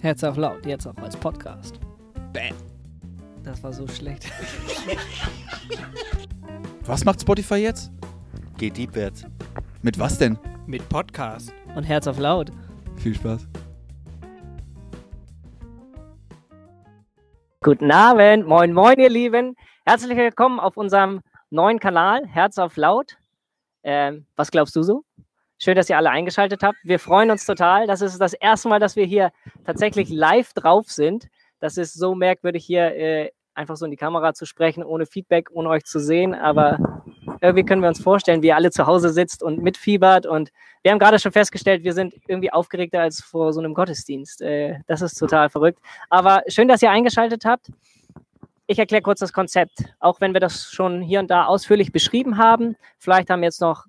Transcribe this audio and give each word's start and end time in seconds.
Herz 0.00 0.22
auf 0.22 0.36
laut, 0.36 0.64
jetzt 0.64 0.86
auch 0.86 0.96
als 0.98 1.16
Podcast. 1.16 1.80
Bam. 2.32 2.54
Das 3.42 3.60
war 3.64 3.72
so 3.72 3.88
schlecht. 3.88 4.30
Was 6.84 7.04
macht 7.04 7.20
Spotify 7.20 7.56
jetzt? 7.56 7.90
Geht 8.58 8.76
deepwärts. 8.76 9.24
Mit 9.82 9.98
was 9.98 10.16
denn? 10.18 10.38
Mit 10.66 10.88
Podcast. 10.88 11.52
Und 11.74 11.82
Herz 11.82 12.06
auf 12.06 12.18
laut. 12.18 12.52
Viel 12.96 13.14
Spaß. 13.14 13.48
Guten 17.60 17.90
Abend, 17.90 18.46
moin 18.46 18.72
moin 18.72 18.98
ihr 18.98 19.10
Lieben. 19.10 19.56
Herzlich 19.84 20.16
willkommen 20.16 20.60
auf 20.60 20.76
unserem 20.76 21.22
neuen 21.50 21.80
Kanal 21.80 22.24
Herz 22.26 22.58
auf 22.58 22.76
laut. 22.76 23.16
Ähm, 23.82 24.26
was 24.36 24.50
glaubst 24.52 24.76
du 24.76 24.82
so? 24.82 25.02
Schön, 25.60 25.74
dass 25.74 25.90
ihr 25.90 25.96
alle 25.96 26.10
eingeschaltet 26.10 26.62
habt. 26.62 26.78
Wir 26.84 27.00
freuen 27.00 27.32
uns 27.32 27.44
total. 27.44 27.88
Das 27.88 28.00
ist 28.00 28.18
das 28.18 28.32
erste 28.32 28.68
Mal, 28.68 28.78
dass 28.78 28.94
wir 28.94 29.04
hier 29.04 29.32
tatsächlich 29.64 30.08
live 30.08 30.52
drauf 30.52 30.88
sind. 30.88 31.28
Das 31.58 31.76
ist 31.76 31.94
so 31.94 32.14
merkwürdig, 32.14 32.64
hier 32.64 32.94
äh, 32.94 33.30
einfach 33.54 33.76
so 33.76 33.84
in 33.84 33.90
die 33.90 33.96
Kamera 33.96 34.34
zu 34.34 34.46
sprechen, 34.46 34.84
ohne 34.84 35.04
Feedback, 35.04 35.48
ohne 35.50 35.68
euch 35.68 35.84
zu 35.84 35.98
sehen. 35.98 36.32
Aber 36.32 37.02
irgendwie 37.40 37.64
können 37.64 37.82
wir 37.82 37.88
uns 37.88 38.00
vorstellen, 38.00 38.40
wie 38.40 38.46
ihr 38.48 38.56
alle 38.56 38.70
zu 38.70 38.86
Hause 38.86 39.10
sitzt 39.10 39.42
und 39.42 39.60
mitfiebert. 39.60 40.26
Und 40.26 40.52
wir 40.82 40.92
haben 40.92 41.00
gerade 41.00 41.18
schon 41.18 41.32
festgestellt, 41.32 41.82
wir 41.82 41.92
sind 41.92 42.14
irgendwie 42.28 42.52
aufgeregter 42.52 43.00
als 43.00 43.20
vor 43.20 43.52
so 43.52 43.58
einem 43.58 43.74
Gottesdienst. 43.74 44.40
Äh, 44.42 44.78
das 44.86 45.02
ist 45.02 45.16
total 45.16 45.50
verrückt. 45.50 45.80
Aber 46.08 46.42
schön, 46.46 46.68
dass 46.68 46.82
ihr 46.82 46.90
eingeschaltet 46.92 47.44
habt. 47.44 47.72
Ich 48.68 48.78
erkläre 48.78 49.02
kurz 49.02 49.18
das 49.18 49.32
Konzept, 49.32 49.84
auch 49.98 50.20
wenn 50.20 50.34
wir 50.34 50.40
das 50.40 50.70
schon 50.70 51.02
hier 51.02 51.18
und 51.18 51.30
da 51.30 51.46
ausführlich 51.46 51.90
beschrieben 51.90 52.38
haben. 52.38 52.76
Vielleicht 52.98 53.30
haben 53.30 53.42
jetzt 53.42 53.60
noch 53.60 53.86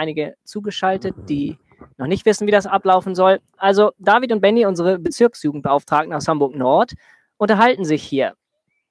einige 0.00 0.34
zugeschaltet, 0.44 1.14
die 1.28 1.58
noch 1.98 2.06
nicht 2.06 2.26
wissen, 2.26 2.46
wie 2.46 2.52
das 2.52 2.66
ablaufen 2.66 3.14
soll. 3.14 3.40
Also 3.56 3.92
David 3.98 4.32
und 4.32 4.40
Benny, 4.40 4.66
unsere 4.66 4.98
Bezirksjugendbeauftragten 4.98 6.12
aus 6.12 6.26
Hamburg 6.28 6.56
Nord, 6.56 6.94
unterhalten 7.36 7.84
sich 7.84 8.02
hier. 8.02 8.34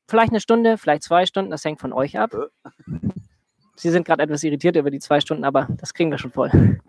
Vielleicht 0.08 0.32
eine 0.32 0.40
Stunde, 0.40 0.78
vielleicht 0.78 1.04
zwei 1.04 1.26
Stunden, 1.26 1.52
das 1.52 1.66
hängt 1.66 1.80
von 1.80 1.94
euch 1.94 2.18
ab. 2.18 2.36
Sie 3.76 3.90
sind 3.92 4.06
gerade 4.06 4.24
etwas 4.24 4.44
irritiert 4.44 4.76
über 4.76 4.92
die 4.92 5.00
zwei 5.00 5.22
Stunden, 5.22 5.46
aber 5.46 5.68
das 5.80 5.94
kriegen 5.94 6.12
wir 6.12 6.18
schon 6.18 6.32
voll. 6.32 6.52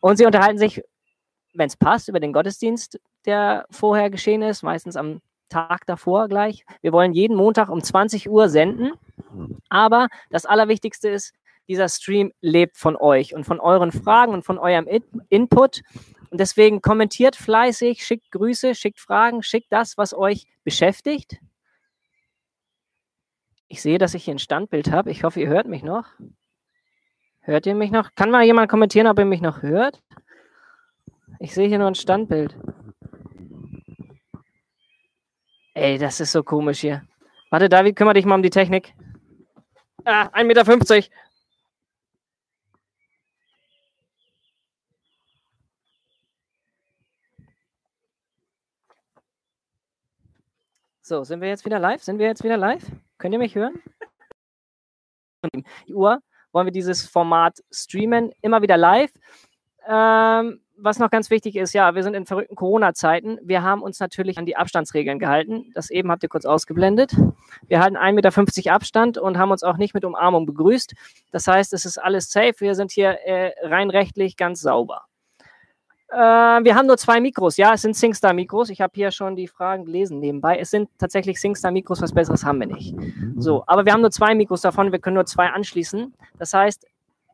Und 0.00 0.16
sie 0.16 0.24
unterhalten 0.24 0.58
sich, 0.58 0.82
wenn 1.52 1.66
es 1.66 1.76
passt, 1.76 2.08
über 2.08 2.20
den 2.20 2.32
Gottesdienst, 2.32 2.98
der 3.26 3.66
vorher 3.70 4.08
geschehen 4.08 4.40
ist, 4.40 4.62
meistens 4.62 4.96
am 4.96 5.20
Tag 5.50 5.84
davor 5.86 6.28
gleich. 6.28 6.64
Wir 6.80 6.92
wollen 6.92 7.12
jeden 7.12 7.36
Montag 7.36 7.68
um 7.68 7.82
20 7.82 8.30
Uhr 8.30 8.48
senden. 8.48 8.92
Aber 9.68 10.08
das 10.30 10.46
Allerwichtigste 10.46 11.08
ist, 11.08 11.34
dieser 11.68 11.88
Stream 11.88 12.32
lebt 12.40 12.76
von 12.76 12.96
euch 12.96 13.34
und 13.34 13.44
von 13.44 13.60
euren 13.60 13.92
Fragen 13.92 14.32
und 14.32 14.44
von 14.44 14.58
eurem 14.58 14.86
In 14.86 15.04
Input. 15.28 15.82
Und 16.30 16.40
deswegen 16.40 16.82
kommentiert 16.82 17.36
fleißig, 17.36 18.04
schickt 18.04 18.30
Grüße, 18.30 18.74
schickt 18.74 19.00
Fragen, 19.00 19.42
schickt 19.42 19.72
das, 19.72 19.96
was 19.96 20.14
euch 20.14 20.46
beschäftigt. 20.64 21.38
Ich 23.68 23.82
sehe, 23.82 23.98
dass 23.98 24.14
ich 24.14 24.24
hier 24.24 24.34
ein 24.34 24.38
Standbild 24.38 24.90
habe. 24.90 25.10
Ich 25.10 25.24
hoffe, 25.24 25.40
ihr 25.40 25.48
hört 25.48 25.66
mich 25.66 25.82
noch. 25.82 26.06
Hört 27.40 27.66
ihr 27.66 27.74
mich 27.74 27.90
noch? 27.90 28.14
Kann 28.14 28.30
mal 28.30 28.44
jemand 28.44 28.70
kommentieren, 28.70 29.06
ob 29.06 29.18
ihr 29.18 29.24
mich 29.24 29.40
noch 29.40 29.62
hört? 29.62 30.02
Ich 31.38 31.54
sehe 31.54 31.68
hier 31.68 31.78
nur 31.78 31.88
ein 31.88 31.94
Standbild. 31.94 32.56
Ey, 35.74 35.96
das 35.98 36.20
ist 36.20 36.32
so 36.32 36.42
komisch 36.42 36.80
hier. 36.80 37.02
Warte, 37.50 37.68
David, 37.68 37.94
kümmere 37.96 38.14
dich 38.14 38.24
mal 38.24 38.34
um 38.34 38.42
die 38.42 38.50
Technik. 38.50 38.94
Ah, 40.04 40.28
1,50 40.34 40.44
Meter. 40.44 41.08
So, 51.08 51.24
sind 51.24 51.40
wir 51.40 51.48
jetzt 51.48 51.64
wieder 51.64 51.78
live? 51.78 52.02
Sind 52.02 52.18
wir 52.18 52.26
jetzt 52.26 52.44
wieder 52.44 52.58
live? 52.58 52.84
Könnt 53.16 53.32
ihr 53.32 53.38
mich 53.38 53.54
hören? 53.54 53.80
Die 55.88 55.94
Uhr 55.94 56.18
wollen 56.52 56.66
wir 56.66 56.70
dieses 56.70 57.08
Format 57.08 57.64
streamen, 57.70 58.30
immer 58.42 58.60
wieder 58.60 58.76
live. 58.76 59.10
Ähm, 59.88 60.60
was 60.76 60.98
noch 60.98 61.08
ganz 61.08 61.30
wichtig 61.30 61.56
ist, 61.56 61.72
ja, 61.72 61.94
wir 61.94 62.02
sind 62.02 62.12
in 62.12 62.26
verrückten 62.26 62.56
Corona-Zeiten. 62.56 63.38
Wir 63.42 63.62
haben 63.62 63.80
uns 63.80 64.00
natürlich 64.00 64.36
an 64.36 64.44
die 64.44 64.56
Abstandsregeln 64.56 65.18
gehalten. 65.18 65.70
Das 65.72 65.88
eben 65.88 66.10
habt 66.10 66.24
ihr 66.24 66.28
kurz 66.28 66.44
ausgeblendet. 66.44 67.16
Wir 67.68 67.80
halten 67.80 67.96
1,50 67.96 68.12
Meter 68.12 68.74
Abstand 68.74 69.16
und 69.16 69.38
haben 69.38 69.50
uns 69.50 69.62
auch 69.62 69.78
nicht 69.78 69.94
mit 69.94 70.04
Umarmung 70.04 70.44
begrüßt. 70.44 70.92
Das 71.32 71.46
heißt, 71.46 71.72
es 71.72 71.86
ist 71.86 71.96
alles 71.96 72.30
safe. 72.30 72.56
Wir 72.58 72.74
sind 72.74 72.92
hier 72.92 73.12
äh, 73.24 73.52
rein 73.62 73.88
rechtlich 73.88 74.36
ganz 74.36 74.60
sauber. 74.60 75.07
Äh, 76.10 76.16
wir 76.16 76.74
haben 76.74 76.86
nur 76.86 76.96
zwei 76.96 77.20
Mikros. 77.20 77.56
Ja, 77.56 77.74
es 77.74 77.82
sind 77.82 77.94
SingStar-Mikros. 77.94 78.70
Ich 78.70 78.80
habe 78.80 78.92
hier 78.94 79.10
schon 79.10 79.36
die 79.36 79.46
Fragen 79.46 79.84
gelesen 79.84 80.20
nebenbei. 80.20 80.58
Es 80.58 80.70
sind 80.70 80.88
tatsächlich 80.98 81.40
SingStar-Mikros. 81.40 82.00
Was 82.00 82.12
Besseres 82.12 82.44
haben 82.44 82.60
wir 82.60 82.66
nicht. 82.66 82.94
So, 83.36 83.62
aber 83.66 83.84
wir 83.84 83.92
haben 83.92 84.00
nur 84.00 84.10
zwei 84.10 84.34
Mikros 84.34 84.62
davon. 84.62 84.90
Wir 84.90 84.98
können 84.98 85.14
nur 85.14 85.26
zwei 85.26 85.48
anschließen. 85.48 86.14
Das 86.38 86.54
heißt, 86.54 86.86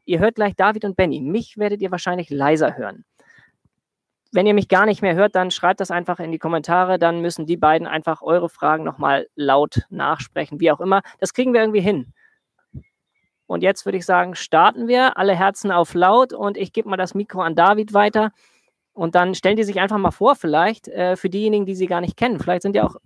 ihr 0.07 0.19
hört 0.19 0.35
gleich 0.35 0.57
David 0.57 0.85
und 0.85 0.97
Benny. 0.97 1.21
Mich 1.21 1.57
werdet 1.57 1.83
ihr 1.83 1.93
wahrscheinlich 1.93 2.31
leiser 2.31 2.77
hören. 2.77 3.05
Wenn 4.33 4.47
ihr 4.47 4.55
mich 4.55 4.67
gar 4.67 4.87
nicht 4.87 5.01
mehr 5.01 5.15
hört, 5.15 5.37
dann 5.37 5.53
schreibt 5.53 5.79
das 5.79 5.93
einfach 5.93 6.19
in 6.19 6.33
die 6.33 6.41
Kommentare. 6.41 6.99
Dann 6.99 7.21
müssen 7.21 7.47
die 7.47 7.57
beiden 7.57 7.87
einfach 7.87 8.23
eure 8.23 8.49
Fragen 8.49 8.83
nochmal 8.83 9.29
laut 9.37 9.83
nachsprechen, 9.91 10.59
wie 10.59 10.73
auch 10.73 10.81
immer. 10.81 11.03
Das 11.21 11.33
kriegen 11.33 11.53
wir 11.53 11.61
irgendwie 11.61 11.81
hin. 11.81 12.13
Und 13.47 13.63
jetzt 13.63 13.85
würde 13.85 13.99
ich 13.99 14.05
sagen, 14.05 14.35
starten 14.35 14.89
wir. 14.89 15.17
Alle 15.17 15.37
Herzen 15.37 15.71
auf 15.71 15.95
laut 15.95 16.33
und 16.33 16.57
ich 16.57 16.73
gebe 16.73 16.89
mal 16.89 16.97
das 16.97 17.15
Mikro 17.15 17.43
an 17.43 17.55
David 17.55 17.95
weiter. 17.95 18.33
Und 18.95 19.17
dann 19.17 19.35
stellen 19.35 19.57
die 19.57 19.65
sich 19.65 19.81
einfach 19.81 19.99
mal 19.99 20.13
vor, 20.13 20.37
vielleicht, 20.37 20.89
äh, 20.89 21.17
für 21.17 21.29
diejenigen, 21.29 21.67
die 21.67 21.75
sie 21.75 21.87
gar 21.87 22.01
nicht 22.01 22.17
kennen. 22.17 22.39
Vielleicht 22.39 22.63
sind 22.63 22.77
ja 22.77 22.85
auch 22.85 22.97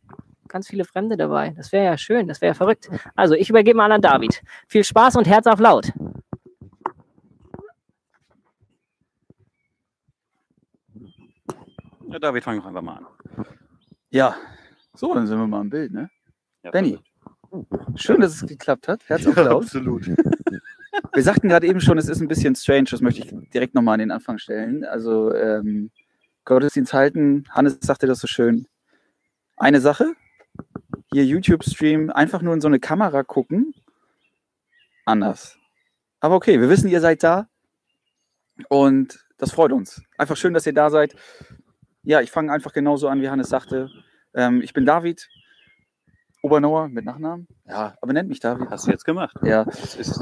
ganz 0.46 0.68
viele 0.68 0.84
Fremde 0.84 1.16
dabei. 1.16 1.54
Das 1.56 1.72
wäre 1.72 1.84
ja 1.84 1.98
schön, 1.98 2.28
das 2.28 2.40
wäre 2.40 2.50
ja 2.50 2.54
verrückt. 2.54 2.90
Also, 3.16 3.34
ich 3.34 3.48
übergebe 3.48 3.76
mal 3.76 3.90
an 3.90 4.02
David. 4.02 4.42
Viel 4.66 4.84
Spaß 4.84 5.16
und 5.16 5.26
Herz 5.26 5.46
auf 5.46 5.58
laut. 5.58 5.92
Ja, 12.10 12.18
David, 12.18 12.44
fang 12.44 12.58
doch 12.58 12.66
einfach 12.66 12.82
mal 12.82 12.98
an. 12.98 13.06
Ja. 14.10 14.36
So, 14.94 15.14
dann 15.14 15.26
sind 15.26 15.38
wir 15.38 15.46
mal 15.46 15.60
im 15.60 15.70
Bild, 15.70 15.92
ne? 15.92 16.10
Ja, 16.62 16.70
Benny. 16.70 16.98
Schön, 17.96 18.20
dass 18.20 18.34
es 18.34 18.46
geklappt 18.46 18.88
hat. 18.88 19.08
Herz 19.08 19.26
auf 19.26 19.36
laut. 19.36 19.64
absolut. 19.64 20.06
Wir 21.18 21.24
sagten 21.24 21.48
gerade 21.48 21.66
eben 21.66 21.80
schon, 21.80 21.98
es 21.98 22.08
ist 22.08 22.20
ein 22.20 22.28
bisschen 22.28 22.54
strange, 22.54 22.84
das 22.92 23.00
möchte 23.00 23.22
ich 23.22 23.34
direkt 23.52 23.74
nochmal 23.74 23.94
an 23.94 23.98
den 23.98 24.12
Anfang 24.12 24.38
stellen. 24.38 24.84
Also 24.84 25.34
ähm, 25.34 25.90
Gottesdienst 26.44 26.92
halten, 26.92 27.44
Hannes 27.50 27.78
sagte 27.80 28.06
das 28.06 28.20
so 28.20 28.28
schön. 28.28 28.68
Eine 29.56 29.80
Sache, 29.80 30.12
hier 31.12 31.24
YouTube-Stream, 31.24 32.10
einfach 32.10 32.40
nur 32.40 32.54
in 32.54 32.60
so 32.60 32.68
eine 32.68 32.78
Kamera 32.78 33.24
gucken, 33.24 33.74
anders. 35.06 35.58
Aber 36.20 36.36
okay, 36.36 36.60
wir 36.60 36.70
wissen, 36.70 36.86
ihr 36.86 37.00
seid 37.00 37.24
da 37.24 37.48
und 38.68 39.26
das 39.38 39.50
freut 39.50 39.72
uns. 39.72 40.00
Einfach 40.18 40.36
schön, 40.36 40.54
dass 40.54 40.66
ihr 40.66 40.72
da 40.72 40.88
seid. 40.88 41.16
Ja, 42.04 42.20
ich 42.20 42.30
fange 42.30 42.52
einfach 42.52 42.72
genauso 42.72 43.08
an, 43.08 43.20
wie 43.22 43.28
Hannes 43.28 43.48
sagte. 43.48 43.90
Ähm, 44.34 44.62
ich 44.62 44.72
bin 44.72 44.86
David, 44.86 45.28
Obernauer 46.42 46.88
mit 46.88 47.04
Nachnamen. 47.04 47.48
Ja, 47.66 47.96
aber 48.00 48.12
nennt 48.12 48.28
mich 48.28 48.40
David. 48.40 48.70
Hast 48.70 48.86
du 48.86 48.90
jetzt 48.90 49.04
gemacht? 49.04 49.36
Ja. 49.42 49.66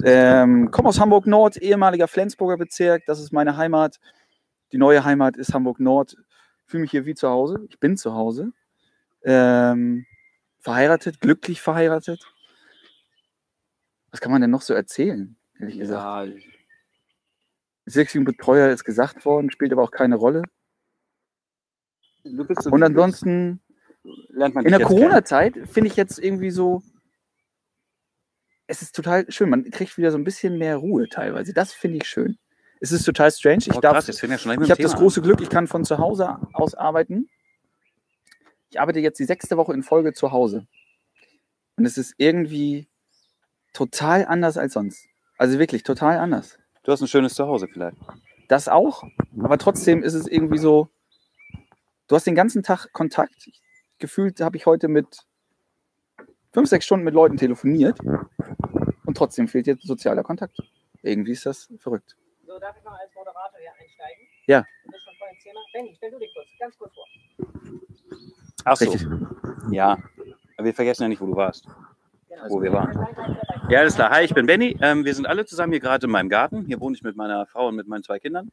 Ähm, 0.05 0.71
komme 0.71 0.89
aus 0.89 0.99
Hamburg 0.99 1.27
Nord, 1.27 1.57
ehemaliger 1.57 2.09
Flensburger 2.09 2.57
Bezirk. 2.57 3.05
Das 3.07 3.21
ist 3.21 3.33
meine 3.33 3.57
Heimat. 3.57 4.01
Die 4.73 4.79
neue 4.79 5.05
Heimat 5.05 5.37
ist 5.37 5.53
Hamburg 5.53 5.79
Nord. 5.79 6.17
Fühle 6.65 6.83
mich 6.83 6.91
hier 6.91 7.07
wie 7.07 7.15
zu 7.15 7.29
Hause. 7.29 7.67
Ich 7.69 7.79
bin 7.79 7.97
zu 7.97 8.15
Hause. 8.15 8.53
Ähm, 9.23 10.07
verheiratet, 10.61 11.21
glücklich 11.21 11.61
verheiratet. 11.61 12.27
Was 14.11 14.21
kann 14.21 14.33
man 14.33 14.41
denn 14.41 14.51
noch 14.51 14.63
so 14.63 14.73
erzählen, 14.73 15.37
ehrlich 15.61 15.79
gesagt? 15.79 16.33
ja, 17.87 18.25
Betreuer 18.25 18.71
ist 18.71 18.85
gesagt 18.85 19.25
worden, 19.25 19.51
spielt 19.51 19.73
aber 19.73 19.83
auch 19.83 19.91
keine 19.91 20.17
Rolle. 20.17 20.43
du 22.25 22.45
bist 22.45 22.63
so 22.63 22.71
Und 22.71 22.83
ansonsten 22.83 23.61
lernt 24.29 24.55
man 24.55 24.65
in 24.65 24.73
der. 24.73 24.81
Corona-Zeit 24.87 25.55
finde 25.71 25.89
ich 25.89 25.97
jetzt 25.97 26.19
irgendwie 26.19 26.51
so, 26.51 26.83
es 28.67 28.83
ist 28.83 28.95
total 28.95 29.31
schön. 29.31 29.49
Man 29.51 29.71
kriegt 29.71 29.97
wieder 29.97 30.11
so 30.11 30.19
ein 30.19 30.25
bisschen 30.25 30.59
mehr 30.59 30.77
Ruhe 30.77 31.09
teilweise. 31.09 31.53
Das 31.53 31.73
finde 31.73 31.99
ich 31.99 32.09
schön. 32.09 32.39
Es 32.81 32.93
ist 32.93 33.05
total 33.05 33.31
strange. 33.31 33.59
Ich 33.67 33.75
Oh, 33.75 33.81
darf 33.81 34.07
ja 34.07 34.13
Ich 34.13 34.71
habe 34.71 34.83
das 34.83 34.97
große. 34.97 35.23
Glück, 35.23 35.41
ich 35.41 35.49
kann 35.49 35.67
von 35.67 35.85
zu 35.85 35.99
Hause 35.99 36.37
aus 36.53 36.75
arbeiten. 36.75 37.29
Ich 38.71 38.81
arbeite 38.81 39.01
jetzt 39.01 39.19
die 39.19 39.25
sechste 39.25 39.57
Woche 39.57 39.73
in 39.73 39.83
Folge 39.83 40.13
zu 40.13 40.33
Hause. 40.33 40.67
Und 41.77 41.87
es 41.87 41.97
ist 41.97 42.15
irgendwie 42.19 42.89
total 43.73 44.27
anders 44.27 44.59
als 44.59 44.75
sonst. 44.75 45.07
Also 45.39 45.59
wirklich 45.59 45.83
total 45.83 46.19
anders. 46.19 46.59
Du 46.83 46.93
hast 46.93 47.01
ein 47.01 47.09
schönes 47.09 47.35
Zuhause 47.35 47.69
vielleicht. 47.69 47.97
Das 48.49 48.69
auch, 48.69 49.05
aber 49.39 49.59
trotzdem 49.59 50.03
ist 50.03 50.15
es 50.15 50.27
irgendwie 50.27 50.59
so, 50.59 50.89
du 52.09 52.15
hast 52.17 52.27
den 52.27 52.35
ganzen 52.35 52.63
Tag 52.63 52.93
Kontakt. 52.93 53.51
Gefühlt 53.99 54.41
habe 54.41 54.57
ich 54.57 54.67
heute 54.67 54.89
mit 54.89 55.27
fünf, 56.53 56.69
sechs 56.69 56.85
Stunden 56.85 57.05
mit 57.05 57.15
Leuten 57.15 57.37
telefoniert 57.37 57.99
und 58.01 59.17
trotzdem 59.17 59.49
fehlt 59.49 59.67
jetzt 59.67 59.87
sozialer 59.87 60.23
Kontakt. 60.23 60.59
Irgendwie 61.03 61.33
ist 61.33 61.47
das 61.47 61.73
verrückt. 61.79 62.17
So, 62.47 62.59
darf 62.59 62.77
ich 62.77 62.85
noch 62.85 62.93
als 62.93 63.15
Moderator 63.15 63.59
hier 63.59 63.71
einsteigen? 63.71 64.27
Ja. 64.47 64.65
Thema. 65.47 65.61
Benny, 65.73 65.95
stell 65.97 66.11
du 66.11 66.19
dich 66.19 66.33
kurz, 66.35 66.49
ganz 66.59 66.77
kurz 66.77 66.93
vor. 66.95 67.07
Ach 68.65 68.77
so, 68.77 68.91
Richtig. 68.91 69.09
ja. 69.71 69.99
Aber 70.57 70.67
wir 70.67 70.75
vergessen 70.75 71.03
ja 71.03 71.09
nicht, 71.09 71.21
wo 71.21 71.27
du 71.27 71.37
warst. 71.37 71.67
Genau. 72.29 72.43
Wo 72.49 72.63
wir 72.63 72.73
waren. 72.73 73.07
Ja, 73.69 73.81
alles 73.81 73.95
klar. 73.95 74.11
Hi, 74.11 74.25
ich 74.25 74.35
bin 74.35 74.47
Benny. 74.47 74.77
Ähm, 74.83 75.05
wir 75.05 75.15
sind 75.15 75.27
alle 75.27 75.45
zusammen 75.47 75.73
hier 75.73 75.81
gerade 75.81 76.07
in 76.07 76.11
meinem 76.11 76.29
Garten. 76.29 76.65
Hier 76.65 76.81
wohne 76.81 76.97
ich 76.97 77.03
mit 77.03 77.17
meiner 77.17 77.47
Frau 77.47 77.69
und 77.69 77.77
mit 77.77 77.87
meinen 77.87 78.03
zwei 78.03 78.19
Kindern. 78.19 78.51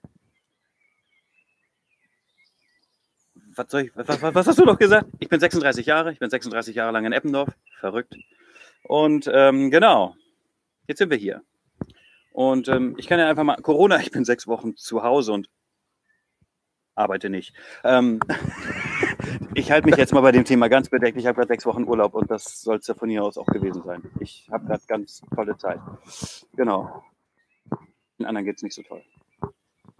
Was, 3.55 3.69
soll 3.69 3.81
ich, 3.81 3.95
was, 3.95 4.07
was, 4.07 4.35
was 4.35 4.47
hast 4.47 4.59
du 4.59 4.65
noch 4.65 4.79
gesagt? 4.79 5.07
Ich 5.19 5.29
bin 5.29 5.39
36 5.39 5.85
Jahre. 5.85 6.11
Ich 6.11 6.19
bin 6.19 6.29
36 6.29 6.75
Jahre 6.75 6.91
lang 6.91 7.05
in 7.05 7.13
Eppendorf. 7.13 7.49
Verrückt. 7.79 8.15
Und 8.83 9.29
ähm, 9.31 9.71
genau, 9.71 10.15
jetzt 10.87 10.97
sind 10.97 11.09
wir 11.09 11.17
hier. 11.17 11.41
Und 12.31 12.67
ähm, 12.67 12.95
ich 12.97 13.07
kann 13.07 13.19
ja 13.19 13.29
einfach 13.29 13.43
mal, 13.43 13.57
Corona, 13.61 13.99
ich 13.99 14.11
bin 14.11 14.25
sechs 14.25 14.47
Wochen 14.47 14.75
zu 14.75 15.03
Hause 15.03 15.33
und 15.33 15.49
arbeite 16.95 17.29
nicht. 17.29 17.53
Ähm, 17.83 18.19
ich 19.53 19.71
halte 19.71 19.87
mich 19.87 19.97
jetzt 19.97 20.13
mal 20.13 20.21
bei 20.21 20.31
dem 20.31 20.45
Thema 20.45 20.67
ganz 20.67 20.89
bedeckt. 20.89 21.17
Ich 21.17 21.27
habe 21.27 21.35
gerade 21.35 21.47
sechs 21.47 21.65
Wochen 21.65 21.83
Urlaub 21.83 22.15
und 22.15 22.31
das 22.31 22.61
soll 22.61 22.77
es 22.77 22.87
ja 22.87 22.95
von 22.95 23.09
hier 23.09 23.23
aus 23.23 23.37
auch 23.37 23.45
gewesen 23.45 23.83
sein. 23.83 24.01
Ich 24.19 24.47
habe 24.51 24.65
gerade 24.65 24.83
ganz 24.87 25.21
tolle 25.35 25.57
Zeit. 25.57 25.79
Genau. 26.55 27.03
Den 28.17 28.25
anderen 28.25 28.45
geht 28.45 28.57
es 28.57 28.63
nicht 28.63 28.75
so 28.75 28.81
toll. 28.81 29.03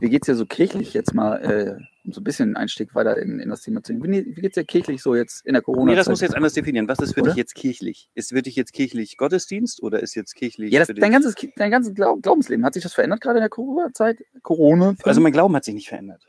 Wie 0.03 0.09
geht's 0.09 0.25
dir 0.25 0.35
so 0.35 0.45
kirchlich 0.45 0.93
jetzt 0.93 1.13
mal, 1.13 1.37
äh, 1.37 1.81
um 2.03 2.11
so 2.11 2.19
ein 2.19 2.25
bisschen 2.25 2.49
einen 2.49 2.55
Einstieg 2.57 2.93
weiter 2.93 3.17
in, 3.17 3.39
in 3.39 3.47
das 3.47 3.61
Thema 3.61 3.81
zu 3.81 3.93
nehmen? 3.93 4.03
Wie, 4.03 4.35
wie 4.35 4.41
geht's 4.41 4.55
dir 4.55 4.65
kirchlich 4.65 5.01
so 5.01 5.15
jetzt 5.15 5.45
in 5.45 5.53
der 5.53 5.61
corona 5.61 5.91
Nee, 5.91 5.95
das 5.95 6.09
muss 6.09 6.21
ich 6.21 6.27
jetzt 6.27 6.35
anders 6.35 6.51
definieren. 6.51 6.89
Was 6.89 6.99
ist 6.99 7.13
für 7.13 7.21
Oder? 7.21 7.29
dich 7.29 7.37
jetzt 7.37 7.55
kirchlich? 7.55 8.09
Ist 8.13 8.33
für 8.33 8.41
dich 8.41 8.57
jetzt 8.57 8.73
kirchlich 8.73 9.15
Gottesdienst 9.15 9.81
oder 9.81 10.01
ist 10.01 10.13
jetzt 10.13 10.35
kirchlich 10.35 10.73
Ja, 10.73 10.79
das, 10.79 10.89
dein 10.93 11.09
ganzes, 11.09 11.35
dein 11.55 11.71
ganzes 11.71 11.93
Glaub, 11.95 12.21
Glaubensleben, 12.21 12.65
hat 12.65 12.73
sich 12.73 12.83
das 12.83 12.93
verändert 12.93 13.21
gerade 13.21 13.37
in 13.37 13.43
der 13.43 13.49
Corona-Zeit? 13.49 14.21
Corona? 14.41 14.93
also 15.03 15.21
mein 15.21 15.31
Glauben 15.31 15.55
hat 15.55 15.63
sich 15.63 15.73
nicht 15.73 15.87
verändert. 15.87 16.27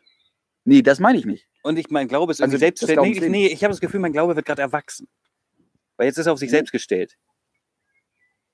nee, 0.63 0.81
das 0.81 1.01
meine 1.01 1.19
ich 1.19 1.27
nicht. 1.27 1.49
Und 1.65 1.77
ich 1.77 1.91
mein 1.91 2.07
Glaube 2.07 2.31
ist 2.31 2.41
Also 2.41 2.57
selbst 2.57 2.81
das 2.85 2.91
nee, 2.91 3.29
nee, 3.29 3.47
ich 3.49 3.65
habe 3.65 3.73
das 3.73 3.81
Gefühl, 3.81 3.99
mein 3.99 4.13
Glaube 4.13 4.37
wird 4.37 4.47
gerade 4.47 4.63
erwachsen. 4.63 5.09
Weil 5.97 6.07
jetzt 6.07 6.19
ist 6.19 6.27
er 6.27 6.33
auf 6.33 6.39
sich 6.39 6.51
selbst 6.51 6.71
gestellt. 6.71 7.17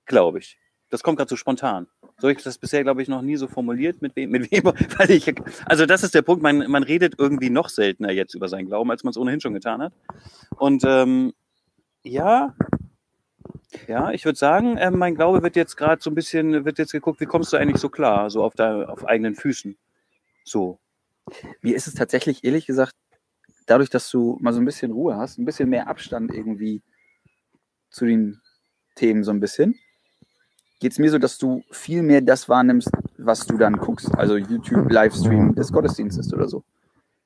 Glaube 0.06 0.38
ich. 0.38 0.58
Das 0.90 1.02
kommt 1.02 1.19
gerade 1.19 1.28
so 1.28 1.37
spontan. 1.37 1.87
So 2.19 2.28
habe 2.28 2.32
ich 2.32 2.42
das 2.42 2.58
bisher, 2.58 2.82
glaube 2.82 3.00
ich, 3.00 3.08
noch 3.08 3.22
nie 3.22 3.37
so 3.37 3.46
formuliert, 3.46 4.02
mit 4.02 4.14
wem, 4.16 4.31
mit 4.31 4.50
wem, 4.50 4.64
weil 4.98 5.10
ich, 5.10 5.32
also 5.64 5.87
das 5.87 6.02
ist 6.02 6.14
der 6.14 6.22
Punkt, 6.22 6.42
man, 6.42 6.70
man 6.70 6.82
redet 6.82 7.14
irgendwie 7.19 7.50
noch 7.50 7.69
seltener 7.69 8.12
jetzt 8.12 8.34
über 8.34 8.48
seinen 8.48 8.66
Glauben, 8.66 8.90
als 8.90 9.04
man 9.04 9.10
es 9.10 9.16
ohnehin 9.16 9.40
schon 9.40 9.54
getan 9.54 9.81
hat. 9.81 9.92
Und 10.56 10.82
ähm, 10.84 11.32
ja, 12.02 12.54
ja, 13.87 14.10
ich 14.10 14.25
würde 14.25 14.38
sagen, 14.38 14.76
ähm, 14.78 14.98
mein 14.98 15.14
Glaube 15.14 15.42
wird 15.42 15.56
jetzt 15.56 15.76
gerade 15.76 16.02
so 16.02 16.10
ein 16.10 16.14
bisschen, 16.14 16.64
wird 16.64 16.78
jetzt 16.78 16.92
geguckt, 16.92 17.20
wie 17.20 17.26
kommst 17.26 17.52
du 17.52 17.56
eigentlich 17.56 17.81
so 17.81 17.88
klar, 17.88 18.31
so 18.31 18.42
auf, 18.42 18.54
da, 18.54 18.84
auf 18.84 19.06
eigenen 19.06 19.34
Füßen. 19.34 19.76
So. 20.44 20.78
Mir 21.62 21.76
ist 21.76 21.87
es 21.87 21.94
tatsächlich, 21.94 22.44
ehrlich 22.44 22.66
gesagt, 22.66 22.94
dadurch, 23.66 23.90
dass 23.90 24.10
du 24.10 24.37
mal 24.40 24.52
so 24.52 24.60
ein 24.60 24.64
bisschen 24.64 24.90
Ruhe 24.90 25.16
hast, 25.16 25.38
ein 25.38 25.44
bisschen 25.44 25.69
mehr 25.69 25.88
Abstand 25.88 26.34
irgendwie 26.34 26.82
zu 27.90 28.06
den 28.06 28.40
Themen 28.96 29.22
so 29.22 29.31
ein 29.31 29.40
bisschen, 29.40 29.78
geht 30.80 30.92
es 30.92 30.98
mir 30.98 31.10
so, 31.10 31.18
dass 31.18 31.38
du 31.38 31.62
viel 31.70 32.02
mehr 32.02 32.20
das 32.22 32.48
wahrnimmst, 32.48 32.90
was 33.18 33.46
du 33.46 33.56
dann 33.56 33.76
guckst. 33.76 34.12
Also 34.16 34.36
YouTube, 34.36 34.90
Livestream 34.90 35.54
des 35.54 35.72
Gottesdienstes 35.72 36.32
oder 36.34 36.48
so. 36.48 36.64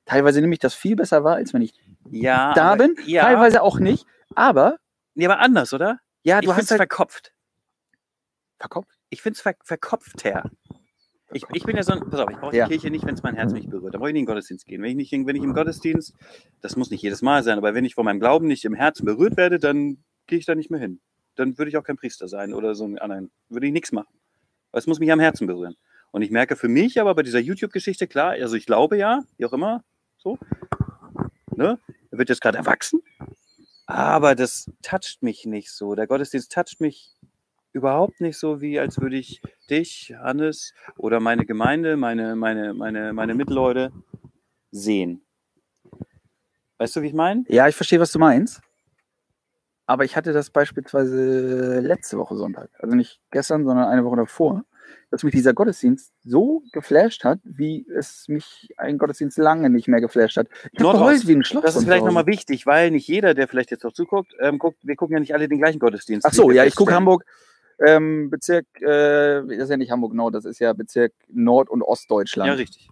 Teilweise 0.05 0.39
nehme 0.41 0.53
ich 0.53 0.59
das 0.59 0.73
viel 0.75 0.95
besser 0.95 1.23
wahr, 1.23 1.35
als 1.37 1.53
wenn 1.53 1.61
ich 1.63 1.73
Ja. 2.11 2.53
da 2.53 2.73
aber- 2.73 2.87
bin. 2.87 2.95
Ja. 3.07 3.23
Teilweise 3.23 3.61
auch 3.63 3.79
nicht. 3.79 4.05
Aber, 4.35 4.77
Nee, 5.15 5.25
aber 5.25 5.39
anders, 5.39 5.73
oder? 5.73 5.99
ja, 6.23 6.39
ich 6.39 6.45
du 6.45 6.51
finde 6.51 6.57
hast 6.57 6.63
es 6.65 6.71
halt 6.71 6.79
verkopft. 6.79 7.33
verkopft. 8.59 8.89
Ich 9.09 9.21
finde 9.21 9.35
es 9.37 9.41
ver 9.41 9.53
verkopfter. 9.63 10.49
Ich, 11.31 11.43
ich 11.53 11.63
bin 11.63 11.75
ja 11.75 11.83
so 11.83 11.93
ein, 11.93 12.01
pass 12.09 12.19
auf, 12.19 12.29
ich 12.29 12.37
brauche 12.37 12.55
Ja. 12.55 12.65
die 12.67 12.71
Kirche 12.73 12.89
nicht, 12.91 13.05
wenn 13.05 13.15
es 13.15 13.23
mein 13.23 13.35
Herz 13.35 13.51
nicht 13.51 13.69
berührt. 13.69 13.93
Da 13.93 13.97
brauche 13.97 14.09
ich 14.09 14.13
nicht 14.13 14.21
in 14.21 14.25
den 14.25 14.33
Gottesdienst 14.33 14.65
gehen. 14.65 14.81
Wenn 14.81 14.91
ich 14.91 14.95
nicht, 14.95 15.13
in- 15.13 15.25
wenn 15.27 15.35
ich 15.35 15.43
im 15.43 15.53
Gottesdienst, 15.53 16.13
das 16.61 16.75
muss 16.75 16.91
nicht 16.91 17.01
jedes 17.01 17.21
Mal 17.21 17.43
sein, 17.43 17.57
aber 17.57 17.73
wenn 17.73 17.83
ich 17.85 17.95
von 17.95 18.05
meinem 18.05 18.19
Glauben 18.19 18.47
nicht 18.47 18.63
im 18.65 18.73
Herzen 18.73 19.05
berührt 19.05 19.35
werde, 19.37 19.59
dann 19.59 20.03
gehe 20.27 20.37
ich 20.39 20.45
da 20.45 20.55
nicht 20.55 20.69
mehr 20.71 20.79
hin. 20.79 20.99
Dann 21.35 21.57
würde 21.57 21.69
ich 21.69 21.77
auch 21.77 21.83
kein 21.83 21.97
Priester 21.97 22.27
sein 22.27 22.53
oder 22.53 22.75
so 22.75 22.85
einen 22.85 22.97
anderen, 22.97 23.31
würde 23.49 23.67
ich 23.67 23.73
nichts 23.73 23.91
machen. 23.91 24.13
Weil 24.71 24.79
es 24.79 24.87
muss 24.87 24.99
mich 24.99 25.11
am 25.11 25.19
Herzen 25.19 25.47
berühren. 25.47 25.75
Und 26.11 26.21
ich 26.21 26.31
merke 26.31 26.55
für 26.55 26.69
mich 26.69 26.99
aber 26.99 27.13
bei 27.15 27.23
dieser 27.23 27.39
YouTube-Geschichte, 27.39 28.07
klar, 28.07 28.31
also 28.31 28.55
ich 28.55 28.65
glaube 28.65 28.97
ja, 28.97 29.23
wie 29.37 29.45
auch 29.45 29.53
immer, 29.53 29.83
so, 30.17 30.37
ne, 31.55 31.79
er 32.11 32.17
wird 32.17 32.29
jetzt 32.29 32.41
gerade 32.41 32.57
erwachsen, 32.57 33.01
aber 33.85 34.35
das 34.35 34.71
toucht 34.81 35.21
mich 35.21 35.45
nicht 35.45 35.71
so. 35.71 35.93
Der 35.93 36.07
Gottesdienst 36.07 36.51
toucht 36.51 36.79
mich 36.79 37.15
überhaupt 37.73 38.21
nicht 38.21 38.37
so, 38.37 38.61
wie 38.61 38.79
als 38.79 39.01
würde 39.01 39.17
ich 39.17 39.41
dich, 39.69 40.15
Hannes, 40.17 40.73
oder 40.97 41.19
meine 41.19 41.45
Gemeinde, 41.45 41.97
meine, 41.97 42.35
meine, 42.35 42.73
meine, 42.73 43.11
meine 43.11 43.35
Mitleute 43.35 43.91
sehen. 44.71 45.21
Weißt 46.77 46.95
du, 46.95 47.01
wie 47.01 47.07
ich 47.07 47.13
meine? 47.13 47.43
Ja, 47.47 47.67
ich 47.67 47.75
verstehe, 47.75 47.99
was 47.99 48.11
du 48.11 48.19
meinst. 48.19 48.61
Aber 49.87 50.03
ich 50.03 50.15
hatte 50.15 50.33
das 50.33 50.49
beispielsweise 50.49 51.79
letzte 51.79 52.17
Woche 52.17 52.35
Sonntag, 52.35 52.69
also 52.79 52.95
nicht 52.95 53.19
gestern, 53.31 53.65
sondern 53.65 53.87
eine 53.87 54.03
Woche 54.03 54.17
davor, 54.17 54.63
dass 55.11 55.23
mich 55.23 55.33
dieser 55.33 55.53
Gottesdienst 55.53 56.11
so 56.23 56.63
geflasht 56.71 57.23
hat, 57.23 57.39
wie 57.43 57.85
es 57.95 58.27
mich 58.27 58.69
ein 58.77 58.97
Gottesdienst 58.97 59.37
lange 59.37 59.69
nicht 59.69 59.87
mehr 59.87 60.01
geflasht 60.01 60.37
hat. 60.37 60.47
Ich 60.71 60.83
habe 60.83 60.97
geheult 60.97 61.27
wie 61.27 61.35
ein 61.35 61.43
Schloss. 61.43 61.63
Das 61.63 61.75
ist 61.75 61.83
vielleicht 61.83 62.05
nochmal 62.05 62.25
wichtig, 62.25 62.65
weil 62.65 62.91
nicht 62.91 63.07
jeder, 63.07 63.33
der 63.33 63.47
vielleicht 63.47 63.71
jetzt 63.71 63.83
noch 63.83 63.93
zuguckt, 63.93 64.33
ähm, 64.39 64.57
guckt, 64.57 64.79
wir 64.81 64.95
gucken 64.95 65.13
ja 65.13 65.19
nicht 65.19 65.33
alle 65.33 65.47
den 65.47 65.59
gleichen 65.59 65.79
Gottesdienst. 65.79 66.25
Ach 66.25 66.33
so, 66.33 66.51
ja, 66.51 66.65
ich 66.65 66.75
gucke. 66.75 66.93
Hamburg, 66.93 67.23
ähm, 67.85 68.29
Bezirk, 68.29 68.65
äh, 68.81 69.41
das 69.45 69.65
ist 69.65 69.69
ja 69.69 69.77
nicht 69.77 69.91
Hamburg 69.91 70.13
Nord, 70.13 70.33
das 70.33 70.45
ist 70.45 70.59
ja 70.59 70.73
Bezirk 70.73 71.13
Nord- 71.29 71.69
und 71.69 71.81
Ostdeutschland. 71.81 72.47
Ja, 72.47 72.53
richtig. 72.55 72.89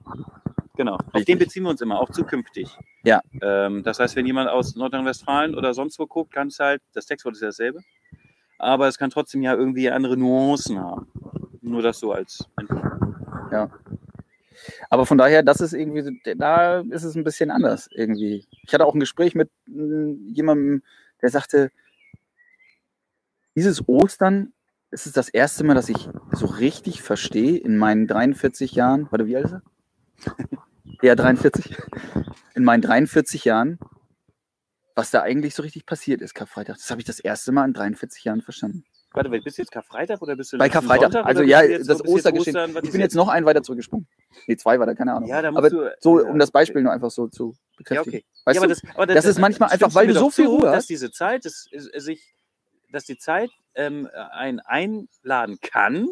Genau. 0.76 0.96
Auf 0.96 1.14
Richtig. 1.14 1.26
den 1.26 1.40
beziehen 1.40 1.64
wir 1.64 1.70
uns 1.70 1.82
immer, 1.82 2.00
auch 2.00 2.10
zukünftig. 2.10 2.76
Ja. 3.04 3.22
Ähm, 3.42 3.84
das 3.84 4.00
heißt, 4.00 4.16
wenn 4.16 4.26
jemand 4.26 4.50
aus 4.50 4.76
Nordrhein-Westfalen 4.76 5.56
oder 5.56 5.74
sonst 5.74 6.00
wo 6.00 6.08
guckt, 6.08 6.34
kann 6.34 6.48
es 6.48 6.60
halt, 6.60 6.82
das 6.94 7.06
Textwort 7.06 7.36
ist 7.36 7.42
ja 7.42 7.50
dasselbe, 7.50 7.82
aber 8.58 8.88
es 8.88 8.98
kann 8.98 9.12
trotzdem 9.12 9.44
ja 9.44 9.54
irgendwie 9.54 9.90
andere 9.90 10.18
Nuancen 10.18 10.80
haben. 10.80 11.08
Nur 11.62 11.82
das 11.82 12.00
so 12.00 12.12
als 12.12 12.48
Info. 12.60 12.82
Aber 14.90 15.06
von 15.06 15.18
daher, 15.18 15.44
das 15.44 15.62
ist 15.62 15.74
irgendwie, 15.74 16.20
da 16.38 16.80
ist 16.80 17.04
es 17.04 17.16
ein 17.16 17.24
bisschen 17.24 17.52
anders 17.52 17.90
irgendwie. 17.92 18.48
Ich 18.64 18.74
hatte 18.74 18.86
auch 18.86 18.94
ein 18.94 19.00
Gespräch 19.00 19.36
mit 19.36 19.50
mm, 19.68 20.30
jemandem, 20.30 20.84
der 21.22 21.30
sagte, 21.30 21.72
dieses 23.56 23.88
Ostern 23.88 24.54
ist 24.92 25.06
es 25.06 25.14
das 25.14 25.30
erste 25.30 25.64
Mal, 25.64 25.76
dass 25.76 25.90
ich 25.90 26.10
so 26.32 26.46
richtig 26.46 27.02
verstehe 27.02 27.58
in 27.58 27.78
meinen 27.78 28.08
43 28.08 28.74
Jahren, 28.74 29.08
warte, 29.12 29.28
wie 29.28 29.36
alt 29.36 29.46
ist 29.46 29.54
er? 29.54 29.62
Ja, 31.02 31.16
43. 31.16 31.76
In 32.56 32.64
meinen 32.64 32.82
43 32.82 33.46
Jahren, 33.46 33.80
was 34.96 35.12
da 35.12 35.22
eigentlich 35.22 35.56
so 35.56 35.64
richtig 35.64 35.86
passiert 35.86 36.22
ist, 36.22 36.34
Karfreitag. 36.34 36.78
Das 36.78 36.90
habe 36.92 37.02
ich 37.02 37.06
das 37.08 37.20
erste 37.20 37.52
Mal 37.52 37.66
in 37.66 37.74
43 37.74 38.24
Jahren 38.24 38.42
verstanden. 38.42 38.86
Warte, 39.16 39.30
bist 39.30 39.58
du 39.58 39.62
jetzt 39.62 39.72
Karfreitag 39.72 40.22
oder 40.24 40.36
bist 40.36 40.54
du 40.54 40.58
Bei 40.58 40.70
Karfreitag. 40.70 41.12
Sonntag, 41.12 41.26
Also 41.28 41.44
ja, 41.44 41.62
jetzt- 41.62 41.88
das 41.88 42.04
Ostergeschehen. 42.04 42.56
Ostern, 42.58 42.84
Ich 42.84 42.92
bin 42.92 43.00
jetzt 43.02 43.16
noch 43.16 43.28
einen 43.28 43.46
weiter 43.46 43.62
zurückgesprungen. 43.62 44.08
Nee, 44.48 44.56
zwei 44.58 44.80
weiter, 44.80 44.96
keine 44.96 45.14
Ahnung. 45.14 45.30
Ja, 45.30 45.42
da 45.42 45.52
musst 45.52 45.60
Aber 45.60 45.70
du, 45.70 45.92
so, 46.00 46.20
ja, 46.20 46.30
um 46.30 46.40
das 46.40 46.50
Beispiel 46.52 46.78
okay. 46.78 46.84
nur 46.84 46.94
einfach 46.94 47.12
so 47.12 47.28
zu 47.28 47.52
Ja, 47.54 47.76
bekräftigen. 47.78 48.18
okay. 48.20 48.26
Weißt 48.46 48.56
ja, 48.56 48.62
aber 48.62 48.74
du? 48.74 48.80
das, 48.82 48.96
aber 48.96 49.06
das 49.08 49.26
ist 49.26 49.40
manchmal 49.40 49.70
einfach, 49.70 49.94
weil 49.94 50.08
du 50.08 50.14
so 50.16 50.30
viel 50.32 50.46
zu, 50.46 50.52
Ruhe 50.52 50.62
dass 50.64 50.76
hast. 50.78 50.90
diese 50.90 51.12
Zeit, 51.12 51.46
dass, 51.46 51.68
äh, 51.72 52.00
sich, 52.00 52.34
dass 52.92 53.06
die 53.06 53.18
Zeit 53.18 53.52
ähm, 53.76 54.10
einen 54.32 54.60
einladen 54.62 55.60
kann, 55.62 56.08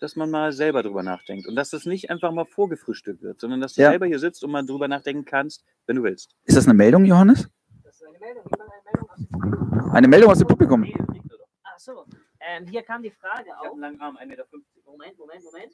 dass 0.00 0.16
man 0.16 0.30
mal 0.30 0.52
selber 0.52 0.82
drüber 0.82 1.02
nachdenkt 1.02 1.46
und 1.46 1.56
dass 1.56 1.70
das 1.70 1.84
nicht 1.86 2.10
einfach 2.10 2.32
mal 2.32 2.44
vorgefrühstückt 2.46 3.22
wird, 3.22 3.40
sondern 3.40 3.60
dass 3.60 3.74
du 3.74 3.82
Ja. 3.82 3.90
selber 3.90 4.06
hier 4.06 4.18
sitzt 4.18 4.42
und 4.44 4.50
mal 4.50 4.64
drüber 4.64 4.88
nachdenken 4.88 5.24
kannst, 5.24 5.64
wenn 5.86 5.96
du 5.96 6.02
willst. 6.02 6.34
Ist 6.44 6.56
das 6.56 6.64
eine 6.66 6.74
Meldung, 6.74 7.04
Johannes? 7.04 7.48
Das 7.84 7.94
ist 7.96 8.06
eine 8.06 8.18
Meldung. 8.18 8.44
Jemand 8.44 9.94
eine 9.94 10.08
Meldung 10.08 10.30
aus 10.30 10.38
dem 10.38 10.46
Publikum? 10.46 10.82
Eine 10.82 10.88
Meldung 10.88 11.10
aus 11.10 11.18
dem 11.18 11.18
Publikum. 11.18 11.40
Ach 11.64 11.78
so. 11.78 12.04
Ähm, 12.40 12.66
hier 12.66 12.82
kam 12.82 13.02
die 13.02 13.10
Frage 13.10 13.50
auf. 13.58 13.76
langen 13.78 14.00
Arm, 14.00 14.16
1,50 14.16 14.26
Meter. 14.26 14.44
Moment, 14.84 15.18
Moment, 15.18 15.44
Moment. 15.44 15.72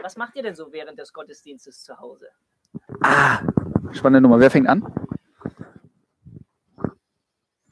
Was 0.00 0.16
macht 0.16 0.34
ihr 0.36 0.42
denn 0.42 0.54
so 0.54 0.72
während 0.72 0.98
des 0.98 1.12
Gottesdienstes 1.12 1.82
zu 1.82 1.98
Hause? 1.98 2.26
Ah, 3.02 3.40
spannende 3.92 4.20
Nummer. 4.20 4.38
Wer 4.40 4.50
fängt 4.50 4.68
an? 4.68 4.82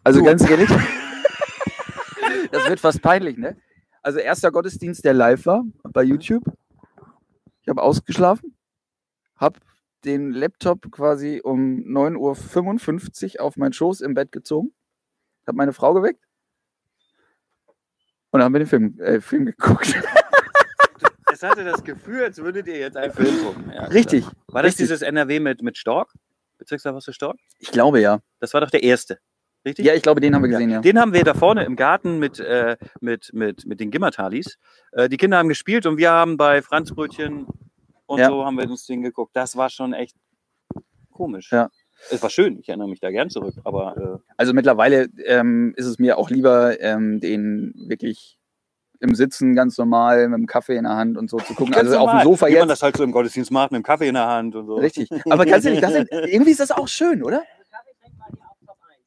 Also 0.04 0.18
Du. 0.20 0.24
ganz 0.26 0.48
ehrlich, 0.48 0.68
das 2.50 2.68
wird 2.68 2.80
fast 2.80 3.00
peinlich, 3.02 3.36
ne? 3.38 3.56
Also 4.02 4.18
erster 4.18 4.50
Gottesdienst, 4.50 5.04
der 5.04 5.14
live 5.14 5.46
war 5.46 5.64
bei 5.84 6.02
YouTube. 6.02 6.44
Ich 7.62 7.68
habe 7.68 7.82
ausgeschlafen, 7.82 8.56
habe 9.36 9.60
den 10.04 10.32
Laptop 10.32 10.90
quasi 10.90 11.40
um 11.42 11.84
9.55 11.86 13.36
Uhr 13.36 13.44
auf 13.44 13.56
meinen 13.56 13.72
Schoß 13.72 14.00
im 14.00 14.14
Bett 14.14 14.32
gezogen, 14.32 14.72
habe 15.46 15.56
meine 15.56 15.72
Frau 15.72 15.94
geweckt 15.94 16.24
und 18.32 18.40
dann 18.40 18.44
haben 18.46 18.54
wir 18.54 18.60
den 18.60 18.66
Film, 18.66 18.98
äh, 19.00 19.20
Film 19.20 19.46
geguckt. 19.46 19.94
Es 21.32 21.42
hatte 21.42 21.64
das 21.64 21.82
Gefühl, 21.82 22.24
als 22.24 22.38
würdet 22.38 22.68
ihr 22.68 22.78
jetzt 22.78 22.96
einen 22.96 23.12
Film 23.12 23.42
gucken. 23.42 23.72
Ja, 23.72 23.84
Richtig. 23.86 24.24
War 24.48 24.62
das 24.62 24.72
richtig. 24.72 24.84
dieses 24.84 25.00
NRW 25.02 25.40
mit, 25.40 25.62
mit 25.62 25.78
Stork? 25.78 26.12
Bezirksverwaltung 26.58 27.14
Stork? 27.14 27.38
Ich 27.58 27.72
glaube 27.72 28.00
ja. 28.00 28.20
Das 28.38 28.52
war 28.52 28.60
doch 28.60 28.70
der 28.70 28.82
erste. 28.82 29.18
Richtig? 29.64 29.86
Ja, 29.86 29.94
ich 29.94 30.02
glaube, 30.02 30.20
den 30.20 30.34
haben 30.34 30.42
wir 30.42 30.48
gesehen, 30.48 30.70
ja. 30.70 30.80
Den 30.80 30.98
haben 30.98 31.12
wir 31.12 31.22
da 31.22 31.34
vorne 31.34 31.64
im 31.64 31.76
Garten 31.76 32.18
mit, 32.18 32.40
äh, 32.40 32.76
mit, 33.00 33.30
mit, 33.32 33.64
mit 33.64 33.78
den 33.80 33.90
Gimmertalis. 33.90 34.58
Äh, 34.92 35.08
die 35.08 35.16
Kinder 35.16 35.38
haben 35.38 35.48
gespielt 35.48 35.86
und 35.86 35.98
wir 35.98 36.10
haben 36.10 36.36
bei 36.36 36.62
Franzbrötchen 36.62 37.46
und 38.06 38.18
Ja. 38.18 38.28
so 38.28 38.44
haben 38.44 38.58
wir 38.58 38.68
uns 38.68 38.86
den 38.86 39.02
geguckt. 39.02 39.36
Das 39.36 39.56
war 39.56 39.70
schon 39.70 39.92
echt 39.92 40.16
Komisch. 41.12 41.52
Ja. 41.52 41.68
Es 42.10 42.22
war 42.22 42.30
schön, 42.30 42.58
ich 42.58 42.68
erinnere 42.68 42.88
mich 42.88 42.98
da 43.00 43.10
gern 43.10 43.30
zurück, 43.30 43.54
aber 43.64 44.22
Also 44.36 44.54
mittlerweile 44.54 45.08
ähm, 45.24 45.72
ist 45.76 45.86
es 45.86 45.98
mir 45.98 46.18
auch 46.18 46.30
lieber, 46.30 46.80
ähm, 46.80 47.20
den 47.20 47.72
wirklich 47.86 48.38
im 48.98 49.14
Sitzen 49.14 49.54
ganz 49.54 49.78
normal 49.78 50.28
mit 50.28 50.38
dem 50.38 50.46
Kaffee 50.46 50.76
in 50.76 50.84
der 50.84 50.96
Hand 50.96 51.16
und 51.16 51.30
so 51.30 51.36
zu 51.38 51.54
gucken. 51.54 51.74
äh, 51.74 51.76
ganz 51.76 51.88
also 51.88 51.98
auf 51.98 52.04
dem 52.06 52.08
normal, 52.08 52.24
Sofa 52.24 52.46
wie 52.46 52.52
man 52.52 52.60
jetzt. 52.62 52.70
das 52.70 52.82
halt 52.82 52.96
so 52.96 53.04
im 53.04 53.12
Gottesdienst 53.12 53.50
macht, 53.52 53.70
mit 53.72 53.80
dem 53.80 53.84
Kaffee 53.84 54.08
in 54.08 54.14
der 54.14 54.26
Hand 54.26 54.56
und 54.56 54.66
so. 54.66 54.76
Richtig. 54.76 55.10
Aber 55.30 55.44
ganz 55.44 55.64
ehrlich, 55.64 55.80
sind, 55.86 56.08
irgendwie 56.10 56.50
ist 56.50 56.60
das 56.60 56.72
auch 56.72 56.88
schön, 56.88 57.22
oder? 57.22 57.42
Kaffee 57.70 57.92
trinken 58.00 58.18
war 58.18 58.26
hier 58.32 58.42
auch 58.48 58.56
Top 58.66 58.78
1. 58.88 58.98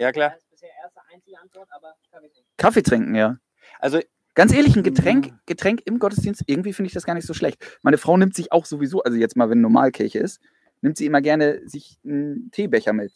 Ja, 0.00 0.12
klar. 0.12 0.30
Das 0.30 0.40
ist 0.40 0.50
bisher 0.50 0.70
erste 0.82 1.00
einzige 1.12 1.38
Antwort, 1.38 1.68
aber 1.70 1.94
Kaffee 2.10 2.28
trinken. 2.30 2.48
Kaffee 2.56 2.82
trinken, 2.82 3.14
ja. 3.14 3.36
Also 3.78 4.00
Ganz 4.34 4.54
ehrlich, 4.54 4.76
ein 4.76 4.82
Getränk, 4.82 5.26
Ja. 5.26 5.40
Getränk 5.46 5.82
im 5.86 5.98
Gottesdienst, 5.98 6.44
irgendwie 6.46 6.72
finde 6.72 6.86
ich 6.86 6.94
das 6.94 7.04
gar 7.04 7.14
nicht 7.14 7.26
so 7.26 7.34
schlecht. 7.34 7.78
Meine 7.82 7.98
Frau 7.98 8.16
nimmt 8.16 8.34
sich 8.34 8.52
auch 8.52 8.64
sowieso, 8.64 9.02
also 9.02 9.18
jetzt 9.18 9.36
mal, 9.36 9.50
wenn 9.50 9.60
Normalkirche 9.60 10.18
ist, 10.18 10.40
nimmt 10.82 10.96
sie 10.96 11.06
immer 11.06 11.20
gerne 11.20 11.60
sich 11.68 11.98
einen 12.04 12.50
Teebecher 12.52 12.92
mit. 12.92 13.12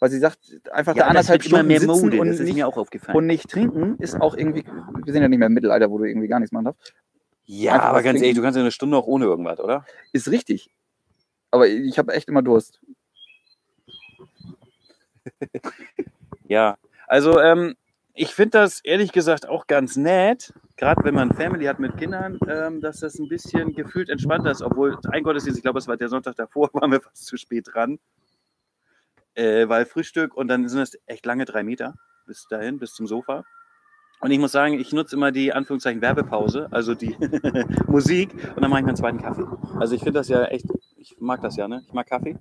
Weil 0.00 0.10
sie 0.10 0.18
sagt, 0.18 0.38
einfach 0.72 0.94
da 0.94 1.06
anderthalb 1.06 1.42
Stunden 1.42 1.70
sitzen 1.70 2.18
und, 2.18 2.40
nicht, 2.40 2.64
auch 2.64 2.76
aufgefallen. 2.76 3.16
und 3.16 3.26
nicht 3.26 3.48
trinken, 3.48 3.96
ist 3.98 4.20
auch 4.20 4.36
irgendwie, 4.36 4.64
wir 4.66 5.12
sind 5.12 5.22
ja 5.22 5.28
nicht 5.28 5.38
mehr 5.38 5.46
im 5.46 5.54
Mittelalter, 5.54 5.90
wo 5.90 5.98
du 5.98 6.04
irgendwie 6.04 6.28
gar 6.28 6.38
nichts 6.40 6.52
machen 6.52 6.66
darfst. 6.66 6.92
ja, 7.46 7.74
einfach 7.74 7.86
aber 7.86 8.02
ganz 8.02 8.16
trinken. 8.16 8.24
ehrlich, 8.24 8.36
du 8.36 8.42
kannst 8.42 8.56
ja 8.56 8.62
eine 8.62 8.72
Stunde 8.72 8.96
auch 8.98 9.06
ohne 9.06 9.24
irgendwas, 9.24 9.58
oder? 9.60 9.86
Ist 10.12 10.28
richtig. 10.30 10.74
Aber 11.50 11.66
ich 11.68 11.98
habe 11.98 12.12
echt 12.12 12.28
immer 12.28 12.42
Durst. 12.42 12.80
Ja, 16.48 16.78
also 17.08 17.40
ähm, 17.40 17.74
ich 18.14 18.32
finde 18.34 18.58
das 18.58 18.80
ehrlich 18.80 19.12
gesagt 19.12 19.48
auch 19.48 19.66
ganz 19.66 19.96
nett, 19.96 20.54
gerade 20.76 21.04
wenn 21.04 21.14
man 21.14 21.32
Family 21.32 21.66
hat 21.66 21.80
mit 21.80 21.96
Kindern, 21.96 22.38
ähm, 22.48 22.80
dass 22.80 23.00
das 23.00 23.18
ein 23.18 23.28
bisschen 23.28 23.74
gefühlt 23.74 24.08
entspannter 24.08 24.50
ist, 24.50 24.62
obwohl 24.62 24.96
ein 25.10 25.22
Gottesdienst, 25.22 25.58
ich 25.58 25.62
glaube, 25.62 25.78
es 25.80 25.88
war 25.88 25.96
der 25.96 26.08
Sonntag 26.08 26.36
davor, 26.36 26.70
waren 26.72 26.92
wir 26.92 27.00
fast 27.00 27.26
zu 27.26 27.36
spät 27.36 27.66
dran, 27.72 27.98
äh, 29.34 29.68
weil 29.68 29.86
Frühstück 29.86 30.34
und 30.36 30.48
dann 30.48 30.68
sind 30.68 30.80
es 30.80 30.98
echt 31.06 31.26
lange 31.26 31.44
drei 31.44 31.62
Meter 31.62 31.94
bis 32.26 32.46
dahin, 32.48 32.78
bis 32.78 32.94
zum 32.94 33.06
Sofa. 33.06 33.44
Und 34.20 34.30
ich 34.30 34.38
muss 34.38 34.52
sagen, 34.52 34.80
ich 34.80 34.92
nutze 34.92 35.14
immer 35.14 35.30
die 35.30 35.52
Anführungszeichen 35.52 36.00
Werbepause, 36.00 36.68
also 36.70 36.94
die 36.94 37.16
Musik, 37.86 38.32
und 38.54 38.62
dann 38.62 38.70
mache 38.70 38.80
ich 38.80 38.84
mir 38.86 38.90
einen 38.90 38.96
zweiten 38.96 39.18
Kaffee. 39.18 39.46
Also 39.78 39.94
ich 39.94 40.02
finde 40.02 40.20
das 40.20 40.28
ja 40.28 40.44
echt, 40.46 40.66
ich 40.96 41.16
mag 41.20 41.42
das 41.42 41.56
ja, 41.56 41.68
ne? 41.68 41.82
Ich 41.86 41.92
mag 41.92 42.06
Kaffee. 42.06 42.38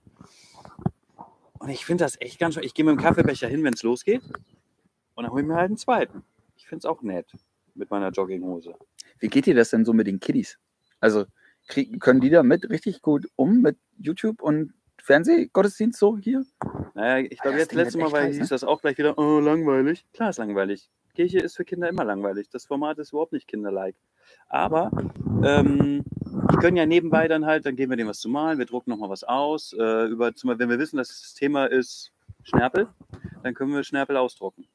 Und 1.65 1.71
ich 1.71 1.83
finde 1.83 2.03
das 2.03 2.21
echt 2.21 2.37
ganz 2.37 2.53
schön. 2.53 2.63
Ich 2.63 2.75
gehe 2.75 2.85
mit 2.85 2.91
dem 2.91 3.01
Kaffeebecher 3.01 3.47
hin, 3.47 3.63
wenn 3.63 3.73
es 3.73 3.81
losgeht. 3.81 4.21
Und 5.15 5.23
dann 5.23 5.31
hole 5.31 5.41
ich 5.41 5.47
mir 5.47 5.55
halt 5.55 5.65
einen 5.65 5.77
zweiten. 5.77 6.23
Ich 6.57 6.67
finde 6.67 6.81
es 6.81 6.85
auch 6.85 7.01
nett 7.01 7.25
mit 7.73 7.89
meiner 7.89 8.11
Jogginghose. 8.11 8.75
Wie 9.17 9.29
geht 9.29 9.47
dir 9.47 9.55
das 9.55 9.71
denn 9.71 9.83
so 9.83 9.91
mit 9.91 10.05
den 10.05 10.19
Kiddies? 10.19 10.59
Also 10.99 11.25
krieg, 11.67 11.99
können 11.99 12.21
die 12.21 12.29
damit 12.29 12.69
richtig 12.69 13.01
gut 13.01 13.27
um 13.35 13.63
mit 13.63 13.79
YouTube 13.97 14.43
und 14.43 14.75
Fernsehgottesdienst 15.01 15.97
so 15.97 16.19
hier? 16.19 16.45
Naja, 16.93 17.27
ich 17.27 17.39
glaube, 17.39 17.57
jetzt 17.57 17.73
letztes 17.73 17.99
Mal 17.99 18.11
war, 18.11 18.21
heiß, 18.21 18.35
hieß 18.35 18.43
ne? 18.43 18.47
das 18.47 18.63
auch 18.63 18.81
gleich 18.81 18.99
wieder, 18.99 19.17
oh, 19.17 19.39
langweilig. 19.39 20.05
Klar 20.13 20.29
ist 20.29 20.37
langweilig. 20.37 20.91
Kirche 21.15 21.39
ist 21.39 21.55
für 21.55 21.65
Kinder 21.65 21.89
immer 21.89 22.03
langweilig. 22.03 22.49
Das 22.49 22.65
Format 22.65 22.99
ist 22.99 23.11
überhaupt 23.11 23.33
nicht 23.33 23.47
kinderlike. 23.47 23.97
Aber 24.47 24.91
ähm, 25.43 26.03
die 26.51 26.57
können 26.57 26.77
ja 26.77 26.85
nebenbei 26.85 27.27
dann 27.27 27.45
halt, 27.45 27.65
dann 27.65 27.75
geben 27.75 27.91
wir 27.91 27.97
denen 27.97 28.09
was 28.09 28.19
zu 28.19 28.29
malen, 28.29 28.59
wir 28.59 28.65
drucken 28.65 28.91
nochmal 28.91 29.09
was 29.09 29.23
aus. 29.23 29.73
Äh, 29.73 30.05
über, 30.05 30.35
zum 30.35 30.49
Beispiel, 30.49 30.59
wenn 30.59 30.69
wir 30.69 30.79
wissen, 30.79 30.97
dass 30.97 31.07
das 31.07 31.33
Thema 31.33 31.65
ist 31.65 32.11
Schnärpel, 32.43 32.87
dann 33.43 33.53
können 33.53 33.73
wir 33.73 33.83
Schnärpel 33.83 34.17
ausdrucken. 34.17 34.67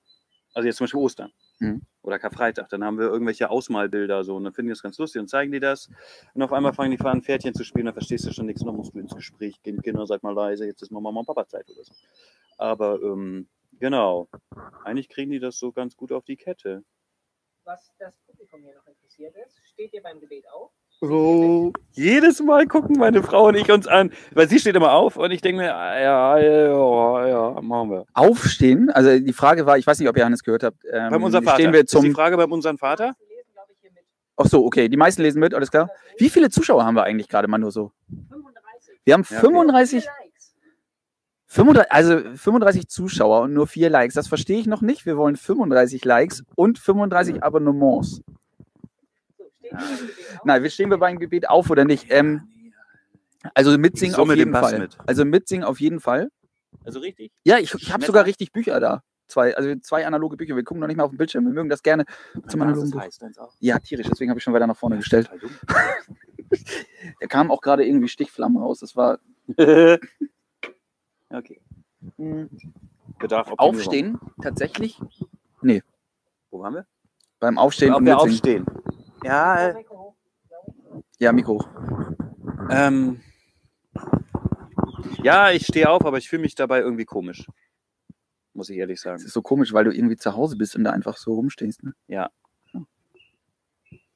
Also 0.54 0.66
jetzt 0.66 0.78
zum 0.78 0.84
Beispiel 0.84 1.00
Ostern 1.00 1.32
Mhm. 1.60 1.82
oder 2.02 2.18
Karfreitag. 2.18 2.70
Dann 2.70 2.82
haben 2.82 2.98
wir 2.98 3.06
irgendwelche 3.06 3.50
Ausmalbilder 3.50 4.24
so 4.24 4.36
und 4.36 4.44
dann 4.44 4.54
finden 4.54 4.68
die 4.68 4.72
das 4.72 4.82
ganz 4.82 4.98
lustig 4.98 5.20
und 5.20 5.28
zeigen 5.28 5.52
die 5.52 5.60
das. 5.60 5.90
Und 6.32 6.42
auf 6.42 6.52
einmal 6.52 6.72
fangen 6.72 6.90
die 6.90 7.00
an, 7.04 7.22
Pferdchen 7.22 7.54
zu 7.54 7.64
spielen, 7.64 7.84
dann 7.84 7.94
verstehst 7.94 8.26
du 8.26 8.32
schon 8.32 8.46
nichts 8.46 8.62
und 8.62 8.68
dann 8.68 8.76
musst 8.76 8.94
du 8.94 8.98
ins 8.98 9.14
Gespräch 9.14 9.62
gehen. 9.62 9.80
Kinder, 9.82 10.06
seid 10.06 10.22
mal 10.22 10.34
leise, 10.34 10.64
jetzt 10.64 10.80
ist 10.82 10.90
mal 10.90 11.00
Mama 11.00 11.20
und 11.20 11.26
Papa 11.26 11.46
Zeit 11.46 11.68
oder 11.68 11.84
so. 11.84 11.92
Aber 12.56 13.00
ähm, 13.02 13.46
genau, 13.80 14.28
eigentlich 14.84 15.08
kriegen 15.08 15.30
die 15.32 15.40
das 15.40 15.58
so 15.58 15.72
ganz 15.72 15.96
gut 15.96 16.12
auf 16.12 16.24
die 16.24 16.36
Kette. 16.36 16.84
Was 17.64 17.90
das 17.98 18.16
Publikum 18.26 18.62
hier 18.62 18.74
noch 18.74 18.86
interessiert 18.86 19.34
ist, 19.46 19.60
steht 19.64 19.92
ihr 19.92 20.02
beim 20.02 20.20
Gebet 20.20 20.44
auf? 20.50 20.70
Oh, 21.02 21.72
jedes 21.92 22.40
Mal 22.40 22.66
gucken 22.66 22.98
meine 22.98 23.22
Frau 23.22 23.48
und 23.48 23.54
ich 23.54 23.70
uns 23.70 23.86
an, 23.86 24.12
weil 24.32 24.48
sie 24.48 24.58
steht 24.58 24.76
immer 24.76 24.92
auf 24.92 25.16
und 25.16 25.30
ich 25.30 25.40
denke 25.40 25.62
mir, 25.62 25.74
ah, 25.74 25.98
ja, 25.98 26.38
ja, 26.38 27.26
ja, 27.26 27.60
machen 27.62 27.90
wir. 27.90 28.06
Aufstehen, 28.12 28.90
also 28.90 29.18
die 29.18 29.32
Frage 29.32 29.64
war, 29.66 29.78
ich 29.78 29.86
weiß 29.86 29.98
nicht, 29.98 30.08
ob 30.08 30.16
ihr 30.16 30.24
Hannes 30.24 30.42
gehört 30.42 30.62
habt. 30.62 30.84
Ähm, 30.92 31.10
Beim 31.10 31.22
unserem 31.22 31.44
Vater. 31.44 31.56
Stehen 31.56 31.72
wir 31.72 31.80
ist 31.80 31.92
die 31.94 32.00
zum. 32.00 32.12
Frage 32.14 32.36
beim 32.36 32.52
unserem 32.52 32.76
Vater? 32.76 33.14
Die 33.18 33.34
lesen, 33.34 33.50
glaube 33.54 33.72
ich, 33.72 33.78
hier 33.80 33.90
mit. 33.92 34.04
Ach 34.36 34.46
so, 34.46 34.64
okay, 34.64 34.88
die 34.88 34.96
meisten 34.98 35.22
lesen 35.22 35.40
mit, 35.40 35.54
alles 35.54 35.70
klar. 35.70 35.90
Wie 36.18 36.28
viele 36.28 36.50
Zuschauer 36.50 36.84
haben 36.84 36.96
wir 36.96 37.04
eigentlich 37.04 37.28
gerade 37.28 37.48
mal 37.48 37.58
nur 37.58 37.70
so? 37.70 37.92
35. 38.28 39.00
Wir 39.04 39.14
haben 39.14 39.24
Ja, 39.30 39.38
okay. 39.38 39.46
35, 39.46 40.02
Vier 40.02 40.10
Likes. 40.10 40.29
35, 41.52 41.90
also 41.90 42.20
35 42.36 42.86
Zuschauer 42.88 43.40
und 43.40 43.52
nur 43.52 43.66
vier 43.66 43.90
Likes. 43.90 44.14
Das 44.14 44.28
verstehe 44.28 44.60
ich 44.60 44.66
noch 44.66 44.82
nicht. 44.82 45.04
Wir 45.04 45.16
wollen 45.16 45.34
35 45.34 46.04
Likes 46.04 46.44
und 46.54 46.78
35 46.78 47.42
Abonnements. 47.42 48.22
Nein, 50.44 50.62
wir 50.62 50.70
stehen 50.70 50.90
wir 50.90 50.98
beim 50.98 51.18
Gebet 51.18 51.48
auf 51.48 51.68
oder 51.68 51.84
nicht? 51.84 52.06
Ähm, 52.10 52.48
also 53.52 53.76
mitsingen 53.76 54.14
auf 54.14 54.32
jeden 54.32 54.52
Fall. 54.52 54.78
mit. 54.78 54.96
Also 55.06 55.24
mitsingen 55.24 55.64
auf 55.64 55.80
jeden 55.80 55.98
Fall. 55.98 56.30
Also 56.84 57.00
richtig? 57.00 57.32
Ja, 57.42 57.58
ich, 57.58 57.74
ich 57.74 57.92
habe 57.92 58.04
sogar 58.04 58.26
richtig 58.26 58.52
Bücher 58.52 58.78
da. 58.78 59.02
Zwei, 59.26 59.56
also 59.56 59.74
zwei 59.80 60.06
analoge 60.06 60.36
Bücher. 60.36 60.54
Wir 60.54 60.62
gucken 60.62 60.80
noch 60.80 60.86
nicht 60.86 60.98
mal 60.98 61.04
auf 61.04 61.10
den 61.10 61.18
Bildschirm. 61.18 61.46
Wir 61.46 61.52
mögen 61.52 61.68
das 61.68 61.82
gerne 61.82 62.04
zum 62.46 62.62
analogen 62.62 62.92
Buch. 62.92 63.00
heißt 63.00 63.24
auch. 63.40 63.54
Ja, 63.58 63.80
tierisch. 63.80 64.06
Deswegen 64.08 64.30
habe 64.30 64.38
ich 64.38 64.44
schon 64.44 64.54
weiter 64.54 64.68
nach 64.68 64.76
vorne 64.76 64.98
gestellt. 64.98 65.26
Total 65.26 65.40
dumm. 65.40 65.50
Da 67.20 67.28
kamen 67.28 67.50
auch 67.52 67.60
gerade 67.60 67.86
irgendwie 67.86 68.08
Stichflammen 68.08 68.60
raus. 68.60 68.80
Das 68.80 68.96
war 68.96 69.20
okay. 71.30 71.60
mh, 72.16 72.46
Bedarf. 73.18 73.52
Aufstehen 73.58 74.18
tatsächlich. 74.42 74.98
Wo 76.50 76.60
waren 76.60 76.74
wir? 76.74 76.86
Beim 77.38 77.58
Aufstehen 77.58 77.94
Ob 77.94 78.04
wir 78.04 78.18
aufstehen. 78.18 78.66
Ja, 79.24 79.68
äh, 79.68 79.74
Mikro 79.74 79.98
hoch. 79.98 80.14
Ja, 81.18 81.32
Mikro 81.32 81.54
hoch. 81.54 81.68
ähm, 82.70 83.20
ja, 85.22 85.50
ich 85.50 85.66
stehe 85.66 85.88
auf, 85.90 86.04
aber 86.04 86.18
ich 86.18 86.28
fühle 86.28 86.42
mich 86.42 86.54
dabei 86.54 86.80
irgendwie 86.80 87.04
komisch. 87.04 87.46
Muss 88.54 88.68
ich 88.70 88.78
ehrlich 88.78 88.96
Es 88.96 89.02
sagen. 89.02 89.22
ist 89.22 89.32
so 89.32 89.42
komisch, 89.42 89.72
weil 89.72 89.84
du 89.84 89.92
irgendwie 89.94 90.16
zu 90.16 90.34
Hause 90.34 90.56
bist 90.56 90.74
und 90.76 90.84
da 90.84 90.90
einfach 90.90 91.16
so 91.16 91.34
rumstehst. 91.34 91.82
Ne? 91.82 91.94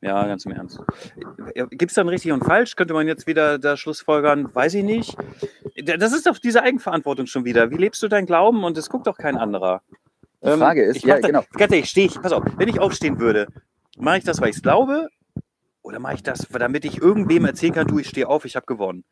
Ja, 0.01 0.27
ganz 0.27 0.45
im 0.45 0.53
Ernst. 0.53 0.81
Gibt 1.71 1.91
es 1.91 1.95
dann 1.95 2.09
richtig 2.09 2.31
und 2.33 2.45
falsch? 2.45 2.77
Könnte 2.77 2.93
man 2.93 3.07
jetzt 3.07 3.27
wieder 3.27 3.59
da 3.59 3.77
Schlussfolgern? 3.77 4.55
Weiß 4.55 4.75
ich 4.75 4.85
nicht. 4.85 5.17
Das 5.85 6.13
ist 6.13 6.27
doch 6.27 6.39
diese 6.39 6.63
Eigenverantwortung 6.63 7.27
schon 7.27 7.45
wieder. 7.45 7.71
Wie 7.71 7.77
lebst 7.77 8.03
du 8.03 8.09
deinen 8.09 8.27
Glauben 8.27 8.65
und 8.65 8.79
es 8.79 8.89
guckt 8.89 9.07
doch 9.07 9.19
kein 9.19 9.37
anderer? 9.37 9.83
Die 10.43 10.51
Frage 10.51 10.83
ist, 10.83 10.97
ich 10.97 11.05
mach 11.05 11.17
ja, 11.17 11.21
da, 11.21 11.27
genau. 11.29 11.45
Ganz 11.53 11.73
ehrlich, 11.73 11.91
stehe 11.91 12.07
ich, 12.07 12.21
pass 12.21 12.33
auf, 12.33 12.43
wenn 12.59 12.69
ich 12.69 12.79
aufstehen 12.79 13.19
würde, 13.19 13.49
mache 13.97 14.19
ich 14.19 14.25
das, 14.25 14.41
weil 14.41 14.51
ich 14.51 14.57
es 14.57 14.63
glaube? 14.63 15.09
Oder 15.83 15.99
mache 15.99 16.15
ich 16.15 16.23
das, 16.23 16.47
damit 16.51 16.85
ich 16.85 16.99
irgendwem 17.01 17.45
erzählen 17.45 17.73
kann, 17.73 17.87
du, 17.87 17.99
ich 17.99 18.09
stehe 18.09 18.29
auf, 18.29 18.45
ich 18.45 18.57
habe 18.57 18.67
gewonnen? 18.67 19.05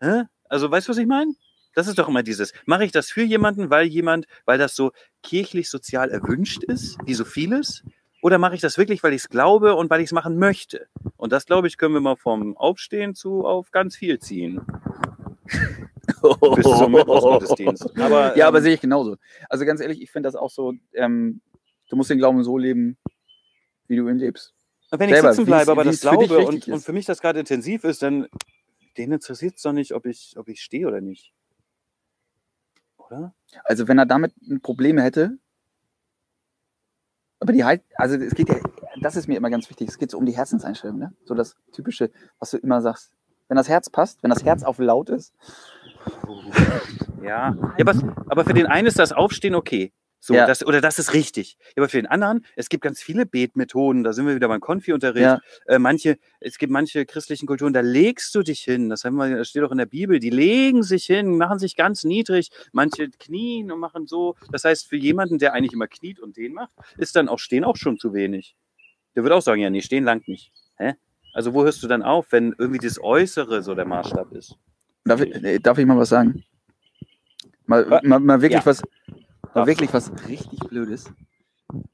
Hä? 0.00 0.24
Also, 0.48 0.70
weißt 0.70 0.88
du, 0.88 0.90
was 0.90 0.98
ich 0.98 1.06
meine? 1.06 1.32
Das 1.74 1.86
ist 1.86 1.98
doch 1.98 2.08
immer 2.08 2.24
dieses. 2.24 2.52
Mache 2.66 2.84
ich 2.84 2.92
das 2.92 3.10
für 3.10 3.22
jemanden, 3.22 3.70
weil 3.70 3.86
jemand, 3.86 4.26
weil 4.44 4.58
das 4.58 4.74
so 4.74 4.90
kirchlich 5.22 5.70
sozial 5.70 6.10
erwünscht 6.10 6.64
ist, 6.64 6.98
wie 7.04 7.14
so 7.14 7.24
vieles? 7.24 7.84
Oder 8.22 8.38
mache 8.38 8.54
ich 8.54 8.60
das 8.60 8.76
wirklich, 8.76 9.02
weil 9.02 9.12
ich 9.12 9.22
es 9.22 9.28
glaube 9.28 9.76
und 9.76 9.88
weil 9.90 10.00
ich 10.00 10.06
es 10.06 10.12
machen 10.12 10.38
möchte? 10.38 10.88
Und 11.16 11.32
das, 11.32 11.46
glaube 11.46 11.68
ich, 11.68 11.78
können 11.78 11.94
wir 11.94 12.00
mal 12.00 12.16
vom 12.16 12.56
Aufstehen 12.56 13.14
zu 13.14 13.46
auf 13.46 13.70
ganz 13.70 13.96
viel 13.96 14.18
ziehen. 14.18 14.60
Bis 16.54 16.64
zum 16.66 16.92
Mittwochsgottesdienst. 16.92 17.96
Aber, 18.00 18.36
ja, 18.36 18.48
aber 18.48 18.58
ähm, 18.58 18.64
sehe 18.64 18.74
ich 18.74 18.80
genauso. 18.80 19.16
Also 19.48 19.64
ganz 19.64 19.80
ehrlich, 19.80 20.00
ich 20.02 20.10
finde 20.10 20.26
das 20.26 20.36
auch 20.36 20.50
so, 20.50 20.74
ähm, 20.92 21.40
du 21.88 21.96
musst 21.96 22.10
den 22.10 22.18
Glauben 22.18 22.42
so 22.44 22.58
leben, 22.58 22.96
wie 23.86 23.96
du 23.96 24.08
ihn 24.08 24.18
lebst. 24.18 24.54
Und 24.90 25.00
wenn 25.00 25.08
ich 25.08 25.14
selber, 25.14 25.32
sitzen 25.32 25.46
wie 25.46 25.50
es- 25.50 25.56
bleibe, 25.56 25.72
aber 25.72 25.84
das 25.84 26.00
glaube 26.00 26.38
und, 26.46 26.68
und 26.68 26.80
für 26.84 26.92
mich 26.92 27.06
das 27.06 27.20
gerade 27.20 27.40
intensiv 27.40 27.84
ist, 27.84 28.02
dann 28.02 28.26
den 28.96 29.12
interessiert 29.12 29.56
es 29.56 29.62
doch 29.62 29.72
nicht, 29.72 29.92
ob 29.94 30.06
ich, 30.06 30.34
ob 30.36 30.48
ich 30.48 30.60
stehe 30.62 30.86
oder 30.86 31.00
nicht. 31.00 31.32
Oder? 32.96 33.34
Also 33.64 33.88
wenn 33.88 33.98
er 33.98 34.06
damit 34.06 34.34
Probleme 34.62 35.02
hätte, 35.02 35.38
aber 37.40 37.52
die 37.52 37.64
halt, 37.64 37.82
also 37.96 38.16
es 38.16 38.34
geht 38.34 38.48
ja, 38.48 38.56
das 39.00 39.16
ist 39.16 39.26
mir 39.26 39.36
immer 39.36 39.50
ganz 39.50 39.68
wichtig, 39.70 39.88
es 39.88 39.98
geht 39.98 40.10
so 40.10 40.18
um 40.18 40.26
die 40.26 40.36
Herzenseinstellung, 40.36 40.98
ne? 40.98 41.14
So 41.24 41.34
das 41.34 41.56
typische, 41.72 42.10
was 42.38 42.50
du 42.50 42.58
immer 42.58 42.80
sagst. 42.82 43.12
Wenn 43.48 43.56
das 43.56 43.68
Herz 43.68 43.90
passt, 43.90 44.22
wenn 44.22 44.30
das 44.30 44.44
Herz 44.44 44.62
auf 44.62 44.78
laut 44.78 45.08
ist, 45.10 45.32
Ja. 47.22 47.54
ja 47.78 47.86
aber, 47.86 48.14
aber 48.28 48.44
für 48.44 48.54
den 48.54 48.66
einen 48.66 48.86
ist 48.86 48.98
das 48.98 49.12
Aufstehen 49.12 49.54
okay. 49.54 49.92
So, 50.22 50.34
Ja. 50.34 50.46
das, 50.46 50.64
oder 50.66 50.82
das 50.82 50.98
ist 50.98 51.14
richtig. 51.14 51.56
Aber 51.76 51.88
für 51.88 51.96
den 51.96 52.06
anderen, 52.06 52.44
es 52.54 52.68
gibt 52.68 52.84
ganz 52.84 53.00
viele 53.02 53.24
Betmethoden, 53.24 54.04
da 54.04 54.12
sind 54.12 54.26
wir 54.26 54.34
wieder 54.34 54.48
beim 54.48 54.60
Konfi-Unterricht. 54.60 55.22
Ja. 55.22 55.40
Äh, 55.66 55.78
manche, 55.78 56.18
es 56.40 56.58
gibt 56.58 56.70
manche 56.70 57.06
christlichen 57.06 57.46
Kulturen, 57.46 57.72
da 57.72 57.80
legst 57.80 58.34
du 58.34 58.42
dich 58.42 58.60
hin. 58.60 58.90
Das, 58.90 59.04
haben 59.04 59.16
wir, 59.16 59.34
das 59.34 59.48
steht 59.48 59.62
auch 59.62 59.72
in 59.72 59.78
der 59.78 59.86
Bibel. 59.86 60.18
Die 60.18 60.28
legen 60.28 60.82
sich 60.82 61.06
hin, 61.06 61.38
machen 61.38 61.58
sich 61.58 61.74
ganz 61.74 62.04
niedrig. 62.04 62.50
Manche 62.72 63.08
knien 63.08 63.72
und 63.72 63.80
machen 63.80 64.06
so. 64.06 64.34
Das 64.52 64.64
heißt, 64.64 64.88
für 64.88 64.96
jemanden, 64.96 65.38
der 65.38 65.54
eigentlich 65.54 65.72
immer 65.72 65.88
kniet 65.88 66.20
und 66.20 66.36
den 66.36 66.52
macht, 66.52 66.74
ist 66.98 67.16
dann 67.16 67.28
auch 67.30 67.38
Stehen 67.38 67.64
auch 67.64 67.76
schon 67.76 67.98
zu 67.98 68.12
wenig. 68.12 68.56
Der 69.16 69.22
wird 69.22 69.32
auch 69.32 69.42
sagen, 69.42 69.62
ja, 69.62 69.70
nee, 69.70 69.80
Stehen 69.80 70.04
langt 70.04 70.28
nicht. 70.28 70.52
Hä? 70.76 70.96
Also 71.32 71.54
wo 71.54 71.64
hörst 71.64 71.82
du 71.82 71.88
dann 71.88 72.02
auf, 72.02 72.26
wenn 72.30 72.54
irgendwie 72.58 72.86
das 72.86 73.02
Äußere 73.02 73.62
so 73.62 73.74
der 73.74 73.86
Maßstab 73.86 74.32
ist? 74.32 74.56
Darf 75.10 75.20
ich, 75.20 75.34
äh, 75.44 75.58
darf 75.58 75.78
ich 75.78 75.86
mal 75.86 75.96
was 75.98 76.08
sagen? 76.08 76.44
Mal, 77.66 78.00
mal, 78.02 78.18
mal 78.20 78.42
wirklich 78.42 78.60
ja. 78.60 78.66
was, 78.66 78.82
mal 79.54 79.66
wirklich 79.66 79.92
was 79.92 80.10
richtig 80.28 80.58
Blödes. 80.60 81.12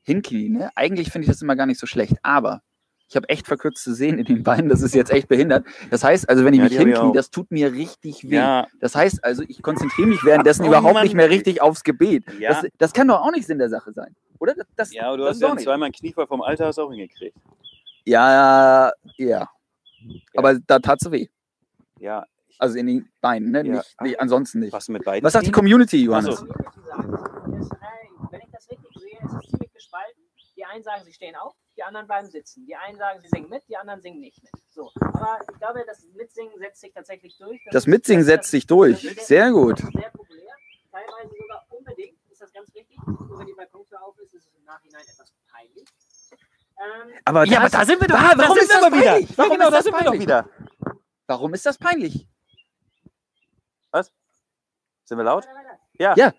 Hinknien, 0.03 0.55
ne? 0.55 0.71
Eigentlich 0.75 1.11
finde 1.11 1.25
ich 1.27 1.31
das 1.33 1.43
immer 1.43 1.57
gar 1.57 1.67
nicht 1.67 1.79
so 1.81 1.87
schlecht, 1.87 2.17
aber 2.23 2.63
ich 3.09 3.15
habe 3.15 3.29
echt 3.29 3.47
verkürzte 3.47 3.95
Sehnen 3.95 4.19
in 4.19 4.25
den 4.25 4.43
Beinen, 4.43 4.69
das 4.69 4.83
ist 4.83 4.95
jetzt 4.95 5.13
echt 5.13 5.29
behindert. 5.29 5.65
Das 5.91 6.03
heißt 6.03 6.29
also, 6.29 6.45
wenn 6.45 6.55
ich 6.55 6.59
Ja, 6.59 6.65
mich 6.65 6.77
hinknie, 6.77 6.97
auch. 6.97 7.13
das 7.13 7.31
tut 7.31 7.51
mir 7.53 7.73
richtig 7.73 8.25
weh. 8.29 8.37
Ja, 8.37 8.67
Das 8.81 8.97
heißt 8.97 9.23
also, 9.23 9.45
ich 9.47 9.63
konzentriere 9.63 10.09
mich 10.09 10.25
währenddessen 10.25 10.63
Ach, 10.63 10.67
oh 10.67 10.71
überhaupt 10.71 10.95
Mann. 10.95 11.03
nicht 11.05 11.15
mehr 11.15 11.31
richtig 11.31 11.63
aufs 11.63 11.85
Gebet. 11.85 12.25
ja. 12.41 12.49
Das, 12.61 12.67
das 12.79 12.93
kann 12.93 13.07
doch 13.09 13.21
auch 13.21 13.31
nicht 13.31 13.47
Sinn 13.47 13.59
der 13.59 13.69
Sache 13.69 13.93
sein, 13.93 14.17
oder? 14.39 14.55
Das, 14.55 14.67
das, 14.77 14.93
ja, 14.95 15.09
aber 15.09 15.19
du 15.19 15.27
hast 15.27 15.41
ja 15.41 15.57
zweimal 15.57 15.87
einen 15.87 15.93
Kniefall 15.95 16.27
vom 16.27 16.43
Alter 16.43 16.67
hast 16.67 16.79
auch 16.79 16.91
hingekriegt. 16.91 17.37
Ja, 18.05 18.91
ja. 19.17 19.49
Aber 20.37 20.59
da 20.67 20.79
tat 20.79 20.99
es 21.03 21.11
weh. 21.11 21.29
Ja, 21.99 22.25
Also 22.59 22.79
in 22.79 22.87
den 22.87 23.09
Beinen, 23.21 23.51
ne? 23.51 23.59
Ja. 23.67 23.73
Nicht, 23.75 24.01
nicht, 24.01 24.21
ansonsten 24.21 24.61
nicht. 24.61 24.73
was 24.73 24.89
mit 24.89 25.05
beiden? 25.05 25.25
Was 25.25 25.33
sagt 25.35 25.47
die? 25.47 25.51
Community, 25.53 26.03
Johannes? 26.05 26.43
Ach 26.43 26.47
so. 26.47 26.47
Ist, 26.47 27.73
äh, 27.73 28.31
wenn 28.31 28.41
ich 28.41 28.51
das 28.53 28.71
richtig 28.71 28.91
sehe, 28.99 29.19
ist 29.25 29.33
es 29.45 29.51
ziemlich 29.51 29.73
gespalten. 29.73 30.23
Die 30.57 30.65
einen 30.65 30.83
sagen, 30.83 31.05
sie 31.05 31.13
stehen 31.13 31.37
auf, 31.37 31.55
die 31.77 31.83
anderen 31.83 32.07
bleiben 32.07 32.29
sitzen. 32.29 32.65
Die 32.67 32.75
einen 32.75 32.97
sagen, 32.97 33.21
sie 33.21 33.29
singen 33.29 33.51
mit, 33.51 33.63
die 33.69 33.77
anderen 33.77 34.01
singen 34.01 34.21
nicht 34.21 34.43
mit. 34.43 34.53
So. 34.71 34.91
Aber 35.01 35.39
ich 35.53 35.59
glaube, 35.59 35.85
das 35.87 36.03
Mitsingen 36.15 36.59
setzt 36.59 36.81
sich 36.81 36.93
tatsächlich 36.95 37.37
durch. 37.39 37.61
Das 37.73 37.87
Mitsingen 37.87 38.25
setzt 38.25 38.51
sich 38.51 38.67
durch. 38.67 39.03
das 39.17 39.27
Sehr 39.27 39.51
gut. 39.53 39.79
Sehr 39.79 40.11
populär. 40.11 40.55
Teilweise 40.91 41.35
sogar 41.39 41.67
unbedingt 41.69 42.17
ist 42.31 42.41
das 42.41 42.53
ganz 42.55 42.75
wichtig. 42.75 42.97
Nur 43.07 43.39
wenn 43.39 43.47
die 43.47 43.53
Balkontür 43.53 44.03
auf 44.03 44.19
ist, 44.19 44.33
ist 44.35 44.47
es 44.49 44.55
im 44.59 44.65
Nachhinein 44.65 45.03
etwas 45.03 45.31
peinlich. 45.53 45.85
Ähm, 46.79 47.15
Aber, 47.27 47.45
Ja, 47.47 47.61
aber 47.61 47.69
da 47.69 47.85
sind 47.85 48.01
wir 48.01 48.09
doch, 48.09 48.17
warum 48.17 48.57
sind 48.57 48.63
ist 48.65 48.71
wir 48.73 48.91
das 48.91 48.93
wieder. 49.21 49.37
Warum 49.37 49.53
genau, 49.53 49.65
ist 49.67 49.73
da 49.73 49.77
das 49.77 49.85
doch 49.85 49.93
peinlich? 49.93 50.21
wieder. 50.23 50.49
warum 51.27 51.55
ist 51.55 51.67
das 51.67 51.79
peinlich? 51.79 52.29
Sind 53.93 55.19
wir 55.19 55.25
laut? 55.25 55.45
Ja. 55.99 56.15
Ja. 56.17 56.35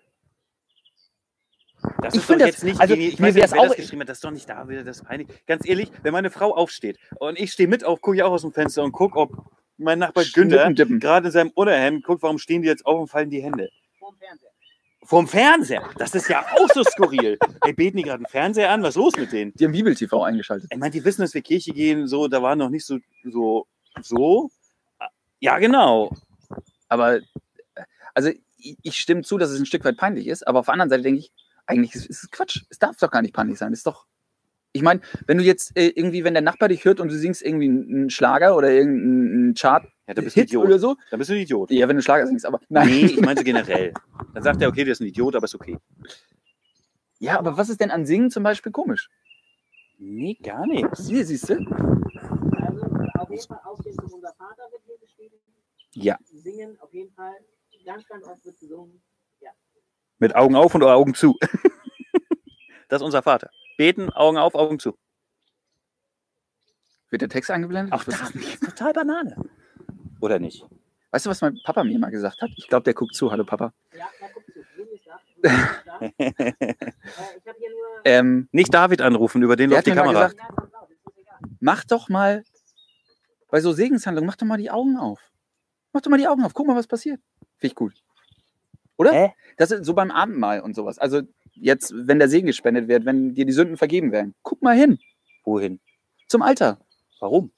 Das 2.02 2.14
Ich 2.14 2.20
ist 2.20 2.26
find 2.26 2.40
doch 2.40 2.46
das- 2.46 2.56
jetzt 2.56 2.64
nicht, 2.64 2.80
also, 2.80 2.94
ich 2.94 3.18
mir 3.18 3.28
weiß 3.28 3.34
nicht, 3.34 3.52
wer 3.52 3.60
auch- 3.60 3.66
das 3.68 3.76
geschrieben 3.76 4.02
hat, 4.02 4.08
das 4.08 4.18
ist 4.18 4.24
doch 4.24 4.30
nicht 4.30 4.48
da 4.48 4.68
wieder 4.68 4.84
das 4.84 5.02
peinlich. 5.02 5.28
Ganz 5.46 5.66
ehrlich, 5.66 5.90
wenn 6.02 6.12
meine 6.12 6.30
Frau 6.30 6.54
aufsteht 6.54 6.98
und 7.18 7.38
ich 7.38 7.52
stehe 7.52 7.68
mit 7.68 7.84
auf, 7.84 8.00
gucke 8.00 8.16
ich 8.16 8.22
auch 8.22 8.32
aus 8.32 8.42
dem 8.42 8.52
Fenster 8.52 8.82
und 8.82 8.92
gucke, 8.92 9.18
ob 9.18 9.32
mein 9.78 9.98
Nachbar 10.00 10.24
Günther 10.34 10.72
gerade 10.72 11.26
in 11.28 11.32
seinem 11.32 11.50
Unterhemd 11.54 12.04
guckt, 12.04 12.22
warum 12.22 12.38
stehen 12.38 12.62
die 12.62 12.68
jetzt 12.68 12.84
auf 12.84 13.00
und 13.00 13.08
fallen 13.08 13.30
die 13.30 13.42
Hände? 13.42 13.70
Vorm 13.98 14.16
Fernseher. 14.18 14.50
Vom 15.04 15.28
Fernseher. 15.28 15.88
Das 15.96 16.14
ist 16.14 16.28
ja 16.28 16.44
auch 16.58 16.68
so 16.74 16.82
skurril. 16.82 17.38
Ey, 17.64 17.72
beten 17.72 17.96
die 17.96 18.02
gerade 18.02 18.16
einen 18.16 18.26
Fernseher 18.26 18.70
an? 18.70 18.82
Was 18.82 18.90
ist 18.90 18.96
los 18.96 19.16
mit 19.16 19.32
denen? 19.32 19.54
Die 19.54 19.64
haben 19.64 19.72
Bibel-TV 19.72 20.22
eingeschaltet. 20.22 20.68
Ich 20.72 20.78
meine, 20.78 20.90
die 20.90 21.04
wissen, 21.04 21.22
dass 21.22 21.32
wir 21.32 21.40
Kirche 21.42 21.72
gehen, 21.72 22.06
so, 22.08 22.28
da 22.28 22.42
war 22.42 22.56
noch 22.56 22.68
nicht 22.70 22.84
so, 22.84 22.98
so, 23.24 23.66
so. 24.02 24.50
Ja, 25.40 25.58
genau. 25.58 26.12
Aber, 26.88 27.16
äh, 27.16 27.22
also 28.14 28.30
ich, 28.58 28.76
ich 28.82 28.96
stimme 28.96 29.22
zu, 29.22 29.38
dass 29.38 29.50
es 29.50 29.58
ein 29.60 29.66
Stück 29.66 29.84
weit 29.84 29.96
peinlich 29.96 30.26
ist, 30.26 30.46
aber 30.46 30.60
auf 30.60 30.66
der 30.66 30.72
anderen 30.74 30.90
Seite 30.90 31.02
denke 31.02 31.20
ich, 31.20 31.32
eigentlich 31.66 31.94
ist 31.94 32.06
ist 32.06 32.24
es 32.24 32.30
Quatsch. 32.30 32.62
Es 32.70 32.78
darf 32.78 32.96
doch 32.96 33.10
gar 33.10 33.22
nicht 33.22 33.34
peinlich 33.34 33.58
sein. 33.58 33.72
Es 33.72 33.80
ist 33.80 33.86
doch. 33.86 34.06
Ich 34.72 34.82
meine, 34.82 35.00
wenn 35.26 35.38
du 35.38 35.44
jetzt 35.44 35.76
äh, 35.76 35.88
irgendwie, 35.88 36.24
wenn 36.24 36.34
der 36.34 36.42
Nachbar 36.42 36.68
dich 36.68 36.84
hört 36.84 37.00
und 37.00 37.08
du 37.10 37.16
singst 37.16 37.42
irgendwie 37.42 37.68
einen 37.68 38.10
Schlager 38.10 38.54
oder 38.56 38.70
irgendeinen 38.70 39.54
Chart 39.54 39.84
Ja, 40.06 40.14
da 40.14 40.22
bist 40.22 40.36
du 40.36 40.40
ein 40.40 40.44
Idiot. 40.44 40.64
oder 40.66 40.78
so, 40.78 40.96
Da 41.10 41.16
bist 41.16 41.30
du 41.30 41.34
ein 41.34 41.40
Idiot. 41.40 41.70
ja, 41.70 41.88
wenn 41.88 41.96
du 41.96 42.02
Schlager 42.02 42.26
singst, 42.26 42.44
aber 42.46 42.60
nein. 42.68 42.88
Nee, 42.88 43.04
ich 43.06 43.20
meinte 43.20 43.44
generell. 43.44 43.92
Dann 44.34 44.42
sagt 44.42 44.60
er, 44.62 44.68
okay, 44.68 44.84
der 44.84 44.92
ist 44.92 45.00
ein 45.00 45.06
Idiot, 45.06 45.36
aber 45.36 45.44
ist 45.44 45.54
okay. 45.54 45.78
Ja, 47.18 47.38
aber 47.38 47.56
was 47.56 47.68
ist 47.70 47.80
denn 47.80 47.90
an 47.90 48.06
Singen 48.06 48.30
zum 48.30 48.42
Beispiel 48.42 48.70
komisch? 48.72 49.08
Nee, 49.98 50.34
gar 50.42 50.66
nichts. 50.66 51.08
Hier 51.08 51.24
siehst 51.24 51.48
du? 51.48 51.54
Also 51.54 52.84
auf 53.18 53.30
jeden 53.30 53.42
Fall 53.48 53.58
von 53.62 54.12
unser 54.12 54.32
Vater 54.34 54.62
geschrieben. 54.70 54.77
Ja. 55.94 56.18
Singen 56.24 56.78
auf 56.80 56.92
jeden 56.92 57.12
Fall. 57.12 57.34
Ganz, 57.84 58.06
ganz 58.06 58.26
oft 58.26 58.44
wird 58.44 58.58
gesungen. 58.60 59.02
Mit 60.20 60.34
Augen 60.34 60.56
auf 60.56 60.74
und 60.74 60.82
Augen 60.82 61.14
zu. 61.14 61.36
Das 62.90 63.02
ist 63.02 63.04
unser 63.04 63.22
Vater. 63.22 63.50
Beten, 63.76 64.08
Augen 64.08 64.38
auf, 64.38 64.54
Augen 64.54 64.78
zu. 64.78 64.96
Wird 67.10 67.20
der 67.20 67.28
Text? 67.28 67.50
Auch 67.50 67.58
Ich 67.58 67.70
weiß 67.70 68.04
das 68.06 68.30
ist 68.34 68.62
total 68.62 68.94
Banane. 68.94 69.36
Oder 70.22 70.38
nicht? 70.38 70.64
Weißt 71.10 71.26
du, 71.26 71.30
was 71.30 71.42
mein 71.42 71.60
Papa 71.64 71.84
mir 71.84 71.98
mal 71.98 72.10
gesagt 72.10 72.40
hat? 72.40 72.48
Ich 72.56 72.66
glaube, 72.66 72.84
der 72.84 72.94
guckt 72.94 73.14
zu. 73.14 73.30
Hallo 73.30 73.44
Papa. 73.44 73.74
Ja, 73.94 74.06
na 74.22 74.28
guck 74.32 74.42
zu. 74.46 74.58
Äh. 76.00 76.52
Ähm, 78.04 78.48
Nicht 78.52 78.72
David 78.72 79.02
anrufen, 79.02 79.42
über 79.42 79.54
den 79.56 79.68
Der 79.68 79.78
läuft 79.78 79.86
die 79.86 79.92
Kamera. 79.92 80.28
gesagt- 80.28 80.36
Ja, 80.38 81.48
mach 81.60 81.84
doch 81.84 82.08
mal 82.08 82.42
bei 83.50 83.60
so 83.60 83.72
Segenshandlungen, 83.72 84.26
mach 84.26 84.36
doch 84.36 84.46
mal 84.46 84.56
die 84.58 84.70
Augen 84.70 84.96
auf. 84.96 85.20
Mach 85.92 86.00
doch 86.00 86.10
mal 86.10 86.18
die 86.18 86.28
Augen 86.28 86.44
auf. 86.44 86.54
Guck 86.54 86.66
mal, 86.66 86.76
was 86.76 86.86
passiert. 86.86 87.20
Finde 87.56 87.72
ich 87.72 87.74
gut. 87.74 87.94
Oder? 88.96 89.12
Hä? 89.12 89.32
Das 89.56 89.70
ist 89.70 89.84
so 89.84 89.94
beim 89.94 90.10
Abendmahl 90.10 90.60
und 90.60 90.74
sowas. 90.74 90.98
Also 90.98 91.22
jetzt, 91.54 91.92
wenn 91.94 92.18
der 92.18 92.28
Segen 92.28 92.46
gespendet 92.46 92.88
wird, 92.88 93.04
wenn 93.04 93.34
dir 93.34 93.46
die 93.46 93.52
Sünden 93.52 93.76
vergeben 93.76 94.12
werden. 94.12 94.34
Guck 94.42 94.62
mal 94.62 94.76
hin. 94.76 94.98
Wohin? 95.44 95.80
Zum 96.26 96.42
Altar. 96.42 96.78
Warum? 97.20 97.52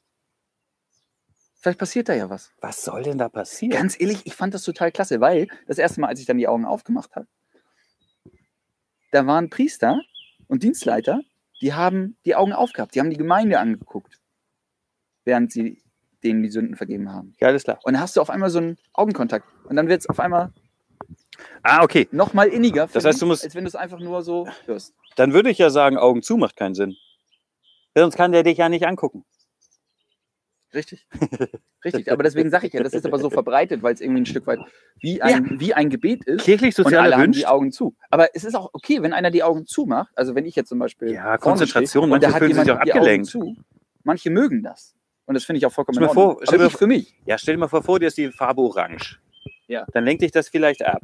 Vielleicht 1.61 1.79
passiert 1.79 2.09
da 2.09 2.15
ja 2.15 2.31
was. 2.31 2.53
Was 2.61 2.85
soll 2.85 3.03
denn 3.03 3.19
da 3.19 3.29
passieren? 3.29 3.73
Ganz 3.73 4.01
ehrlich, 4.01 4.25
ich 4.25 4.35
fand 4.35 4.55
das 4.55 4.63
total 4.63 4.91
klasse, 4.93 5.21
weil 5.21 5.49
das 5.67 5.77
erste 5.77 6.01
Mal, 6.01 6.09
als 6.09 6.21
ich 6.21 6.27
dann 6.27 6.39
die 6.39 6.49
Augen 6.49 6.65
aufgemacht 6.65 7.15
habe, 7.17 7.27
da 9.11 9.27
waren 9.27 9.51
Priester 9.51 10.01
und 10.47 10.63
Dienstleiter, 10.63 11.21
die 11.61 11.75
haben 11.75 12.17
die 12.25 12.35
Augen 12.35 12.53
aufgehabt, 12.53 12.95
die 12.95 13.01
haben 13.01 13.11
die 13.11 13.19
Gemeinde 13.19 13.59
angeguckt, 13.59 14.21
während 15.25 15.53
sie 15.53 15.83
denen 16.25 16.43
die 16.43 16.51
Sünden 16.51 16.77
vergeben 16.77 17.13
haben. 17.13 17.35
ja, 17.41 17.49
alles 17.49 17.65
klar. 17.65 17.79
Und 17.85 17.95
dann 17.95 18.03
hast 18.03 18.17
du 18.17 18.21
auf 18.21 18.31
einmal 18.31 18.51
so 18.51 18.59
einen 18.59 18.77
Augenkontakt. 18.93 19.47
Und 19.65 19.77
dann 19.77 19.89
wird 19.89 20.01
es 20.01 20.09
auf 20.09 20.21
einmal 20.21 20.53
Ah, 21.63 21.83
okay. 21.83 22.09
noch 22.13 22.35
mal 22.35 22.49
inniger, 22.49 22.87
Das 22.93 23.05
heißt, 23.05 23.23
du 23.23 23.27
musst- 23.27 23.45
als 23.45 23.55
wenn 23.55 23.65
du 23.65 23.69
es 23.69 23.75
einfach 23.77 23.99
nur 23.99 24.23
so 24.23 24.47
hörst. 24.67 24.95
Dann 25.17 25.33
würde 25.33 25.51
ich 25.51 25.59
ja 25.59 25.71
sagen, 25.71 25.97
Augen 25.99 26.23
zu 26.23 26.37
macht 26.37 26.57
keinen 26.57 26.75
Sinn. 26.75 26.97
Sonst 27.97 28.17
kann 28.17 28.33
der 28.33 28.43
dich 28.43 28.59
ja 28.59 28.69
nicht 28.69 28.87
angucken. 28.87 29.25
Richtig. 30.73 31.07
Richtig. 31.85 32.13
Aber 32.13 32.23
deswegen 32.23 32.51
sage 32.51 32.69
ich 32.69 32.73
ja, 32.73 32.83
das 32.83 32.93
ist 32.93 33.05
aber 33.05 33.19
so 33.19 33.29
verbreitet, 33.31 33.83
weil 33.83 33.93
es 33.95 34.01
irgendwie 34.01 34.21
ein 34.21 34.27
Stück 34.27 34.47
weit 34.47 34.61
wie 35.01 35.21
ein, 35.21 35.59
wie 35.59 35.75
ein 35.75 35.91
Gebet 35.91 36.25
ist. 36.25 36.45
Kirchlich 36.45 36.79
Und 36.79 36.95
alle 36.95 37.17
haben 37.17 37.33
die 37.33 37.47
Augen 37.47 37.73
zu. 37.73 37.97
Aber 38.11 38.35
es 38.37 38.45
ist 38.45 38.55
auch 38.55 38.71
okay, 38.73 39.03
wenn 39.03 39.13
einer 39.13 39.33
die 39.33 39.43
Augen 39.43 39.67
zumacht. 39.67 40.13
Also 40.17 40.35
wenn 40.37 40.45
ich 40.47 40.55
jetzt 40.55 40.69
zum 40.69 40.79
Beispiel. 40.79 41.13
Ja, 41.13 41.39
Konzentration, 41.39 42.05
stehe 42.05 42.15
und 42.15 42.23
da 42.23 42.29
manche 42.29 42.35
hat 42.35 42.39
fühlen 42.53 42.65
sich 42.65 42.73
auch 42.73 42.83
die 42.85 42.93
abgelenkt. 42.93 43.35
Augen 43.35 43.57
zu. 43.57 43.63
Manche 44.05 44.31
mögen 44.31 44.63
das. 44.63 44.95
Und 45.31 45.35
das 45.35 45.45
finde 45.45 45.59
ich 45.59 45.67
auch 45.67 45.71
vollkommen 45.71 45.95
Stell 45.95 46.03
in 46.07 46.09
Ordnung. 46.09 46.33
vor- 46.39 46.41
stell 46.45 46.59
Aber 46.59 46.67
ich 46.67 46.77
für 46.77 46.89
mich. 46.89 47.15
Ja, 47.25 47.39
stell 47.39 47.55
dir 47.55 47.61
mal 47.61 47.69
vor, 47.69 47.85
vor 47.85 48.01
dir 48.01 48.09
ist 48.09 48.19
die 48.19 48.33
Farbe 48.33 48.63
orange. 48.63 49.21
Ja. 49.69 49.87
Dann 49.93 50.05
lenkt 50.05 50.23
dich 50.23 50.33
das 50.33 50.49
vielleicht 50.49 50.85
ab. 50.85 51.03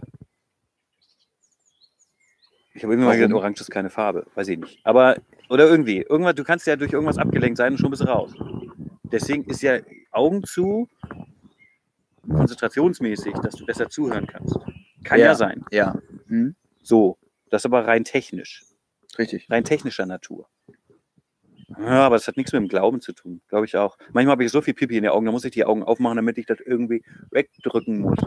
Ich 2.75 2.83
habe 2.83 2.95
immer 2.95 3.05
mal 3.05 3.17
gedacht, 3.17 3.33
orange 3.35 3.61
ist 3.61 3.71
keine 3.71 3.89
Farbe. 3.89 4.27
Weiß 4.35 4.49
ich 4.49 4.59
nicht. 4.59 4.81
Aber, 4.83 5.15
oder 5.49 5.69
irgendwie. 5.69 5.99
Irgendwas, 6.03 6.35
du 6.35 6.43
kannst 6.43 6.67
ja 6.67 6.75
durch 6.75 6.93
irgendwas 6.93 7.19
abgelenkt 7.19 7.57
sein 7.57 7.75
und 7.75 7.79
schon 7.79 7.91
bist 7.91 8.03
du 8.03 8.07
raus. 8.09 8.33
Deswegen 9.05 9.45
ist 9.45 9.63
ja 9.63 9.79
Augen 10.11 10.43
zu 10.43 10.89
konzentrationsmäßig, 12.29 13.33
dass 13.45 13.55
du 13.55 13.65
besser 13.65 13.89
zuhören 13.89 14.27
kannst. 14.27 14.57
Kann 15.05 15.21
ja, 15.21 15.27
Ja. 15.27 15.35
sein. 15.37 15.65
Ja. 15.71 15.95
Hm? 16.27 16.57
So. 16.83 17.17
Das 17.51 17.63
ist 17.63 17.67
aber 17.67 17.87
rein 17.87 18.03
technisch. 18.03 18.65
Richtig. 19.19 19.49
Rein 19.49 19.63
technischer 19.63 20.05
Natur. 20.05 20.49
Ja, 21.69 22.07
aber 22.07 22.17
das 22.17 22.29
hat 22.29 22.37
nichts 22.37 22.53
mit 22.53 22.63
dem 22.63 22.69
Glauben 22.69 23.01
zu 23.01 23.13
tun, 23.13 23.41
glaube 23.49 23.67
ich 23.67 23.77
auch. 23.77 23.99
Manchmal 24.13 24.33
habe 24.33 24.45
ich 24.45 24.53
so 24.53 24.61
viel 24.61 24.75
Pipi 24.75 24.97
in 24.97 25.03
den 25.03 25.13
Augen, 25.13 25.27
da 25.27 25.33
muss 25.33 25.45
ich 25.45 25.51
die 25.51 25.65
Augen 25.65 25.83
aufmachen, 25.83 26.17
damit 26.17 26.39
ich 26.39 26.47
das 26.47 26.61
irgendwie 26.61 27.03
wegdrücken 27.31 28.01
muss. 28.01 28.19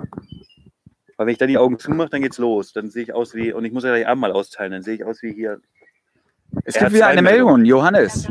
Weil 1.16 1.28
wenn 1.28 1.34
ich 1.34 1.38
dann 1.38 1.48
die 1.48 1.58
Augen 1.58 1.80
zumache, 1.80 2.10
dann 2.10 2.22
geht's 2.22 2.38
los. 2.38 2.74
Dann 2.74 2.90
sehe 2.90 3.04
ich 3.04 3.14
aus 3.14 3.34
wie, 3.36 3.54
und 3.54 3.66
ich 3.66 3.72
muss 3.72 3.84
ja 3.84 3.92
gleich 3.92 4.08
Abendmahl 4.08 4.32
austeilen, 4.32 4.72
dann 4.72 4.84
sehe 4.84 4.96
ich 4.96 5.04
aus 5.04 5.22
wie 5.22 5.34
hier. 5.34 5.62
Es 6.66 6.76
gibt 6.76 6.94
wieder 6.94 7.08
eine. 7.08 7.22
Meldung. 7.22 7.64
Johannes. 7.64 8.28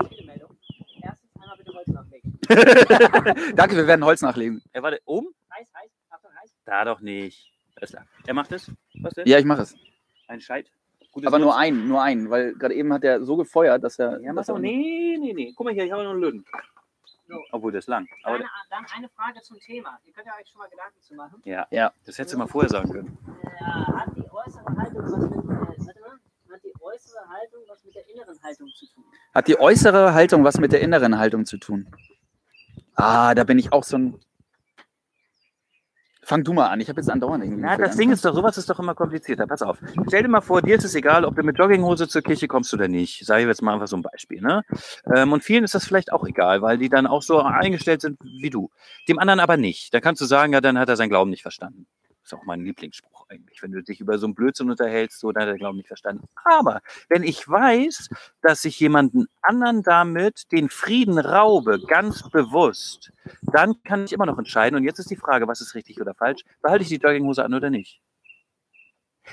einmal. 2.48 3.34
Danke, 3.56 3.76
wir 3.76 3.86
werden 3.86 4.04
Holz 4.04 4.22
nachlegen. 4.22 4.62
Er 4.72 4.82
war 4.82 4.92
oben? 5.04 5.28
Heiß, 5.52 5.68
heiß, 5.74 5.90
Achtung, 6.10 6.30
heiß. 6.40 6.50
Da 6.64 6.84
doch 6.84 7.00
nicht. 7.00 7.52
Er 8.26 8.34
macht 8.34 8.52
es? 8.52 8.70
Was 9.00 9.14
denn? 9.14 9.26
Ja, 9.26 9.38
ich 9.38 9.44
mache 9.44 9.62
es. 9.62 9.74
Ein 10.26 10.40
Scheit? 10.40 10.70
Gutes 11.18 11.26
Aber 11.28 11.38
nur 11.38 11.56
einen, 11.56 11.88
nur 11.88 12.02
einen. 12.02 12.30
Weil 12.30 12.54
gerade 12.54 12.74
eben 12.74 12.92
hat 12.92 13.04
er 13.04 13.22
so 13.24 13.36
gefeuert, 13.36 13.82
dass 13.84 13.98
er. 13.98 14.20
Ja, 14.20 14.32
dass 14.32 14.48
er 14.48 14.58
Nee, 14.58 15.16
nee, 15.20 15.32
nee. 15.32 15.52
Guck 15.56 15.64
mal 15.66 15.74
hier, 15.74 15.84
ich 15.84 15.92
habe 15.92 16.02
noch 16.04 16.10
einen 16.12 16.20
Löwen. 16.20 16.44
So. 17.28 17.34
Obwohl, 17.52 17.72
das 17.72 17.84
ist 17.84 17.88
lang. 17.88 18.06
Aber 18.22 18.38
Dann, 18.38 18.48
dann 18.70 18.86
eine 18.96 19.08
Frage 19.10 19.40
zum 19.42 19.58
Thema. 19.60 19.98
Ihr 20.06 20.12
könnt 20.14 20.26
ja 20.26 20.32
euch 20.40 20.48
schon 20.48 20.58
mal 20.60 20.68
Gedanken 20.70 21.00
zu 21.02 21.14
machen. 21.14 21.42
ja, 21.44 21.66
Ja. 21.70 21.92
das 22.06 22.16
hättest 22.18 22.34
du 22.34 22.38
mal 22.38 22.46
vorher 22.46 22.70
sagen 22.70 22.90
können. 22.90 23.18
Äh, 23.44 23.64
hat 23.64 24.16
die 24.16 24.24
äußere 24.30 24.64
Haltung 24.76 25.02
was 25.02 25.18
mit, 25.20 25.32
äh, 25.32 25.86
warte 25.86 26.00
mal, 26.00 26.54
hat 26.54 26.64
die 26.64 26.72
äußere 26.80 27.28
Haltung 27.28 27.60
was 27.68 27.84
mit 27.84 27.94
der 27.94 28.08
inneren 28.08 28.42
Haltung 28.42 28.68
zu 28.68 28.86
tun? 28.86 29.04
Hat 29.34 29.48
die 29.48 29.60
äußere 29.60 30.14
Haltung 30.14 30.44
was 30.44 30.58
mit 30.58 30.72
der 30.72 30.80
inneren 30.80 31.18
Haltung 31.18 31.44
zu 31.44 31.58
tun? 31.58 31.86
Ah, 32.94 33.34
da 33.34 33.44
bin 33.44 33.58
ich 33.58 33.72
auch 33.74 33.84
so 33.84 33.98
ein. 33.98 34.20
Fang 36.28 36.44
du 36.44 36.52
mal 36.52 36.66
an. 36.66 36.78
Ich 36.78 36.90
habe 36.90 37.00
jetzt 37.00 37.08
andauernd 37.08 37.42
irgendwie. 37.42 37.62
Na, 37.62 37.78
das 37.78 37.96
Ding 37.96 38.12
ist 38.12 38.22
doch, 38.22 38.34
sowas 38.34 38.58
ist 38.58 38.68
doch 38.68 38.78
immer 38.78 38.94
komplizierter. 38.94 39.46
Pass 39.46 39.62
auf. 39.62 39.78
Stell 40.08 40.24
dir 40.24 40.28
mal 40.28 40.42
vor, 40.42 40.60
dir 40.60 40.76
ist 40.76 40.84
es 40.84 40.94
egal, 40.94 41.24
ob 41.24 41.34
du 41.34 41.42
mit 41.42 41.58
Jogginghose 41.58 42.06
zur 42.06 42.20
Kirche 42.20 42.48
kommst 42.48 42.74
oder 42.74 42.86
nicht. 42.86 43.24
Sage 43.24 43.40
ich 43.40 43.48
jetzt 43.48 43.62
mal 43.62 43.72
einfach 43.72 43.86
so 43.86 43.96
ein 43.96 44.02
Beispiel. 44.02 44.42
Ne? 44.42 44.62
Ähm, 45.16 45.32
und 45.32 45.42
vielen 45.42 45.64
ist 45.64 45.74
das 45.74 45.86
vielleicht 45.86 46.12
auch 46.12 46.26
egal, 46.26 46.60
weil 46.60 46.76
die 46.76 46.90
dann 46.90 47.06
auch 47.06 47.22
so 47.22 47.40
eingestellt 47.40 48.02
sind 48.02 48.18
wie 48.20 48.50
du. 48.50 48.68
Dem 49.08 49.18
anderen 49.18 49.40
aber 49.40 49.56
nicht. 49.56 49.94
Da 49.94 50.00
kannst 50.00 50.20
du 50.20 50.26
sagen, 50.26 50.52
ja, 50.52 50.60
dann 50.60 50.78
hat 50.78 50.90
er 50.90 50.96
seinen 50.96 51.08
Glauben 51.08 51.30
nicht 51.30 51.40
verstanden. 51.40 51.86
Ist 52.28 52.34
auch 52.34 52.44
mein 52.44 52.62
Lieblingsspruch. 52.62 53.24
eigentlich, 53.30 53.62
wenn 53.62 53.72
du 53.72 53.82
dich 53.82 54.00
über 54.00 54.18
so 54.18 54.26
einen 54.26 54.34
Blödsinn 54.34 54.68
unterhältst, 54.68 55.18
so, 55.18 55.32
dann 55.32 55.44
hat 55.44 55.48
er, 55.48 55.56
glaube 55.56 55.76
ich, 55.76 55.78
nicht 55.78 55.88
verstanden. 55.88 56.26
Aber 56.44 56.82
wenn 57.08 57.22
ich 57.22 57.48
weiß, 57.48 58.10
dass 58.42 58.66
ich 58.66 58.78
jemanden 58.80 59.28
anderen 59.40 59.82
damit 59.82 60.52
den 60.52 60.68
Frieden 60.68 61.18
raube, 61.18 61.80
ganz 61.86 62.28
bewusst, 62.28 63.12
dann 63.40 63.82
kann 63.82 64.04
ich 64.04 64.12
immer 64.12 64.26
noch 64.26 64.36
entscheiden. 64.36 64.76
Und 64.76 64.84
jetzt 64.84 64.98
ist 64.98 65.10
die 65.10 65.16
Frage, 65.16 65.48
was 65.48 65.62
ist 65.62 65.74
richtig 65.74 66.02
oder 66.02 66.14
falsch? 66.14 66.42
Behalte 66.60 66.82
ich 66.82 66.90
die 66.90 66.96
Jogginghose 66.96 67.42
an 67.42 67.54
oder 67.54 67.70
nicht? 67.70 68.02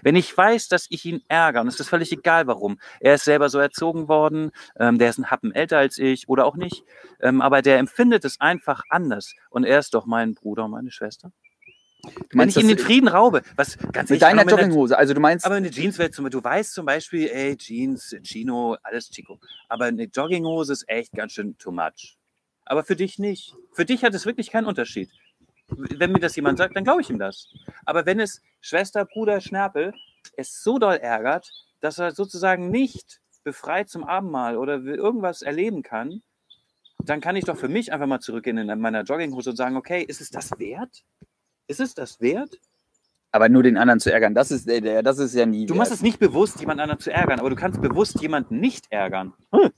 Wenn 0.01 0.15
ich 0.15 0.35
weiß, 0.37 0.69
dass 0.69 0.87
ich 0.89 1.03
ihn 1.03 1.21
ärgere, 1.27 1.63
und 1.63 1.67
es 1.67 1.77
ist 1.77 1.89
völlig 1.89 2.13
egal 2.13 2.47
warum, 2.47 2.79
er 3.01 3.15
ist 3.15 3.25
selber 3.25 3.49
so 3.49 3.59
erzogen 3.59 4.07
worden, 4.07 4.51
ähm, 4.79 4.99
der 4.99 5.09
ist 5.09 5.17
ein 5.17 5.29
Happen 5.29 5.53
älter 5.53 5.79
als 5.79 5.97
ich 5.97 6.29
oder 6.29 6.45
auch 6.45 6.55
nicht, 6.55 6.85
ähm, 7.19 7.41
aber 7.41 7.61
der 7.61 7.77
empfindet 7.77 8.23
es 8.23 8.39
einfach 8.39 8.83
anders. 8.89 9.33
Und 9.49 9.65
er 9.65 9.79
ist 9.79 9.93
doch 9.93 10.05
mein 10.05 10.33
Bruder 10.33 10.63
und 10.63 10.71
meine 10.71 10.91
Schwester. 10.91 11.33
Du 12.29 12.37
Wenn 12.37 12.49
ich 12.49 12.57
ihm 12.57 12.67
den 12.67 12.77
Frieden 12.77 13.07
raube, 13.07 13.41
was 13.55 13.77
ganz 13.91 14.09
mit 14.09 14.21
deiner 14.21 14.45
Jogginghose, 14.45 14.97
also 14.97 15.13
du 15.13 15.19
meinst, 15.19 15.45
aber 15.45 15.55
eine 15.55 15.69
Jeanswelt, 15.69 16.13
zum 16.13 16.25
Beispiel, 16.25 16.41
du 16.41 16.43
weißt 16.43 16.73
zum 16.73 16.85
Beispiel, 16.85 17.29
ey, 17.29 17.57
Jeans, 17.57 18.15
Chino, 18.23 18.77
alles 18.83 19.09
Chico. 19.09 19.39
Aber 19.69 19.85
eine 19.85 20.03
Jogginghose 20.03 20.73
ist 20.73 20.89
echt 20.89 21.13
ganz 21.13 21.33
schön 21.33 21.57
too 21.57 21.71
much. 21.71 22.17
Aber 22.65 22.83
für 22.83 22.95
dich 22.95 23.19
nicht. 23.19 23.53
Für 23.73 23.85
dich 23.85 24.03
hat 24.03 24.13
es 24.13 24.25
wirklich 24.25 24.49
keinen 24.49 24.65
Unterschied. 24.65 25.09
Wenn 25.67 26.11
mir 26.11 26.19
das 26.19 26.35
jemand 26.35 26.57
sagt, 26.57 26.75
dann 26.75 26.83
glaube 26.83 27.01
ich 27.01 27.09
ihm 27.09 27.19
das. 27.19 27.49
Aber 27.85 28.05
wenn 28.05 28.19
es 28.19 28.41
Schwester, 28.61 29.05
Bruder, 29.05 29.41
Schnärpel 29.41 29.93
es 30.37 30.63
so 30.63 30.79
doll 30.79 30.95
ärgert, 30.95 31.51
dass 31.81 31.99
er 31.99 32.11
sozusagen 32.11 32.69
nicht 32.69 33.21
befreit 33.43 33.89
zum 33.89 34.03
Abendmahl 34.03 34.57
oder 34.57 34.81
irgendwas 34.83 35.41
erleben 35.41 35.83
kann, 35.83 36.23
dann 36.99 37.21
kann 37.21 37.35
ich 37.35 37.45
doch 37.45 37.57
für 37.57 37.67
mich 37.67 37.93
einfach 37.93 38.07
mal 38.07 38.19
zurückgehen 38.19 38.57
in 38.57 38.79
meiner 38.79 39.03
Jogginghose 39.03 39.51
und 39.51 39.55
sagen, 39.55 39.77
okay, 39.77 40.01
ist 40.01 40.21
es 40.21 40.31
das 40.31 40.57
wert? 40.57 41.03
Ist 41.67 41.79
es 41.79 41.93
das 41.93 42.19
wert? 42.21 42.59
aber 43.31 43.49
nur 43.49 43.63
den 43.63 43.75
anderen 43.75 43.99
zu 43.99 44.13
ärgern, 44.13 44.33
das 44.33 44.49
ist, 44.49 44.65
äh, 44.69 44.79
der- 44.79 45.03
das 45.03 45.19
ist 45.19 45.35
ja 45.35 45.45
nie. 45.45 45.65
Du 45.65 45.73
wert. 45.73 45.79
machst 45.79 45.91
es 45.91 46.01
nicht 46.01 46.19
bewusst, 46.19 46.57
jemand 46.61 46.79
anderen 46.79 47.01
zu 47.01 47.11
ärgern, 47.11 47.41
aber 47.41 47.49
du 47.49 47.57
kannst 47.57 47.81
bewusst 47.81 48.21
jemanden 48.21 48.61
nicht 48.61 48.85
ärgern. 48.91 49.33
Hm. 49.51 49.71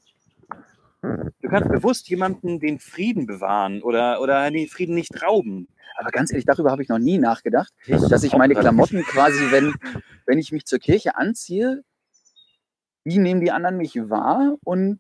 Du 1.41 1.49
kannst 1.49 1.69
bewusst 1.71 2.07
jemanden 2.07 2.59
den 2.59 2.77
Frieden 2.77 3.25
bewahren 3.25 3.81
oder, 3.81 4.21
oder 4.21 4.51
den 4.51 4.67
Frieden 4.67 4.93
nicht 4.93 5.23
rauben. 5.23 5.67
Aber 5.97 6.11
ganz 6.11 6.31
ehrlich, 6.31 6.45
darüber 6.45 6.69
habe 6.69 6.83
ich 6.83 6.89
noch 6.89 6.99
nie 6.99 7.17
nachgedacht, 7.17 7.73
dass 7.87 8.23
ich 8.23 8.33
meine 8.37 8.53
Klamotten 8.53 9.01
quasi, 9.03 9.49
wenn, 9.51 9.73
wenn 10.27 10.37
ich 10.37 10.51
mich 10.51 10.65
zur 10.65 10.77
Kirche 10.77 11.15
anziehe, 11.15 11.83
wie 13.05 13.17
nehmen 13.17 13.41
die 13.41 13.49
anderen 13.51 13.77
mich 13.77 13.95
wahr 14.07 14.55
und 14.63 14.99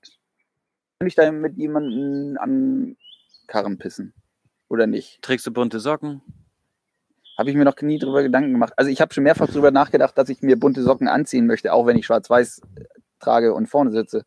kann 0.97 1.07
ich 1.07 1.13
da 1.13 1.31
mit 1.31 1.57
jemandem 1.57 2.37
an 2.39 2.97
Karren 3.45 3.77
pissen 3.77 4.15
oder 4.67 4.87
nicht? 4.87 5.21
Trägst 5.21 5.45
du 5.45 5.51
bunte 5.51 5.79
Socken? 5.79 6.21
Habe 7.37 7.51
ich 7.51 7.55
mir 7.55 7.65
noch 7.65 7.79
nie 7.81 7.99
drüber 7.99 8.23
Gedanken 8.23 8.51
gemacht. 8.51 8.73
Also 8.77 8.89
ich 8.89 8.99
habe 8.99 9.13
schon 9.13 9.23
mehrfach 9.23 9.47
drüber 9.47 9.69
nachgedacht, 9.69 10.17
dass 10.17 10.29
ich 10.29 10.41
mir 10.41 10.59
bunte 10.59 10.81
Socken 10.81 11.07
anziehen 11.07 11.45
möchte, 11.45 11.71
auch 11.71 11.85
wenn 11.85 11.97
ich 11.97 12.05
schwarz-weiß 12.07 12.61
äh, 12.75 12.85
trage 13.19 13.53
und 13.53 13.67
vorne 13.67 13.91
sitze. 13.91 14.25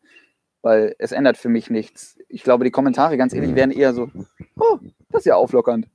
Weil 0.61 0.95
es 0.97 1.11
ändert 1.11 1.37
für 1.37 1.49
mich 1.49 1.69
nichts. 1.69 2.17
Ich 2.29 2.43
glaube, 2.43 2.63
die 2.63 2.71
Kommentare, 2.71 3.17
ganz 3.17 3.33
ehrlich, 3.33 3.53
wären 3.55 3.71
eher 3.71 3.93
so, 3.93 4.09
oh, 4.57 4.79
das 5.09 5.21
ist 5.21 5.25
ja 5.25 5.35
auflockernd. 5.35 5.87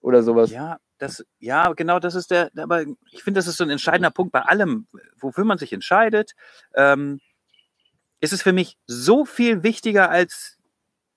Oder 0.00 0.22
sowas. 0.22 0.50
Ja, 0.50 0.78
das, 0.98 1.26
ja, 1.40 1.72
genau, 1.72 1.98
das 1.98 2.14
ist 2.14 2.30
der, 2.30 2.50
aber 2.56 2.84
ich 3.10 3.22
finde, 3.22 3.38
das 3.38 3.48
ist 3.48 3.58
so 3.58 3.64
ein 3.64 3.70
entscheidender 3.70 4.10
Punkt 4.10 4.32
bei 4.32 4.40
allem, 4.40 4.86
wofür 5.20 5.44
man 5.44 5.58
sich 5.58 5.72
entscheidet. 5.72 6.32
Ähm, 6.74 7.20
ist 8.20 8.32
es 8.32 8.42
für 8.42 8.52
mich 8.52 8.78
so 8.86 9.24
viel 9.24 9.62
wichtiger, 9.62 10.08
als 10.08 10.58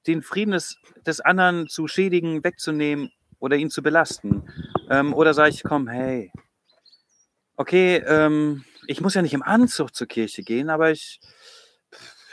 den 0.08 0.22
Frieden 0.22 0.52
des, 0.52 0.78
des 1.06 1.22
anderen 1.22 1.68
zu 1.68 1.88
schädigen, 1.88 2.44
wegzunehmen 2.44 3.12
oder 3.40 3.56
ihn 3.56 3.70
zu 3.70 3.82
belasten. 3.82 4.44
Ähm, 4.90 5.14
oder 5.14 5.34
sage 5.34 5.50
ich, 5.50 5.64
komm, 5.64 5.88
hey, 5.88 6.32
okay, 7.56 7.98
ähm, 8.08 8.64
ich 8.88 9.02
muss 9.02 9.14
ja 9.14 9.22
nicht 9.22 9.34
im 9.34 9.44
Anzug 9.44 9.96
zur 9.96 10.08
Kirche 10.08 10.44
gehen, 10.44 10.70
aber 10.70 10.92
ich, 10.92 11.20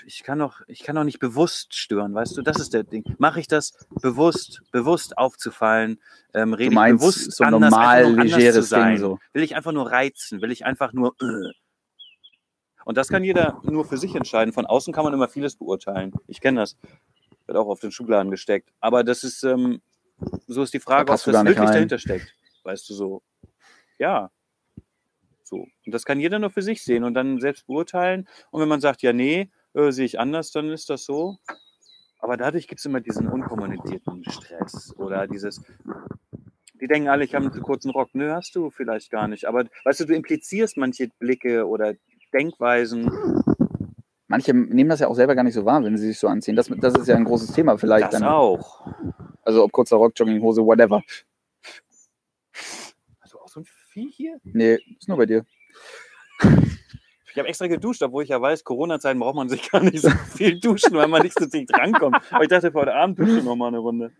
ich 0.07 0.23
kann 0.23 0.39
doch, 0.39 0.61
ich 0.69 0.85
kann 0.85 0.97
doch 0.97 1.05
nicht 1.05 1.19
bewusst 1.19 1.75
stören, 1.75 2.15
weißt 2.15 2.37
du, 2.37 2.43
das 2.43 2.59
ist 2.59 2.73
der 2.73 2.85
Ding. 2.85 3.05
Mache 3.19 3.41
ich 3.41 3.49
das 3.49 3.73
bewusst, 4.01 4.63
bewusst 4.71 5.19
aufzufallen, 5.19 6.01
ähm, 6.33 6.55
rede 6.55 6.71
Du 6.71 6.75
meinst 6.77 6.95
ich 6.95 7.01
bewusst 7.01 7.37
so 7.37 7.45
anders, 7.45 7.71
normal, 7.71 8.05
anders 8.05 8.31
zu 8.31 8.39
legeres 8.39 8.69
sein. 8.69 8.95
Ding 8.95 8.99
so. 8.99 9.19
Will 9.33 9.43
ich 9.43 9.57
einfach 9.57 9.73
nur 9.73 9.91
reizen? 9.91 10.41
Will 10.41 10.53
ich 10.53 10.65
einfach 10.65 10.93
nur. 10.93 11.15
Äh. 11.21 11.53
Und 12.85 12.97
das 12.97 13.09
kann 13.09 13.25
jeder 13.25 13.61
nur 13.65 13.85
für 13.85 13.97
sich 13.97 14.15
entscheiden. 14.15 14.53
Von 14.53 14.65
außen 14.65 14.95
kann 14.95 15.03
man 15.03 15.13
immer 15.13 15.29
vieles 15.29 15.57
beurteilen. 15.57 16.13
Ich 16.29 16.41
kenne 16.41 16.61
das. 16.61 16.77
Wird 17.47 17.59
auch 17.59 17.67
auf 17.67 17.81
den 17.81 17.91
Schubladen 17.91 18.31
gesteckt. 18.31 18.71
Aber 18.81 19.03
das 19.03 19.25
ist, 19.25 19.43
ähm, 19.43 19.81
so 20.47 20.63
ist 20.63 20.75
die 20.75 20.81
Frage, 20.81 21.03
ob 21.03 21.09
passt 21.09 21.27
du 21.27 21.33
das 21.33 21.45
wirklich 21.45 21.67
rein. 21.67 21.75
dahinter 21.75 21.99
steckt. 21.99 22.35
Weißt 22.65 22.89
du 22.89 22.95
so? 22.95 23.23
Ja. 23.99 24.31
So. 25.43 25.59
Und 25.59 25.93
das 25.93 26.05
kann 26.05 26.19
jeder 26.19 26.39
nur 26.39 26.51
für 26.51 26.63
sich 26.63 26.83
sehen 26.83 27.05
und 27.05 27.15
dann 27.15 27.41
selbst 27.41 27.67
beurteilen. 27.67 28.29
Und 28.51 28.61
wenn 28.61 28.69
man 28.69 28.81
sagt, 28.81 29.03
ja, 29.03 29.13
nee, 29.13 29.51
äh, 29.75 29.93
sehe 29.93 30.07
ich 30.07 30.19
anders, 30.19 30.51
dann 30.51 30.71
ist 30.71 30.91
das 30.91 31.05
so. 31.05 31.39
Aber 32.19 32.37
dadurch 32.37 32.67
gibt 32.67 32.81
es 32.81 32.85
immer 32.87 33.01
diesen 33.01 33.29
unkommunizierten 33.29 34.25
Stress 34.29 34.95
oder 34.97 35.29
dieses, 35.29 35.63
die 36.81 36.89
denken 36.89 37.09
alle, 37.09 37.25
ich 37.25 37.35
habe 37.35 37.47
einen 37.47 37.63
kurzen 37.63 37.91
Rock. 37.91 38.11
Nö, 38.15 38.33
hast 38.33 38.57
du 38.57 38.71
vielleicht 38.71 39.11
gar 39.11 39.29
nicht. 39.29 39.45
Aber 39.47 39.65
weißt 39.85 40.01
du, 40.01 40.07
du 40.07 40.15
implizierst 40.15 40.77
manche 40.77 41.09
Blicke 41.19 41.67
oder 41.67 41.95
Denkweisen. 42.33 43.45
Manche 44.29 44.53
nehmen 44.53 44.91
das 44.91 45.01
ja 45.01 45.09
auch 45.09 45.15
selber 45.15 45.35
gar 45.35 45.45
nicht 45.45 45.55
so 45.55 45.65
wahr, 45.65 45.83
wenn 45.85 45.97
sie 45.97 46.09
sich 46.09 46.19
so 46.19 46.27
anziehen. 46.27 46.57
Das, 46.57 46.69
das 46.69 46.95
ist 46.95 47.07
ja 47.07 47.17
ein 47.17 47.25
großes 47.25 47.53
Thema 47.53 47.79
vielleicht. 47.79 48.13
Das 48.13 48.21
Dann. 48.21 48.25
auch. 48.25 48.87
Also 49.43 49.63
ob 49.63 49.71
kurzer 49.71 49.97
Rock, 49.97 50.13
Jogginghose, 50.17 50.65
whatever. 50.65 51.03
Hast 53.21 53.33
du 53.33 53.39
auch 53.39 53.49
so 53.49 53.61
ein 53.61 53.65
Vieh 53.65 54.11
hier? 54.11 54.41
Nee, 54.43 54.79
ist 54.99 55.09
nur 55.09 55.17
bei 55.17 55.27
dir. 55.27 55.47
Ich 57.31 57.39
habe 57.39 57.49
extra 57.49 57.67
geduscht, 57.67 58.03
obwohl 58.03 58.25
ich 58.25 58.31
ja 58.31 58.41
weiß, 58.41 58.65
Corona-Zeiten 58.65 59.21
braucht 59.21 59.37
man 59.37 59.49
sich 59.49 59.71
gar 59.71 59.83
nicht 59.83 60.01
so 60.01 60.09
viel 60.35 60.59
duschen, 60.59 60.95
weil 60.95 61.07
man 61.07 61.23
nicht 61.23 61.39
so 61.39 61.47
dicht 61.47 61.73
rankommt. 61.73 62.17
Aber 62.33 62.43
ich 62.43 62.49
dachte, 62.49 62.73
für 62.73 62.79
heute 62.79 62.95
Abend 62.95 63.19
dusche 63.19 63.39
ich 63.39 63.45
noch 63.45 63.57
mal 63.57 63.69
eine 63.69 63.79
Runde. 63.79 64.11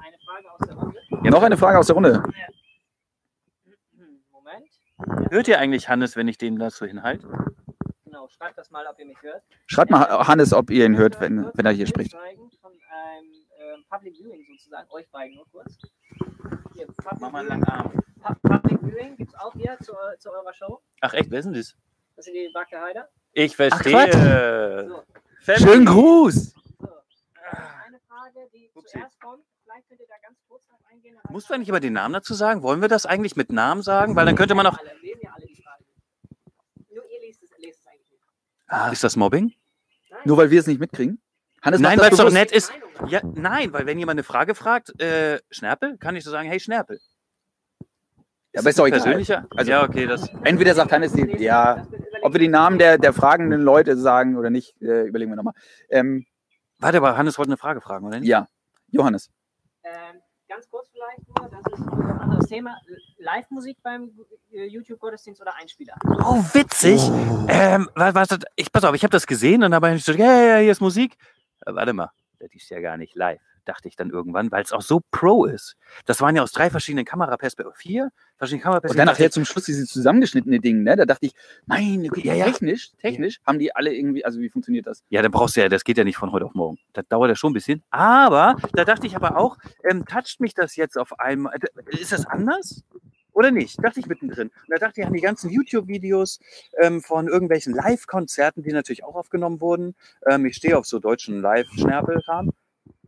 Eine 0.00 0.18
Frage 0.24 0.50
aus 0.52 0.60
der 0.66 0.76
Runde. 0.76 1.30
Noch 1.30 1.42
eine 1.42 1.56
Frage 1.56 1.78
aus 1.78 1.86
der 1.88 1.94
Runde. 1.94 2.22
Moment. 4.30 5.32
Hört 5.32 5.48
ihr 5.48 5.58
eigentlich 5.58 5.88
Hannes, 5.88 6.16
wenn 6.16 6.28
ich 6.28 6.38
den 6.38 6.56
da 6.56 6.70
so 6.70 6.86
hinhalte? 6.86 7.28
Genau, 8.24 8.28
schreibt 8.28 8.58
das 8.58 8.70
mal, 8.70 8.86
ob 8.86 8.98
ihr 8.98 9.06
mich 9.06 9.20
hört. 9.22 9.42
Schreibt 9.66 9.90
mal 9.90 10.26
Hannes, 10.26 10.52
ob 10.52 10.70
ihr 10.70 10.86
ihn 10.86 10.96
hört, 10.96 11.20
wenn, 11.20 11.50
wenn 11.54 11.66
er 11.66 11.72
hier 11.72 11.86
spricht. 11.86 12.12
zeigen 12.12 12.50
Von 12.60 12.72
einem 12.72 13.26
ähm, 13.58 13.84
Public 13.90 14.14
Viewing 14.16 14.44
sozusagen, 14.48 14.90
euch 14.90 15.08
beiden 15.10 15.34
nur 15.36 15.46
kurz. 15.50 15.76
Hier, 16.74 16.86
Public 16.86 17.20
Mach 17.20 17.30
mal 17.32 17.38
einen 17.40 17.48
langen 17.48 17.64
Arm. 17.64 17.92
Pu- 18.22 18.48
Public 18.48 18.80
Viewing 18.80 19.16
gibt 19.16 19.32
es 19.34 19.38
auch 19.40 19.52
hier 19.54 19.76
zu, 19.82 19.92
zu 20.18 20.30
eurer 20.30 20.52
Show. 20.54 20.80
Ach 21.00 21.12
echt, 21.12 21.30
wer 21.30 21.38
ist 21.40 21.44
denn 21.46 21.54
das? 21.54 21.76
Das 22.16 22.24
sind 22.24 22.34
die 22.34 22.50
Wacke 22.54 22.80
Heider. 22.80 23.08
Ich 23.32 23.56
verstehe. 23.56 24.88
So. 24.88 25.54
Schönen 25.56 25.84
Gruß! 25.84 26.52
so. 26.52 26.86
Äh, 26.86 27.56
eine 27.86 28.00
Frage, 28.08 28.48
die 28.54 28.70
Upsi. 28.74 28.92
zuerst 28.98 29.20
kommt. 29.20 29.44
Vielleicht 29.64 29.88
könnt 29.88 30.00
ihr 30.00 30.06
da 30.06 30.14
ganz 30.22 30.38
kurz 30.48 30.66
drauf 30.66 30.80
eingehen. 30.90 31.18
Musst 31.28 31.50
du 31.50 31.54
eigentlich 31.54 31.68
immer 31.68 31.80
den 31.80 31.92
Namen 31.94 32.14
dazu 32.14 32.32
sagen? 32.34 32.62
Wollen 32.62 32.80
wir 32.80 32.88
das 32.88 33.04
eigentlich 33.06 33.34
mit 33.36 33.50
Namen 33.50 33.82
sagen? 33.82 34.14
Weil 34.16 34.24
dann 34.26 34.36
könnte 34.36 34.54
man 34.54 34.66
auch. 34.66 34.78
Alle, 34.78 34.94
lesen 35.00 35.20
ja 35.22 35.32
alle 35.34 35.46
die 35.46 35.56
Fragen. 35.56 35.84
Nur 36.94 37.04
ihr 37.10 37.20
lest 37.20 37.42
es, 37.42 37.50
lest 37.58 37.80
es 37.80 37.86
eigentlich 37.86 38.10
nicht. 38.10 38.22
Ah, 38.76 38.88
ist 38.90 39.04
das 39.04 39.14
Mobbing? 39.14 39.52
Nein. 40.10 40.20
Nur 40.24 40.36
weil 40.36 40.50
wir 40.50 40.58
es 40.58 40.66
nicht 40.66 40.80
mitkriegen? 40.80 41.20
Hannes 41.62 41.80
Nein, 41.80 41.96
weil 42.00 42.10
das 42.10 42.18
es 42.18 42.24
doch 42.24 42.32
nett 42.32 42.50
ist. 42.50 42.72
Ja, 43.06 43.20
nein, 43.22 43.72
weil 43.72 43.86
wenn 43.86 44.00
jemand 44.00 44.16
eine 44.16 44.24
Frage 44.24 44.56
fragt, 44.56 45.00
äh, 45.00 45.38
Schnärpel, 45.48 45.96
kann 45.98 46.16
ich 46.16 46.24
so 46.24 46.32
sagen, 46.32 46.48
hey 46.48 46.58
Schnärpel. 46.58 46.98
Ja, 48.52 48.60
aber 48.60 48.70
ist 48.70 48.78
doch 48.78 48.86
egal. 48.86 49.00
persönlicher? 49.00 49.46
Also- 49.54 49.70
ja, 49.70 49.84
okay, 49.84 50.06
das. 50.06 50.28
Entweder 50.42 50.74
sagt 50.74 50.90
Hannes, 50.90 51.12
die, 51.12 51.22
ja, 51.38 51.86
ob 52.22 52.32
wir 52.32 52.40
die 52.40 52.48
Namen 52.48 52.78
der, 52.80 52.98
der 52.98 53.12
fragenden 53.12 53.60
Leute 53.60 53.96
sagen 53.96 54.36
oder 54.36 54.50
nicht, 54.50 54.74
äh, 54.82 55.04
überlegen 55.06 55.30
wir 55.30 55.36
nochmal. 55.36 55.54
Ähm, 55.88 56.26
Warte, 56.80 56.98
aber 56.98 57.16
Hannes 57.16 57.38
wollte 57.38 57.50
eine 57.50 57.56
Frage 57.56 57.80
fragen, 57.80 58.04
oder 58.06 58.18
nicht? 58.18 58.28
ja, 58.28 58.48
Johannes. 58.88 59.30
Ähm, 59.84 60.20
ganz 60.54 60.70
kurz 60.70 60.88
vielleicht 60.90 61.26
nur, 61.26 61.48
das 61.48 61.72
ist 61.72 61.86
ein 61.88 62.20
anderes 62.20 62.46
Thema. 62.46 62.78
Live-Musik 63.18 63.78
beim 63.82 64.12
äh, 64.52 64.66
YouTube-Gottesdienst 64.66 65.40
oder 65.40 65.54
Einspieler? 65.56 65.94
Oh, 66.24 66.42
witzig. 66.52 67.00
Ähm, 67.48 67.88
was, 67.96 68.14
was, 68.14 68.38
ich, 68.54 68.70
pass 68.70 68.84
auf, 68.84 68.94
ich 68.94 69.02
habe 69.02 69.10
das 69.10 69.26
gesehen 69.26 69.64
und 69.64 69.72
dann 69.72 69.74
habe 69.74 69.94
ich 69.94 70.04
so, 70.04 70.12
ja, 70.12 70.42
ja, 70.42 70.56
hier 70.58 70.70
ist 70.70 70.80
Musik. 70.80 71.16
Äh, 71.66 71.74
warte 71.74 71.92
mal, 71.92 72.10
das 72.38 72.50
ist 72.54 72.70
ja 72.70 72.80
gar 72.80 72.96
nicht 72.96 73.16
live, 73.16 73.40
dachte 73.64 73.88
ich 73.88 73.96
dann 73.96 74.10
irgendwann, 74.10 74.50
weil 74.52 74.62
es 74.62 74.72
auch 74.72 74.82
so 74.82 75.00
pro 75.10 75.44
ist. 75.46 75.76
Das 76.06 76.20
waren 76.20 76.36
ja 76.36 76.42
aus 76.42 76.52
drei 76.52 76.70
verschiedenen 76.70 77.04
Kameraperspektiven, 77.04 77.76
vier 77.76 78.10
verschiedene 78.36 78.60
Und 78.60 78.62
Kameraperspektiven. 78.64 78.98
dann 78.98 79.06
Dachte 79.06 79.22
nachher 79.22 79.30
zum 79.30 79.44
Schluss 79.44 79.64
diese 79.64 79.86
zusammengeschnittene 79.86 80.60
Ding, 80.60 80.82
ne? 80.82 80.96
Da 80.96 81.04
dachte 81.04 81.26
ich, 81.26 81.32
meine 81.66 82.08
Güte, 82.08 82.26
Ja, 82.26 82.34
ja. 82.34 82.44
technisch, 82.46 82.92
technisch 82.98 83.40
haben 83.46 83.58
die 83.58 83.74
alle 83.74 83.94
irgendwie, 83.94 84.24
also 84.24 84.40
wie 84.40 84.48
funktioniert 84.48 84.86
das? 84.86 85.02
Ja, 85.08 85.22
dann 85.22 85.30
brauchst 85.32 85.56
du 85.56 85.60
ja, 85.62 85.68
das 85.68 85.84
geht 85.84 85.98
ja 85.98 86.04
nicht 86.04 86.16
von 86.16 86.32
heute 86.32 86.44
auf 86.44 86.54
morgen. 86.54 86.78
Das 86.92 87.06
dauert 87.08 87.28
ja 87.28 87.36
schon 87.36 87.50
ein 87.50 87.54
bisschen. 87.54 87.82
Aber 87.90 88.56
da 88.72 88.84
dachte 88.84 89.06
ich 89.06 89.16
aber 89.16 89.36
auch, 89.36 89.56
ähm, 89.88 90.04
toucht 90.06 90.40
mich 90.40 90.54
das 90.54 90.76
jetzt 90.76 90.96
auf 90.98 91.18
einmal? 91.18 91.54
Ist 91.88 92.12
das 92.12 92.26
anders? 92.26 92.82
Oder 93.32 93.50
nicht? 93.50 93.82
Dachte 93.82 93.98
ich 93.98 94.06
mittendrin. 94.06 94.46
Und 94.48 94.68
da 94.68 94.76
dachte 94.76 95.00
ich 95.00 95.06
an 95.08 95.12
die 95.12 95.20
ganzen 95.20 95.50
YouTube-Videos 95.50 96.38
ähm, 96.80 97.00
von 97.02 97.26
irgendwelchen 97.26 97.74
Live-Konzerten, 97.74 98.62
die 98.62 98.70
natürlich 98.72 99.02
auch 99.02 99.16
aufgenommen 99.16 99.60
wurden. 99.60 99.96
Ähm, 100.30 100.46
ich 100.46 100.54
stehe 100.54 100.78
auf 100.78 100.86
so 100.86 101.00
deutschen 101.00 101.40
Live-Schnärpel-Kram. 101.40 102.52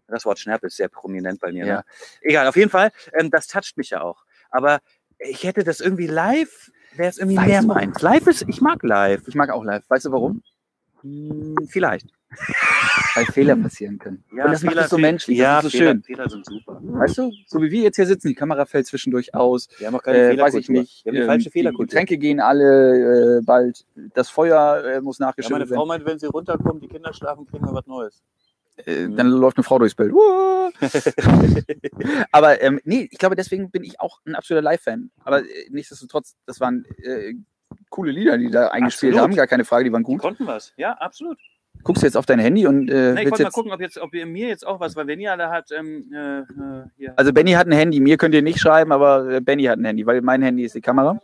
Das 0.09 0.25
Wort 0.25 0.38
Schnärpel 0.38 0.69
ist 0.69 0.77
sehr 0.77 0.88
prominent 0.88 1.40
bei 1.40 1.53
mir. 1.53 1.66
Ja. 1.66 1.77
Ne? 1.77 1.85
Egal, 2.21 2.47
auf 2.47 2.57
jeden 2.57 2.71
Fall, 2.71 2.90
ähm, 3.19 3.31
das 3.31 3.47
toucht 3.47 3.77
mich 3.77 3.90
ja 3.90 4.03
auch. 4.03 4.25
Aber 4.51 4.79
ich 5.19 5.45
hätte 5.45 5.64
das 5.64 5.81
irgendwie 5.81 6.07
live, 6.07 6.71
wäre 6.95 7.11
es 7.11 7.19
irgendwie 7.19 7.37
Weißt 7.38 7.49
mehr 7.49 7.62
meins. 7.62 8.01
Live 8.03 8.27
ist, 8.27 8.45
ich 8.49 8.61
mag 8.61 8.83
live. 8.83 9.27
Ich 9.27 9.35
mag 9.35 9.51
auch 9.51 9.64
live. 9.64 9.85
Weißt 9.88 10.05
du 10.07 10.12
warum? 10.12 10.42
Hm, 11.03 11.57
vielleicht. 11.69 12.07
Weil 13.14 13.25
Fehler 13.27 13.57
passieren 13.57 13.99
können. 13.99 14.25
und 14.31 14.38
das 14.38 14.62
macht 14.62 14.77
es 14.77 14.90
so 14.90 14.99
menschlich. 14.99 15.38
Ja, 15.38 15.57
das 15.57 15.66
ist 15.66 15.73
so 15.73 15.79
Fehler, 15.79 15.90
schön. 15.92 16.03
Fehler 16.03 16.29
sind 16.29 16.45
super. 16.45 16.81
Weißt 16.83 17.19
du, 17.19 17.33
so 17.47 17.62
wie 17.62 17.71
wir 17.71 17.83
jetzt 17.83 17.97
hier 17.97 18.07
sitzen, 18.07 18.29
die 18.29 18.35
Kamera 18.35 18.66
fällt 18.66 18.87
zwischendurch 18.87 19.35
aus. 19.35 19.69
Wir 19.79 19.87
haben 19.87 19.95
auch 19.95 20.05
Äh, 20.05 20.37
weiß 20.37 20.55
ich 20.55 20.69
nicht. 20.69 21.05
Wir 21.05 21.12
haben 21.12 21.21
ähm, 21.21 21.27
falsche 21.27 21.45
die 21.45 21.51
Fehlerkultur. 21.51 21.87
Getränke 21.87 22.19
gehen 22.19 22.40
alle 22.40 23.38
äh, 23.38 23.42
bald. 23.42 23.87
Das 24.14 24.29
Feuer 24.29 24.85
äh, 24.85 25.01
muss 25.01 25.19
Ja, 25.19 25.27
meine 25.27 25.31
nachgeschüttet 25.31 25.69
Frau 25.69 25.77
werden. 25.77 25.88
meint, 25.88 26.05
wenn 26.05 26.19
sie 26.19 26.27
runterkommen, 26.27 26.81
die 26.81 26.88
Kinder 26.88 27.12
schlafen, 27.14 27.47
kriegen 27.47 27.64
wir 27.64 27.73
was 27.73 27.87
Neues. 27.87 28.23
Äh, 28.84 29.08
dann 29.08 29.28
läuft 29.28 29.56
eine 29.56 29.64
Frau 29.64 29.78
durchs 29.78 29.94
Bild. 29.94 30.12
Aber 32.32 32.62
ähm, 32.62 32.80
nee, 32.84 33.08
ich 33.10 33.18
glaube, 33.18 33.36
deswegen 33.36 33.70
bin 33.70 33.84
ich 33.84 34.00
auch 34.00 34.20
ein 34.26 34.34
absoluter 34.34 34.62
Live-Fan. 34.62 35.10
Aber 35.24 35.40
äh, 35.40 35.44
nichtsdestotrotz, 35.70 36.36
das 36.44 36.60
waren 36.60 36.84
äh, 37.02 37.34
coole 37.90 38.12
Lieder, 38.12 38.38
die 38.38 38.50
da 38.50 38.68
eingespielt 38.68 39.14
Absolut. 39.14 39.30
haben. 39.30 39.36
Gar 39.36 39.46
keine 39.46 39.64
Frage, 39.64 39.84
die 39.84 39.92
waren 39.92 40.02
Die 40.02 40.12
gut. 40.12 40.20
konnten 40.20 40.46
was. 40.46 40.72
Ja, 40.76 40.92
absolut. 40.92 41.38
Guckst 41.82 42.02
du 42.02 42.06
jetzt 42.06 42.16
auf 42.16 42.26
dein 42.26 42.38
Handy 42.38 42.66
und 42.66 42.90
äh, 42.90 43.12
Nee, 43.12 43.24
ich 43.24 43.30
wollte 43.30 43.44
mal 43.44 43.50
gucken, 43.50 43.72
ob, 43.72 43.80
jetzt, 43.80 43.98
ob 43.98 44.14
ihr 44.14 44.26
mir 44.26 44.48
jetzt 44.48 44.66
auch 44.66 44.80
was, 44.80 44.96
weil 44.96 45.08
ihr 45.08 45.32
alle 45.32 45.50
hat, 45.50 45.70
ähm, 45.72 46.10
äh, 46.12 46.40
äh, 46.40 46.44
hier. 46.96 47.12
Also 47.16 47.32
Benny 47.32 47.52
hat 47.52 47.66
ein 47.66 47.72
Handy, 47.72 48.00
mir 48.00 48.16
könnt 48.16 48.34
ihr 48.34 48.42
nicht 48.42 48.58
schreiben, 48.58 48.92
aber 48.92 49.40
Benny 49.40 49.64
hat 49.64 49.78
ein 49.78 49.84
Handy, 49.84 50.06
weil 50.06 50.20
mein 50.22 50.42
Handy 50.42 50.64
ist 50.64 50.74
die 50.74 50.80
Kamera. 50.80 51.20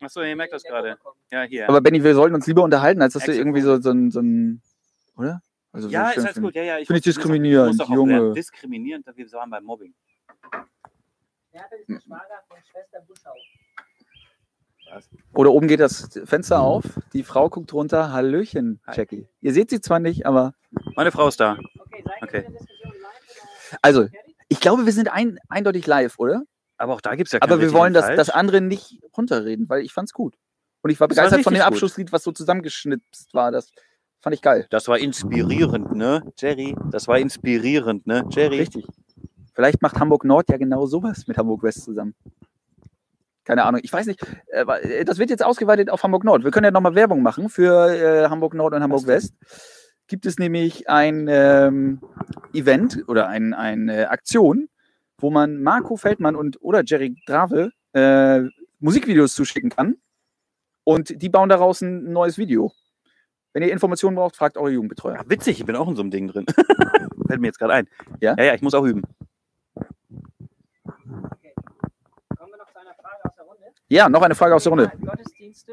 Achso, 0.00 0.22
ihr 0.22 0.36
merkt 0.36 0.52
das 0.52 0.62
gerade. 0.62 0.98
Ja, 1.32 1.42
hier. 1.42 1.68
Aber 1.68 1.80
Benny, 1.80 2.04
wir 2.04 2.14
sollten 2.14 2.34
uns 2.34 2.46
lieber 2.46 2.62
unterhalten, 2.62 3.02
als 3.02 3.14
dass 3.14 3.24
du 3.24 3.30
Exit 3.30 3.40
irgendwie 3.40 3.62
so, 3.62 3.80
so 3.80 3.90
ein, 3.90 4.10
so 4.10 4.20
ein. 4.20 4.60
Oder? 5.16 5.40
Also 5.76 5.88
ja, 5.90 6.08
ist 6.10 6.24
alles 6.24 6.40
gut. 6.40 6.54
Ja, 6.54 6.62
ja, 6.62 6.78
ich 6.78 6.86
Finde 6.86 6.98
ich 7.00 7.02
auch- 7.02 7.04
diskriminierend, 7.04 7.76
muss 7.76 7.86
auch 7.86 7.90
Junge. 7.92 8.12
lernen. 8.14 8.34
Diskriminierend, 8.34 9.06
wir 9.14 9.32
waren 9.32 9.50
beim 9.50 9.62
Mobbing. 9.62 9.94
Beate 11.52 11.76
ist 11.76 11.88
der 11.88 12.00
Schwager 12.00 12.42
von 12.48 12.56
Schwester 12.70 13.00
Buschau. 13.06 13.34
Oder 15.34 15.52
oben 15.52 15.68
geht 15.68 15.80
das 15.80 16.18
Fenster 16.24 16.60
auf, 16.60 16.84
die 17.12 17.24
Frau 17.24 17.50
guckt 17.50 17.74
runter. 17.74 18.10
Hallöchen. 18.12 18.80
Jackie. 18.94 19.28
Ihr 19.42 19.52
seht 19.52 19.68
sie 19.68 19.80
zwar 19.82 19.98
nicht, 19.98 20.24
aber. 20.24 20.54
Meine 20.94 21.12
Frau 21.12 21.28
ist 21.28 21.40
da. 21.40 21.58
Okay, 21.82 22.02
seid 22.04 22.14
ihr 22.16 22.20
mit 22.22 22.32
der 22.32 22.42
Diskussion 22.42 22.92
live 22.92 23.72
oder 23.72 23.78
Also, 23.82 24.08
ich 24.48 24.60
glaube, 24.60 24.86
wir 24.86 24.92
sind 24.92 25.12
ein, 25.12 25.38
eindeutig 25.48 25.86
live, 25.86 26.18
oder? 26.18 26.42
Aber 26.78 26.94
auch 26.94 27.00
da 27.02 27.16
gibt 27.16 27.28
es 27.28 27.32
ja 27.32 27.42
Aber 27.42 27.56
kein 27.56 27.60
wir 27.60 27.72
wollen 27.74 27.92
das, 27.92 28.14
das 28.16 28.30
andere 28.30 28.62
nicht 28.62 28.98
runterreden, 29.14 29.68
weil 29.68 29.82
ich 29.82 29.92
fand's 29.92 30.12
gut. 30.14 30.36
Und 30.82 30.90
ich 30.90 31.00
war 31.00 31.08
begeistert 31.08 31.42
von 31.42 31.52
dem. 31.52 31.62
Abschlusslied, 31.62 32.12
was 32.12 32.22
so 32.22 32.32
zusammengeschnitzt 32.32 33.34
war. 33.34 33.50
Das 33.50 33.72
fand 34.20 34.34
ich 34.34 34.42
geil. 34.42 34.66
Das 34.70 34.88
war 34.88 34.98
inspirierend, 34.98 35.94
ne, 35.94 36.22
Jerry? 36.38 36.76
Das 36.90 37.08
war 37.08 37.18
inspirierend, 37.18 38.06
ne, 38.06 38.24
Jerry? 38.30 38.58
Richtig. 38.58 38.86
Vielleicht 39.54 39.80
macht 39.80 39.98
Hamburg 39.98 40.24
Nord 40.24 40.50
ja 40.50 40.58
genau 40.58 40.86
sowas 40.86 41.26
mit 41.26 41.38
Hamburg 41.38 41.62
West 41.62 41.84
zusammen. 41.84 42.14
Keine 43.44 43.64
Ahnung. 43.64 43.80
Ich 43.82 43.92
weiß 43.92 44.06
nicht. 44.06 44.20
äh, 44.48 44.62
äh, 44.62 45.04
Das 45.04 45.18
wird 45.18 45.30
jetzt 45.30 45.44
ausgeweitet 45.44 45.88
auf 45.88 46.02
Hamburg 46.02 46.24
Nord. 46.24 46.44
Wir 46.44 46.50
können 46.50 46.64
ja 46.64 46.70
nochmal 46.72 46.94
Werbung 46.94 47.22
machen 47.22 47.48
für 47.48 47.94
äh, 47.94 48.28
Hamburg 48.28 48.54
Nord 48.54 48.74
und 48.74 48.82
Hamburg 48.82 49.06
West. 49.06 49.34
Gibt 50.08 50.26
es 50.26 50.38
nämlich 50.38 50.88
ein 50.88 51.26
ähm, 51.30 52.00
Event 52.52 53.04
oder 53.08 53.28
ein, 53.28 53.54
eine 53.54 54.10
Aktion, 54.10 54.68
wo 55.18 55.30
man 55.30 55.62
Marco 55.62 55.96
Feldmann 55.96 56.36
und 56.36 56.60
oder 56.60 56.82
Jerry 56.84 57.16
Drave 57.26 57.70
äh, 57.92 58.42
Musikvideos 58.80 59.34
zuschicken 59.34 59.70
kann. 59.70 59.96
Und 60.84 61.22
die 61.22 61.28
bauen 61.28 61.48
daraus 61.48 61.80
ein 61.80 62.12
neues 62.12 62.38
Video. 62.38 62.72
Wenn 63.56 63.62
ihr 63.62 63.72
Informationen 63.72 64.16
braucht, 64.16 64.36
fragt 64.36 64.58
eure 64.58 64.68
Jugendbetreuer. 64.70 65.16
Ach, 65.18 65.24
witzig, 65.30 65.58
ich 65.58 65.64
bin 65.64 65.76
auch 65.76 65.88
in 65.88 65.96
so 65.96 66.02
einem 66.02 66.10
Ding 66.10 66.28
drin. 66.28 66.44
Fällt 67.26 67.40
mir 67.40 67.46
jetzt 67.46 67.58
gerade 67.58 67.72
ein. 67.72 67.88
Ja? 68.20 68.34
Ja, 68.36 68.44
ja, 68.44 68.54
ich 68.54 68.60
muss 68.60 68.74
auch 68.74 68.84
üben. 68.84 69.00
Kommen 69.74 69.88
wir 72.52 72.58
noch 72.58 72.70
zu 72.70 72.78
einer 72.78 72.92
Frage 72.94 73.24
aus 73.24 73.34
der 73.34 73.44
Runde. 73.46 73.64
Ja, 73.88 74.10
noch 74.10 74.20
eine 74.20 74.34
Frage 74.34 74.54
aus 74.56 74.62
der 74.64 74.70
Runde. 74.72 74.92
Gottesdienste. 75.02 75.72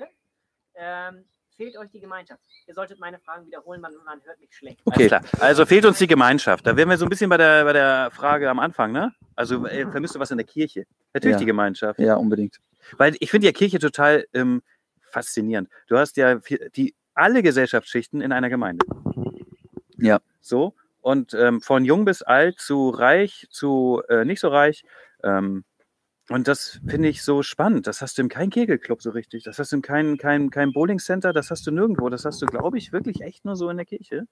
Ähm, 0.76 1.26
fehlt 1.58 1.76
euch 1.78 1.90
die 1.92 2.00
Gemeinschaft? 2.00 2.40
Ihr 2.68 2.74
solltet 2.74 3.02
meine 3.02 3.20
Fragen 3.20 3.46
wiederholen, 3.48 3.82
man, 3.82 3.92
man 4.06 4.22
hört 4.24 4.40
mich 4.40 4.56
schlecht. 4.56 4.80
Okay. 4.86 5.08
Klar. 5.08 5.22
Also 5.42 5.66
fehlt 5.66 5.84
uns 5.86 5.98
die 5.98 6.08
Gemeinschaft. 6.08 6.66
Da 6.66 6.78
wären 6.78 6.88
wir 6.88 6.98
so 6.98 7.06
ein 7.06 7.10
bisschen 7.10 7.30
bei 7.30 7.36
der, 7.36 7.66
bei 7.66 7.74
der 7.74 8.12
Frage 8.12 8.50
am 8.50 8.60
Anfang, 8.60 8.94
ne? 8.94 9.14
Also 9.36 9.68
äh, 9.68 9.92
vermisst 9.92 10.16
du 10.16 10.20
was 10.22 10.32
in 10.32 10.38
der 10.38 10.48
Kirche? 10.48 10.86
Natürlich 11.14 11.34
Ja. 11.34 11.40
die 11.40 11.46
Gemeinschaft. 11.48 12.00
Ja, 12.00 12.16
unbedingt. 12.16 12.62
Weil 12.96 13.18
ich 13.20 13.30
finde 13.30 13.48
ja 13.48 13.52
Kirche 13.52 13.80
total 13.80 14.26
ähm, 14.34 14.62
faszinierend. 15.02 15.68
Du 15.88 15.98
hast 15.98 16.16
ja 16.16 16.40
viel- 16.40 16.72
die, 16.78 16.96
alle 17.14 17.44
Gesellschaftsschichten 17.44 18.22
in 18.22 18.32
einer 18.32 18.50
Gemeinde. 18.50 18.86
Ja. 19.98 20.20
So. 20.42 20.74
Und 21.02 21.34
ähm, 21.34 21.62
von 21.62 21.84
jung 21.84 22.06
bis 22.06 22.22
alt, 22.22 22.60
zu 22.60 22.90
reich, 22.90 23.48
zu 23.50 24.02
äh, 24.10 24.26
nicht 24.26 24.40
so 24.40 24.48
reich. 24.48 24.84
Ähm, 25.24 25.64
und 26.30 26.48
das 26.48 26.80
finde 26.88 27.10
ich 27.10 27.22
so 27.24 27.44
spannend. 27.44 27.88
Das 27.88 28.02
hast 28.02 28.18
du 28.18 28.22
in 28.22 28.30
keinem 28.30 28.50
Kegelclub 28.50 29.02
so 29.02 29.10
richtig. 29.10 29.44
Das 29.44 29.60
hast 29.60 29.74
du 29.74 29.78
in 29.78 29.82
keinem 29.82 30.18
kein, 30.18 30.50
kein 30.50 30.72
Bowlingcenter. 30.72 31.34
Das 31.34 31.52
hast 31.52 31.68
du 31.68 31.72
nirgendwo. 31.72 32.10
Das 32.10 32.24
hast 32.24 32.42
du, 32.42 32.46
glaube 32.46 32.78
ich, 32.78 32.94
wirklich 32.94 33.22
echt 33.22 33.44
nur 33.44 33.58
so 33.58 33.70
in 33.70 33.78
der 33.78 33.86
Kirche. 33.86 34.26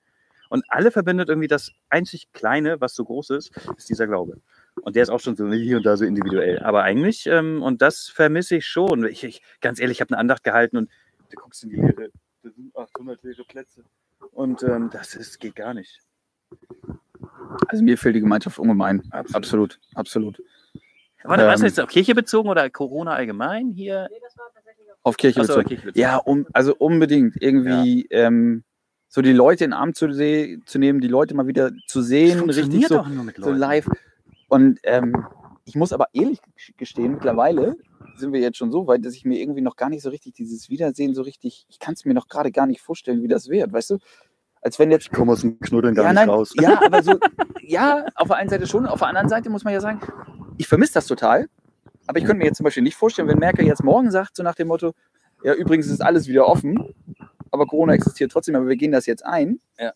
Und 0.50 0.65
alle 0.67 0.91
verbindet 0.91 1.30
irgendwie 1.30 1.48
das 1.48 1.72
einzig 1.89 2.32
Kleine, 2.34 2.82
was 2.82 2.94
so 2.94 3.06
groß 3.06 3.30
ist, 3.32 3.52
ist 3.78 3.89
dieser 3.89 4.06
Glaube. 4.08 4.41
Und 4.82 4.96
der 4.96 5.04
ist 5.04 5.10
auch 5.10 5.20
schon 5.20 5.38
so 5.38 5.50
hier 5.52 5.78
und 5.78 5.86
da 5.86 5.96
so 5.96 6.06
individuell. 6.06 6.60
Aber 6.60 6.84
eigentlich, 6.84 7.26
ähm, 7.26 7.62
und 7.62 7.82
das 7.82 8.10
vermisse 8.10 8.58
ich 8.58 8.67
schon. 8.67 9.06
Ich, 9.06 9.24
ich, 9.24 9.41
ganz 9.62 9.80
ehrlich, 9.80 9.98
ich 9.98 10.02
habe 10.02 10.12
eine 10.12 10.20
Andacht 10.20 10.44
gehalten 10.44 10.78
und 10.78 10.89
du 11.30 11.38
guckst 11.38 11.63
in 11.63 11.70
die 11.70 11.78
Leere. 11.78 12.10
Da 12.43 12.49
sind 12.49 12.75
800 12.75 13.21
leere 13.23 13.43
Plätze. 13.43 13.84
Und 14.32 14.63
ähm, 14.63 14.89
das 14.91 15.15
ist, 15.15 15.39
geht 15.39 15.56
gar 15.56 15.73
nicht. 15.73 15.99
Also 17.67 17.84
mir 17.84 17.97
fehlt 17.97 18.15
die 18.15 18.21
Gemeinschaft 18.21 18.60
ungemein. 18.60 19.01
Absolut. 19.12 19.36
Absolut, 19.36 19.80
absolut. 19.95 20.43
Warte, 21.23 21.45
was 21.45 21.62
Ähm, 21.62 21.67
ist 21.67 21.77
jetzt 21.77 21.84
auf 21.84 21.89
Kirche 21.89 22.15
bezogen 22.15 22.49
oder 22.49 22.69
Corona 22.69 23.13
allgemein 23.13 23.69
hier? 23.69 24.08
Nee, 24.10 24.17
das 24.23 24.38
war 24.38 24.45
tatsächlich 24.54 24.89
auf 24.91 24.97
Auf 25.04 25.17
Kirche 25.17 25.41
Achso, 25.41 25.54
bezogen. 25.54 25.67
Kirche 25.67 25.86
bezogen. 25.88 25.99
Ja, 25.99 26.17
um, 26.17 26.47
also 26.54 26.75
unbedingt 26.75 27.41
irgendwie 27.41 28.08
ähm, 28.10 28.63
so 29.08 29.21
die 29.21 29.34
Leute 29.34 29.65
in 29.65 29.71
den 29.71 29.77
Arm 29.77 29.93
zu, 29.93 30.08
zu 30.10 30.80
nehmen, 30.80 31.01
die 31.01 31.08
Leute 31.08 31.36
mal 31.36 31.47
wieder 31.47 31.71
zu 31.88 32.01
sehen, 32.01 32.49
richtig 32.49 32.88
so, 32.88 32.99
auch 32.99 33.08
nur 33.08 33.23
mit 33.23 33.38
so 33.38 33.51
live. 33.51 33.88
Und 34.47 34.80
ähm, 34.84 35.27
ich 35.65 35.76
muss 35.76 35.93
aber 35.93 36.08
ehrlich 36.13 36.39
gestehen, 36.78 37.13
mittlerweile 37.13 37.76
sind 38.15 38.34
wir 38.34 38.39
jetzt 38.39 38.58
schon 38.58 38.71
so 38.71 38.88
weit, 38.88 39.06
dass 39.06 39.15
ich 39.15 39.26
mir 39.26 39.39
irgendwie 39.39 39.62
noch 39.62 39.76
gar 39.76 39.89
nicht 39.89 40.02
so 40.02 40.10
richtig 40.10 40.34
dieses 40.34 40.69
Wiedersehen 40.69 41.13
so 41.13 41.21
richtig, 41.21 41.65
ich 41.69 41.80
kann 41.80 41.93
es 41.93 42.06
mir 42.06 42.13
noch 42.13 42.28
gerade 42.28 42.52
gar 42.52 42.67
nicht 42.67 42.82
vorstellen, 42.82 43.24
wie 43.24 43.28
das 43.28 43.50
wird, 43.50 43.71
weißt 43.71 43.91
du? 43.91 43.97
Als 44.62 44.78
wenn 44.78 44.91
jetzt 44.91 45.12
komme 45.12 45.32
aus 45.32 45.41
dem 45.41 45.60
Knuddeln 45.60 45.95
ja, 45.95 46.13
nein, 46.13 46.30
Ja, 46.60 46.82
aber 46.86 47.02
so, 47.02 47.17
ja, 47.62 48.06
auf 48.15 48.28
der 48.28 48.38
einen 48.38 48.50
Seite 48.50 48.67
schon, 48.67 48.86
auf 48.86 49.00
der 49.00 49.08
anderen 49.08 49.30
Seite 49.30 49.50
muss 49.50 49.63
man 49.63 49.74
ja 49.74 49.82
sagen, 49.82 50.00
ich 50.58 50.67
vermisse 50.67 50.93
das 50.93 51.08
total. 51.08 51.47
Aber 52.08 52.19
ich 52.19 52.26
könnte 52.26 52.39
mir 52.39 52.45
jetzt 52.45 52.58
zum 52.58 52.65
Beispiel 52.65 52.84
nicht 52.84 52.95
vorstellen, 52.95 53.28
wenn 53.28 53.39
Merkel 53.39 53.65
jetzt 53.65 53.84
morgen 53.84 54.12
sagt, 54.12 54.36
so 54.36 54.43
nach 54.43 54.56
dem 54.56 54.67
Motto, 54.67 54.93
ja, 55.43 55.54
übrigens 55.54 55.88
ist 55.88 56.02
alles 56.02 56.28
wieder 56.28 56.47
offen, 56.47 56.93
aber 57.52 57.65
Corona 57.65 57.93
existiert 57.93 58.32
trotzdem, 58.32 58.56
aber 58.56 58.67
wir 58.67 58.76
gehen 58.76 58.91
das 58.91 59.06
jetzt 59.06 59.26
ein. 59.26 59.60
Ja. 59.80 59.93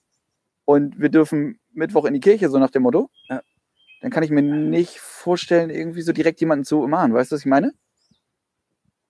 Und 0.65 0.99
wir 0.99 1.10
dürfen 1.10 1.60
Mittwoch 1.73 2.06
in 2.06 2.13
die 2.13 2.19
Kirche, 2.19 2.49
so 2.49 2.58
nach 2.58 2.71
dem 2.71 2.84
Motto. 2.84 3.10
Ja. 3.30 3.41
Dann 4.05 4.11
kann 4.11 4.21
ich 4.21 4.29
mir 4.29 4.43
nicht 4.43 4.99
vorstellen, 4.99 5.71
irgendwie 5.71 6.03
so 6.03 6.13
direkt 6.13 6.39
jemanden 6.39 6.63
zu 6.63 6.79
umarmen. 6.79 7.17
Weißt 7.17 7.31
du, 7.31 7.33
was 7.33 7.39
ich 7.39 7.47
meine? 7.47 7.73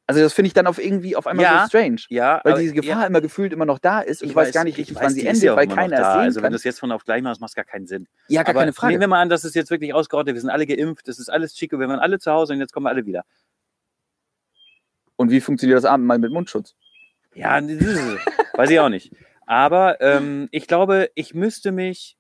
Also 0.08 0.22
das 0.22 0.32
finde 0.32 0.48
ich 0.48 0.54
dann 0.54 0.68
auf 0.68 0.80
irgendwie 0.80 1.18
auf 1.18 1.28
einmal 1.28 1.44
Ja, 1.44 1.64
so 1.64 1.68
strange. 1.68 1.98
Ja, 2.08 2.40
Weil 2.46 2.60
diese 2.62 2.74
Gefahr 2.74 3.02
ja, 3.02 3.06
immer 3.06 3.20
gefühlt 3.20 3.52
immer 3.52 3.66
noch 3.66 3.78
da 3.78 4.00
ist 4.00 4.22
und 4.22 4.30
ich, 4.30 4.36
weiß, 4.38 4.54
gar 4.54 4.64
nicht 4.64 4.76
ich 4.76 4.88
richtig, 4.88 4.96
weiß, 4.96 5.04
wann 5.04 5.14
sie 5.14 5.26
endet, 5.26 5.44
ja 5.44 5.54
weil 5.58 5.68
keiner 5.68 5.98
es 6.00 6.14
sehen 6.14 6.22
Also 6.22 6.36
wenn 6.38 6.44
kann. 6.44 6.52
du 6.54 6.56
es 6.56 6.64
jetzt 6.64 6.80
von 6.80 6.94
auf 6.94 7.04
gleich 7.04 7.22
machst, 7.22 7.42
macht 7.42 7.50
es 7.50 7.56
gar 7.56 7.66
keinen 7.66 7.88
Sinn. 7.88 8.08
Ja, 8.30 8.44
gar 8.44 8.52
aber 8.52 8.62
keine 8.62 8.72
Frage. 8.72 8.94
nehmen 8.94 9.02
wir 9.02 9.08
mal 9.10 9.22
an, 9.22 9.28
das 9.28 9.44
ist 9.44 9.54
jetzt 9.54 9.70
wirklich 9.70 9.94
ausgerottet. 9.94 10.34
Wir 10.34 10.40
sind 10.40 10.50
alle 10.50 10.66
geimpft, 10.66 11.10
es 11.10 11.20
ist 11.20 11.28
alles 11.28 11.56
chico, 11.56 11.78
wir 11.78 11.90
waren 11.90 12.00
alle 12.00 12.18
zu 12.18 12.32
Hause 12.32 12.54
und 12.54 12.62
jetzt 12.62 12.72
kommen 12.72 12.86
wir 12.86 12.92
alle 12.92 13.06
wieder. 13.06 13.26
Und 15.18 15.30
wie 15.30 15.42
funktioniert 15.42 15.76
das 15.76 15.84
Abendmahl 15.84 16.20
mit 16.20 16.32
Mundschutz? 16.32 16.74
Ja, 17.34 17.60
das 17.60 17.84
weiß 18.54 18.70
ich 18.70 18.80
auch 18.80 18.88
nicht. 18.88 19.12
Aber 19.46 20.00
ähm, 20.00 20.48
ich 20.52 20.68
glaube, 20.68 21.10
ich 21.16 21.34
müsste 21.34 21.74
mich, 21.74 22.16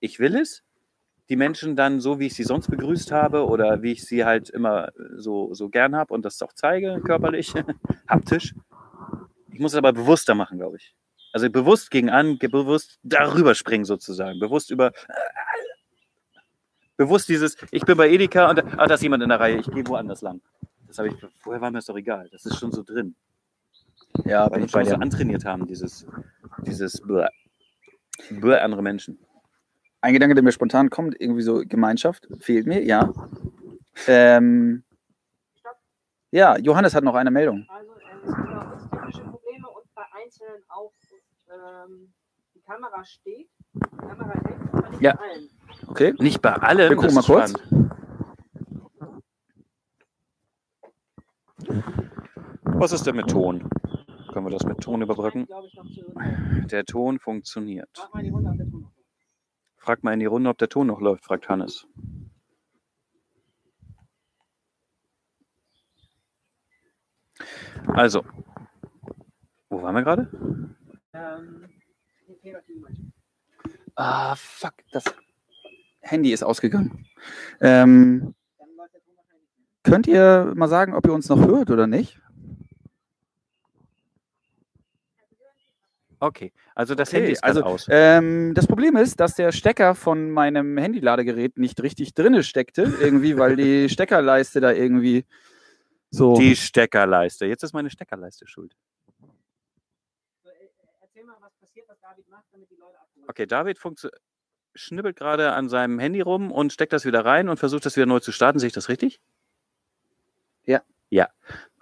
ich 0.00 0.20
will 0.20 0.36
es, 0.36 0.62
die 1.32 1.36
Menschen 1.36 1.76
dann 1.76 1.98
so, 1.98 2.20
wie 2.20 2.26
ich 2.26 2.34
sie 2.34 2.44
sonst 2.44 2.68
begrüßt 2.68 3.10
habe 3.10 3.46
oder 3.46 3.80
wie 3.80 3.92
ich 3.92 4.04
sie 4.04 4.26
halt 4.26 4.50
immer 4.50 4.90
so, 5.16 5.54
so 5.54 5.70
gern 5.70 5.96
habe 5.96 6.12
und 6.12 6.26
das 6.26 6.42
auch 6.42 6.52
zeige, 6.52 7.00
körperlich, 7.00 7.54
haptisch. 8.06 8.54
Ich 9.50 9.58
muss 9.58 9.72
es 9.72 9.78
aber 9.78 9.94
bewusster 9.94 10.34
machen, 10.34 10.58
glaube 10.58 10.76
ich. 10.76 10.94
Also 11.32 11.48
bewusst 11.48 11.90
gegen 11.90 12.10
an, 12.10 12.36
bewusst 12.38 12.98
darüber 13.02 13.54
springen 13.54 13.86
sozusagen. 13.86 14.40
Bewusst 14.40 14.70
über. 14.70 14.92
Bewusst 16.98 17.30
dieses, 17.30 17.56
ich 17.70 17.86
bin 17.86 17.96
bei 17.96 18.10
Edeka 18.10 18.50
und 18.50 18.62
ah, 18.78 18.86
da 18.86 18.92
ist 18.92 19.02
jemand 19.02 19.22
in 19.22 19.30
der 19.30 19.40
Reihe, 19.40 19.56
ich 19.56 19.70
gehe 19.70 19.86
woanders 19.86 20.20
lang. 20.20 20.42
Das 20.86 20.98
habe 20.98 21.08
ich, 21.08 21.14
vorher 21.38 21.62
war 21.62 21.70
mir 21.70 21.78
das 21.78 21.86
doch 21.86 21.96
egal. 21.96 22.28
Das 22.30 22.44
ist 22.44 22.58
schon 22.58 22.72
so 22.72 22.82
drin 22.82 23.16
Ja, 24.26 24.50
weil 24.50 24.64
ich 24.64 24.70
schon 24.70 24.84
so 24.84 24.96
antrainiert 24.96 25.46
haben, 25.46 25.66
dieses, 25.66 26.06
dieses 26.58 27.00
Bläh. 27.00 27.28
Bläh 28.28 28.58
andere 28.58 28.82
Menschen. 28.82 29.18
Ein 30.02 30.12
Gedanke, 30.14 30.34
der 30.34 30.42
mir 30.44 30.52
spontan 30.52 30.90
kommt, 30.90 31.18
irgendwie 31.20 31.42
so 31.42 31.62
Gemeinschaft, 31.64 32.26
fehlt 32.40 32.66
mir, 32.66 32.82
ja. 32.84 33.12
Ähm, 34.08 34.82
ja, 36.32 36.58
Johannes 36.58 36.94
hat 36.94 37.04
noch 37.04 37.14
eine 37.14 37.30
Meldung. 37.30 37.66
Also 37.68 37.92
ähm, 37.92 38.20
es 38.24 38.34
gibt 38.34 38.48
bei 38.48 38.72
uns 38.72 38.90
technische 38.90 39.22
Probleme 39.30 39.68
und 39.68 39.94
bei 39.94 40.02
Einzelnen 40.22 40.62
auch. 40.68 40.92
Ähm, 41.48 42.12
die 42.54 42.60
Kamera 42.62 43.04
steht, 43.04 43.48
die 43.74 43.96
Kamera 43.96 44.32
hängt, 44.32 44.74
aber 44.74 44.88
nicht 44.90 45.02
Ja. 45.02 45.14
bei 45.14 45.22
allen. 45.22 45.48
Okay. 45.86 46.14
Nicht 46.18 46.42
bei 46.42 46.52
allem. 46.54 46.88
Wir 46.90 46.96
gucken 46.96 47.14
mal 47.14 47.22
kurz. 47.22 47.50
spannend. 47.50 47.90
Was 52.64 52.92
ist 52.92 53.06
denn 53.06 53.16
mit 53.16 53.28
Ton? 53.30 53.68
Können 54.32 54.46
wir 54.46 54.50
das 54.50 54.64
mit 54.64 54.80
Ton 54.80 55.02
überbrücken? 55.02 55.46
Der 56.70 56.84
Ton 56.84 57.18
funktioniert. 57.18 57.90
Frag 57.94 58.14
mal 58.14 58.22
die 58.22 58.30
Runde, 58.30 58.50
ob 58.50 58.56
der 58.56 58.70
Ton. 58.70 58.91
Frag 59.82 60.04
mal 60.04 60.12
in 60.12 60.20
die 60.20 60.26
Runde, 60.26 60.48
ob 60.48 60.58
der 60.58 60.68
Ton 60.68 60.86
noch 60.86 61.00
läuft, 61.00 61.24
fragt 61.24 61.48
Hannes. 61.48 61.88
Also, 67.88 68.24
wo 69.70 69.82
waren 69.82 69.96
wir 69.96 70.02
gerade? 70.02 70.30
Ähm. 71.12 71.68
Ah, 73.96 74.36
fuck, 74.36 74.74
das 74.92 75.02
Handy 76.00 76.32
ist 76.32 76.44
ausgegangen. 76.44 77.04
Ähm, 77.60 78.36
könnt 79.82 80.06
ihr 80.06 80.52
mal 80.54 80.68
sagen, 80.68 80.94
ob 80.94 81.06
ihr 81.06 81.12
uns 81.12 81.28
noch 81.28 81.44
hört 81.44 81.70
oder 81.70 81.88
nicht? 81.88 82.21
Okay, 86.22 86.52
also 86.76 86.94
das 86.94 87.08
Okay, 87.08 87.16
Handy 87.18 87.32
ist 87.32 87.42
also 87.42 87.64
aus. 87.64 87.88
Ähm, 87.90 88.54
das 88.54 88.68
Problem 88.68 88.94
ist, 88.94 89.18
dass 89.18 89.34
der 89.34 89.50
Stecker 89.50 89.96
von 89.96 90.30
meinem 90.30 90.78
Handyladegerät 90.78 91.58
nicht 91.58 91.82
richtig 91.82 92.14
drinne 92.14 92.44
steckte, 92.44 92.82
irgendwie, 93.00 93.36
weil 93.36 93.56
die 93.56 93.88
Steckerleiste 93.90 94.60
da 94.60 94.70
irgendwie 94.70 95.24
so. 96.10 96.36
Die 96.36 96.54
Steckerleiste. 96.54 97.46
Jetzt 97.46 97.64
ist 97.64 97.72
meine 97.72 97.90
Steckerleiste 97.90 98.46
schuld. 98.46 98.76
Äh, 100.44 100.50
Erzähl 101.00 101.24
mal, 101.24 101.34
was 101.40 101.52
passiert, 101.56 101.88
was 101.88 101.98
David 102.00 102.28
macht, 102.28 102.44
damit 102.52 102.70
die 102.70 102.76
Leute 102.76 103.00
abholen. 103.00 103.26
Okay, 103.26 103.46
David 103.46 103.78
funktio- 103.80 104.12
schnibbelt 104.76 105.16
gerade 105.16 105.54
an 105.54 105.68
seinem 105.68 105.98
Handy 105.98 106.20
rum 106.20 106.52
und 106.52 106.72
steckt 106.72 106.92
das 106.92 107.04
wieder 107.04 107.24
rein 107.24 107.48
und 107.48 107.56
versucht 107.58 107.84
das 107.84 107.96
wieder 107.96 108.06
neu 108.06 108.20
zu 108.20 108.30
starten. 108.30 108.60
Sehe 108.60 108.68
ich 108.68 108.72
das 108.72 108.88
richtig? 108.88 109.20
Ja. 110.66 110.82
Ja. 111.10 111.28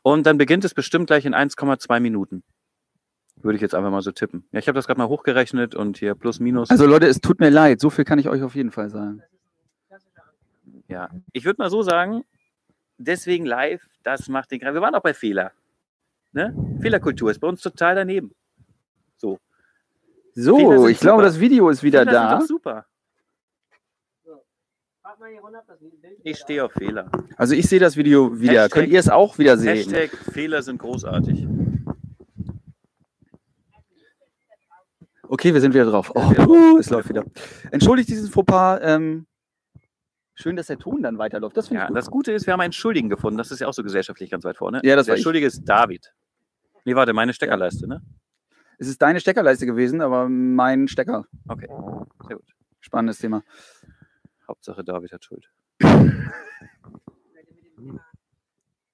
Und 0.02 0.24
dann 0.24 0.38
beginnt 0.38 0.64
es 0.64 0.72
bestimmt 0.72 1.08
gleich 1.08 1.26
in 1.26 1.34
1,2 1.34 2.00
Minuten. 2.00 2.42
Würde 3.42 3.56
ich 3.56 3.62
jetzt 3.62 3.74
einfach 3.74 3.90
mal 3.90 4.02
so 4.02 4.12
tippen. 4.12 4.44
Ja, 4.52 4.58
ich 4.58 4.68
habe 4.68 4.76
das 4.76 4.86
gerade 4.86 4.98
mal 4.98 5.08
hochgerechnet 5.08 5.74
und 5.74 5.96
hier 5.98 6.14
plus 6.14 6.40
minus. 6.40 6.70
also 6.70 6.86
Leute, 6.86 7.06
es 7.06 7.20
tut 7.20 7.40
mir 7.40 7.50
leid, 7.50 7.80
so 7.80 7.88
viel 7.90 8.04
kann 8.04 8.18
ich 8.18 8.28
euch 8.28 8.42
auf 8.42 8.54
jeden 8.54 8.70
Fall 8.70 8.90
sagen. 8.90 9.22
Ja, 10.88 11.08
ich 11.32 11.44
würde 11.44 11.62
mal 11.62 11.70
so 11.70 11.82
sagen, 11.82 12.24
deswegen 12.98 13.46
live, 13.46 13.80
das 14.02 14.28
macht 14.28 14.50
den 14.50 14.60
Kreis. 14.60 14.74
Wir 14.74 14.80
waren 14.80 14.94
auch 14.94 15.02
bei 15.02 15.14
Fehler. 15.14 15.52
Ne? 16.32 16.54
Fehlerkultur 16.80 17.30
ist 17.30 17.38
bei 17.40 17.48
uns 17.48 17.60
total 17.60 17.94
daneben. 17.94 18.34
So. 19.16 19.38
So, 20.34 20.56
sind 20.58 20.90
ich 20.90 21.00
glaube, 21.00 21.22
super. 21.22 21.22
das 21.22 21.40
Video 21.40 21.68
ist 21.70 21.82
wieder 21.82 22.00
Fehler 22.00 22.12
sind 22.12 22.22
da. 22.22 22.38
doch 22.38 22.46
super. 22.46 22.86
Ich 26.22 26.38
stehe 26.38 26.64
auf 26.64 26.72
Fehler. 26.72 27.10
Also 27.36 27.54
ich 27.54 27.66
sehe 27.68 27.80
das 27.80 27.96
Video 27.96 28.38
wieder. 28.40 28.64
Hashtag- 28.64 28.70
Könnt 28.72 28.88
ihr 28.92 29.00
es 29.00 29.08
auch 29.08 29.38
wieder 29.38 29.56
sehen? 29.56 29.76
Hashtag 29.76 30.10
Fehler 30.32 30.62
sind 30.62 30.78
großartig. 30.78 31.46
Okay, 35.32 35.54
wir 35.54 35.60
sind 35.60 35.72
wieder 35.74 35.84
drauf. 35.84 36.10
Oh, 36.14 36.32
puh, 36.34 36.78
es 36.78 36.90
läuft 36.90 37.08
wieder. 37.08 37.24
Entschuldigt 37.70 38.08
dieses 38.08 38.28
Fauxpas. 38.30 38.80
Ähm, 38.82 39.26
schön, 40.34 40.56
dass 40.56 40.66
der 40.66 40.78
Ton 40.78 41.02
dann 41.02 41.18
weiterläuft. 41.18 41.56
Das 41.56 41.68
finde 41.68 41.82
Ja, 41.82 41.84
ich 41.84 41.88
gut. 41.90 41.96
das 41.98 42.10
Gute 42.10 42.32
ist, 42.32 42.46
wir 42.46 42.52
haben 42.52 42.60
einen 42.60 42.72
Schuldigen 42.72 43.08
gefunden. 43.08 43.38
Das 43.38 43.52
ist 43.52 43.60
ja 43.60 43.68
auch 43.68 43.72
so 43.72 43.84
gesellschaftlich 43.84 44.28
ganz 44.28 44.42
weit 44.44 44.56
vorne. 44.56 44.80
Ja, 44.82 44.96
das 44.96 45.06
Der 45.06 45.12
war 45.12 45.16
ich. 45.18 45.22
Schuldige 45.22 45.46
ist 45.46 45.62
David. 45.64 46.12
Nee, 46.84 46.96
warte, 46.96 47.12
meine 47.12 47.32
Steckerleiste, 47.32 47.86
ne? 47.86 48.02
Es 48.78 48.88
ist 48.88 49.00
deine 49.00 49.20
Steckerleiste 49.20 49.66
gewesen, 49.66 50.00
aber 50.00 50.28
mein 50.28 50.88
Stecker. 50.88 51.26
Okay, 51.46 51.68
sehr 52.26 52.36
gut. 52.36 52.48
Spannendes 52.80 53.18
Thema. 53.18 53.44
Hauptsache 54.48 54.82
David 54.82 55.12
hat 55.12 55.24
Schuld. 55.24 55.48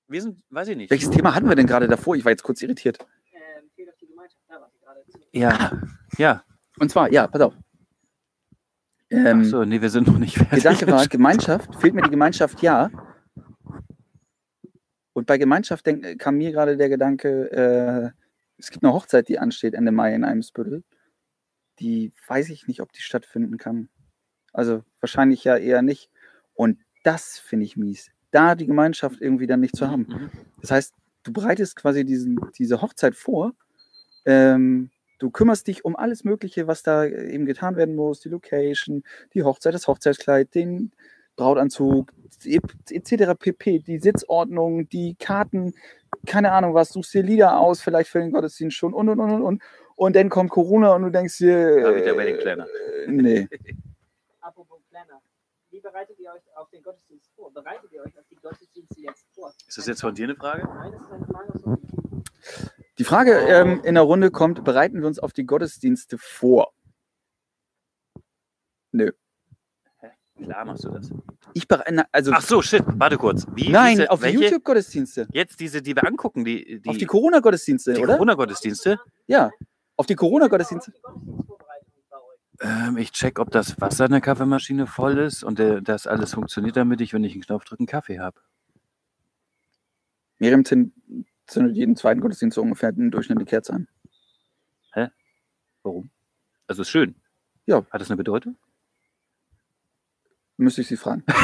Wir 0.09 0.23
sind, 0.23 0.43
weiß 0.51 0.69
ich 0.69 0.77
nicht. 0.77 0.91
Welches 0.91 1.09
Thema 1.11 1.35
hatten 1.35 1.49
wir 1.49 1.57
denn 1.57 1.67
gerade 1.67 1.89
davor? 1.89 2.15
Ich 2.15 2.25
war 2.25 2.31
jetzt 2.33 2.43
kurz 2.43 2.61
irritiert. 2.63 2.99
Ähm, 3.33 3.71
fehlt 3.75 3.89
auf 3.89 3.97
die 3.97 4.07
Gemeinschaft. 4.07 4.43
Da 4.49 4.61
war 4.61 4.69
sie 4.71 4.79
gerade. 4.79 5.01
Ja, 5.33 5.71
ja. 6.19 6.43
Und 6.79 6.91
zwar, 6.91 7.13
ja, 7.13 7.27
pass 7.27 7.41
auf. 7.41 7.55
Ähm, 9.11 9.41
Achso, 9.41 9.65
nee, 9.65 9.81
wir 9.81 9.91
sind 9.91 10.09
noch 10.09 10.19
nicht 10.19 10.37
fertig. 10.37 10.63
Gedanke 10.63 10.87
war, 10.89 11.07
Gemeinschaft, 11.09 11.75
fehlt 11.77 11.95
mir 11.95 12.03
die 12.03 12.11
Gemeinschaft, 12.11 12.61
ja. 12.63 12.91
Und 15.13 15.27
bei 15.27 15.39
Gemeinschaft 15.39 15.87
denk, 15.87 16.19
kam 16.19 16.37
mir 16.37 16.53
gerade 16.53 16.77
der 16.77 16.89
Gedanke, 16.89 17.51
äh, 17.51 18.11
es 18.59 18.71
gibt 18.71 18.85
eine 18.85 18.93
Hochzeit, 18.93 19.29
die 19.29 19.39
ansteht 19.39 19.75
Ende 19.75 19.93
Mai 19.93 20.15
in 20.15 20.25
Eimsbüttel. 20.25 20.83
Die 21.79 22.13
weiß 22.27 22.51
ich 22.51 22.67
nicht, 22.67 22.81
ob 22.81 22.93
die 22.93 23.03
stattfinden 23.03 23.59
kann. 23.59 23.89
Also 24.53 24.83
wahrscheinlich 25.01 25.45
ja 25.45 25.57
eher 25.57 25.83
nicht. 25.83 26.11
Und 26.55 26.81
das 27.05 27.39
finde 27.39 27.67
ich 27.67 27.77
mies. 27.77 28.11
Da 28.31 28.55
die 28.55 28.67
Gemeinschaft 28.67 29.21
irgendwie 29.21 29.47
dann 29.47 29.61
nicht 29.61 29.77
zu 29.77 29.89
haben. 29.89 30.07
Mhm. 30.09 30.31
Das 30.61 30.71
heißt, 30.71 30.95
du 31.23 31.33
bereitest 31.33 31.77
quasi 31.77 32.05
diesen, 32.05 32.41
diese 32.59 32.81
Hochzeit 32.81 33.15
vor. 33.15 33.53
Ähm, 34.25 34.91
du 35.19 35.31
kümmerst 35.31 35.67
dich 35.67 35.85
um 35.85 35.97
alles 35.97 36.25
Mögliche, 36.25 36.67
was 36.67 36.83
da 36.83 37.05
eben 37.05 37.47
getan 37.47 37.77
werden 37.77 37.95
muss. 37.95 38.21
Die 38.21 38.29
Location, 38.29 39.03
die 39.35 39.43
Hochzeit, 39.43 39.75
das 39.75 39.87
Hochzeitskleid, 39.87 40.55
den 40.55 40.93
Brautanzug, 41.37 42.13
etc. 42.45 43.35
pp. 43.39 43.81
Die 43.81 43.99
Sitzordnung, 43.99 44.89
die 44.89 45.15
Karten, 45.15 45.75
keine 46.27 46.53
Ahnung 46.53 46.75
was. 46.75 46.91
Suchst 46.91 47.15
dir 47.15 47.23
Lieder 47.23 47.59
aus, 47.59 47.81
vielleicht 47.81 48.11
für 48.11 48.21
den 48.21 48.33
Gottesdienst 48.33 48.77
schon 48.77 48.95
und 48.95 49.09
und 49.09 49.21
und 49.21 49.31
und 49.31 49.43
und. 49.43 49.63
Und 49.97 50.17
dann 50.17 50.29
kommt 50.29 50.51
Corona 50.51 50.95
und 50.95 51.03
du 51.03 51.11
denkst 51.11 51.39
dir. 51.39 51.81
David, 51.81 52.05
der 52.05 52.17
Wedding 52.17 52.39
Planner. 52.39 52.67
Äh, 52.67 53.11
nee. 53.11 53.49
Apropos 54.41 54.81
Planner. 54.91 55.23
Wie 55.71 55.81
bereitet 55.81 56.19
ihr 56.19 56.31
euch 56.31 56.57
auf 56.57 56.69
den 56.71 56.83
Gottesdienst 56.83 57.31
vor? 57.35 57.53
Bereitet 57.53 57.91
ihr 57.93 58.03
euch 58.03 58.19
auf 58.19 58.25
die 58.31 58.37
Gottesdienste 58.37 59.01
jetzt 59.01 59.27
vor? 59.35 59.53
Ist 59.67 59.79
das 59.79 59.87
jetzt 59.87 60.01
von 60.03 60.15
dir 60.15 60.25
eine 60.25 60.37
Frage? 60.37 60.67
Nein, 60.67 60.93
das 60.93 61.03
ist 61.03 61.13
eine 61.13 61.27
Frage 61.27 61.55
aus 61.55 61.63
dem 61.63 61.86
Die 62.99 63.05
Frage 63.05 63.33
ähm, 63.33 63.81
in 63.85 63.95
der 63.95 64.05
Runde 64.05 64.31
kommt: 64.31 64.65
Bereiten 64.65 65.01
wir 65.01 65.07
uns 65.07 65.19
auf 65.19 65.33
die 65.33 65.45
Gottesdienste 65.45 66.19
vor? 66.19 66.73
Klar 70.43 70.65
machst 70.67 70.85
du 70.85 70.91
das. 70.91 71.11
Ich 71.55 71.67
bereite. 71.67 72.05
Also, 72.13 72.33
Ach 72.35 72.43
so, 72.43 72.61
shit, 72.61 72.83
warte 72.87 73.17
kurz. 73.17 73.47
Wie, 73.55 73.71
nein, 73.71 73.97
diese, 73.97 74.11
auf 74.11 74.21
die? 74.21 74.29
YouTube-Gottesdienste. 74.29 75.27
Jetzt 75.33 75.61
diese, 75.61 75.81
die 75.81 75.95
wir 75.95 76.07
angucken, 76.07 76.45
die, 76.45 76.81
die, 76.81 76.89
Auf 76.89 76.99
die 76.99 77.07
Corona-Gottesdienste, 77.07 77.95
die 77.95 78.03
oder? 78.03 78.15
Corona-Gottesdienste. 78.15 78.99
Ja. 79.27 79.51
Auf 79.97 80.07
die 80.07 80.15
Corona-Gottesdienste. 80.15 80.93
Ähm, 82.61 82.97
ich 82.99 83.13
check, 83.13 83.39
ob 83.39 83.51
das 83.51 83.81
Wasser 83.81 84.07
in 84.07 84.13
der 84.13 84.21
Kaffeemaschine 84.21 84.87
voll 84.87 85.19
ist 85.19 85.43
und 85.43 85.59
der, 85.59 85.81
das 85.81 86.07
alles 86.07 86.35
funktioniert, 86.35 86.77
damit 86.77 87.01
ich, 87.01 87.13
wenn 87.13 87.25
ich 87.25 87.33
einen 87.33 87.43
Knopf 87.43 87.65
drücke, 87.65 87.81
einen 87.81 87.87
Kaffee 87.87 88.19
habe. 88.19 88.41
Miriam 90.39 90.65
zündet 91.47 91.77
jeden 91.77 91.97
zweiten 91.97 92.21
Gottesdienst 92.21 92.55
so 92.55 92.63
ungefähr 92.63 92.91
einen 92.91 93.11
Durchschnitt 93.11 93.41
die 93.41 93.45
Kerze 93.45 93.73
an. 93.73 93.89
Warum? 95.87 96.11
Also 96.67 96.83
ist 96.83 96.91
schön. 96.91 97.15
Ja. 97.67 97.87
Hat 97.91 98.01
das 98.01 98.11
eine 98.11 98.17
Bedeutung? 98.17 98.57
Müsste 100.57 100.81
ich 100.81 100.89
sie 100.89 100.97
fragen. 100.97 101.25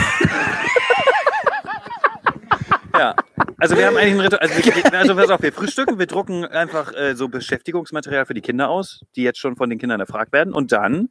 Ja. 2.94 3.16
Also 3.56 3.74
wir 3.74 3.86
haben 3.86 3.96
eigentlich 3.96 4.12
ein 4.12 4.20
Ritual. 4.20 4.40
Also, 4.40 4.64
wir, 4.64 4.94
also 4.98 5.14
pass 5.16 5.30
auf, 5.30 5.40
wir 5.42 5.52
frühstücken, 5.52 5.98
wir 5.98 6.06
drucken 6.06 6.44
einfach 6.44 6.92
äh, 6.92 7.16
so 7.16 7.28
Beschäftigungsmaterial 7.28 8.26
für 8.26 8.34
die 8.34 8.42
Kinder 8.42 8.68
aus, 8.68 9.00
die 9.16 9.22
jetzt 9.22 9.38
schon 9.38 9.56
von 9.56 9.70
den 9.70 9.78
Kindern 9.78 9.98
erfragt 9.98 10.30
werden. 10.34 10.52
Und 10.52 10.72
dann, 10.72 11.08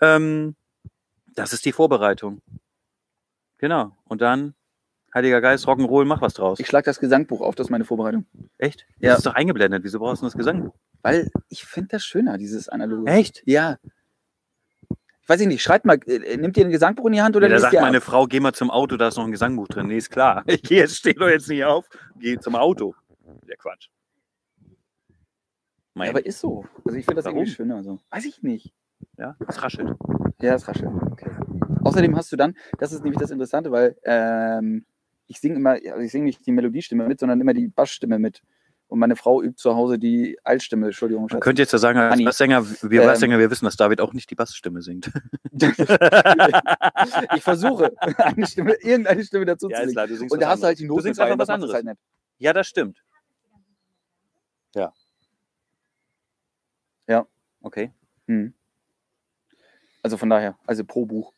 ähm, 0.00 0.54
das 1.34 1.52
ist 1.52 1.64
die 1.64 1.72
Vorbereitung. 1.72 2.40
Genau. 3.58 3.96
Und 4.04 4.22
dann, 4.22 4.54
Heiliger 5.14 5.40
Geist, 5.40 5.66
Rock'n'Roll, 5.66 6.04
mach 6.04 6.20
was 6.20 6.34
draus. 6.34 6.60
Ich 6.60 6.66
schlage 6.66 6.84
das 6.84 7.00
Gesangbuch 7.00 7.40
auf, 7.40 7.54
das 7.54 7.68
ist 7.68 7.70
meine 7.70 7.84
Vorbereitung. 7.84 8.26
Echt? 8.58 8.86
Ja. 8.98 9.10
Das 9.10 9.18
ist 9.18 9.26
doch 9.26 9.34
eingeblendet. 9.34 9.82
Wieso 9.82 9.98
brauchst 9.98 10.22
du 10.22 10.26
das 10.26 10.36
Gesang? 10.36 10.72
Weil 11.02 11.30
ich 11.48 11.64
finde 11.64 11.88
das 11.92 12.04
schöner, 12.04 12.36
dieses 12.38 12.68
analoge. 12.68 13.10
Echt? 13.10 13.42
Ja. 13.46 13.78
Ich 15.22 15.28
weiß 15.28 15.40
ich 15.40 15.46
nicht, 15.46 15.62
schreibt 15.62 15.84
mal, 15.84 15.98
äh, 16.06 16.36
nimmt 16.36 16.56
ihr 16.56 16.64
ein 16.64 16.70
Gesangbuch 16.70 17.06
in 17.06 17.12
die 17.14 17.22
Hand 17.22 17.36
oder 17.36 17.48
Nee, 17.48 17.54
da 17.54 17.60
sagt 17.60 17.74
meine 17.74 17.98
ab? 17.98 18.02
Frau, 18.02 18.26
geh 18.26 18.40
mal 18.40 18.52
zum 18.52 18.70
Auto, 18.70 18.96
da 18.96 19.08
ist 19.08 19.16
noch 19.16 19.24
ein 19.24 19.32
Gesangbuch 19.32 19.68
drin. 19.68 19.86
Nee, 19.86 19.96
ist 19.98 20.10
klar. 20.10 20.42
Ich 20.46 20.62
gehe 20.62 20.78
jetzt, 20.80 20.96
steh 20.96 21.14
doch 21.14 21.28
jetzt 21.28 21.48
nicht 21.48 21.64
auf. 21.64 21.86
Geh 22.18 22.38
zum 22.38 22.54
Auto. 22.56 22.94
Der 23.46 23.56
Quatsch. 23.56 23.88
Ja, 25.94 26.10
aber 26.10 26.24
ist 26.24 26.40
so. 26.40 26.64
Also 26.84 26.96
ich 26.96 27.04
finde 27.04 27.16
das 27.16 27.24
Warum? 27.24 27.38
irgendwie 27.38 27.54
schöner. 27.54 27.82
So. 27.82 27.98
Weiß 28.10 28.24
ich 28.24 28.42
nicht. 28.42 28.72
ja, 29.16 29.36
es 29.46 29.62
raschelt. 29.62 29.96
Ja, 30.40 30.52
das 30.52 30.68
raschelt. 30.68 30.92
Okay. 31.10 31.30
Außerdem 31.82 32.16
hast 32.16 32.30
du 32.32 32.36
dann, 32.36 32.54
das 32.78 32.92
ist 32.92 33.02
nämlich 33.02 33.18
das 33.20 33.30
Interessante, 33.30 33.70
weil 33.72 33.96
ähm, 34.04 34.84
ich 35.28 35.38
singe 35.40 35.56
immer, 35.56 35.70
also 35.72 35.98
ich 36.00 36.10
singe 36.10 36.24
nicht 36.24 36.44
die 36.46 36.52
Melodiestimme 36.52 37.06
mit, 37.06 37.20
sondern 37.20 37.40
immer 37.40 37.54
die 37.54 37.68
Bassstimme 37.68 38.18
mit. 38.18 38.42
Und 38.88 38.98
meine 39.00 39.16
Frau 39.16 39.42
übt 39.42 39.56
zu 39.58 39.74
Hause 39.76 39.98
die 39.98 40.38
Altstimme, 40.44 40.86
Entschuldigung. 40.86 41.24
Man 41.24 41.28
Schatz. 41.28 41.40
könnte 41.42 41.60
jetzt 41.60 41.72
ja 41.72 41.78
sagen, 41.78 41.98
als. 41.98 42.24
Basssänger, 42.24 42.64
wir 42.90 43.02
Ähm. 43.02 43.06
Basssänger, 43.08 43.38
wir 43.38 43.50
wissen, 43.50 43.66
dass 43.66 43.76
David 43.76 44.00
auch 44.00 44.14
nicht 44.14 44.30
die 44.30 44.34
Bassstimme 44.34 44.80
singt. 44.80 45.10
ich 47.36 47.42
versuche, 47.42 47.92
eine 48.00 48.46
Stimme, 48.46 48.72
irgendeine 48.80 49.22
Stimme 49.24 49.44
dazu 49.44 49.68
zu 49.68 49.74
legen. 49.78 49.92
klar, 49.92 50.06
du 50.06 50.16
singst 50.16 50.32
Und 50.32 50.40
da 50.40 50.48
hast 50.48 50.62
du 50.62 50.66
halt 50.66 50.78
die 50.78 50.84
Du 50.84 50.94
Noten. 50.94 51.02
singst 51.02 51.20
dabei, 51.20 51.32
einfach 51.32 51.42
was 51.42 51.50
anderes. 51.50 51.74
Halt 51.74 51.84
nicht. 51.84 51.98
Ja, 52.38 52.54
das 52.54 52.66
stimmt. 52.66 53.02
Ja. 54.74 54.92
Ja. 57.06 57.26
Okay. 57.60 57.92
Mhm. 58.26 58.54
Also 60.02 60.16
von 60.16 60.30
daher, 60.30 60.58
also 60.66 60.84
pro 60.84 61.04
Buch. 61.04 61.34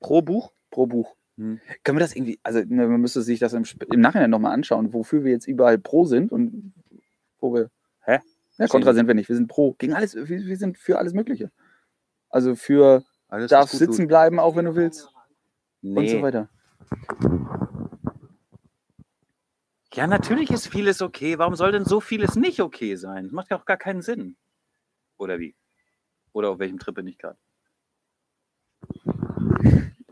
Pro 0.00 0.20
Buch? 0.20 0.52
Pro 0.70 0.86
Buch. 0.86 1.14
Hm. 1.40 1.58
Können 1.84 1.96
wir 1.96 2.00
das 2.00 2.14
irgendwie, 2.14 2.38
also 2.42 2.58
ne, 2.58 2.86
man 2.86 3.00
müsste 3.00 3.22
sich 3.22 3.38
das 3.38 3.54
im, 3.54 3.64
im 3.90 4.00
Nachhinein 4.00 4.28
nochmal 4.28 4.52
anschauen, 4.52 4.92
wofür 4.92 5.24
wir 5.24 5.32
jetzt 5.32 5.48
überall 5.48 5.78
pro 5.78 6.04
sind 6.04 6.32
und 6.32 6.74
wo 7.38 7.54
wir. 7.54 7.70
Hä? 8.04 8.18
Ja, 8.58 8.66
kontra 8.66 8.92
sind 8.92 9.06
wir 9.06 9.14
nicht. 9.14 9.30
Wir 9.30 9.36
sind 9.36 9.48
pro. 9.48 9.72
Gegen 9.78 9.94
alles, 9.94 10.14
wir, 10.14 10.28
wir 10.28 10.56
sind 10.58 10.76
für 10.76 10.98
alles 10.98 11.14
Mögliche. 11.14 11.50
Also 12.28 12.54
für 12.56 13.04
Alles, 13.28 13.48
darfst 13.50 13.78
sitzen 13.78 14.02
tut. 14.02 14.08
bleiben, 14.08 14.38
auch 14.38 14.54
wenn 14.54 14.66
du 14.66 14.76
willst. 14.76 15.08
Nee. 15.80 15.98
Und 15.98 16.08
so 16.10 16.20
weiter. 16.20 16.50
Ja, 19.94 20.06
natürlich 20.06 20.50
ist 20.50 20.68
vieles 20.68 21.00
okay. 21.00 21.38
Warum 21.38 21.56
soll 21.56 21.72
denn 21.72 21.86
so 21.86 22.00
vieles 22.00 22.36
nicht 22.36 22.60
okay 22.60 22.96
sein? 22.96 23.24
Das 23.24 23.32
macht 23.32 23.50
ja 23.50 23.58
auch 23.58 23.64
gar 23.64 23.78
keinen 23.78 24.02
Sinn. 24.02 24.36
Oder 25.16 25.38
wie? 25.38 25.56
Oder 26.32 26.50
auf 26.50 26.58
welchem 26.58 26.78
Trip 26.78 26.94
bin 26.94 27.06
ich 27.06 27.16
gerade? 27.16 27.38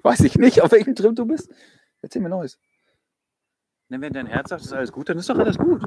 Weiß 0.03 0.21
ich 0.21 0.37
nicht, 0.37 0.63
auf 0.63 0.73
welchem 0.73 0.95
Trip 0.95 1.15
du 1.15 1.27
bist. 1.27 1.51
Erzähl 2.03 2.23
mir 2.23 2.29
Neues. 2.29 2.59
Ne, 3.89 4.01
wenn 4.01 4.13
dein 4.13 4.27
Herz 4.27 4.51
sagt, 4.51 4.63
ist 4.63 4.73
alles 4.73 4.93
gut, 4.93 5.09
dann 5.09 5.19
ist 5.19 5.29
doch 5.29 5.39
alles 5.39 5.57
gut. 5.57 5.83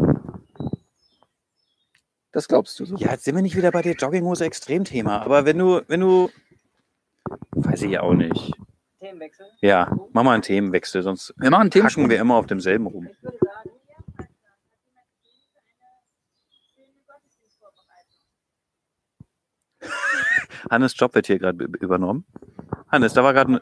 Das 2.31 2.47
glaubst 2.47 2.79
du 2.79 2.85
so. 2.85 2.95
Ja, 2.95 3.11
jetzt 3.11 3.25
sind 3.25 3.35
wir 3.35 3.41
nicht 3.41 3.57
wieder 3.57 3.71
bei 3.71 3.81
der 3.81 3.93
Jogginghose 3.93 4.45
Extremthema. 4.45 5.19
Aber 5.21 5.45
wenn 5.45 5.57
du, 5.57 5.81
wenn 5.87 5.99
du, 5.99 6.29
weiß 7.51 7.83
ich 7.83 7.99
auch 7.99 8.13
nicht. 8.13 8.53
Themenwechsel. 8.99 9.45
Ja, 9.61 9.91
mach 10.13 10.23
mal 10.23 10.33
einen 10.33 10.43
Themenwechsel, 10.43 11.03
sonst 11.03 11.33
Wir 11.37 11.49
machen 11.49 11.69
Themensprung. 11.69 12.09
wir 12.09 12.19
immer 12.19 12.35
auf 12.35 12.47
demselben 12.47 12.87
rum. 12.87 13.07
Ich 13.11 13.23
würde 13.23 13.37
sagen, 13.39 13.71
Hannes 20.69 20.97
Job 20.97 21.15
wird 21.15 21.27
hier 21.27 21.39
gerade 21.39 21.63
übernommen. 21.79 22.25
Hannes, 22.89 23.13
da 23.13 23.23
war 23.23 23.33
gerade 23.33 23.53
ein, 23.55 23.59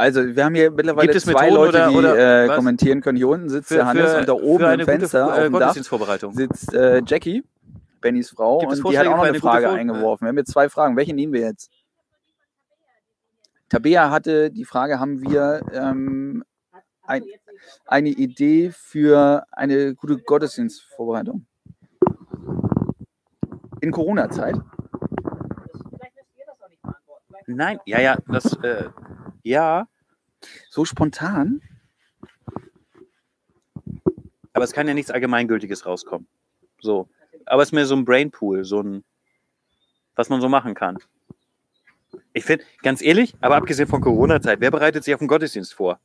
Also, 0.00 0.34
wir 0.34 0.44
haben 0.46 0.54
hier 0.54 0.70
mittlerweile 0.70 1.08
Gibt 1.08 1.16
es 1.16 1.24
zwei 1.24 1.50
Methoden 1.50 1.54
Leute, 1.54 1.78
oder- 1.78 1.90
die 1.90 1.96
oder 1.96 2.44
äh, 2.44 2.56
kommentieren 2.56 3.02
können. 3.02 3.18
Hier 3.18 3.28
unten 3.28 3.50
sitzt 3.50 3.68
für, 3.68 3.74
der 3.74 3.86
Hannes 3.86 4.10
für, 4.12 4.18
und 4.20 4.28
da 4.28 4.32
oben 4.32 4.64
im 4.64 4.86
Fenster 4.86 5.24
gute 5.24 5.32
auf 5.34 5.38
äh, 5.38 5.42
dem 5.42 5.52
Dach 5.52 5.58
Gottesdienstvorbereitung. 5.60 6.32
sitzt 6.34 6.72
äh, 6.72 7.02
Jackie, 7.06 7.44
Bennys 8.00 8.30
Frau, 8.30 8.60
und 8.60 8.90
die 8.90 8.98
hat 8.98 9.06
auch 9.06 9.18
noch 9.18 9.24
eine 9.24 9.38
Frage 9.38 9.68
eingeworfen. 9.68 10.24
Wir 10.24 10.30
haben 10.30 10.38
jetzt 10.38 10.52
zwei 10.52 10.70
Fragen. 10.70 10.96
Welche 10.96 11.12
nehmen 11.12 11.34
wir 11.34 11.42
jetzt? 11.42 11.70
Tabea 13.68 14.10
hatte 14.10 14.50
die 14.50 14.64
Frage, 14.64 14.98
haben 14.98 15.20
wir 15.20 15.60
ähm, 15.70 16.44
ein, 17.02 17.22
eine 17.84 18.08
Idee 18.08 18.70
für 18.72 19.44
eine 19.52 19.94
gute 19.94 20.16
Gottesdienstvorbereitung? 20.16 21.44
In 23.82 23.90
Corona-Zeit? 23.90 24.56
Nein, 27.46 27.80
ja, 27.84 28.00
ja, 28.00 28.16
das, 28.28 28.54
äh, 28.62 28.84
ja, 29.42 29.86
So 30.70 30.84
spontan? 30.84 31.60
aber 34.52 34.64
es 34.64 34.72
kann 34.72 34.88
ja 34.88 34.94
nichts 34.94 35.10
Allgemeingültiges 35.10 35.86
rauskommen. 35.86 36.26
So. 36.80 37.08
Aber 37.46 37.62
es 37.62 37.70
ist 37.70 37.72
mehr 37.72 37.86
so 37.86 37.96
ein 37.96 38.04
Brainpool, 38.04 38.64
so 38.64 38.82
ein, 38.82 39.04
was 40.14 40.28
man 40.28 40.40
so 40.40 40.48
machen 40.48 40.74
kann. 40.74 40.98
Ich 42.32 42.44
finde, 42.44 42.64
ganz 42.82 43.02
ehrlich, 43.02 43.34
aber 43.40 43.56
abgesehen 43.56 43.88
von 43.88 44.00
Corona-Zeit, 44.00 44.60
wer 44.60 44.70
bereitet 44.70 45.04
sich 45.04 45.14
auf 45.14 45.20
den 45.20 45.28
Gottesdienst 45.28 45.74
vor? 45.74 46.00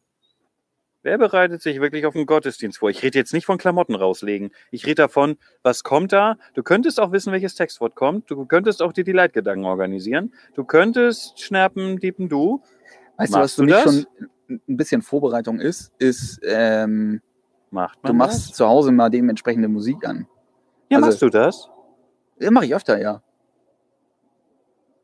Wer 1.02 1.18
bereitet 1.18 1.62
sich 1.62 1.82
wirklich 1.82 2.06
auf 2.06 2.14
den 2.14 2.26
Gottesdienst 2.26 2.80
vor? 2.80 2.90
Ich 2.90 3.04
rede 3.04 3.20
jetzt 3.20 3.34
nicht 3.34 3.46
von 3.46 3.58
Klamotten 3.60 3.94
rauslegen. 3.94 4.52
Ich 4.72 4.86
rede 4.86 4.96
davon, 4.96 5.38
was 5.62 5.84
kommt 5.84 6.14
da? 6.14 6.38
Du 6.54 6.64
könntest 6.64 7.00
auch 7.00 7.12
wissen, 7.12 7.32
welches 7.32 7.54
Textwort 7.56 7.94
kommt. 7.94 8.32
Du 8.32 8.46
könntest 8.46 8.82
auch 8.82 8.92
dir 8.92 9.04
die 9.04 9.12
Leitgedanken 9.12 9.66
organisieren. 9.66 10.34
Du 10.56 10.64
könntest 10.64 11.40
schnappen, 11.42 12.00
diepen 12.00 12.28
du. 12.28 12.64
Weißt 13.18 13.34
du, 13.34 13.38
was 13.38 13.42
Machst 13.42 13.56
für 13.56 13.66
du 13.66 13.74
mich 13.74 13.84
schon 13.84 14.60
ein 14.68 14.78
bisschen 14.78 15.02
Vorbereitung 15.02 15.60
ist? 15.60 15.92
Ist, 16.00 16.40
ähm, 16.44 17.22
Macht 17.72 18.02
man 18.04 18.12
du 18.12 18.18
machst 18.18 18.50
das? 18.50 18.56
zu 18.58 18.68
Hause 18.68 18.92
mal 18.92 19.10
dementsprechende 19.10 19.68
Musik 19.68 20.06
an. 20.08 20.28
Ja, 20.90 20.98
also- 20.98 21.08
machst 21.08 21.22
du 21.22 21.30
das? 21.30 21.70
Ja, 22.40 22.52
mache 22.52 22.66
ich 22.66 22.76
öfter, 22.76 23.00
ja. 23.00 23.22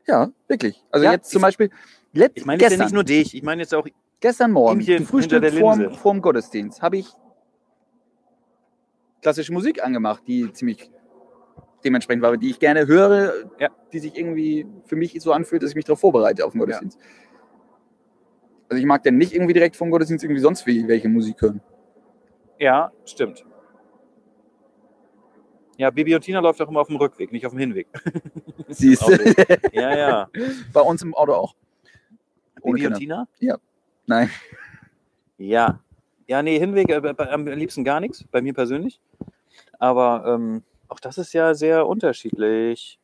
Ja, 0.06 0.30
wirklich. 0.48 0.82
Also 0.90 1.04
Ja, 1.04 1.12
jetzt 1.12 1.30
zum 1.30 1.42
Beispiel, 1.42 1.70
letzt, 2.12 2.36
Ich 2.38 2.44
meine 2.44 2.60
jetzt 2.60 2.62
ja 2.64 2.68
gestern, 2.76 2.86
nicht 2.86 2.94
nur 2.94 3.04
dich, 3.04 3.34
ich 3.34 3.42
meine 3.42 3.62
jetzt 3.62 3.74
auch 3.74 3.86
gestern 4.20 4.52
Morgen, 4.52 4.80
zum 4.82 5.06
Frühstück 5.06 5.44
vorm, 5.54 5.94
vorm 5.94 6.20
Gottesdienst, 6.20 6.82
habe 6.82 6.98
ich 6.98 7.08
klassische 9.22 9.52
Musik 9.52 9.82
angemacht, 9.84 10.22
die 10.26 10.52
ziemlich 10.52 10.90
dementsprechend 11.84 12.22
war, 12.22 12.36
die 12.36 12.50
ich 12.50 12.58
gerne 12.58 12.86
höre, 12.86 13.32
Ja. 13.58 13.68
die 13.92 13.98
sich 13.98 14.16
irgendwie 14.16 14.66
für 14.84 14.96
mich 14.96 15.16
so 15.20 15.32
anfühlt, 15.32 15.62
dass 15.62 15.70
ich 15.70 15.76
mich 15.76 15.84
darauf 15.84 16.00
vorbereite 16.00 16.44
auf 16.44 16.52
den 16.52 16.60
Gottesdienst. 16.60 16.98
Also 18.72 18.80
ich 18.80 18.86
mag 18.86 19.02
dann 19.02 19.18
nicht 19.18 19.34
irgendwie 19.34 19.52
direkt 19.52 19.76
vom 19.76 19.90
Gottesdienst 19.90 20.24
irgendwie 20.24 20.40
sonst 20.40 20.66
wie 20.66 20.88
welche 20.88 21.06
Musik 21.06 21.42
hören. 21.42 21.60
Ja, 22.58 22.90
stimmt. 23.04 23.44
Ja, 25.76 25.90
Bibi 25.90 26.14
und 26.14 26.22
Tina 26.22 26.40
läuft 26.40 26.62
auch 26.62 26.70
immer 26.70 26.80
auf 26.80 26.86
dem 26.86 26.96
Rückweg, 26.96 27.32
nicht 27.32 27.44
auf 27.44 27.52
dem 27.52 27.58
Hinweg. 27.58 27.86
Siehst 28.68 29.02
du? 29.02 29.12
Ja, 29.74 29.94
ja. 29.94 30.30
Bei 30.72 30.80
uns 30.80 31.02
im 31.02 31.14
Auto 31.14 31.34
auch. 31.34 31.54
Ohne 32.62 32.76
Bibi 32.76 32.86
und 32.86 32.98
Kinder. 32.98 33.28
Tina? 33.38 33.58
Nein. 34.06 34.30
Ja. 35.36 35.78
Ja, 36.26 36.42
nee, 36.42 36.58
Hinweg 36.58 36.88
äh, 36.88 37.14
am 37.18 37.46
liebsten 37.46 37.84
gar 37.84 38.00
nichts, 38.00 38.24
bei 38.24 38.40
mir 38.40 38.54
persönlich. 38.54 39.02
Aber 39.80 40.24
ähm, 40.26 40.62
auch 40.88 40.98
das 40.98 41.18
ist 41.18 41.34
ja 41.34 41.52
sehr 41.52 41.86
unterschiedlich. 41.86 42.98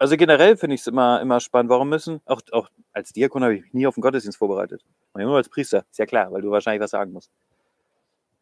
Also 0.00 0.16
generell 0.16 0.56
finde 0.56 0.74
ich 0.74 0.80
es 0.80 0.86
immer, 0.86 1.20
immer 1.20 1.40
spannend. 1.40 1.68
Warum 1.68 1.90
müssen, 1.90 2.22
auch, 2.24 2.40
auch 2.52 2.70
als 2.94 3.12
Diakon 3.12 3.44
habe 3.44 3.56
ich 3.56 3.62
mich 3.64 3.74
nie 3.74 3.86
auf 3.86 3.96
den 3.96 4.00
Gottesdienst 4.00 4.38
vorbereitet. 4.38 4.82
Und 5.12 5.20
nur 5.22 5.36
als 5.36 5.50
Priester, 5.50 5.84
ist 5.90 5.98
ja 5.98 6.06
klar, 6.06 6.32
weil 6.32 6.40
du 6.40 6.50
wahrscheinlich 6.50 6.80
was 6.80 6.92
sagen 6.92 7.12
musst. 7.12 7.30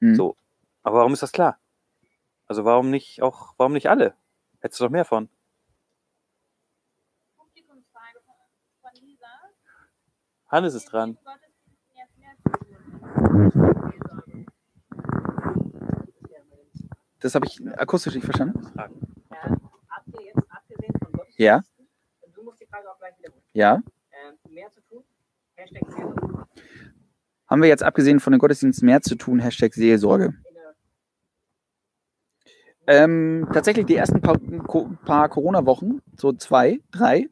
Hm. 0.01 0.15
So. 0.15 0.37
Aber 0.85 0.99
warum 0.99 1.15
ist 1.15 1.23
das 1.25 1.33
klar? 1.33 1.59
Also 2.47 2.65
warum 2.65 2.91
nicht 2.91 3.23
auch, 3.23 3.55
warum 3.57 3.73
nicht 3.73 3.91
alle? 3.91 4.15
Hättest 4.61 4.81
du 4.81 4.85
doch 4.85 4.93
mehr 4.93 5.05
von. 5.05 5.29
Publikumsfrage 7.37 8.21
von, 8.25 8.37
von 8.81 9.05
Lisa. 9.05 9.27
Hannes 10.47 10.75
ist 10.75 10.93
dran. 10.93 11.19
Das 17.19 17.35
habe 17.35 17.47
ich 17.47 17.61
akustisch 17.77 18.15
nicht 18.15 18.25
verstanden. 18.25 18.65
habt 18.77 18.95
ihr 20.13 20.23
jetzt 20.23 20.39
abgesehen 20.51 20.95
von 21.03 21.13
Gottesdienst, 21.13 21.28
Ja, 21.39 21.63
du 22.35 22.43
musst 22.43 22.61
die 22.61 22.67
Frage 22.67 22.91
auch 22.91 22.99
gleich 22.99 23.17
wiederholen, 23.17 23.43
ja. 23.53 23.81
äh, 24.11 24.53
mehr 24.53 24.71
zu 24.73 24.81
tun? 24.83 25.05
Hashtag 25.55 25.83
Seelsorge. 25.89 26.47
Haben 27.47 27.63
wir 27.63 27.69
jetzt 27.69 27.85
abgesehen 27.85 28.19
von 28.19 28.33
den 28.33 28.41
Gottesdiensten 28.41 28.85
mehr 28.85 29.03
zu 29.03 29.15
tun? 29.15 29.39
Hashtag 29.39 29.73
Seelsorge. 29.73 30.35
Ähm, 32.89 33.47
tatsächlich 33.53 33.87
die 33.87 33.95
ersten 33.95 34.21
paar, 34.21 34.39
paar 35.05 35.29
Corona-Wochen, 35.29 36.01
so 36.17 36.33
zwei, 36.33 36.81
drei, 36.91 37.29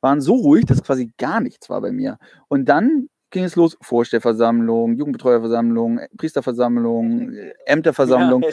waren 0.00 0.20
so 0.20 0.34
ruhig, 0.34 0.66
dass 0.66 0.84
quasi 0.84 1.12
gar 1.18 1.40
nichts 1.40 1.68
war 1.68 1.80
bei 1.80 1.90
mir. 1.90 2.18
Und 2.46 2.66
dann 2.68 3.08
ging 3.30 3.42
es 3.42 3.56
los, 3.56 3.76
Vorstellversammlung, 3.80 4.94
Jugendbetreuerversammlung, 4.94 6.00
Priesterversammlung, 6.16 7.32
Ämterversammlung. 7.66 8.44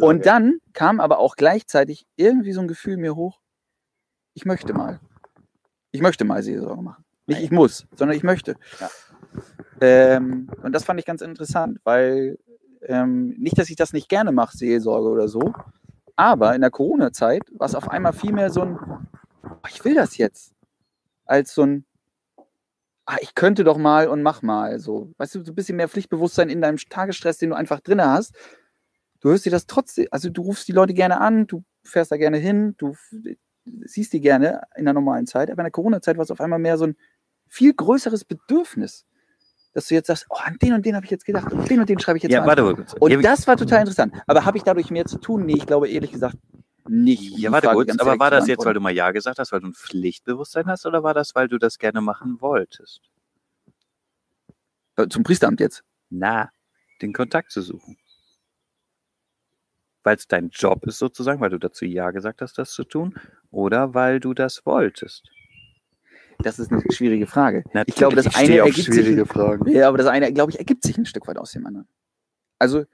Und 0.00 0.24
dann 0.24 0.58
kam 0.72 1.00
aber 1.00 1.18
auch 1.18 1.34
gleichzeitig 1.34 2.06
irgendwie 2.14 2.52
so 2.52 2.60
ein 2.60 2.68
Gefühl 2.68 2.96
mir 2.96 3.16
hoch, 3.16 3.41
ich 4.34 4.44
möchte 4.44 4.72
mal. 4.72 5.00
Ich 5.90 6.00
möchte 6.00 6.24
mal 6.24 6.42
Seelsorge 6.42 6.82
machen. 6.82 7.04
Nicht 7.26 7.42
ich 7.42 7.50
muss, 7.50 7.86
sondern 7.94 8.16
ich 8.16 8.22
möchte. 8.22 8.56
Ja. 8.80 8.90
Ähm, 9.80 10.48
und 10.62 10.72
das 10.72 10.84
fand 10.84 11.00
ich 11.00 11.06
ganz 11.06 11.22
interessant, 11.22 11.78
weil 11.84 12.38
ähm, 12.82 13.34
nicht, 13.38 13.58
dass 13.58 13.70
ich 13.70 13.76
das 13.76 13.92
nicht 13.92 14.08
gerne 14.08 14.32
mache, 14.32 14.56
Seelsorge 14.56 15.08
oder 15.08 15.28
so, 15.28 15.52
aber 16.16 16.54
in 16.54 16.60
der 16.60 16.70
Corona-Zeit 16.70 17.42
war 17.56 17.66
es 17.66 17.74
auf 17.74 17.88
einmal 17.88 18.12
viel 18.12 18.32
mehr 18.32 18.50
so 18.50 18.62
ein, 18.62 18.78
oh, 19.44 19.68
ich 19.68 19.84
will 19.84 19.94
das 19.94 20.16
jetzt, 20.16 20.52
als 21.24 21.54
so 21.54 21.62
ein, 21.62 21.84
ah, 23.06 23.16
ich 23.20 23.34
könnte 23.34 23.64
doch 23.64 23.78
mal 23.78 24.08
und 24.08 24.22
mach 24.22 24.42
mal. 24.42 24.78
So, 24.78 25.12
weißt 25.18 25.36
du, 25.36 25.44
so 25.44 25.52
ein 25.52 25.54
bisschen 25.54 25.76
mehr 25.76 25.88
Pflichtbewusstsein 25.88 26.48
in 26.48 26.60
deinem 26.60 26.76
Tagesstress, 26.76 27.38
den 27.38 27.50
du 27.50 27.56
einfach 27.56 27.80
drin 27.80 28.02
hast. 28.02 28.34
Du 29.20 29.30
hörst 29.30 29.46
dir 29.46 29.50
das 29.50 29.66
trotzdem, 29.66 30.08
also 30.10 30.30
du 30.30 30.42
rufst 30.42 30.68
die 30.68 30.72
Leute 30.72 30.94
gerne 30.94 31.20
an, 31.20 31.46
du 31.46 31.64
fährst 31.84 32.10
da 32.12 32.16
gerne 32.16 32.38
hin, 32.38 32.74
du 32.78 32.94
siehst 33.84 34.12
die 34.12 34.20
gerne 34.20 34.62
in 34.76 34.84
der 34.84 34.94
normalen 34.94 35.26
Zeit, 35.26 35.50
aber 35.50 35.60
in 35.62 35.64
der 35.64 35.70
Corona-Zeit 35.70 36.16
war 36.16 36.24
es 36.24 36.30
auf 36.30 36.40
einmal 36.40 36.58
mehr 36.58 36.78
so 36.78 36.86
ein 36.86 36.96
viel 37.48 37.74
größeres 37.74 38.24
Bedürfnis, 38.24 39.06
dass 39.72 39.88
du 39.88 39.94
jetzt 39.94 40.06
sagst, 40.06 40.26
oh, 40.30 40.36
an 40.42 40.56
den 40.60 40.74
und 40.74 40.84
den 40.84 40.94
habe 40.96 41.04
ich 41.04 41.10
jetzt 41.10 41.24
gedacht 41.24 41.52
und 41.52 41.68
den 41.68 41.80
und 41.80 41.88
den 41.88 41.98
schreibe 41.98 42.18
ich 42.18 42.22
jetzt 42.22 42.32
Ja, 42.32 42.40
mal 42.40 42.48
warte 42.48 42.74
kurz. 42.74 42.92
Und 42.94 43.10
ja, 43.10 43.20
das 43.20 43.46
war 43.46 43.56
total 43.56 43.80
interessant. 43.80 44.14
Aber 44.26 44.44
habe 44.44 44.56
ich 44.58 44.64
dadurch 44.64 44.90
mehr 44.90 45.06
zu 45.06 45.18
tun? 45.18 45.46
Nee, 45.46 45.56
ich 45.56 45.66
glaube 45.66 45.88
ehrlich 45.88 46.12
gesagt 46.12 46.36
nicht. 46.88 47.38
ja, 47.38 47.52
warte 47.52 47.68
kurz. 47.68 47.96
Aber 47.98 48.18
war 48.18 48.30
das 48.30 48.48
jetzt, 48.48 48.64
weil 48.64 48.74
du 48.74 48.80
mal 48.80 48.92
Ja 48.92 49.10
gesagt 49.12 49.38
hast, 49.38 49.52
weil 49.52 49.60
du 49.60 49.68
ein 49.68 49.74
Pflichtbewusstsein 49.74 50.66
hast, 50.66 50.84
oder 50.86 51.02
war 51.02 51.14
das, 51.14 51.34
weil 51.34 51.48
du 51.48 51.58
das 51.58 51.78
gerne 51.78 52.00
machen 52.00 52.40
wolltest? 52.40 53.00
Äh, 54.96 55.08
Zum 55.08 55.22
Priesteramt 55.22 55.60
jetzt. 55.60 55.84
Na, 56.10 56.50
den 57.00 57.12
Kontakt 57.12 57.50
zu 57.50 57.62
suchen. 57.62 57.96
Weil 60.04 60.16
es 60.16 60.26
dein 60.26 60.48
Job 60.50 60.84
ist 60.86 60.98
sozusagen, 60.98 61.40
weil 61.40 61.50
du 61.50 61.58
dazu 61.58 61.84
Ja 61.84 62.10
gesagt 62.10 62.42
hast, 62.42 62.58
das 62.58 62.72
zu 62.72 62.84
tun, 62.84 63.14
oder 63.50 63.94
weil 63.94 64.18
du 64.20 64.34
das 64.34 64.64
wolltest. 64.66 65.22
Das 66.38 66.58
ist 66.58 66.72
eine 66.72 66.82
schwierige 66.90 67.26
Frage. 67.28 67.62
Natürlich, 67.66 67.88
ich 67.88 67.94
glaube, 67.94 68.16
das 68.16 68.26
eine 68.34 68.44
stehe 68.46 68.62
auf 68.62 68.68
ergibt 68.70 68.92
sich. 68.92 69.28
Fragen. 69.28 69.70
Ja, 69.70 69.86
aber 69.88 69.98
das 69.98 70.08
eine, 70.08 70.32
glaube 70.32 70.50
ich, 70.50 70.58
ergibt 70.58 70.82
sich 70.82 70.98
ein 70.98 71.06
Stück 71.06 71.28
weit 71.28 71.38
aus 71.38 71.52
dem 71.52 71.66
anderen. 71.66 71.86
Also, 72.58 72.84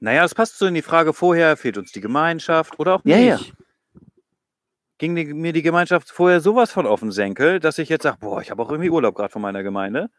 Naja, 0.00 0.24
es 0.24 0.34
passt 0.34 0.58
so 0.58 0.66
in 0.66 0.74
die 0.74 0.82
Frage 0.82 1.12
vorher, 1.12 1.56
fehlt 1.56 1.78
uns 1.78 1.92
die 1.92 2.00
Gemeinschaft 2.00 2.78
oder 2.80 2.96
auch 2.96 3.00
Ja, 3.04 3.16
nicht. 3.18 3.54
ja. 3.54 4.00
Ging 4.98 5.14
die, 5.14 5.32
mir 5.32 5.52
die 5.52 5.62
Gemeinschaft 5.62 6.10
vorher 6.10 6.40
sowas 6.40 6.72
von 6.72 6.86
auf 6.86 7.00
den 7.00 7.12
Senkel, 7.12 7.60
dass 7.60 7.78
ich 7.78 7.88
jetzt 7.88 8.02
sage, 8.02 8.18
boah, 8.20 8.40
ich 8.40 8.50
habe 8.50 8.62
auch 8.62 8.70
irgendwie 8.70 8.90
Urlaub 8.90 9.14
gerade 9.14 9.30
von 9.32 9.42
meiner 9.42 9.62
Gemeinde. 9.62 10.10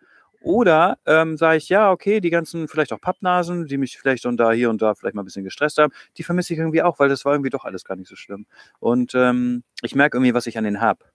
Oder 0.43 0.97
ähm, 1.05 1.37
sage 1.37 1.55
ich, 1.55 1.69
ja, 1.69 1.89
okay, 1.89 2.19
die 2.19 2.29
ganzen 2.29 2.67
vielleicht 2.67 2.91
auch 2.91 2.99
Pappnasen, 2.99 3.65
die 3.65 3.77
mich 3.77 3.97
vielleicht 3.97 4.25
und 4.25 4.35
da 4.35 4.51
hier 4.51 4.69
und 4.69 4.81
da 4.81 4.93
vielleicht 4.93 5.15
mal 5.15 5.21
ein 5.21 5.25
bisschen 5.25 5.45
gestresst 5.45 5.77
haben, 5.77 5.93
die 6.17 6.23
vermisse 6.23 6.51
ich 6.51 6.59
irgendwie 6.59 6.81
auch, 6.81 6.99
weil 6.99 7.07
das 7.07 7.23
war 7.23 7.31
irgendwie 7.31 7.49
doch 7.49 7.63
alles 7.63 7.85
gar 7.85 7.95
nicht 7.95 8.09
so 8.09 8.17
schlimm. 8.17 8.45
Und 8.79 9.15
ähm, 9.15 9.63
ich 9.83 9.95
merke 9.95 10.17
irgendwie, 10.17 10.33
was 10.33 10.45
ich 10.45 10.57
an 10.57 10.65
denen 10.65 10.81
habe. 10.81 11.05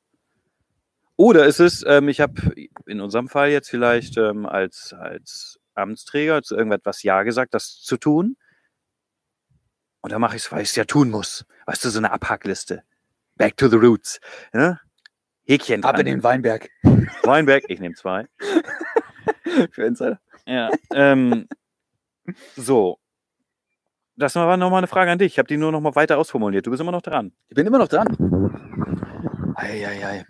Oder 1.16 1.44
ist 1.44 1.60
es, 1.60 1.84
ähm, 1.86 2.08
ich 2.08 2.22
habe 2.22 2.40
in 2.86 3.02
unserem 3.02 3.28
Fall 3.28 3.50
jetzt 3.50 3.68
vielleicht 3.68 4.16
ähm, 4.16 4.46
als, 4.46 4.94
als 4.94 5.60
Amtsträger 5.74 6.42
zu 6.42 6.56
irgendetwas 6.56 7.02
Ja 7.02 7.22
gesagt, 7.22 7.52
das 7.52 7.82
zu 7.82 7.98
tun. 7.98 8.38
Und 10.00 10.10
dann 10.10 10.22
mache 10.22 10.36
ich 10.36 10.44
es, 10.44 10.52
weil 10.52 10.62
ich 10.62 10.70
es 10.70 10.76
ja 10.76 10.84
tun 10.84 11.10
muss. 11.10 11.44
Weißt 11.66 11.84
du, 11.84 11.90
so 11.90 11.98
eine 11.98 12.12
Abhackliste. 12.12 12.82
Back 13.36 13.58
to 13.58 13.68
the 13.68 13.76
roots. 13.76 14.20
Ja? 14.54 14.80
Häkchen 15.44 15.84
ab 15.84 15.96
dran. 15.96 16.06
in 16.06 16.14
den 16.14 16.22
Weinberg. 16.22 16.70
Weinberg, 17.24 17.64
ich 17.68 17.78
nehme 17.78 17.94
zwei. 17.94 18.26
Für 19.72 19.84
Insider. 19.84 20.20
Ja. 20.46 20.70
Ähm, 20.92 21.48
so. 22.56 22.98
Das 24.16 24.34
war 24.34 24.56
nochmal 24.56 24.78
eine 24.78 24.88
Frage 24.88 25.10
an 25.10 25.18
dich. 25.18 25.34
Ich 25.34 25.38
habe 25.38 25.46
die 25.46 25.56
nur 25.56 25.70
noch 25.70 25.80
mal 25.80 25.94
weiter 25.94 26.18
ausformuliert. 26.18 26.66
Du 26.66 26.70
bist 26.70 26.80
immer 26.80 26.92
noch 26.92 27.02
dran. 27.02 27.32
Ich 27.48 27.54
bin 27.54 27.66
immer 27.66 27.78
noch 27.78 27.88
dran. 27.88 28.08
Eieiei. 29.54 30.24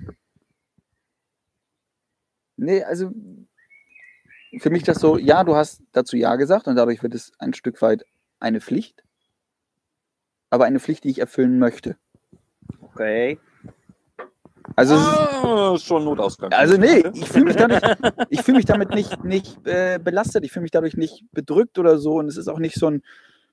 Nee, 2.57 2.83
also 2.83 3.13
für 4.59 4.71
mich 4.71 4.83
das 4.83 4.99
so, 4.99 5.17
ja, 5.17 5.45
du 5.45 5.55
hast 5.55 5.83
dazu 5.93 6.17
Ja 6.17 6.37
gesagt 6.37 6.67
und 6.67 6.77
dadurch 6.77 7.03
wird 7.03 7.15
es 7.15 7.33
ein 7.39 7.55
Stück 7.55 7.81
weit 7.83 8.05
eine 8.41 8.61
Pflicht. 8.61 9.05
Aber 10.51 10.65
eine 10.65 10.81
Pflicht, 10.81 11.05
die 11.05 11.11
ich 11.11 11.19
erfüllen 11.19 11.59
möchte. 11.59 11.97
Okay. 12.81 13.39
Also, 14.77 14.95
Ah, 14.95 15.73
ist 15.75 15.85
schon 15.85 16.05
Notausgang. 16.05 16.53
also 16.53 16.77
nee, 16.77 17.03
ich 17.15 17.29
fühle 17.29 17.47
mich, 17.47 17.57
ich 18.31 18.43
fühl 18.43 18.55
mich 18.55 18.65
damit 18.65 18.91
nicht, 18.91 19.25
nicht 19.25 19.67
äh, 19.67 19.99
belastet, 20.03 20.45
ich 20.45 20.53
fühle 20.53 20.63
mich 20.63 20.71
dadurch 20.71 20.97
nicht 20.97 21.25
bedrückt 21.33 21.79
oder 21.79 21.99
so 21.99 22.15
und 22.17 22.29
es 22.29 22.37
ist 22.37 22.49
auch 22.49 22.59
nicht 22.59 22.77
so 22.77 22.89
ein, 22.89 23.03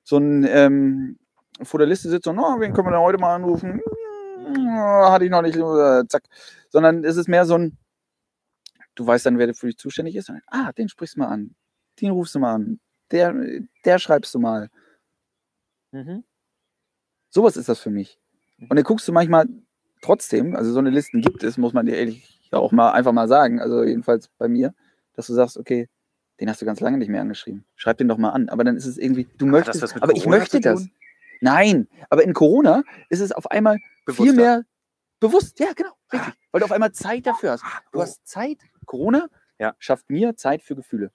so 0.03 0.18
ein 0.18 0.45
ähm, 0.47 1.18
vor 1.63 1.80
der 1.80 1.88
Liste 1.88 2.09
sitzt 2.09 2.28
und, 2.28 2.38
oh, 2.38 2.59
wen 2.59 2.74
können 2.74 2.88
wir 2.88 2.91
denn 2.91 2.99
heute 3.01 3.18
mal 3.18 3.34
anrufen? 3.36 3.82
Hm, 4.45 4.72
Hatte 4.76 5.26
ich 5.26 5.32
noch 5.32 5.41
nicht, 5.41 5.55
äh, 5.55 6.03
zack. 6.07 6.24
Sondern 6.70 7.03
es 7.03 7.16
ist 7.18 7.28
mehr 7.30 7.45
so 7.45 7.55
ein, 7.57 7.78
du 8.95 9.07
weißt 9.07 9.26
dann, 9.26 9.38
wer 9.38 9.53
für 9.55 9.68
dich 9.68 9.78
zuständig 9.78 10.16
ist. 10.16 10.30
Und, 10.30 10.41
ah, 10.47 10.72
den 10.74 10.89
sprichst 10.89 11.16
du 11.16 11.22
mal 11.22 11.28
an, 11.28 11.55
den 12.01 12.11
rufst 12.11 12.36
du 12.36 12.39
mal 12.39 12.53
an, 12.55 12.80
der, 13.11 13.34
der 13.86 13.99
schreibst 13.99 14.34
du 14.36 14.39
mal. 14.39 14.70
Mhm. 15.91 16.24
Sowas 17.30 17.57
ist 17.57 17.70
das 17.70 17.80
für 17.80 17.89
mich. 17.89 18.20
Und 18.59 18.76
dann 18.76 18.84
guckst 18.84 19.07
du 19.07 19.11
manchmal 19.11 19.47
trotzdem, 20.06 20.56
also 20.56 20.72
so 20.72 20.80
eine 20.80 20.89
Listen 20.89 21.22
gibt 21.22 21.43
es, 21.43 21.58
muss 21.58 21.74
man 21.74 21.86
dir 21.86 21.95
ehrlich 21.95 22.39
auch 22.51 22.72
mal 22.72 22.91
einfach 22.91 23.12
mal 23.12 23.28
sagen, 23.28 23.60
also 23.60 23.84
jedenfalls 23.84 24.30
bei 24.38 24.47
mir, 24.47 24.74
dass 25.14 25.28
du 25.28 25.34
sagst, 25.34 25.58
okay, 25.58 25.89
den 26.39 26.49
hast 26.49 26.62
du 26.62 26.66
ganz 26.66 26.80
lange 26.80 26.97
nicht 26.97 27.10
mehr 27.10 27.22
angeschrieben. 27.22 27.66
Schreib 27.76 27.97
den 27.97 28.08
doch 28.08 28.18
mal 28.18 28.30
an. 28.30 28.49
Aber 28.49 28.64
dann 28.64 28.76
ist 28.76 28.86
es 28.86 28.97
irgendwie, 28.97 29.28
du 29.38 29.45
möchtest, 29.45 29.84
aber 30.01 30.14
ich 30.14 30.24
Corona 30.24 30.38
möchte 30.38 30.58
zu 30.58 30.62
das. 30.62 30.88
Nein, 31.41 31.88
aber 32.10 32.24
in 32.24 32.34
Corona 32.34 32.84
ist 33.10 33.20
es 33.20 33.32
auf 33.32 33.49
einmal 33.51 33.78
viel 33.78 34.16
Bewusster. 34.16 34.34
mehr 34.36 34.66
bewusst. 35.20 35.60
Ja, 35.60 35.74
genau, 35.74 35.93
richtig. 36.12 36.34
Weil 36.51 36.60
du 36.60 36.66
auf 36.66 36.72
einmal 36.72 36.91
Zeit 36.91 37.26
dafür 37.26 37.51
hast. 37.51 37.64
Du 37.91 37.99
oh. 37.99 38.01
hast 38.01 38.26
Zeit. 38.28 38.60
Corona 38.86 39.28
Ja. 39.60 39.76
schafft 39.80 40.10
mir 40.10 40.36
Zeit 40.36 40.62
für 40.62 40.76
Gefühle. 40.76 41.12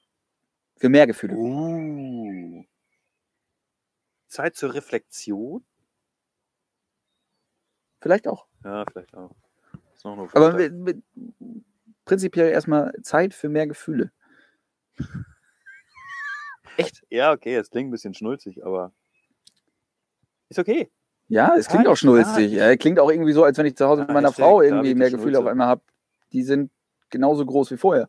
Für 0.76 0.88
mehr 0.88 1.07
Gefühle. 1.07 1.36
Uh. 1.36 2.64
Zeit 4.28 4.57
zur 4.57 4.74
Reflexion? 4.74 5.64
Vielleicht 8.01 8.26
auch. 8.26 8.49
Ja, 8.64 8.84
vielleicht 8.90 9.14
auch. 9.14 9.30
Aber 10.32 10.54
mit, 10.54 10.72
mit, 10.72 11.02
prinzipiell 12.04 12.50
erstmal 12.50 12.92
Zeit 13.02 13.34
für 13.34 13.48
mehr 13.48 13.66
Gefühle. 13.66 14.12
ja, 17.11 17.32
okay, 17.32 17.56
es 17.56 17.70
klingt 17.70 17.88
ein 17.88 17.92
bisschen 17.92 18.14
schnulzig, 18.14 18.64
aber 18.64 18.92
ist 20.48 20.58
okay. 20.58 20.90
Ja, 21.28 21.54
es 21.56 21.68
klingt 21.68 21.86
auch 21.86 21.96
schnulzig. 21.96 22.52
Ja, 22.52 22.74
klingt 22.76 22.98
auch 22.98 23.11
irgendwie 23.11 23.32
so, 23.32 23.44
als 23.44 23.56
wenn 23.56 23.66
ich 23.66 23.76
zu 23.76 23.86
Hause 23.86 24.02
mit 24.02 24.11
meiner 24.11 24.32
Frau 24.32 24.62
irgendwie 24.62 24.96
mehr 24.96 25.11
Gefühle 25.11 25.38
auf 25.38 25.46
einmal 25.46 25.68
habe. 25.68 25.82
Die 26.32 26.42
sind 26.42 26.72
genauso 27.08 27.46
groß 27.46 27.70
wie 27.70 27.76
vorher. 27.76 28.08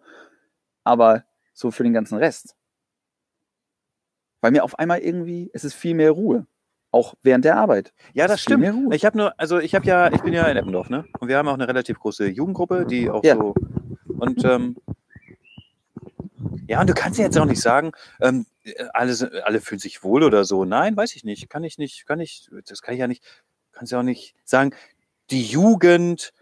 Aber 0.84 1.24
so 1.54 1.70
für 1.70 1.84
den 1.84 1.94
ganzen 1.94 2.18
Rest. 2.18 2.56
Weil 4.42 4.52
mir 4.52 4.64
auf 4.64 4.80
einmal 4.80 5.00
irgendwie, 5.00 5.52
es 5.54 5.64
ist 5.64 5.76
viel 5.76 5.94
mehr 5.94 6.12
Ruhe. 6.12 6.48
Auch 6.92 7.14
während 7.24 7.46
der 7.46 7.56
Arbeit. 7.58 7.94
Ja, 8.14 8.28
das 8.28 8.42
viel 8.42 8.58
stimmt. 8.58 8.94
Ich 8.94 9.06
habe 9.06 9.18
nur, 9.18 9.40
also 9.40 9.60
ich 9.60 9.74
habe 9.76 9.86
ja, 9.86 10.12
ich 10.12 10.22
bin 10.22 10.34
ja 10.34 10.44
in 10.48 10.58
Eppendorf, 10.58 10.90
ne? 10.90 11.06
Und 11.20 11.30
wir 11.30 11.38
haben 11.38 11.48
auch 11.48 11.54
eine 11.54 11.68
relativ 11.68 11.98
große 12.00 12.28
Jugendgruppe, 12.28 12.86
die 12.86 13.10
auch 13.10 13.24
Ja. 13.24 13.36
so 13.36 13.54
und 14.18 14.44
ähm, 14.44 14.76
ja, 16.68 16.82
und 16.82 16.90
du 16.90 16.94
kannst 16.94 17.20
ja 17.20 17.26
jetzt 17.26 17.38
auch 17.38 17.46
nicht 17.46 17.62
sagen, 17.62 17.92
ähm, 18.22 18.46
alle, 18.94 19.14
sind- 19.14 19.34
alle 19.44 19.62
fühlen 19.62 19.80
sich 19.80 20.04
wohl 20.04 20.24
oder 20.24 20.44
so. 20.46 20.66
Nein, 20.66 20.96
weiß 20.98 21.16
ich 21.16 21.24
nicht. 21.24 21.50
Kann 21.50 21.64
ich 21.64 21.78
nicht, 21.78 22.06
kann 22.06 22.20
ich, 22.20 22.50
das 22.68 22.82
kann 22.82 22.94
ich 22.94 23.00
ja 23.00 23.08
nicht, 23.08 23.24
kannst 23.72 23.92
ja 23.92 24.00
auch 24.00 24.04
nicht 24.04 24.36
sagen, 24.46 24.72
die 25.32 25.44
Jugend 25.44 26.34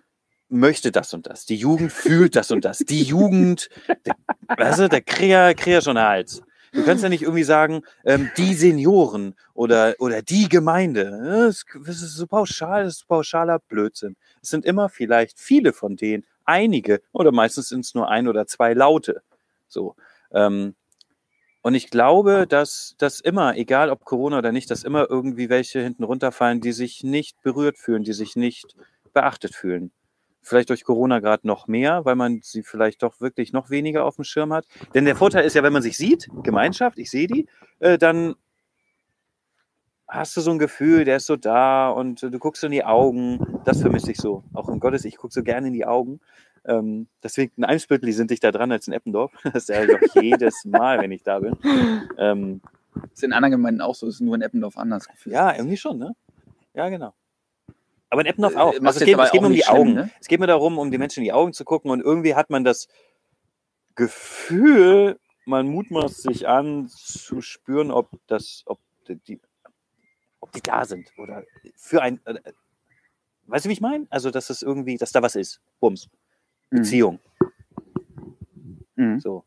möchte 0.50 0.92
das 0.92 1.14
und 1.14 1.28
das. 1.28 1.46
Die 1.46 1.56
Jugend 1.56 1.92
fühlt 1.92 2.36
das 2.36 2.52
und 2.52 2.66
das. 2.66 2.80
Die 2.80 3.04
Jugend, 3.04 3.70
der, 4.06 4.16
weißt 4.58 4.80
du, 4.80 4.90
der 4.90 5.02
Kräher, 5.02 5.54
Kräher 5.54 5.82
schon 5.82 6.00
Hals. 6.00 6.42
Du 6.74 6.84
kannst 6.84 7.04
ja 7.04 7.10
nicht 7.10 7.24
irgendwie 7.24 7.44
sagen, 7.44 7.82
ähm, 8.06 8.30
die 8.38 8.54
Senioren 8.54 9.36
oder, 9.54 9.96
oder 10.00 10.22
die 10.22 10.50
Gemeinde. 10.50 11.20
Das, 11.24 11.66
das 11.86 12.02
ist 12.02 12.16
so 12.16 12.28
pauschal, 12.28 12.84
das 12.84 12.98
ist 12.98 13.08
pauschaler 13.08 13.60
Blödsinn. 13.60 14.16
Es 14.42 14.50
sind 14.50 14.66
immer 14.66 14.90
vielleicht 14.90 15.40
viele 15.40 15.74
von 15.74 15.96
denen, 15.96 16.26
einige 16.46 17.02
oder 17.12 17.32
meistens 17.32 17.70
sind 17.70 17.86
es 17.86 17.96
nur 17.96 18.10
ein 18.10 18.28
oder 18.28 18.48
zwei 18.48 18.74
Laute. 18.74 19.22
So. 19.68 19.96
Ähm, 20.32 20.76
und 21.62 21.76
ich 21.76 21.90
glaube, 21.90 22.48
dass 22.48 22.96
das 22.98 23.20
immer, 23.20 23.58
egal 23.58 23.90
ob 23.90 24.06
Corona 24.06 24.38
oder 24.38 24.52
nicht, 24.52 24.72
dass 24.72 24.84
immer 24.84 25.10
irgendwie 25.10 25.50
welche 25.50 25.82
hinten 25.82 26.04
runterfallen, 26.04 26.62
die 26.62 26.72
sich 26.72 27.04
nicht 27.04 27.42
berührt 27.42 27.78
fühlen, 27.78 28.04
die 28.04 28.14
sich 28.14 28.36
nicht 28.36 28.76
beachtet 29.14 29.54
fühlen. 29.54 29.92
Vielleicht 30.42 30.70
durch 30.70 30.84
Corona 30.84 31.20
gerade 31.20 31.46
noch 31.46 31.68
mehr, 31.68 32.06
weil 32.06 32.16
man 32.16 32.40
sie 32.42 32.64
vielleicht 32.64 33.04
doch 33.04 33.20
wirklich 33.20 33.54
noch 33.54 33.70
weniger 33.70 34.06
auf 34.06 34.16
dem 34.16 34.24
Schirm 34.24 34.54
hat. 34.54 34.66
Denn 34.94 35.06
der 35.06 35.16
Vorteil 35.16 35.46
ist 35.46 35.54
ja, 35.56 35.64
wenn 35.64 35.74
man 35.74 35.82
sich 35.82 35.98
sieht, 35.98 36.28
Gemeinschaft, 36.44 36.98
ich 36.98 37.12
sehe 37.12 37.28
die, 37.28 37.48
äh, 37.80 37.98
dann 37.98 38.36
hast 40.08 40.36
du 40.36 40.42
so 40.42 40.52
ein 40.52 40.60
Gefühl, 40.60 41.06
der 41.06 41.18
ist 41.18 41.28
so 41.28 41.36
da 41.36 41.90
und 41.90 42.24
äh, 42.24 42.32
du 42.32 42.40
guckst 42.40 42.64
in 42.64 42.72
die 42.72 42.84
Augen. 42.84 43.40
Das 43.66 43.82
vermisse 43.82 44.12
ich 44.12 44.18
so. 44.18 44.44
Auch 44.54 44.70
im 44.70 44.80
Gottes, 44.80 45.06
ich 45.06 45.18
gucke 45.18 45.34
so 45.34 45.44
gerne 45.44 45.68
in 45.68 45.74
die 45.74 45.86
Augen. 45.86 46.20
Ähm, 46.66 47.08
deswegen 47.24 47.54
in 47.58 47.64
Eimsbüttel 47.64 48.12
sind 48.12 48.32
dichter 48.32 48.52
dran 48.52 48.72
als 48.72 48.88
in 48.88 48.94
Eppendorf. 48.94 49.32
Das 49.54 49.68
sage 49.68 49.98
ich 50.04 50.12
auch 50.12 50.22
jedes 50.22 50.66
Mal, 50.66 51.00
wenn 51.00 51.12
ich 51.12 51.24
da 51.24 51.40
bin. 51.40 51.56
Ähm, 52.18 52.62
Ist 53.14 53.24
in 53.24 53.34
anderen 53.34 53.52
Gemeinden 53.52 53.82
auch 53.82 53.96
so, 53.96 54.08
ist 54.08 54.20
nur 54.20 54.36
in 54.36 54.42
Eppendorf 54.42 54.78
anders 54.78 55.08
gefühlt. 55.08 55.36
ja, 55.36 55.56
irgendwie 55.56 55.78
schon, 55.78 56.00
ne? 56.00 56.16
Ja, 56.74 56.90
genau. 56.90 57.14
Aber 58.10 58.22
in 58.22 58.28
Eppendorf 58.28 58.54
Äh, 58.54 58.58
auch. 58.58 58.74
macht 58.74 58.88
Also 58.88 59.00
es 59.00 59.06
geht, 59.06 59.18
es 59.20 59.32
geht 59.32 59.44
um 59.44 59.54
die 59.54 59.62
schlimm, 59.62 59.78
Augen. 59.78 59.94
ne? 59.94 60.10
Es 60.20 60.28
geht 60.28 60.40
mir 60.40 60.48
darum, 60.48 60.78
um 60.80 60.90
die 60.92 60.98
Menschen 60.98 61.20
in 61.20 61.26
die 61.26 61.34
Augen 61.34 61.54
zu 61.54 61.64
gucken 61.66 61.92
und 61.92 62.02
irgendwie 62.02 62.36
hat 62.36 62.50
man 62.50 62.64
das 62.64 62.88
Gefühl, 63.96 65.20
man 65.46 65.68
mutmaßt 65.68 66.22
sich 66.24 66.48
an 66.48 66.88
zu 66.90 67.42
spüren, 67.42 67.92
ob 67.92 68.10
das, 68.28 68.64
ob 68.66 68.80
die, 69.08 69.40
ob 70.40 70.52
die 70.52 70.62
da 70.62 70.86
sind 70.86 71.12
oder 71.18 71.44
für 71.76 72.02
ein, 72.02 72.20
äh, 72.26 72.40
weißt 73.48 73.66
du, 73.66 73.70
wie 73.70 73.74
ich 73.74 73.82
meine? 73.82 74.08
Also, 74.10 74.32
dass 74.32 74.50
es 74.50 74.62
irgendwie, 74.62 74.98
dass 74.98 75.12
da 75.12 75.22
was 75.22 75.36
ist. 75.36 75.60
Bums. 75.80 76.08
Mhm. 76.72 76.78
Beziehung. 76.78 77.20
Mhm. 78.96 79.20
So. 79.20 79.44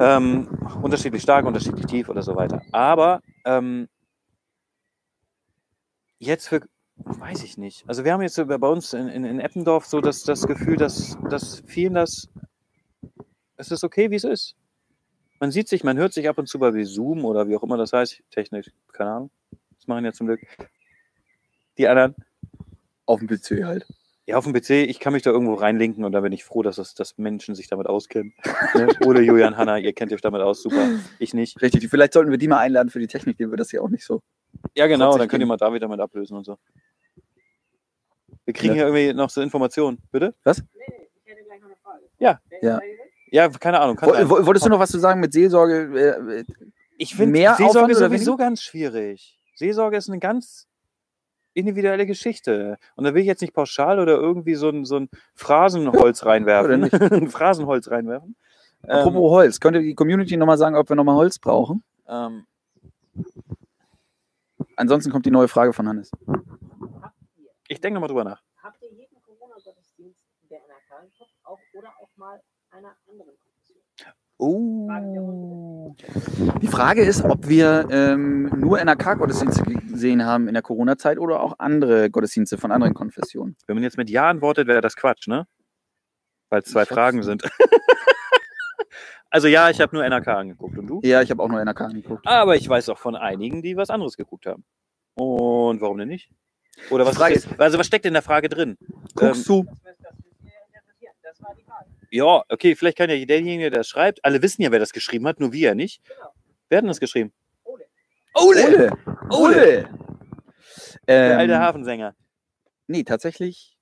Ähm, 0.00 0.48
unterschiedlich 0.82 1.22
stark, 1.22 1.44
unterschiedlich 1.44 1.86
tief 1.86 2.08
oder 2.08 2.22
so 2.22 2.34
weiter. 2.36 2.62
Aber 2.72 3.20
ähm, 3.44 3.88
jetzt 6.18 6.48
für, 6.48 6.60
weiß 7.04 7.42
ich 7.42 7.58
nicht. 7.58 7.84
Also 7.88 8.04
wir 8.04 8.12
haben 8.12 8.22
jetzt 8.22 8.36
bei 8.36 8.68
uns 8.68 8.92
in, 8.92 9.08
in, 9.08 9.24
in 9.24 9.40
Eppendorf 9.40 9.86
so 9.86 10.00
das, 10.00 10.22
das 10.22 10.46
Gefühl, 10.46 10.76
dass, 10.76 11.16
dass 11.30 11.62
vielen 11.66 11.94
das, 11.94 12.28
es 13.56 13.70
ist 13.70 13.84
okay, 13.84 14.10
wie 14.10 14.16
es 14.16 14.24
ist. 14.24 14.56
Man 15.40 15.50
sieht 15.50 15.68
sich, 15.68 15.84
man 15.84 15.96
hört 15.98 16.12
sich 16.12 16.28
ab 16.28 16.38
und 16.38 16.48
zu 16.48 16.58
bei 16.58 16.84
Zoom 16.84 17.24
oder 17.24 17.48
wie 17.48 17.56
auch 17.56 17.62
immer 17.62 17.76
das 17.76 17.92
heißt. 17.92 18.22
Technik, 18.30 18.72
keine 18.92 19.10
Ahnung. 19.10 19.30
Das 19.76 19.86
machen 19.86 20.04
ja 20.04 20.12
zum 20.12 20.26
Glück 20.26 20.40
die 21.78 21.86
anderen. 21.86 22.14
Auf 23.06 23.20
dem 23.20 23.28
PC 23.28 23.64
halt. 23.64 23.86
Ja, 24.26 24.36
auf 24.36 24.44
dem 24.44 24.52
PC, 24.52 24.70
ich 24.70 25.00
kann 25.00 25.14
mich 25.14 25.22
da 25.22 25.30
irgendwo 25.30 25.54
reinlinken 25.54 26.04
und 26.04 26.12
da 26.12 26.20
bin 26.20 26.32
ich 26.32 26.44
froh, 26.44 26.62
dass, 26.62 26.76
es, 26.76 26.92
dass 26.92 27.16
Menschen 27.16 27.54
sich 27.54 27.68
damit 27.68 27.86
auskennen. 27.86 28.34
Ne? 28.74 28.88
Oder 29.06 29.22
Julian, 29.22 29.56
Hanna, 29.56 29.78
ihr 29.78 29.94
kennt 29.94 30.12
euch 30.12 30.20
damit 30.20 30.42
aus, 30.42 30.62
super. 30.62 30.86
Ich 31.18 31.32
nicht. 31.32 31.62
Richtig. 31.62 31.88
Vielleicht 31.88 32.12
sollten 32.12 32.30
wir 32.30 32.36
die 32.36 32.48
mal 32.48 32.58
einladen 32.58 32.90
für 32.90 32.98
die 32.98 33.06
Technik, 33.06 33.38
denen 33.38 33.50
wir 33.50 33.56
das 33.56 33.70
hier 33.70 33.82
auch 33.82 33.88
nicht 33.88 34.04
so. 34.04 34.20
Ja, 34.78 34.86
genau, 34.86 35.18
dann 35.18 35.26
könnt 35.28 35.40
ihr 35.40 35.46
mal 35.46 35.56
David 35.56 35.82
damit 35.82 35.98
ablösen 35.98 36.36
und 36.36 36.44
so. 36.44 36.56
Wir 38.44 38.54
kriegen 38.54 38.74
Ja. 38.76 38.84
hier 38.86 38.94
irgendwie 38.94 39.12
noch 39.12 39.28
so 39.28 39.40
Informationen. 39.42 39.98
Bitte? 40.12 40.34
Was? 40.44 40.60
eigentlich 40.60 41.60
noch 41.60 41.66
eine 41.66 41.76
Frage. 41.82 42.04
Ja. 42.18 42.40
Ist 42.48 42.62
Ja. 42.62 42.76
da? 42.78 42.80
Ja, 43.30 43.48
keine 43.48 43.80
Ahnung. 43.80 43.98
Woll- 44.00 44.46
Wolltest 44.46 44.64
du 44.66 44.70
noch 44.70 44.78
was 44.78 44.90
zu 44.90 44.98
sagen 45.00 45.20
mit 45.20 45.32
Seelsorge? 45.32 46.38
Äh, 46.38 46.44
Ich 46.96 47.14
finde 47.14 47.32
mehr 47.32 47.54
Seelsorge 47.56 47.80
Aufwand 47.92 47.96
oder 47.96 48.08
sowieso 48.08 48.36
ganz 48.36 48.62
schwierig. 48.62 49.38
Seelsorge 49.56 49.96
ist 49.96 50.08
eine 50.08 50.18
ganz 50.20 50.66
individuelle 51.54 52.06
Geschichte. 52.06 52.78
Und 52.94 53.04
da 53.04 53.12
will 53.14 53.20
ich 53.22 53.26
jetzt 53.26 53.40
nicht 53.42 53.52
pauschal 53.54 53.98
oder 53.98 54.14
irgendwie 54.14 54.54
so 54.54 54.68
ein, 54.70 54.84
so 54.84 54.96
ein 54.96 55.08
Phrasenholz 55.34 56.24
reinwerfen. 56.24 56.80
nicht? 56.82 56.92
ein 57.12 57.28
Phrasenholz 57.30 57.90
reinwerfen. 57.90 58.36
Apropos 58.86 59.30
Holz, 59.32 59.58
könnte 59.58 59.80
die 59.80 59.94
Community 59.96 60.36
nochmal 60.36 60.56
sagen, 60.56 60.76
ob 60.76 60.88
wir 60.88 60.94
nochmal 60.96 61.16
Holz 61.16 61.38
brauchen? 61.40 61.82
Ähm, 62.08 62.46
Ansonsten 64.78 65.10
kommt 65.10 65.26
die 65.26 65.32
neue 65.32 65.48
Frage 65.48 65.72
von 65.72 65.88
Hannes. 65.88 66.12
Ich 67.66 67.80
denke 67.80 67.94
nochmal 67.94 68.08
drüber 68.08 68.22
nach. 68.22 68.40
habt 68.62 68.80
ihr 68.80 68.92
jeden 68.92 69.20
Corona-Gottesdienst 69.22 70.22
der 70.48 70.60
NRK 70.60 71.02
geguckt? 71.02 71.34
Auch, 71.42 71.58
oder 71.74 71.88
auch 72.00 72.16
mal 72.16 72.40
einer 72.70 72.96
anderen 73.08 73.32
Konfession? 73.42 73.82
Oh. 74.38 75.96
Die 76.62 76.68
Frage 76.68 77.02
ist, 77.02 77.24
ob 77.24 77.48
wir 77.48 77.88
ähm, 77.90 78.52
nur 78.56 78.78
NRK-Gottesdienste 78.78 79.64
gesehen 79.64 80.24
haben 80.24 80.46
in 80.46 80.54
der 80.54 80.62
Corona-Zeit 80.62 81.18
oder 81.18 81.40
auch 81.40 81.58
andere 81.58 82.08
Gottesdienste 82.08 82.56
von 82.56 82.70
anderen 82.70 82.94
Konfessionen. 82.94 83.56
Wenn 83.66 83.74
man 83.74 83.82
jetzt 83.82 83.98
mit 83.98 84.08
Ja 84.08 84.30
antwortet, 84.30 84.68
wäre 84.68 84.80
das 84.80 84.94
Quatsch, 84.94 85.26
ne? 85.26 85.48
Weil 86.50 86.60
es 86.60 86.70
zwei 86.70 86.84
Ich 86.84 86.88
Fragen 86.88 87.24
sind. 87.24 87.42
also 89.30 89.48
ja, 89.48 89.70
ich 89.70 89.80
habe 89.80 89.94
nur 89.94 90.04
NRK 90.08 90.28
angeguckt. 90.28 90.78
Und 90.78 90.86
du? 90.86 91.00
Ja, 91.02 91.22
ich 91.22 91.30
habe 91.30 91.42
auch 91.42 91.48
nur 91.48 91.60
NRK 91.64 91.80
angeguckt. 91.82 92.26
Aber 92.26 92.56
ich 92.56 92.68
weiß 92.68 92.88
auch 92.90 92.98
von 92.98 93.16
einigen, 93.16 93.62
die 93.62 93.76
was 93.76 93.90
anderes 93.90 94.16
geguckt 94.16 94.46
haben. 94.46 94.64
Und 95.14 95.80
warum 95.80 95.98
denn 95.98 96.08
nicht? 96.08 96.30
Oder 96.90 97.04
was, 97.06 97.16
Frage 97.16 97.34
ist, 97.34 97.48
also 97.58 97.78
was 97.78 97.86
steckt 97.86 98.06
in 98.06 98.12
der 98.12 98.22
Frage 98.22 98.48
drin? 98.48 98.78
Guckst 99.14 99.48
du? 99.48 99.64
Das, 99.64 99.74
das 100.00 100.14
müssen 100.18 100.44
wir 100.44 100.52
interpretieren. 100.66 101.12
Das 101.22 101.42
war 101.42 101.54
die 101.56 101.64
Frage. 101.64 101.86
Ja, 102.10 102.42
okay, 102.48 102.76
vielleicht 102.76 102.96
kann 102.98 103.10
ja 103.10 103.24
derjenige, 103.24 103.70
der 103.70 103.80
das 103.80 103.88
schreibt, 103.88 104.24
alle 104.24 104.40
wissen 104.42 104.62
ja, 104.62 104.70
wer 104.70 104.78
das 104.78 104.92
geschrieben 104.92 105.26
hat, 105.26 105.40
nur 105.40 105.52
wir 105.52 105.74
nicht. 105.74 106.02
Genau. 106.06 106.32
Wer 106.68 106.78
hat 106.78 106.82
denn 106.84 106.88
das 106.88 107.00
geschrieben? 107.00 107.32
Ole. 107.64 107.84
Ole! 108.34 108.90
Ole! 109.30 109.88
Der 111.08 111.32
Ähm, 111.32 111.38
alte 111.38 111.58
Hafensänger. 111.58 112.14
nee, 112.86 113.02
tatsächlich 113.02 113.76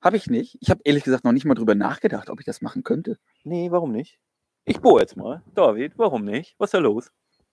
habe 0.00 0.16
ich 0.16 0.28
nicht. 0.28 0.56
Ich 0.60 0.70
habe 0.70 0.80
ehrlich 0.84 1.04
gesagt 1.04 1.24
noch 1.24 1.32
nicht 1.32 1.44
mal 1.44 1.54
drüber 1.54 1.74
nachgedacht, 1.74 2.30
ob 2.30 2.40
ich 2.40 2.46
das 2.46 2.62
machen 2.62 2.84
könnte. 2.84 3.18
Nee, 3.44 3.70
warum 3.70 3.92
nicht? 3.92 4.18
Ich 4.70 4.80
bohre 4.80 5.00
jetzt 5.00 5.16
mal. 5.16 5.42
David, 5.56 5.94
warum 5.96 6.24
nicht? 6.24 6.54
Was 6.58 6.68
ist 6.68 6.74
da 6.74 6.78
los? 6.78 7.10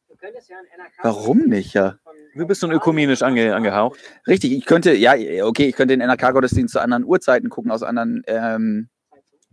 Du 0.07 0.15
könntest 0.15 0.49
ja 0.49 0.57
ein 0.57 0.65
NRK. 0.79 1.03
Warum 1.03 1.39
nicht, 1.39 1.73
ja? 1.73 1.95
Du 2.35 2.45
bist 2.45 2.61
so 2.61 2.69
ökumenisch 2.69 3.23
ange, 3.23 3.55
angehaucht. 3.55 3.99
Richtig, 4.27 4.51
ich 4.51 4.65
könnte, 4.65 4.93
ja, 4.93 5.13
okay, 5.45 5.67
ich 5.69 5.75
könnte 5.75 5.97
den 5.97 6.07
NRK-Gottesdienst 6.07 6.73
zu 6.73 6.79
anderen 6.79 7.03
Uhrzeiten 7.03 7.49
gucken, 7.49 7.71
aus 7.71 7.81
anderen 7.81 8.21
ähm, 8.27 8.89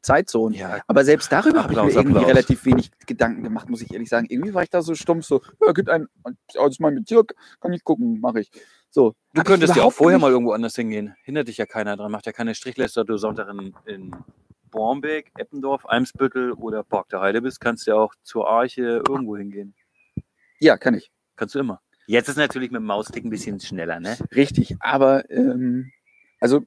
Zeitzonen. 0.02 0.58
Ja, 0.58 0.80
Aber 0.86 1.04
selbst 1.06 1.32
darüber 1.32 1.62
habe 1.64 1.72
ich 1.72 1.78
mir 1.78 1.90
irgendwie 1.90 2.16
Applaus. 2.18 2.28
relativ 2.28 2.66
wenig 2.66 2.90
Gedanken 3.06 3.42
gemacht, 3.42 3.70
muss 3.70 3.80
ich 3.80 3.90
ehrlich 3.94 4.10
sagen. 4.10 4.26
Irgendwie 4.28 4.52
war 4.52 4.62
ich 4.62 4.68
da 4.68 4.82
so 4.82 4.94
stumpf, 4.94 5.24
so, 5.24 5.40
ja, 5.64 5.72
gibt 5.72 5.88
ein, 5.88 6.06
aus 6.58 6.78
meinem 6.80 6.96
Bezirk, 6.96 7.34
kann 7.60 7.72
ich 7.72 7.82
gucken, 7.82 8.20
mache 8.20 8.40
ich. 8.40 8.50
So. 8.90 9.14
Du 9.32 9.42
könntest 9.42 9.74
ja 9.74 9.82
auch 9.84 9.92
vorher 9.94 10.18
nicht- 10.18 10.22
mal 10.22 10.30
irgendwo 10.30 10.52
anders 10.52 10.76
hingehen. 10.76 11.14
Hindert 11.24 11.48
dich 11.48 11.56
ja 11.56 11.64
keiner 11.64 11.96
dran. 11.96 12.12
Macht 12.12 12.26
ja 12.26 12.32
keine 12.32 12.54
Strichliste, 12.54 13.06
du 13.06 13.16
Sonntag 13.16 13.48
in, 13.48 13.74
in 13.86 14.14
Bornbeck, 14.74 15.30
Eppendorf, 15.38 15.86
Eimsbüttel 15.86 16.52
oder 16.52 16.82
Park 16.82 17.08
der 17.08 17.20
Heide 17.20 17.40
bist, 17.40 17.60
kannst 17.60 17.86
ja 17.86 17.94
auch 17.94 18.12
zur 18.24 18.48
Arche 18.48 19.02
irgendwo 19.08 19.36
hingehen. 19.36 19.74
Ja, 20.58 20.76
kann 20.76 20.94
ich. 20.94 21.10
Kannst 21.36 21.54
du 21.54 21.60
immer. 21.60 21.80
Jetzt 22.06 22.28
ist 22.28 22.36
natürlich 22.36 22.70
mit 22.70 22.80
dem 22.80 22.86
Maustick 22.86 23.24
ein 23.24 23.30
bisschen 23.30 23.60
schneller, 23.60 24.00
ne? 24.00 24.16
Richtig. 24.34 24.76
Aber, 24.80 25.30
ähm, 25.30 25.90
also, 26.40 26.60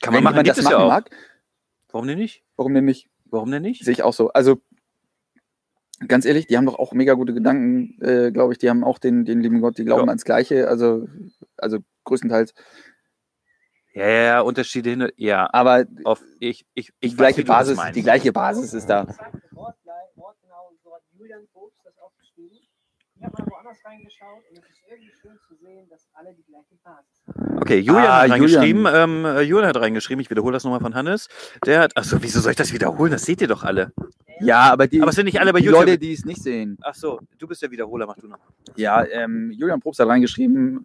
Kann 0.00 0.14
wenn 0.14 0.22
man 0.22 0.34
machen, 0.34 0.34
jemand 0.34 0.44
gibt 0.46 0.56
das 0.58 0.64
ja 0.64 0.70
machen 0.70 0.82
auch. 0.84 0.88
mag, 0.88 1.10
Warum 1.90 2.06
denn 2.06 2.18
nicht? 2.18 2.42
warum 2.56 2.72
denn 2.74 2.84
nicht? 2.86 3.10
Warum 3.26 3.50
denn 3.50 3.62
nicht? 3.62 3.84
Sehe 3.84 3.92
ich 3.92 4.02
auch 4.02 4.14
so. 4.14 4.32
Also, 4.32 4.62
ganz 6.08 6.24
ehrlich, 6.24 6.46
die 6.46 6.56
haben 6.56 6.66
doch 6.66 6.78
auch 6.78 6.92
mega 6.94 7.14
gute 7.14 7.34
Gedanken, 7.34 8.00
äh, 8.02 8.30
glaube 8.30 8.52
ich. 8.52 8.58
Die 8.58 8.70
haben 8.70 8.84
auch 8.84 8.98
den, 8.98 9.24
den 9.24 9.40
lieben 9.42 9.60
Gott, 9.60 9.78
die 9.78 9.84
glauben 9.84 10.02
Ja. 10.06 10.08
ans 10.08 10.24
Gleiche, 10.24 10.68
also, 10.68 11.08
also 11.56 11.78
größtenteils. 12.04 12.54
Ja, 13.94 14.06
ja, 14.08 14.22
ja, 14.22 14.40
Unterschiede 14.40 14.90
hin. 14.90 15.08
Ja, 15.16 15.48
Aber 15.52 15.84
auf 16.04 16.22
ich, 16.40 16.64
ich, 16.74 16.92
ich 17.00 17.10
die 17.10 17.16
gleiche 17.16 17.42
weiß, 17.42 17.46
Basis, 17.76 17.78
die 17.94 18.02
gleiche 18.02 18.32
Basis 18.32 18.72
ist 18.72 18.86
da. 18.88 19.06
Wortgleich, 19.50 20.08
wortgenau, 20.16 20.72
so 20.82 20.94
hat 20.94 21.02
Julian 21.18 21.42
Probst 21.52 21.76
das 21.84 21.98
aufgeschrieben. 21.98 22.58
Ich 23.16 23.22
habe 23.22 23.34
mal 23.42 23.50
woanders 23.50 23.78
reingeschaut 23.84 24.42
und 24.50 24.58
es 24.58 24.64
ist 24.64 24.80
irgendwie 24.88 25.12
schön 25.20 25.38
zu 25.46 25.54
sehen, 25.56 25.88
dass 25.90 26.06
alle 26.14 26.32
die 26.34 26.42
gleiche 26.44 26.74
Basis 26.82 27.22
haben. 27.26 27.58
Okay, 27.60 27.78
Julian 27.80 28.06
Ah, 28.06 28.22
hat 28.22 28.30
reingeschrieben. 28.30 28.84
Julian. 28.86 29.10
Ähm, 29.10 29.24
äh, 29.26 29.40
Julian 29.42 29.68
hat 29.68 29.76
reingeschrieben. 29.76 30.20
Ich 30.22 30.30
wiederhole 30.30 30.54
das 30.54 30.64
nochmal 30.64 30.80
von 30.80 30.94
Hannes. 30.94 31.28
Der 31.66 31.80
hat. 31.80 31.96
Achso, 31.96 32.16
wieso 32.22 32.40
soll 32.40 32.52
ich 32.52 32.56
das 32.56 32.72
wiederholen? 32.72 33.12
Das 33.12 33.24
seht 33.24 33.42
ihr 33.42 33.48
doch 33.48 33.62
alle. 33.62 33.92
Ja, 34.40 34.72
aber 34.72 34.86
die, 34.88 35.00
Aber 35.02 35.10
es 35.10 35.16
sind 35.16 35.26
nicht 35.26 35.38
alle 35.38 35.52
bei 35.52 35.60
die 35.60 35.66
YouTube. 35.66 35.80
Leute, 35.82 35.98
die 35.98 36.14
es 36.14 36.24
nicht 36.24 36.42
sehen. 36.42 36.78
Ach 36.82 36.94
so, 36.94 37.20
du 37.38 37.46
bist 37.46 37.60
der 37.62 37.70
Wiederholer, 37.70 38.06
mach 38.06 38.16
du 38.16 38.26
noch. 38.26 38.38
Ja, 38.74 39.04
ähm, 39.04 39.52
Julian 39.52 39.80
Probst 39.80 40.00
hat 40.00 40.08
reingeschrieben, 40.08 40.84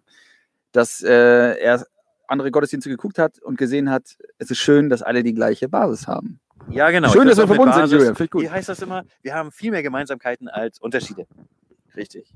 dass 0.72 1.02
äh, 1.02 1.58
er 1.58 1.84
andere 2.28 2.50
Gottesdienste 2.50 2.90
geguckt 2.90 3.18
hat 3.18 3.38
und 3.40 3.58
gesehen 3.58 3.90
hat, 3.90 4.16
es 4.38 4.50
ist 4.50 4.58
schön, 4.58 4.88
dass 4.88 5.02
alle 5.02 5.22
die 5.22 5.34
gleiche 5.34 5.68
Basis 5.68 6.06
haben. 6.06 6.40
Ja, 6.70 6.90
genau. 6.90 7.08
Schön, 7.10 7.26
dass 7.26 7.38
wir 7.38 7.46
verbunden 7.46 7.74
sind, 7.74 7.90
Julian. 7.90 8.14
Finde 8.14 8.24
ich 8.24 8.30
gut. 8.30 8.42
Wie 8.42 8.50
heißt 8.50 8.68
das 8.68 8.82
immer? 8.82 9.04
Wir 9.22 9.34
haben 9.34 9.50
viel 9.50 9.70
mehr 9.70 9.82
Gemeinsamkeiten 9.82 10.48
als 10.48 10.78
Unterschiede. 10.78 11.26
Richtig. 11.96 12.32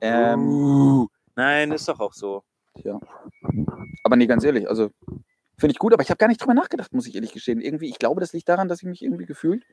Ähm, 0.00 0.48
Uh, 0.48 1.06
nein, 1.34 1.72
ist 1.72 1.88
doch 1.88 1.98
auch 2.00 2.12
so. 2.12 2.44
aber 4.04 4.16
nee, 4.16 4.26
ganz 4.26 4.44
ehrlich, 4.44 4.68
also 4.68 4.90
finde 5.56 5.72
ich 5.72 5.78
gut, 5.78 5.92
aber 5.92 6.02
ich 6.02 6.10
habe 6.10 6.18
gar 6.18 6.28
nicht 6.28 6.40
drüber 6.40 6.54
nachgedacht, 6.54 6.92
muss 6.92 7.06
ich 7.06 7.14
ehrlich 7.14 7.32
gestehen. 7.32 7.60
Irgendwie, 7.60 7.88
ich 7.88 7.98
glaube, 7.98 8.20
das 8.20 8.32
liegt 8.32 8.48
daran, 8.48 8.68
dass 8.68 8.82
ich 8.82 8.88
mich 8.88 9.02
irgendwie 9.02 9.26
gefühlt 9.26 9.64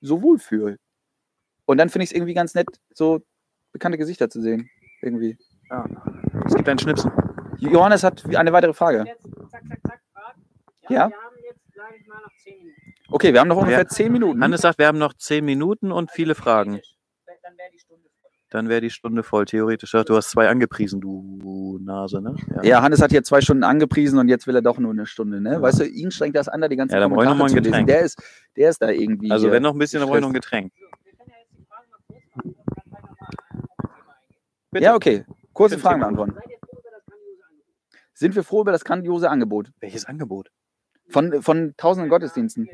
so 0.00 0.22
wohl 0.22 0.38
fühle. 0.38 0.78
Und 1.66 1.78
dann 1.78 1.88
finde 1.88 2.04
ich 2.04 2.10
es 2.10 2.16
irgendwie 2.16 2.34
ganz 2.34 2.54
nett, 2.54 2.68
so 2.94 3.20
bekannte 3.72 3.98
Gesichter 3.98 4.28
zu 4.28 4.40
sehen. 4.40 4.68
Irgendwie. 5.02 5.38
Es 6.46 6.54
gibt 6.54 6.68
einen 6.68 6.78
Schnipsen. 6.78 7.10
Johannes 7.60 8.02
hat 8.04 8.24
eine 8.34 8.52
weitere 8.52 8.72
Frage. 8.72 9.04
Jetzt, 9.06 9.22
zack, 9.50 9.62
zack, 9.68 9.78
zack, 9.86 10.00
Fragen. 10.12 10.42
Ja. 10.88 11.08
Wir 11.08 11.16
haben 11.16 11.36
jetzt, 11.44 11.60
sage 11.74 11.94
ich 12.00 12.06
mal, 12.06 12.16
noch 12.22 12.32
10 12.42 12.56
Minuten. 12.58 12.94
Okay, 13.12 13.32
wir 13.32 13.40
haben 13.40 13.48
noch 13.48 13.56
ungefähr 13.56 13.78
Ja. 13.80 13.88
zehn 13.88 14.12
Minuten. 14.12 14.42
Hannes 14.42 14.60
sagt, 14.60 14.78
wir 14.78 14.86
haben 14.86 14.98
noch 14.98 15.14
zehn 15.14 15.44
Minuten 15.44 15.90
und 15.92 16.10
viele 16.12 16.34
Fragen. 16.34 16.80
Dann 17.42 17.56
wäre 17.58 17.70
die 17.72 17.78
Stunde 17.80 18.08
voll. 18.20 18.30
Dann 18.50 18.68
wäre 18.68 18.80
die 18.80 18.90
Stunde 18.90 19.22
voll, 19.22 19.44
theoretisch. 19.46 19.90
Du 19.90 20.16
hast 20.16 20.30
zwei 20.30 20.48
angepriesen, 20.48 21.00
du 21.00 21.78
Nase, 21.82 22.20
ne? 22.20 22.36
Ja, 22.62 22.82
Hannes 22.82 23.00
hat 23.02 23.10
hier 23.10 23.22
zwei 23.24 23.40
Stunden 23.40 23.64
angepriesen 23.64 24.18
und 24.18 24.28
jetzt 24.28 24.46
will 24.46 24.54
er 24.54 24.62
doch 24.62 24.78
nur 24.78 24.92
eine 24.92 25.06
Stunde, 25.06 25.40
ne? 25.40 25.60
Weißt 25.60 25.80
du, 25.80 25.84
ihn 25.86 26.10
strengt 26.10 26.36
das 26.36 26.48
an, 26.48 26.60
da 26.60 26.68
die 26.68 26.76
ganzen 26.76 26.94
Ja, 26.94 27.00
dann 27.00 27.10
brauche 27.10 27.24
ich 27.24 27.28
noch 27.30 27.36
mal 27.36 27.48
ein. 27.48 27.54
Getränk. 27.54 27.86
Der 27.88 28.00
ist, 28.00 28.22
der 28.56 28.70
ist 28.70 28.80
da 28.82 28.90
irgendwie. 28.90 29.30
Also 29.30 29.50
wenn 29.50 29.62
noch 29.62 29.72
ein 29.72 29.78
bisschen, 29.78 30.00
dann 30.00 30.08
brauche 30.08 30.18
ich 30.18 30.22
noch 30.22 30.30
ein. 30.30 30.34
Getränk. 30.34 30.72
So, 30.76 30.84
wir 31.04 31.12
können 31.16 31.30
ja 31.30 31.36
jetzt 31.40 31.56
die 31.58 31.64
Fragen 31.64 31.90
mal 31.90 31.98
kurz 32.06 32.22
machen 32.32 32.54
und 32.54 32.56
dann 32.58 32.76
gleich 32.86 33.00
nochmal 33.02 33.28
auf 33.28 33.64
das 33.72 33.86
Thema 33.90 34.12
eingehen. 34.20 34.38
Bitte. 34.70 34.84
Ja, 34.84 34.94
okay. 34.94 35.24
Kurze 35.52 35.74
Bitte. 35.76 35.82
Fragen 35.82 36.00
beantworten. 36.00 36.32
Seid 36.34 36.50
ihr 36.50 36.58
froh 36.58 36.78
über 36.78 36.90
das 36.90 37.04
grandiose 37.06 37.42
Angebot? 37.48 38.09
Sind 38.20 38.36
wir 38.36 38.44
froh 38.44 38.60
über 38.60 38.70
das 38.72 38.84
grandiose 38.84 39.30
Angebot 39.30 39.72
Welches 39.80 40.04
Angebot? 40.04 40.50
von, 41.08 41.40
von 41.42 41.72
tausenden 41.78 42.10
Gottesdiensten? 42.10 42.68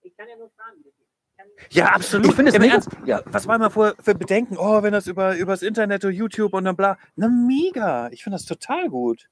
Ich 0.00 0.16
kann 0.16 0.28
ja 0.30 0.36
nur 0.36 0.48
Fragen 0.56 0.78
bedienen. 0.78 0.94
Ich 1.30 1.36
kann- 1.36 1.46
Ja, 1.70 1.86
absolut. 1.92 2.28
Ich 2.28 2.34
finde 2.34 2.52
es 2.52 2.58
mega. 2.58 2.72
Ernst, 2.74 2.88
Ja, 3.04 3.22
was 3.26 3.46
war 3.46 3.56
immer 3.56 3.70
für, 3.70 3.94
für 4.02 4.14
Bedenken? 4.14 4.56
Oh, 4.58 4.82
wenn 4.82 4.94
das 4.94 5.06
über 5.06 5.36
übers 5.36 5.60
Internet 5.62 6.06
oder 6.06 6.12
YouTube 6.14 6.54
und 6.54 6.64
dann 6.64 6.74
bla. 6.74 6.96
Na, 7.16 7.28
mega. 7.28 8.08
Ich 8.12 8.24
finde 8.24 8.36
das 8.36 8.46
total 8.46 8.88
gut. 8.88 9.28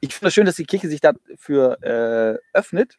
ich 0.00 0.14
finde 0.14 0.28
es 0.28 0.34
schön, 0.34 0.46
dass 0.46 0.56
die 0.56 0.64
Kirche 0.64 0.88
sich 0.88 1.02
dafür 1.02 1.76
äh, 1.82 2.38
öffnet. 2.56 2.96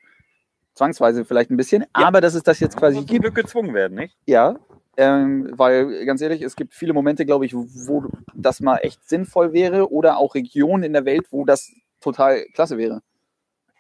Zwangsweise 0.75 1.25
vielleicht 1.25 1.49
ein 1.49 1.57
bisschen, 1.57 1.85
aber 1.91 2.21
dass 2.21 2.35
es 2.35 2.43
das 2.43 2.59
jetzt 2.59 2.77
quasi 2.77 3.03
gibt. 3.03 3.23
Glück 3.23 3.33
gezwungen 3.35 3.73
werden, 3.73 3.95
nicht? 3.95 4.15
Ja, 4.27 4.59
ähm, 4.99 5.49
weil 5.53 6.05
ganz 6.05 6.19
ehrlich, 6.19 6.41
es 6.41 6.57
gibt 6.57 6.73
viele 6.73 6.91
Momente, 6.91 7.25
glaube 7.25 7.45
ich, 7.45 7.53
wo 7.55 8.03
das 8.35 8.59
mal 8.59 8.79
echt 8.79 9.07
sinnvoll 9.07 9.53
wäre 9.53 9.93
oder 9.93 10.17
auch 10.17 10.35
Regionen 10.35 10.83
in 10.83 10.91
der 10.91 11.05
Welt, 11.05 11.27
wo 11.31 11.45
das 11.45 11.71
total 12.01 12.43
klasse 12.53 12.77
wäre. 12.77 13.01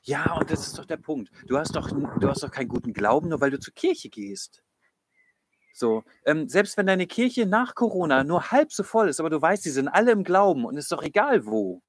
Ja, 0.03 0.37
und 0.39 0.49
das 0.49 0.65
ist 0.65 0.79
doch 0.79 0.85
der 0.85 0.95
Punkt. 0.95 1.29
Du 1.45 1.57
hast 1.57 1.75
doch, 1.75 1.91
du 1.91 2.29
hast 2.29 2.41
doch 2.41 2.51
keinen 2.51 2.69
guten 2.69 2.93
Glauben, 2.93 3.27
nur 3.27 3.41
weil 3.41 3.51
du 3.51 3.59
zur 3.59 3.73
Kirche 3.73 4.09
gehst. 4.09 4.63
So, 5.73 6.03
ähm, 6.25 6.47
selbst 6.47 6.77
wenn 6.77 6.87
deine 6.87 7.05
Kirche 7.05 7.45
nach 7.45 7.75
Corona 7.75 8.23
nur 8.23 8.51
halb 8.51 8.71
so 8.71 8.83
voll 8.83 9.09
ist, 9.09 9.19
aber 9.19 9.29
du 9.29 9.41
weißt, 9.41 9.65
die 9.65 9.71
sind 9.71 9.89
alle 9.89 10.13
im 10.13 10.23
Glauben 10.23 10.63
und 10.63 10.77
ist 10.77 10.91
doch 10.93 11.03
egal 11.03 11.45
wo. 11.45 11.81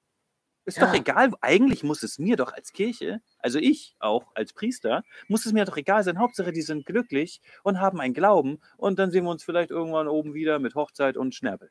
Ist 0.67 0.77
Ja. 0.79 0.87
doch 0.87 0.95
egal, 0.95 1.31
eigentlich 1.41 1.83
muss 1.83 2.03
es 2.03 2.19
mir 2.19 2.37
doch 2.37 2.53
als 2.53 2.73
Kirche, 2.73 3.21
also 3.39 3.59
ich 3.59 3.97
auch 3.99 4.27
als 4.35 4.53
Priester, 4.53 5.03
muss 5.29 5.47
es 5.47 5.53
mir 5.53 5.65
doch 5.65 5.77
egal 5.77 6.05
sein. 6.05 6.19
Hauptsache, 6.19 6.53
die 6.53 6.63
sind 6.63 6.87
glücklich 6.87 7.41
und 7.63 7.81
haben 7.81 8.01
einen 8.01 8.15
Glauben 8.15 8.61
und 8.77 8.99
dann 8.99 9.11
sehen 9.11 9.25
wir 9.25 9.31
uns 9.31 9.43
vielleicht 9.43 9.71
irgendwann 9.71 10.07
oben 10.09 10.35
wieder 10.35 10.59
mit 10.59 10.75
Hochzeit 10.75 11.17
und 11.17 11.35
Schnärbel. 11.35 11.71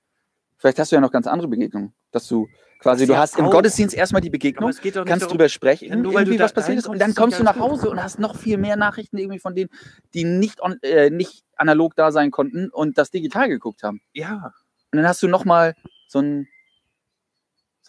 Vielleicht 0.58 0.80
hast 0.80 0.92
du 0.92 0.96
ja 0.98 1.02
noch 1.02 1.12
ganz 1.12 1.28
andere 1.28 1.48
Begegnungen, 1.48 1.94
dass 2.12 2.28
du 2.28 2.50
quasi, 2.80 3.04
Das 3.04 3.08
du 3.08 3.14
ja 3.14 3.20
hast 3.20 3.38
im 3.38 3.46
auch. 3.46 3.52
Gottesdienst 3.52 3.96
erstmal 3.96 4.22
die 4.22 4.30
Begegnung, 4.30 4.72
kannst 4.74 4.96
darum, 4.96 5.08
drüber 5.30 5.48
sprechen, 5.48 6.02
nur 6.02 6.14
weil 6.14 6.26
du 6.26 6.32
irgendwie 6.32 6.44
was 6.44 6.52
passiert 6.54 6.78
ist 6.80 6.88
und 6.88 7.00
dann 7.00 7.16
kommst 7.16 7.40
du 7.40 7.44
nach 7.44 7.58
Hause 7.60 7.90
und 7.90 8.02
hast 8.04 8.20
noch 8.20 8.36
viel 8.36 8.58
mehr 8.58 8.76
Nachrichten 8.76 9.18
irgendwie 9.18 9.40
von 9.40 9.56
denen, 9.56 9.70
die 10.14 10.26
nicht, 10.26 10.62
on, 10.62 10.78
äh, 10.82 11.10
nicht 11.10 11.44
analog 11.56 11.96
da 11.96 12.12
sein 12.12 12.32
konnten 12.32 12.70
und 12.70 12.98
das 12.98 13.12
digital 13.12 13.48
geguckt 13.48 13.84
haben. 13.84 14.02
ja, 14.14 14.52
Und 14.92 14.98
dann 14.98 15.08
hast 15.08 15.22
du 15.24 15.28
nochmal 15.28 15.76
so 16.08 16.20
ein, 16.20 16.48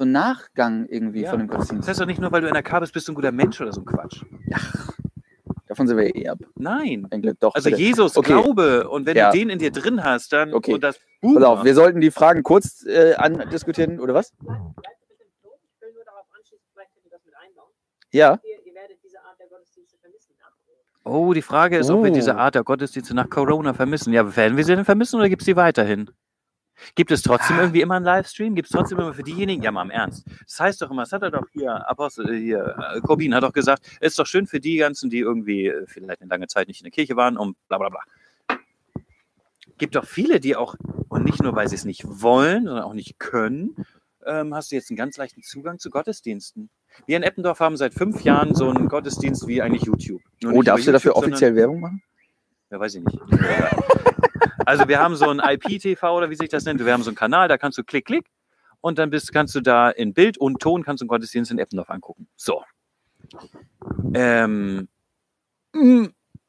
so 0.00 0.06
ein 0.06 0.12
Nachgang 0.12 0.86
irgendwie 0.86 1.20
Ja. 1.24 1.30
von 1.30 1.40
dem 1.40 1.48
Das 1.48 1.56
Gottesdienst. 1.56 1.86
heißt 1.90 2.00
doch 2.00 2.06
nicht 2.06 2.20
nur, 2.22 2.32
weil 2.32 2.40
du 2.40 2.46
in 2.48 2.54
der 2.54 2.62
K 2.62 2.80
bist, 2.80 2.94
bist 2.94 3.06
du 3.06 3.12
ein 3.12 3.14
guter 3.14 3.32
Mensch 3.32 3.60
oder 3.60 3.70
so 3.70 3.82
ein 3.82 3.84
Quatsch. 3.84 4.22
Davon 5.68 5.86
sind 5.86 5.98
wir 5.98 6.16
eh 6.16 6.26
ab. 6.28 6.38
Nein. 6.56 7.06
Ein 7.10 7.20
Glück 7.20 7.38
doch. 7.38 7.54
Also 7.54 7.68
bitte. 7.68 7.82
Jesus, 7.82 8.16
Okay. 8.16 8.32
Glaube. 8.32 8.88
Und 8.88 9.04
wenn 9.06 9.14
Ja. 9.16 9.30
du 9.30 9.36
den 9.38 9.50
in 9.50 9.58
dir 9.58 9.70
drin 9.70 10.02
hast, 10.02 10.32
dann 10.32 10.54
Okay. 10.54 10.72
und 10.72 10.82
das 10.82 10.98
Pass 11.20 11.42
auf, 11.44 11.64
wir 11.64 11.74
sollten 11.74 12.00
die 12.00 12.10
Fragen 12.10 12.42
kurz 12.42 12.82
äh, 12.86 13.12
andiskutieren, 13.14 14.00
oder 14.00 14.14
was? 14.14 14.32
Bleibt 14.32 14.50
ein 14.58 14.74
bisschen 14.74 15.26
floh. 15.42 15.50
Ich 15.76 15.82
will 15.82 15.92
nur 15.92 16.04
darauf 16.04 16.24
anschließen, 16.34 16.64
vielleicht 16.72 16.94
könnt 16.94 17.04
ihr 17.04 17.10
das 17.10 17.20
mit 17.26 17.34
einbauen. 17.36 17.68
Ja. 18.10 18.40
Ihr, 18.42 18.66
ihr 18.66 18.74
werdet 18.74 18.96
diese 19.04 19.18
Art 19.18 19.38
der 19.38 19.48
Gottesdienste 19.48 19.98
vermissen. 19.98 20.32
nach 20.40 20.50
Corona. 21.04 21.26
Oh, 21.28 21.34
die 21.34 21.42
Frage 21.42 21.76
ist, 21.76 21.90
ob 21.90 22.02
wir 22.02 22.10
Oh. 22.10 22.14
diese 22.14 22.36
Art 22.36 22.54
der 22.54 22.64
Gottesdienste 22.64 23.14
nach 23.14 23.28
Corona 23.28 23.74
vermissen. 23.74 24.14
Ja, 24.14 24.34
werden 24.34 24.56
wir 24.56 24.64
sie 24.64 24.74
denn 24.74 24.86
vermissen 24.86 25.16
oder 25.20 25.28
gibt 25.28 25.42
es 25.42 25.46
sie 25.46 25.56
weiterhin? 25.56 26.10
Gibt 26.94 27.10
es 27.10 27.22
trotzdem 27.22 27.56
Ah. 27.56 27.60
irgendwie 27.62 27.80
immer 27.80 27.94
einen 27.96 28.04
Livestream? 28.04 28.54
Gibt 28.54 28.66
es 28.68 28.72
trotzdem 28.72 28.98
immer 28.98 29.12
für 29.14 29.22
diejenigen? 29.22 29.62
Ja, 29.62 29.70
mal 29.72 29.82
im 29.82 29.90
Ernst. 29.90 30.24
Das 30.46 30.60
heißt 30.60 30.82
doch 30.82 30.90
immer, 30.90 31.02
das 31.02 31.12
hat 31.12 31.22
er 31.22 31.30
doch 31.30 31.46
hier, 31.52 31.88
Apostel, 31.88 32.32
äh, 32.32 32.38
hier, 32.40 32.76
äh, 32.96 33.00
Corbin 33.00 33.34
hat 33.34 33.42
doch 33.42 33.52
gesagt, 33.52 33.86
ist 34.00 34.18
doch 34.18 34.26
schön 34.26 34.46
für 34.46 34.60
die 34.60 34.76
ganzen, 34.76 35.10
die 35.10 35.18
irgendwie 35.18 35.66
äh, 35.66 35.86
vielleicht 35.86 36.20
eine 36.22 36.30
lange 36.30 36.46
Zeit 36.46 36.68
nicht 36.68 36.80
in 36.80 36.84
der 36.84 36.92
Kirche 36.92 37.16
waren 37.16 37.36
und 37.36 37.56
bla 37.68 37.78
bla 37.78 37.88
bla. 37.88 38.00
Gibt 39.78 39.94
doch 39.96 40.04
viele, 40.04 40.40
die 40.40 40.56
auch, 40.56 40.74
und 41.08 41.24
nicht 41.24 41.42
nur, 41.42 41.54
weil 41.56 41.68
sie 41.68 41.74
es 41.76 41.84
nicht 41.84 42.04
wollen, 42.06 42.66
sondern 42.66 42.84
auch 42.84 42.92
nicht 42.92 43.18
können, 43.18 43.74
ähm, 44.26 44.54
hast 44.54 44.70
du 44.70 44.76
jetzt 44.76 44.90
einen 44.90 44.98
ganz 44.98 45.16
leichten 45.16 45.42
Zugang 45.42 45.78
zu 45.78 45.88
Gottesdiensten. 45.90 46.68
Wir 47.06 47.16
in 47.16 47.22
Eppendorf 47.22 47.60
haben 47.60 47.76
seit 47.78 47.94
fünf 47.94 48.22
Jahren 48.22 48.54
so 48.54 48.68
einen 48.68 48.88
Gottesdienst 48.88 49.46
wie 49.46 49.62
eigentlich 49.62 49.84
YouTube. 49.84 50.20
Nur 50.42 50.52
Oh, 50.54 50.62
darfst 50.62 50.86
du 50.86 50.92
dafür 50.92 51.10
YouTube, 51.12 51.22
sondern- 51.24 51.32
offiziell 51.32 51.56
Werbung 51.56 51.80
machen? 51.80 52.02
ja, 52.70 52.78
weiß 52.78 52.94
ich 52.96 53.04
nicht. 53.04 53.18
Also 54.70 54.86
wir 54.86 55.00
haben 55.00 55.16
so 55.16 55.28
ein 55.28 55.40
IPTV 55.40 56.00
oder 56.04 56.30
wie 56.30 56.36
sich 56.36 56.48
das 56.48 56.64
nennt. 56.64 56.84
Wir 56.84 56.92
haben 56.92 57.02
so 57.02 57.10
einen 57.10 57.16
Kanal, 57.16 57.48
da 57.48 57.58
kannst 57.58 57.76
du 57.76 57.82
klick, 57.82 58.04
klick 58.04 58.26
und 58.80 59.00
dann 59.00 59.10
bist, 59.10 59.32
kannst 59.32 59.52
du 59.56 59.60
da 59.60 59.90
in 59.90 60.14
Bild 60.14 60.38
und 60.38 60.60
Ton 60.60 60.84
kannst 60.84 61.00
du 61.00 61.06
einen 61.06 61.08
Gottesdienst 61.08 61.50
in 61.50 61.58
Eppendorf 61.58 61.90
angucken. 61.90 62.28
So. 62.36 62.62
Ähm, 64.14 64.86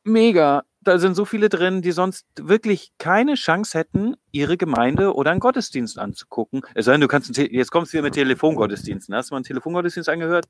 mega. 0.04 0.62
Da 0.84 1.00
sind 1.00 1.16
so 1.16 1.26
viele 1.26 1.50
drin, 1.50 1.82
die 1.82 1.92
sonst 1.94 2.28
wirklich 2.40 2.92
keine 3.00 3.34
Chance 3.34 3.76
hätten, 3.76 4.16
ihre 4.32 4.56
Gemeinde 4.56 5.16
oder 5.16 5.32
einen 5.32 5.40
Gottesdienst 5.40 5.98
anzugucken. 5.98 6.62
Es 6.76 6.86
sei 6.86 6.92
denn, 6.92 7.02
du 7.02 7.08
kannst, 7.08 7.36
jetzt 7.36 7.72
kommst 7.72 7.92
du 7.92 7.98
wieder 7.98 8.04
mit 8.04 8.14
Telefongottesdiensten. 8.14 9.16
Hast 9.16 9.32
du 9.32 9.34
mal 9.34 9.38
einen 9.38 9.46
Telefongottesdienst 9.46 10.10
angehört? 10.10 10.46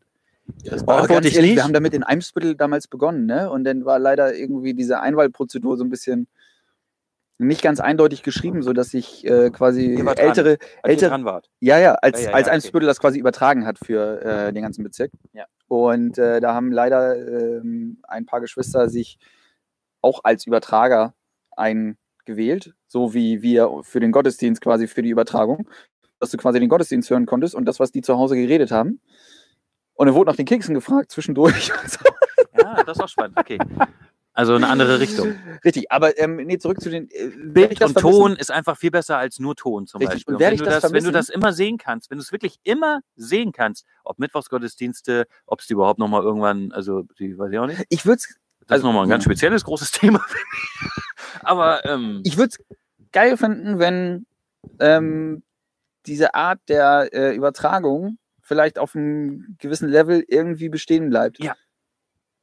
Das 0.65 0.84
Oh, 0.84 1.05
ganz 1.07 1.26
ich 1.26 1.36
ehrlich, 1.36 1.51
nicht. 1.51 1.55
wir 1.55 1.63
haben 1.63 1.74
damit 1.74 1.93
in 1.93 2.03
Eimsbüttel 2.03 2.55
damals 2.55 2.89
begonnen, 2.89 3.28
ne? 3.28 3.49
Und 3.49 3.63
dann 3.63 3.86
war 3.86 3.97
leider 3.97 4.36
irgendwie 4.36 4.74
diese 4.74 4.99
Einwahlprozedur 4.99 5.78
so 5.78 5.86
ein 5.86 5.89
bisschen 5.89 6.28
nicht 7.47 7.61
ganz 7.61 7.79
eindeutig 7.79 8.23
geschrieben, 8.23 8.63
sodass 8.63 8.89
sich 8.89 9.25
äh, 9.25 9.49
quasi 9.49 9.95
dran. 9.95 10.17
ältere, 10.17 10.57
ältere, 10.83 11.09
dran 11.09 11.25
wart. 11.25 11.49
ja, 11.59 11.79
ja, 11.79 11.93
als, 11.95 12.21
Ja, 12.21 12.29
ja, 12.29 12.33
als 12.35 12.47
ja, 12.47 12.53
Eimsbüttel 12.53 12.87
das 12.87 12.99
quasi 12.99 13.19
übertragen 13.19 13.65
hat 13.65 13.77
für 13.83 14.21
äh, 14.21 14.53
den 14.53 14.61
ganzen 14.63 14.83
Bezirk. 14.83 15.11
Ja. 15.33 15.45
Und 15.67 16.17
äh, 16.17 16.39
da 16.39 16.53
haben 16.53 16.71
leider 16.71 17.15
ähm, 17.15 17.99
ein 18.07 18.25
paar 18.25 18.41
Geschwister 18.41 18.89
sich 18.89 19.17
auch 20.01 20.21
als 20.23 20.45
Übertrager 20.45 21.13
eingewählt, 21.55 22.73
so 22.87 23.13
wie 23.13 23.41
wir 23.41 23.69
für 23.83 23.99
den 23.99 24.11
Gottesdienst 24.11 24.61
quasi 24.61 24.87
für 24.87 25.01
die 25.01 25.09
Übertragung, 25.09 25.69
dass 26.19 26.31
du 26.31 26.37
quasi 26.37 26.59
den 26.59 26.69
Gottesdienst 26.69 27.09
hören 27.09 27.25
konntest 27.25 27.55
und 27.55 27.65
das, 27.65 27.79
was 27.79 27.91
die 27.91 28.01
zu 28.01 28.17
Hause 28.17 28.35
geredet 28.35 28.71
haben. 28.71 28.99
Und 29.93 30.07
dann 30.07 30.15
wurde 30.15 30.31
nach 30.31 30.35
den 30.35 30.45
Keksen 30.45 30.73
gefragt 30.73 31.11
zwischendurch. 31.11 31.71
so. 31.87 31.99
Ja, 32.53 32.83
das 32.83 32.97
ist 32.97 33.03
auch 33.03 33.07
spannend. 33.07 33.37
Okay. 33.39 33.57
Also 34.34 34.55
eine 34.55 34.69
andere 34.69 34.99
Richtung. 35.01 35.36
Richtig, 35.65 35.91
aber 35.91 36.17
ähm, 36.17 36.38
nee, 36.38 36.57
zurück 36.57 36.79
zu 36.79 36.89
den 36.89 37.09
äh, 37.11 37.32
Bild 37.38 37.82
und? 37.82 37.97
Ton 37.97 38.36
ist 38.38 38.49
einfach 38.49 38.77
viel 38.77 38.91
besser 38.91 39.17
als 39.17 39.39
nur 39.39 39.55
Ton 39.55 39.88
zum 39.88 39.99
Richtig. 39.99 40.25
Beispiel. 40.25 40.36
Und 40.36 40.41
Und 40.41 40.47
wenn, 40.47 40.53
ich 40.53 40.59
du 40.59 40.65
das 40.65 40.82
das, 40.82 40.93
wenn 40.93 41.03
du 41.03 41.11
das 41.11 41.29
immer 41.29 41.51
sehen 41.51 41.77
kannst, 41.77 42.09
wenn 42.09 42.17
du 42.17 42.21
es 42.21 42.32
wirklich 42.32 42.57
immer 42.63 43.01
sehen 43.15 43.51
kannst, 43.51 43.86
ob 44.05 44.19
Mittwochsgottesdienste, 44.19 45.27
ob 45.45 45.59
es 45.59 45.67
die 45.67 45.73
überhaupt 45.73 45.99
nochmal 45.99 46.23
irgendwann, 46.23 46.71
also 46.71 47.03
die 47.19 47.38
weiß 47.38 47.51
ich 47.51 47.59
auch 47.59 47.67
nicht. 47.67 47.84
Ich 47.89 48.05
würde 48.05 48.17
es 48.19 48.36
Das 48.61 48.69
Also, 48.69 48.82
ist 48.82 48.84
nochmal 48.86 49.05
ein 49.05 49.09
ganz 49.09 49.25
spezielles, 49.25 49.65
großes 49.65 49.91
Thema. 49.91 50.25
Aber 51.41 51.84
ähm, 51.86 52.21
ich 52.23 52.38
würd's 52.38 52.57
geil 53.11 53.36
finden, 53.36 53.79
wenn 53.79 54.25
ähm, 54.79 55.43
diese 56.05 56.36
Art 56.36 56.59
der 56.69 57.09
äh, 57.13 57.36
Übertragung 57.36 58.17
vielleicht 58.41 58.79
auf 58.79 58.95
einem 58.95 59.55
gewissen 59.59 59.89
Level 59.89 60.23
irgendwie 60.27 60.69
bestehen 60.69 61.09
bleibt. 61.09 61.43
Ja. 61.43 61.55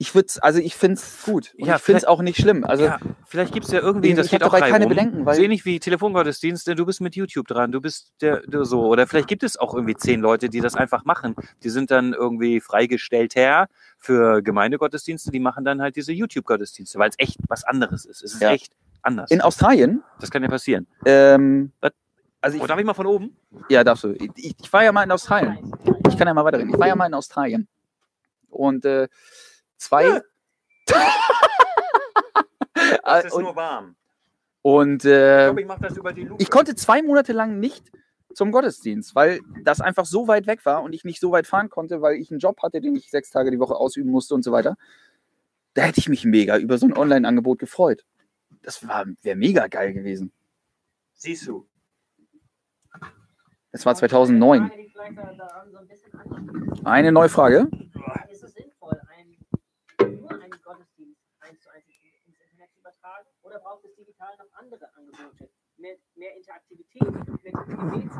Ich 0.01 0.14
würde 0.14 0.28
also 0.42 0.61
ich 0.61 0.76
finde 0.76 0.94
es 0.94 1.22
gut. 1.24 1.55
Und 1.59 1.66
Ja, 1.66 1.74
ich 1.76 1.82
finde 1.82 1.99
es 1.99 2.05
auch 2.05 2.22
nicht 2.22 2.40
schlimm. 2.40 2.64
Also 2.64 2.84
ja, 2.84 3.01
vielleicht 3.26 3.53
gibt 3.53 3.66
es 3.66 3.72
ja 3.72 3.80
irgendwie, 3.80 4.11
ich- 4.11 4.14
das 4.14 4.26
ich 4.26 4.30
geht 4.32 4.44
auch 4.44 4.53
dabei 4.53 4.61
keine 4.70 4.84
reihum. 4.84 4.88
Bedenken, 4.90 5.26
weil- 5.26 5.34
So 5.34 5.42
ähnlich 5.42 5.64
wie 5.64 5.80
Telefongottesdienste, 5.80 6.76
du 6.76 6.86
bist 6.86 7.01
mit 7.01 7.16
YouTube 7.16 7.49
dran, 7.49 7.72
du 7.72 7.80
bist 7.80 8.12
der, 8.20 8.42
der 8.42 8.64
so. 8.64 8.86
Oder 8.86 9.09
vielleicht 9.09 9.26
gibt 9.26 9.42
es 9.42 9.57
auch 9.57 9.74
irgendwie 9.74 9.96
zehn 9.96 10.20
Leute, 10.20 10.49
die 10.49 10.61
das 10.61 10.76
einfach 10.76 11.05
machen. 11.05 11.34
Die 11.64 11.68
sind 11.70 11.90
dann 11.90 12.12
irgendwie 12.12 12.61
freigestellter 12.61 13.66
für 13.99 14.40
Gemeindegottesdienste, 14.42 15.32
die 15.32 15.40
machen 15.40 15.64
dann 15.64 15.82
halt 15.82 15.96
diese 15.96 16.12
YouTube-Gottesdienste, 16.12 16.96
weil 17.01 17.11
es 17.11 17.16
echt 17.18 17.38
was 17.49 17.64
anderes 17.64 18.05
ist. 18.05 18.22
Es 18.22 18.34
ist 18.34 18.40
Ja. 18.42 18.53
echt 18.53 18.72
anders. 19.03 19.30
in 19.32 19.40
Australien, 19.40 20.03
das 20.20 20.30
kann 20.30 20.42
ja 20.44 20.49
passieren. 20.49 20.86
ähm, 21.07 21.72
Was? 21.80 21.90
also 22.40 22.57
ich, 22.57 22.62
Oh, 22.62 22.66
darf 22.68 22.78
ich 22.78 22.84
mal 22.86 22.94
von 22.94 23.07
oben? 23.07 23.36
ja, 23.68 23.82
darfst 23.82 24.05
du. 24.05 24.11
Ich, 24.12 24.30
ich, 24.36 24.55
ich 24.62 24.72
war 24.72 24.84
ja 24.84 24.92
mal 24.92 25.03
in 25.03 25.11
Australien. 25.11 25.72
Ich 26.09 26.16
kann 26.16 26.28
ja 26.28 26.34
mal 26.34 26.44
weiterreden. 26.44 26.72
Ich 26.72 26.78
war 26.78 26.86
ja 26.86 26.94
mal 26.94 27.07
in 27.07 27.14
Australien. 27.14 27.66
Und 28.51 28.84
äh, 28.84 29.09
zwei. 29.79 30.20
Das 33.05 33.24
ist 33.26 33.33
und 33.33 33.43
nur 33.45 33.57
warm. 33.57 33.97
und 34.62 35.05
äh, 35.05 35.53
ich 35.59 35.66
mache 35.66 35.81
das 35.83 35.97
über 35.97 36.12
die 36.12 36.24
Luke. 36.24 36.43
ich 36.43 36.51
konnte 36.51 36.74
zwei 36.74 37.03
Monate 37.03 37.33
lang 37.33 37.59
nicht 37.59 37.91
zum 38.35 38.53
Gottesdienst, 38.53 39.14
weil 39.14 39.41
das 39.64 39.81
einfach 39.81 40.05
so 40.05 40.29
weit 40.29 40.47
weg 40.47 40.64
war 40.64 40.83
und 40.83 40.93
ich 40.93 41.05
nicht 41.05 41.20
so 41.20 41.33
weit 41.33 41.47
fahren 41.47 41.70
konnte, 41.70 42.03
weil 42.03 42.16
ich 42.16 42.31
einen 42.31 42.39
Job 42.41 42.62
hatte, 42.62 42.81
den 42.81 42.95
ich 42.95 43.11
sechs 43.11 43.31
Tage 43.31 43.51
die 43.51 43.59
Woche 43.59 43.74
ausüben 43.74 44.11
musste 44.11 44.35
und 44.35 44.43
so 44.45 44.53
weiter. 44.53 44.76
Da 45.74 45.83
hätte 45.83 45.99
ich 46.01 46.09
mich 46.09 46.24
mega 46.24 46.57
über 46.59 46.79
so 46.79 46.87
ein 46.87 46.97
Online-Angebot 46.97 47.59
gefreut. 47.59 48.05
Das 48.62 48.83
wäre 48.87 49.37
mega 49.37 49.66
geil 49.66 49.93
gewesen. 49.93 50.33
Siehst 51.14 51.47
du. 51.47 51.66
Das 53.72 53.85
war 53.87 53.95
2009. 53.95 54.68
Frage, 54.68 54.83
die 54.83 54.89
vielleicht 54.91 55.18
da- 55.18 55.33
daran 55.35 55.70
so 55.70 55.79
ein 55.79 55.89
bisschen 55.89 56.12
anschließt. 56.14 56.87
Eine 56.87 57.12
neue 57.12 57.29
Frage. 57.29 57.68
Ist 58.31 58.43
es 58.43 58.53
sinnvoll, 58.55 59.01
ein, 59.09 59.37
nur 60.20 60.31
einen 60.31 60.51
Gottesdienst 60.62 61.20
eins 61.41 61.61
zu 61.61 61.68
eins 61.70 61.85
ins 61.87 62.39
Internet 62.41 62.72
zu 62.72 62.81
übertragen? 62.81 63.26
Oder 63.49 63.61
braucht 63.61 63.82
es 63.86 63.94
digital 63.96 64.28
noch 64.36 64.61
andere 64.61 64.94
Angebote? 64.94 65.49
Mehr, 65.78 65.96
mehr 66.16 66.36
Interaktivität 66.36 67.01
mit 67.01 67.24
Gebetsanliegen 67.24 68.11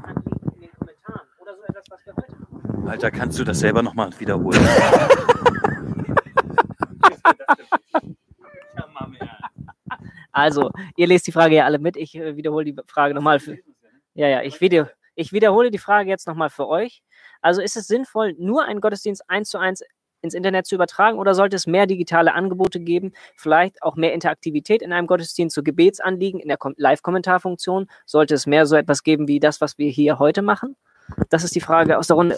in 0.55 0.61
den 0.63 0.73
Kommentaren 0.73 1.29
oder 1.39 1.55
so 1.55 1.63
etwas, 1.65 1.85
was 1.91 2.07
wir 2.07 2.17
heute 2.17 2.33
haben? 2.33 2.89
Alter, 2.89 3.11
kannst 3.11 3.39
du 3.39 3.45
das 3.45 3.59
selber 3.59 3.83
nochmal 3.83 4.11
wiederholen? 4.19 4.59
Also, 10.31 10.71
ihr 10.97 11.09
lest 11.09 11.27
die 11.27 11.33
Frage 11.33 11.57
ja 11.57 11.65
alle 11.65 11.81
mit. 11.81 11.97
Ich 11.97 12.15
äh, 12.15 12.37
wiederhole 12.37 12.65
die 12.65 12.77
Frage 12.87 13.13
nochmal. 13.13 13.41
Für, 13.41 13.59
ja, 14.15 14.29
ja, 14.29 14.43
ich, 14.43 14.61
video, 14.61 14.87
ich 15.17 15.33
wiederhole 15.33 15.73
die 15.73 15.79
Frage 15.79 16.11
jetzt 16.11 16.29
nochmal 16.29 16.49
für 16.49 16.69
euch. 16.69 17.03
Also, 17.41 17.61
ist 17.61 17.77
es 17.77 17.89
sinnvoll, 17.89 18.37
nur 18.39 18.65
einen 18.65 18.81
Gottesdienst 18.81 19.29
eins 19.29 19.49
zu 19.49 19.59
eins 19.59 19.83
ins 20.29 20.35
Internet 20.35 20.67
zu 20.67 20.75
übertragen 20.75 21.19
oder 21.19 21.35
sollte 21.35 21.57
es 21.57 21.67
mehr 21.67 21.87
digitale 21.87 22.35
Angebote 22.35 22.79
geben? 22.81 23.13
Vielleicht 23.37 23.83
auch 23.83 23.97
mehr 23.97 24.13
Interaktivität 24.13 24.83
in 24.83 24.93
einem 24.93 25.07
Gottesdienst, 25.07 25.55
so 25.55 25.63
Gebetsanliegen 25.63 26.39
in 26.41 26.49
der 26.49 26.59
Kom- 26.59 26.75
Live-Kommentarfunktion? 26.77 27.87
Sollte 28.07 28.35
es 28.35 28.47
mehr 28.47 28.67
so 28.67 28.77
etwas 28.77 29.03
geben 29.03 29.27
wie 29.29 29.41
das, 29.41 29.61
was 29.61 29.79
wir 29.79 29.91
hier 29.91 30.19
heute 30.19 30.43
machen? 30.43 30.77
Das 31.31 31.43
ist 31.43 31.55
die 31.55 31.61
Frage 31.61 31.97
aus 31.99 32.07
der 32.07 32.17
Runde. 32.17 32.37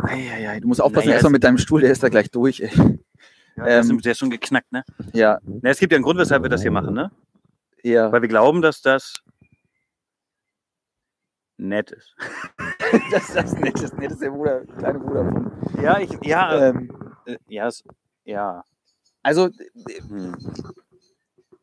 Eieiei, 0.00 0.60
du 0.60 0.68
musst 0.68 0.82
aufpassen, 0.82 1.06
Naja, 1.06 1.14
erstmal 1.14 1.32
mit 1.32 1.44
deinem 1.44 1.58
Stuhl, 1.58 1.80
der 1.80 1.90
ist 1.90 2.02
da 2.02 2.08
gleich 2.08 2.30
durch. 2.30 2.60
Ey. 2.60 2.70
Ja, 3.56 3.64
der, 3.64 3.78
Ähm. 3.80 3.96
ist, 3.96 4.04
der 4.04 4.12
ist 4.12 4.18
schon 4.18 4.30
geknackt, 4.30 4.70
ne? 4.72 4.84
Ja, 5.12 5.38
Na, 5.44 5.70
es 5.70 5.78
gibt 5.78 5.92
ja 5.92 5.96
einen 5.96 6.04
Grund, 6.04 6.18
weshalb 6.18 6.42
wir 6.42 6.50
das 6.50 6.62
hier 6.62 6.70
machen, 6.70 6.94
ne? 6.94 7.10
ja. 7.82 8.12
Weil 8.12 8.22
wir 8.22 8.28
glauben, 8.28 8.62
dass 8.62 8.80
das 8.82 9.22
nett 11.60 11.90
ist. 11.92 12.14
Das 13.12 13.28
ist 13.28 13.36
das 13.36 13.52
nett, 13.54 13.80
das 13.80 13.92
nett 13.94 14.10
ist 14.10 14.20
der 14.20 14.30
Bruder, 14.30 14.64
kleine 14.78 14.98
Bruder 14.98 15.24
von. 15.24 15.52
Ja, 15.80 16.00
ich, 16.00 16.10
ja, 16.24 16.68
Ähm, 16.70 16.90
äh, 17.24 17.36
ja, 17.48 17.68
es, 17.68 17.84
ja. 18.24 18.64
also, 19.22 19.46
äh, 19.46 20.00
Hm. 20.08 20.34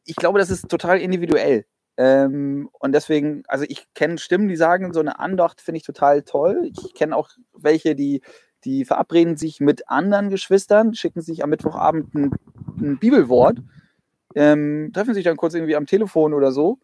ich 0.06 0.16
glaube, 0.16 0.40
das 0.40 0.50
ist 0.50 0.70
total 0.70 1.00
individuell. 1.00 1.66
Ähm, 1.98 2.70
und 2.80 2.94
deswegen, 2.94 3.44
also 3.48 3.66
ich 3.68 3.88
kenne 3.94 4.20
Stimmen, 4.20 4.48
die 4.48 4.56
sagen, 4.56 4.94
so 4.94 5.00
eine 5.00 5.20
Andacht 5.20 5.60
finde 5.62 5.78
ich 5.78 5.84
total 5.86 6.22
toll. 6.24 6.70
Ich 6.72 6.94
kenne 6.94 7.16
auch 7.16 7.30
welche, 7.54 7.96
die, 7.96 8.22
die 8.64 8.86
verabreden 8.86 9.36
sich 9.36 9.60
mit 9.60 9.90
anderen 9.90 10.30
Geschwistern, 10.30 10.94
schicken 10.94 11.22
sich 11.22 11.44
am 11.44 11.50
Mittwochabend 11.50 12.14
ein, 12.16 12.32
ein 12.80 13.00
Bibelwort, 13.00 13.58
ähm, 14.36 14.92
treffen 14.94 15.14
sich 15.16 15.24
dann 15.24 15.38
kurz 15.38 15.56
irgendwie 15.56 15.76
am 15.76 15.88
Telefon 15.88 16.34
oder 16.34 16.52
so, 16.52 16.80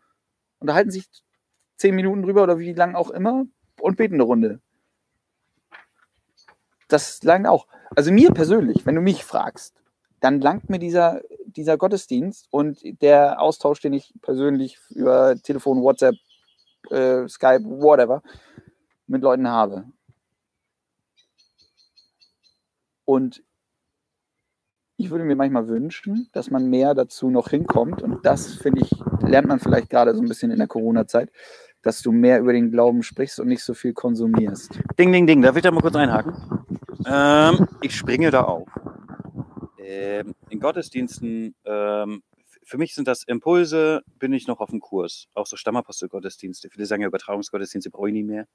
unterhalten 0.59 0.91
sich 0.91 1.05
zehn 1.83 1.95
Minuten 1.95 2.21
drüber 2.21 2.43
oder 2.43 2.59
wie 2.59 2.71
lang 2.71 2.95
auch 2.95 3.09
immer 3.09 3.45
und 3.81 3.97
beten 3.97 4.13
eine 4.13 4.23
Runde. 4.23 4.61
Das 6.87 7.21
langt 7.23 7.45
auch. 7.45 7.67
Also 7.93 8.09
mir 8.09 8.31
persönlich, 8.31 8.85
wenn 8.85 8.95
du 8.95 9.01
mich 9.01 9.25
fragst, 9.25 9.83
dann 10.21 10.39
langt 10.39 10.69
mir 10.69 10.79
dieser, 10.79 11.19
dieser 11.45 11.77
Gottesdienst 11.77 12.47
und 12.51 12.79
der 13.01 13.41
Austausch, 13.41 13.81
den 13.81 13.91
ich 13.91 14.13
persönlich 14.21 14.79
über 14.91 15.35
Telefon, 15.35 15.81
WhatsApp, 15.81 16.15
äh, 16.89 17.27
Skype, 17.27 17.65
whatever, 17.65 18.23
mit 19.05 19.21
Leuten 19.21 19.49
habe. 19.49 19.83
Und 23.03 23.43
ich 24.95 25.09
würde 25.09 25.25
mir 25.25 25.35
manchmal 25.35 25.67
wünschen, 25.67 26.29
dass 26.31 26.49
man 26.49 26.69
mehr 26.69 26.93
dazu 26.93 27.29
noch 27.29 27.49
hinkommt. 27.49 28.01
Und 28.01 28.25
das, 28.25 28.53
finde 28.53 28.83
ich, 28.83 28.91
lernt 29.19 29.49
man 29.49 29.59
vielleicht 29.59 29.89
gerade 29.89 30.15
so 30.15 30.21
ein 30.21 30.29
bisschen 30.29 30.51
in 30.51 30.59
der 30.59 30.67
Corona-Zeit, 30.67 31.29
dass 31.83 32.01
du 32.01 32.11
mehr 32.11 32.39
über 32.39 32.53
den 32.53 32.71
Glauben 32.71 33.03
sprichst 33.03 33.39
und 33.39 33.47
nicht 33.47 33.63
so 33.63 33.73
viel 33.73 33.93
konsumierst. 33.93 34.79
Ding, 34.97 35.11
ding, 35.11 35.27
ding. 35.27 35.41
Darf 35.41 35.55
ich 35.55 35.61
da 35.61 35.71
mal 35.71 35.81
kurz 35.81 35.95
einhaken? 35.95 36.33
Ähm, 37.05 37.67
ich 37.81 37.95
springe 37.95 38.31
da 38.31 38.45
auf. 38.45 38.67
Ähm, 39.77 40.33
in 40.49 40.59
Gottesdiensten, 40.59 41.53
ähm, 41.65 42.23
für 42.63 42.77
mich 42.77 42.95
sind 42.95 43.07
das 43.07 43.23
Impulse, 43.25 44.01
bin 44.17 44.31
ich 44.31 44.47
noch 44.47 44.61
auf 44.61 44.69
dem 44.69 44.79
Kurs. 44.79 45.27
Auch 45.33 45.45
so 45.45 45.57
Stammapostel-Gottesdienste. 45.57 46.69
Viele 46.69 46.85
sagen 46.85 47.01
ja 47.01 47.09
Übertragungsgottesdienste 47.09 47.91
brauche 47.91 48.07
ich 48.07 48.13
nie 48.13 48.23
mehr. 48.23 48.47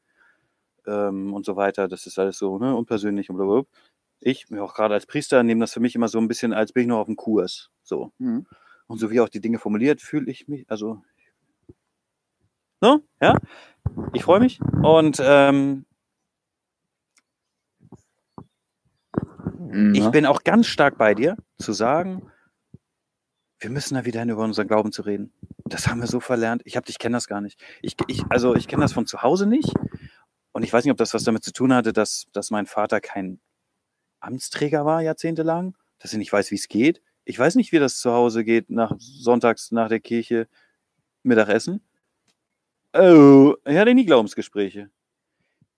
Ähm, 0.87 1.35
und 1.35 1.45
so 1.45 1.55
weiter. 1.57 1.87
Das 1.87 2.07
ist 2.07 2.19
alles 2.19 2.39
so 2.39 2.59
ne, 2.59 2.75
unpersönlich 2.75 3.29
und 3.29 3.37
blablabla. 3.37 3.69
Ich, 4.21 4.47
auch 4.59 4.75
gerade 4.75 4.95
als 4.95 5.07
Priester, 5.07 5.43
nehme 5.43 5.61
das 5.61 5.75
für 5.75 5.81
mich 5.81 5.95
immer 5.95 6.09
so 6.09 6.19
ein 6.19 6.27
bisschen, 6.27 6.53
als 6.53 6.73
bin 6.73 6.83
ich 6.83 6.89
noch 6.89 6.99
auf 6.99 7.07
dem 7.07 7.17
Kurs. 7.17 7.71
So. 7.83 8.11
Mhm. 8.19 8.47
Und 8.87 8.99
so 8.99 9.11
wie 9.11 9.21
auch 9.21 9.29
die 9.29 9.41
Dinge 9.41 9.59
formuliert, 9.59 10.01
fühle 10.01 10.31
ich 10.31 10.49
mich, 10.49 10.65
also, 10.69 11.03
ne, 12.81 13.03
ja, 13.21 13.35
ich 14.13 14.23
freue 14.25 14.41
mich. 14.41 14.61
Und 14.83 15.21
ähm, 15.23 15.85
ich 19.93 20.01
Ja. 20.05 20.11
bin 20.11 20.27
auch 20.27 20.45
ganz 20.45 20.67
stark 20.67 20.99
bei 20.99 21.15
dir, 21.15 21.37
zu 21.59 21.73
sagen, 21.73 22.31
wir 23.61 23.71
müssen 23.71 23.95
da 23.95 24.05
wieder 24.05 24.21
hin, 24.21 24.29
über 24.31 24.45
unseren 24.45 24.69
Glauben 24.69 24.93
zu 24.93 25.03
reden. 25.03 25.33
Das 25.65 25.89
haben 25.89 26.01
wir 26.01 26.07
so 26.07 26.21
verlernt. 26.21 26.63
Ich 26.65 26.77
habe, 26.77 26.89
ich 26.89 26.99
kenne 26.99 27.17
das 27.17 27.27
gar 27.27 27.41
nicht. 27.41 27.61
Ich, 27.83 27.97
ich, 28.07 28.23
also 28.29 28.55
ich 28.55 28.69
kenne 28.69 28.83
das 28.83 28.93
von 28.93 29.07
zu 29.07 29.23
Hause 29.23 29.47
nicht. 29.47 29.75
Und 30.53 30.63
ich 30.63 30.73
weiß 30.73 30.85
nicht, 30.85 30.93
ob 30.93 30.99
das 30.99 31.13
was 31.15 31.25
damit 31.25 31.45
zu 31.45 31.53
tun 31.53 31.73
hatte, 31.75 31.93
dass, 31.93 32.27
dass 32.33 32.51
mein 32.51 32.67
Vater 32.67 33.01
kein 33.01 33.41
Amtsträger 34.21 34.85
war 34.85 35.03
jahrzehntelang, 35.03 35.77
dass 35.99 36.13
er 36.13 36.19
nicht 36.19 36.33
weiß, 36.33 36.51
wie 36.51 36.57
es 36.57 36.69
geht. 36.69 37.03
Ich 37.25 37.39
weiß 37.39 37.57
nicht, 37.57 37.73
wie 37.73 37.79
das 37.79 37.99
zu 37.99 38.13
Hause 38.13 38.45
geht, 38.45 38.71
nach 38.71 38.95
sonntags 38.99 39.71
nach 39.73 39.89
der 39.89 40.01
Kirche 40.01 40.49
Mittagessen. 41.23 41.83
Oh, 43.01 43.55
ich 43.65 43.77
hatte 43.77 43.95
nie 43.95 44.07
Glaubensgespräche. 44.07 44.91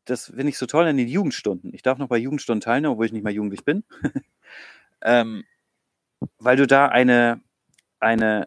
Das 0.06 0.26
finde 0.26 0.48
ich 0.48 0.56
so 0.56 0.64
toll 0.64 0.86
in 0.86 0.96
den 0.96 1.06
Jugendstunden. 1.06 1.74
Ich 1.74 1.82
darf 1.82 1.98
noch 1.98 2.08
bei 2.08 2.16
Jugendstunden 2.16 2.62
teilnehmen, 2.62 2.92
obwohl 2.92 3.04
ich 3.04 3.12
nicht 3.12 3.24
mal 3.24 3.32
jugendlich 3.32 3.62
bin. 3.62 3.84
ähm, 5.02 5.44
weil 6.38 6.56
du 6.56 6.66
da 6.66 6.86
eine, 6.86 7.42
eine 7.98 8.46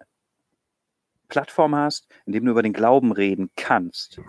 Plattform 1.29 1.75
hast, 1.75 2.07
in 2.25 2.33
dem 2.33 2.45
du 2.45 2.51
über 2.51 2.63
den 2.63 2.73
Glauben 2.73 3.11
reden 3.11 3.51
kannst. 3.55 4.19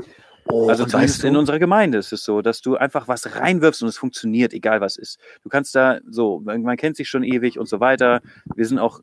Oh, 0.48 0.68
Also 0.68 0.84
zumindest 0.84 1.24
in 1.24 1.36
unserer 1.36 1.58
Gemeinde 1.58 1.98
ist 1.98 2.12
es 2.12 2.24
so, 2.24 2.42
dass 2.42 2.60
du 2.60 2.76
einfach 2.76 3.08
was 3.08 3.34
reinwirfst 3.36 3.82
und 3.82 3.88
es 3.88 3.96
funktioniert, 3.96 4.52
egal 4.52 4.80
was 4.80 4.96
ist. 4.96 5.18
Du 5.42 5.48
kannst 5.48 5.74
da 5.74 6.00
so, 6.08 6.40
man 6.40 6.62
man 6.62 6.76
kennt 6.76 6.96
sich 6.96 7.08
schon 7.08 7.24
ewig 7.24 7.58
und 7.58 7.68
so 7.68 7.80
weiter. 7.80 8.20
Wir 8.54 8.66
sind 8.66 8.78
auch 8.78 9.00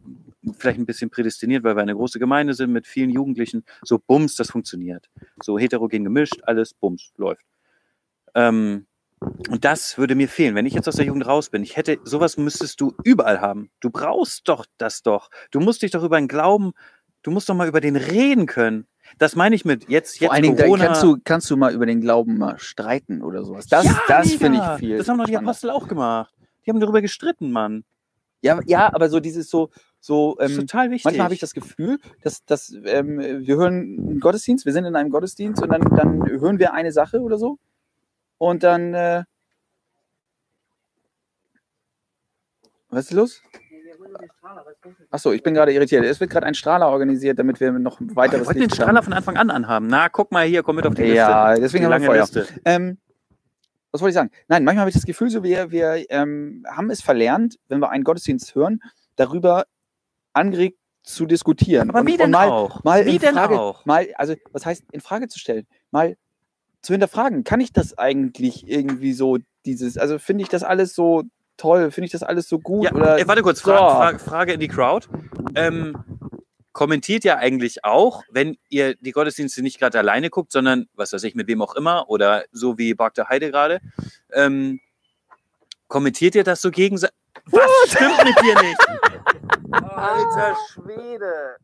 vielleicht 0.57 0.79
ein 0.79 0.85
bisschen 0.85 1.09
prädestiniert, 1.09 1.63
weil 1.63 1.75
wir 1.75 1.81
eine 1.81 1.95
große 1.95 2.19
Gemeinde 2.19 2.53
sind 2.53 2.71
mit 2.71 2.87
vielen 2.87 3.09
Jugendlichen. 3.09 3.63
So 3.83 3.99
bums, 3.99 4.35
das 4.35 4.51
funktioniert. 4.51 5.09
So 5.43 5.57
heterogen 5.57 6.03
gemischt, 6.03 6.41
alles 6.43 6.73
bums, 6.73 7.11
läuft. 7.17 7.45
Ähm, 8.35 8.85
und 9.49 9.65
das 9.65 9.97
würde 9.97 10.15
mir 10.15 10.27
fehlen, 10.27 10.55
wenn 10.55 10.65
ich 10.65 10.73
jetzt 10.73 10.87
aus 10.87 10.95
der 10.95 11.05
Jugend 11.05 11.27
raus 11.27 11.49
bin. 11.49 11.61
Ich 11.61 11.77
hätte, 11.77 11.99
sowas 12.03 12.37
müsstest 12.37 12.81
du 12.81 12.95
überall 13.03 13.39
haben. 13.39 13.69
Du 13.79 13.91
brauchst 13.91 14.47
doch 14.47 14.65
das 14.77 15.03
doch. 15.03 15.29
Du 15.51 15.59
musst 15.59 15.83
dich 15.83 15.91
doch 15.91 16.03
über 16.03 16.19
den 16.19 16.27
Glauben, 16.27 16.71
du 17.21 17.29
musst 17.31 17.47
doch 17.47 17.55
mal 17.55 17.67
über 17.67 17.81
den 17.81 17.95
reden 17.95 18.47
können. 18.47 18.87
Das 19.17 19.35
meine 19.35 19.55
ich 19.55 19.65
mit 19.65 19.89
jetzt, 19.89 20.19
jetzt 20.19 20.27
vor 20.27 20.33
allen 20.33 20.43
Dingen, 20.43 20.55
da 20.57 20.63
Corona. 20.63 20.85
kannst 20.85 21.03
du, 21.03 21.17
kannst 21.23 21.49
du 21.49 21.57
mal 21.57 21.73
über 21.73 21.85
den 21.85 22.01
Glauben 22.01 22.37
mal 22.37 22.57
streiten 22.59 23.21
oder 23.21 23.43
sowas. 23.43 23.67
Das, 23.67 23.85
Ja, 23.85 24.01
das 24.07 24.33
finde 24.33 24.59
ich 24.59 24.79
viel. 24.79 24.97
Das 24.97 25.07
haben 25.07 25.17
doch 25.17 25.25
die. 25.25 25.37
Apostel 25.37 25.69
auch 25.69 25.87
gemacht. 25.87 26.33
Die 26.65 26.71
haben 26.71 26.79
darüber 26.79 27.01
gestritten, 27.01 27.51
Mann. 27.51 27.83
Ja, 28.41 28.59
ja, 28.65 28.93
aber 28.93 29.09
so 29.09 29.19
dieses 29.19 29.49
so, 29.49 29.69
so 29.99 30.37
ähm, 30.39 30.55
total 30.55 30.89
wichtig. 30.89 31.05
manchmal 31.05 31.25
habe 31.25 31.33
ich 31.35 31.39
das 31.39 31.53
Gefühl, 31.53 31.99
dass, 32.23 32.43
dass 32.45 32.73
ähm, 32.85 33.19
wir 33.19 33.55
hören 33.55 33.97
einen 33.99 34.19
Gottesdienst, 34.19 34.65
wir 34.65 34.73
sind 34.73 34.85
in 34.85 34.95
einem 34.95 35.11
Gottesdienst 35.11 35.61
und 35.61 35.69
dann, 35.69 35.81
dann 35.95 36.27
hören 36.27 36.57
wir 36.57 36.73
eine 36.73 36.91
Sache 36.91 37.21
oder 37.21 37.37
so 37.37 37.59
und 38.39 38.63
dann 38.63 38.95
äh, 38.95 39.23
was 42.89 43.05
ist 43.05 43.13
los? 43.13 43.41
Achso, 45.09 45.31
ich 45.31 45.43
bin 45.43 45.53
gerade 45.53 45.73
irritiert. 45.73 46.03
Es 46.03 46.19
wird 46.19 46.29
gerade 46.29 46.45
ein 46.45 46.53
Strahler 46.53 46.87
organisiert, 46.89 47.39
damit 47.39 47.59
wir 47.59 47.71
noch 47.71 47.99
weiteres 48.01 48.41
wir 48.41 48.47
wollten 48.47 48.59
den 48.61 48.69
Strahler 48.69 48.97
haben. 48.97 49.05
von 49.05 49.13
Anfang 49.13 49.37
an 49.37 49.49
anhaben. 49.49 49.87
Na, 49.87 50.09
guck 50.09 50.31
mal 50.31 50.45
hier, 50.45 50.63
komm 50.63 50.77
mit 50.77 50.85
auf 50.85 50.95
die 50.95 51.03
Liste. 51.03 51.17
Ja, 51.17 51.55
deswegen 51.55 51.87
die 51.87 51.93
haben 51.93 52.01
wir 52.01 52.09
Feuer. 52.09 52.21
Liste. 52.21 52.47
Ähm, 52.65 52.97
was 53.91 54.01
wollte 54.01 54.11
ich 54.11 54.15
sagen? 54.15 54.31
Nein, 54.47 54.63
manchmal 54.63 54.81
habe 54.81 54.89
ich 54.89 54.95
das 54.95 55.05
Gefühl, 55.05 55.29
so 55.29 55.43
wir, 55.43 55.71
wir 55.71 56.05
ähm, 56.09 56.65
haben 56.69 56.89
es 56.89 57.01
verlernt, 57.01 57.59
wenn 57.67 57.79
wir 57.79 57.89
einen 57.89 58.03
Gottesdienst 58.03 58.55
hören, 58.55 58.81
darüber 59.15 59.65
angeregt 60.33 60.77
zu 61.03 61.25
diskutieren. 61.25 61.89
Aber 61.89 62.01
und, 62.01 62.07
wie 62.07 62.17
denn 62.17 62.31
mal, 62.31 62.49
auch? 62.49 62.83
mal 62.83 63.05
wie 63.05 63.15
in 63.15 63.21
denn 63.21 63.35
Frage, 63.35 63.59
auch? 63.59 63.85
mal, 63.85 64.07
also 64.15 64.35
was 64.51 64.65
heißt 64.65 64.85
in 64.91 65.01
Frage 65.01 65.27
zu 65.27 65.39
stellen, 65.39 65.67
mal 65.89 66.15
zu 66.81 66.93
hinterfragen, 66.93 67.43
kann 67.43 67.59
ich 67.59 67.73
das 67.73 67.97
eigentlich 67.97 68.67
irgendwie 68.67 69.13
so 69.13 69.37
dieses, 69.65 69.97
also 69.97 70.19
finde 70.19 70.43
ich 70.43 70.49
das 70.49 70.63
alles 70.63 70.95
so 70.95 71.23
toll, 71.57 71.91
finde 71.91 72.05
ich 72.05 72.11
das 72.11 72.23
alles 72.23 72.47
so 72.47 72.59
gut 72.59 72.85
Ja, 72.85 72.93
oder 72.93 73.19
äh, 73.19 73.27
warte 73.27 73.41
kurz, 73.41 73.59
so. 73.61 73.71
Fra 73.71 74.11
Fra 74.11 74.17
Frage 74.17 74.53
in 74.53 74.59
die 74.59 74.67
Crowd. 74.67 75.07
Ähm, 75.55 75.95
kommentiert 76.73 77.23
ja 77.23 77.37
eigentlich 77.37 77.83
auch, 77.83 78.23
wenn 78.29 78.57
ihr 78.69 78.95
die 78.95 79.11
Gottesdienste 79.11 79.61
nicht 79.61 79.79
gerade 79.79 79.99
alleine 79.99 80.29
guckt, 80.29 80.51
sondern 80.51 80.87
was 80.95 81.13
weiß 81.13 81.23
ich, 81.23 81.35
mit 81.35 81.47
wem 81.47 81.61
auch 81.61 81.75
immer 81.75 82.09
oder 82.09 82.45
so 82.51 82.77
wie 82.77 82.93
Bagda 82.93 83.29
Heide 83.29 83.51
gerade, 83.51 83.81
ähm, 84.31 84.79
kommentiert 85.87 86.35
ihr 86.35 86.43
das 86.43 86.61
so 86.61 86.71
gegenseitig? 86.71 87.15
Was 87.45 87.69
stimmt 87.87 88.23
mit 88.23 88.39
dir 88.41 88.61
nicht? 88.61 88.79
Alter 89.95 90.55
Schwede. 90.73 91.57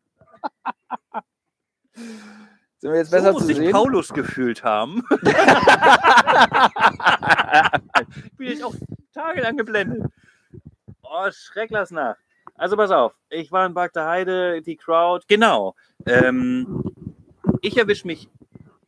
sind 2.77 2.91
wir 2.91 2.97
jetzt 2.97 3.11
besser 3.11 3.27
so 3.27 3.33
muss 3.33 3.41
zu 3.41 3.47
sich 3.47 3.57
sehen? 3.57 3.71
Paulus 3.71 4.13
gefühlt 4.13 4.63
haben. 4.63 5.03
ich 8.25 8.37
bin 8.37 8.47
jetzt 8.47 8.63
auch 8.63 8.75
tagelang 9.17 9.57
geblendet. 9.57 10.03
Oh, 11.03 11.29
Schrecklersnacht. 11.31 12.19
Also 12.55 12.75
pass 12.75 12.91
auf, 12.91 13.13
ich 13.29 13.51
war 13.51 13.65
in 13.65 13.73
Bagda 13.73 14.07
Heide, 14.07 14.61
die 14.61 14.77
Crowd, 14.77 15.25
genau. 15.27 15.75
Ähm, 16.05 16.83
ich 17.61 17.77
erwische 17.77 18.07
mich 18.07 18.29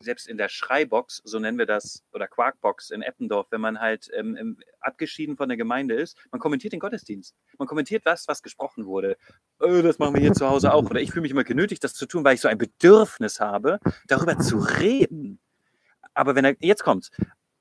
selbst 0.01 0.27
in 0.27 0.37
der 0.37 0.47
Schreibox, 0.47 1.21
so 1.25 1.39
nennen 1.39 1.57
wir 1.57 1.65
das, 1.65 2.03
oder 2.13 2.27
Quarkbox 2.27 2.89
in 2.89 3.01
Eppendorf, 3.01 3.47
wenn 3.51 3.59
man 3.59 3.79
halt 3.79 4.09
ähm, 4.15 4.37
ähm, 4.37 4.57
abgeschieden 4.79 5.35
von 5.35 5.49
der 5.49 5.57
Gemeinde 5.57 5.95
ist, 5.95 6.17
man 6.31 6.39
kommentiert 6.39 6.71
den 6.73 6.79
Gottesdienst. 6.79 7.35
Man 7.57 7.67
kommentiert 7.67 8.03
das, 8.05 8.27
was 8.27 8.41
gesprochen 8.41 8.85
wurde. 8.85 9.17
Äh, 9.59 9.81
das 9.81 9.99
machen 9.99 10.15
wir 10.15 10.21
hier 10.21 10.33
zu 10.33 10.49
Hause 10.49 10.73
auch. 10.73 10.89
Oder 10.89 11.01
ich 11.01 11.11
fühle 11.11 11.23
mich 11.23 11.31
immer 11.31 11.43
genötigt, 11.43 11.83
das 11.83 11.93
zu 11.93 12.05
tun, 12.05 12.23
weil 12.23 12.35
ich 12.35 12.41
so 12.41 12.47
ein 12.47 12.57
Bedürfnis 12.57 13.39
habe, 13.39 13.79
darüber 14.07 14.39
zu 14.39 14.59
reden. 14.59 15.39
Aber 16.13 16.35
wenn 16.35 16.45
er, 16.45 16.55
jetzt 16.59 16.83
kommt's. 16.83 17.11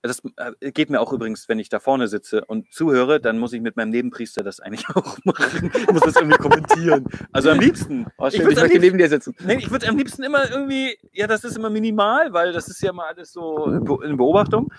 Das 0.03 0.23
äh, 0.37 0.71
geht 0.73 0.91
mir 0.91 1.01
auch 1.01 1.13
übrigens, 1.13 1.49
wenn 1.49 1.59
ich 1.59 1.69
da 1.69 1.81
vorne 1.81 2.07
sitze 2.07 2.45
und 2.45 2.73
zuhöre, 2.73 3.21
dann 3.21 3.39
muss 3.39 3.53
ich 3.53 3.61
mit 3.61 3.77
meinem 3.77 3.91
Nebenpriester 3.91 4.45
das 4.45 4.61
eigentlich 4.61 4.89
auch 4.95 5.19
machen. 5.25 5.73
Ich 5.75 5.91
muss 5.91 6.03
das 6.03 6.15
irgendwie 6.17 6.39
kommentieren. 6.39 7.05
Also 7.33 7.51
am 7.51 7.59
liebsten. 7.59 8.07
Oh, 8.17 8.31
schön, 8.31 8.41
ich 8.41 8.41
am 8.41 8.47
möchte 8.47 8.63
liebsten- 8.65 8.81
neben 8.81 8.99
dir 8.99 9.09
sitzen. 9.09 9.35
Nee, 9.45 9.57
ich 9.57 9.71
würde 9.71 9.89
am 9.89 9.97
liebsten 9.99 10.23
immer 10.23 10.49
irgendwie, 10.51 10.97
ja, 11.13 11.27
das 11.27 11.43
ist 11.43 11.57
immer 11.57 11.69
minimal, 11.71 12.33
weil 12.33 12.53
das 12.53 12.69
ist 12.69 12.81
ja 12.81 12.93
mal 12.93 13.09
alles 13.09 13.33
so 13.33 13.65
in 14.03 14.17
Beobachtung. 14.17 14.73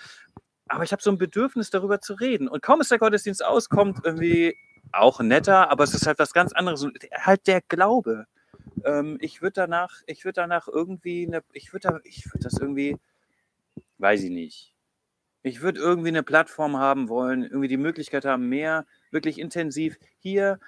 Aber 0.70 0.84
ich 0.84 0.92
habe 0.94 1.02
so 1.02 1.10
ein 1.12 1.18
Bedürfnis, 1.18 1.70
darüber 1.70 2.00
zu 2.00 2.14
reden. 2.14 2.48
Und 2.48 2.62
kaum 2.62 2.80
ist 2.80 2.92
der 2.92 3.00
Gottesdienst 3.00 3.44
aus, 3.44 3.68
kommt 3.70 4.00
irgendwie 4.06 4.56
auch 4.94 5.20
netter, 5.20 5.70
aber 5.70 5.84
es 5.84 5.94
ist 5.94 6.08
halt 6.08 6.20
was 6.20 6.32
ganz 6.32 6.54
anderes. 6.54 6.86
Halt 7.14 7.46
der 7.48 7.62
Glaube. 7.68 8.26
Ähm, 8.86 9.18
ich 9.20 9.42
würde 9.42 9.54
danach, 9.56 9.96
ich 10.06 10.24
würde 10.24 10.36
danach 10.36 10.68
irgendwie, 10.68 11.28
eine, 11.28 11.42
ich 11.52 11.74
würde 11.74 11.90
da, 11.90 12.00
ich 12.04 12.26
würde 12.28 12.44
das 12.44 12.54
irgendwie, 12.60 12.96
weiß 13.98 14.24
ich 14.24 14.30
nicht. 14.30 14.74
Ich 15.42 15.62
würde 15.62 15.80
irgendwie 15.80 16.10
eine 16.10 16.24
Plattform 16.24 16.78
haben 16.78 17.08
wollen, 17.08 17.44
irgendwie 17.44 17.70
die 17.70 17.78
Möglichkeit 17.78 18.26
haben, 18.26 18.50
mehr 18.50 18.86
wirklich 19.12 19.40
intensiv 19.40 19.98
hier, 20.20 20.60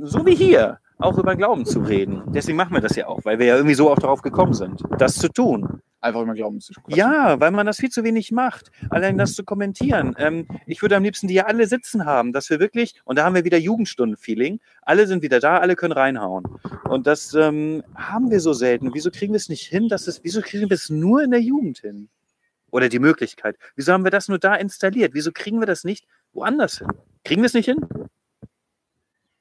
so 0.00 0.24
wie 0.24 0.34
hier, 0.34 0.78
auch 0.98 1.18
über 1.18 1.34
den 1.34 1.38
Glauben 1.38 1.66
zu 1.66 1.80
reden. 1.80 2.22
Deswegen 2.28 2.56
machen 2.56 2.72
wir 2.72 2.80
das 2.80 2.96
ja 2.96 3.06
auch, 3.06 3.24
weil 3.24 3.38
wir 3.38 3.46
ja 3.46 3.56
irgendwie 3.56 3.74
so 3.74 3.90
auch 3.90 3.98
darauf 3.98 4.22
gekommen 4.22 4.54
sind, 4.54 4.82
das 4.98 5.16
zu 5.16 5.28
tun. 5.28 5.82
Einfach 6.00 6.22
immer 6.22 6.34
glauben 6.34 6.60
zu 6.60 6.72
quatschen. 6.72 6.96
Ja, 6.96 7.40
weil 7.40 7.50
man 7.50 7.66
das 7.66 7.78
viel 7.78 7.90
zu 7.90 8.04
wenig 8.04 8.30
macht. 8.30 8.70
Allein 8.90 9.18
das 9.18 9.34
zu 9.34 9.44
kommentieren. 9.44 10.14
Ähm, 10.18 10.46
ich 10.66 10.80
würde 10.80 10.96
am 10.96 11.02
liebsten 11.02 11.26
die 11.26 11.34
ja 11.34 11.46
alle 11.46 11.66
sitzen 11.66 12.04
haben, 12.04 12.32
dass 12.32 12.48
wir 12.48 12.60
wirklich, 12.60 12.94
und 13.04 13.18
da 13.18 13.24
haben 13.24 13.34
wir 13.34 13.44
wieder 13.44 13.58
Jugendstunden-Feeling, 13.58 14.60
alle 14.82 15.06
sind 15.06 15.22
wieder 15.22 15.40
da, 15.40 15.58
alle 15.58 15.74
können 15.74 15.92
reinhauen. 15.92 16.44
Und 16.88 17.06
das 17.06 17.34
ähm, 17.34 17.82
haben 17.94 18.30
wir 18.30 18.40
so 18.40 18.52
selten. 18.52 18.94
Wieso 18.94 19.10
kriegen 19.10 19.32
wir 19.32 19.38
es 19.38 19.48
nicht 19.48 19.66
hin, 19.66 19.88
dass 19.88 20.06
es, 20.06 20.22
wieso 20.22 20.42
kriegen 20.42 20.70
wir 20.70 20.74
es 20.74 20.90
nur 20.90 21.22
in 21.22 21.32
der 21.32 21.40
Jugend 21.40 21.78
hin? 21.78 22.08
Oder 22.70 22.88
die 22.88 22.98
Möglichkeit. 22.98 23.56
Wieso 23.74 23.92
haben 23.92 24.04
wir 24.04 24.10
das 24.10 24.28
nur 24.28 24.38
da 24.38 24.54
installiert? 24.54 25.14
Wieso 25.14 25.32
kriegen 25.32 25.60
wir 25.60 25.66
das 25.66 25.84
nicht 25.84 26.06
woanders 26.32 26.78
hin? 26.78 26.88
Kriegen 27.24 27.42
wir 27.42 27.46
es 27.46 27.54
nicht 27.54 27.66
hin? 27.66 27.86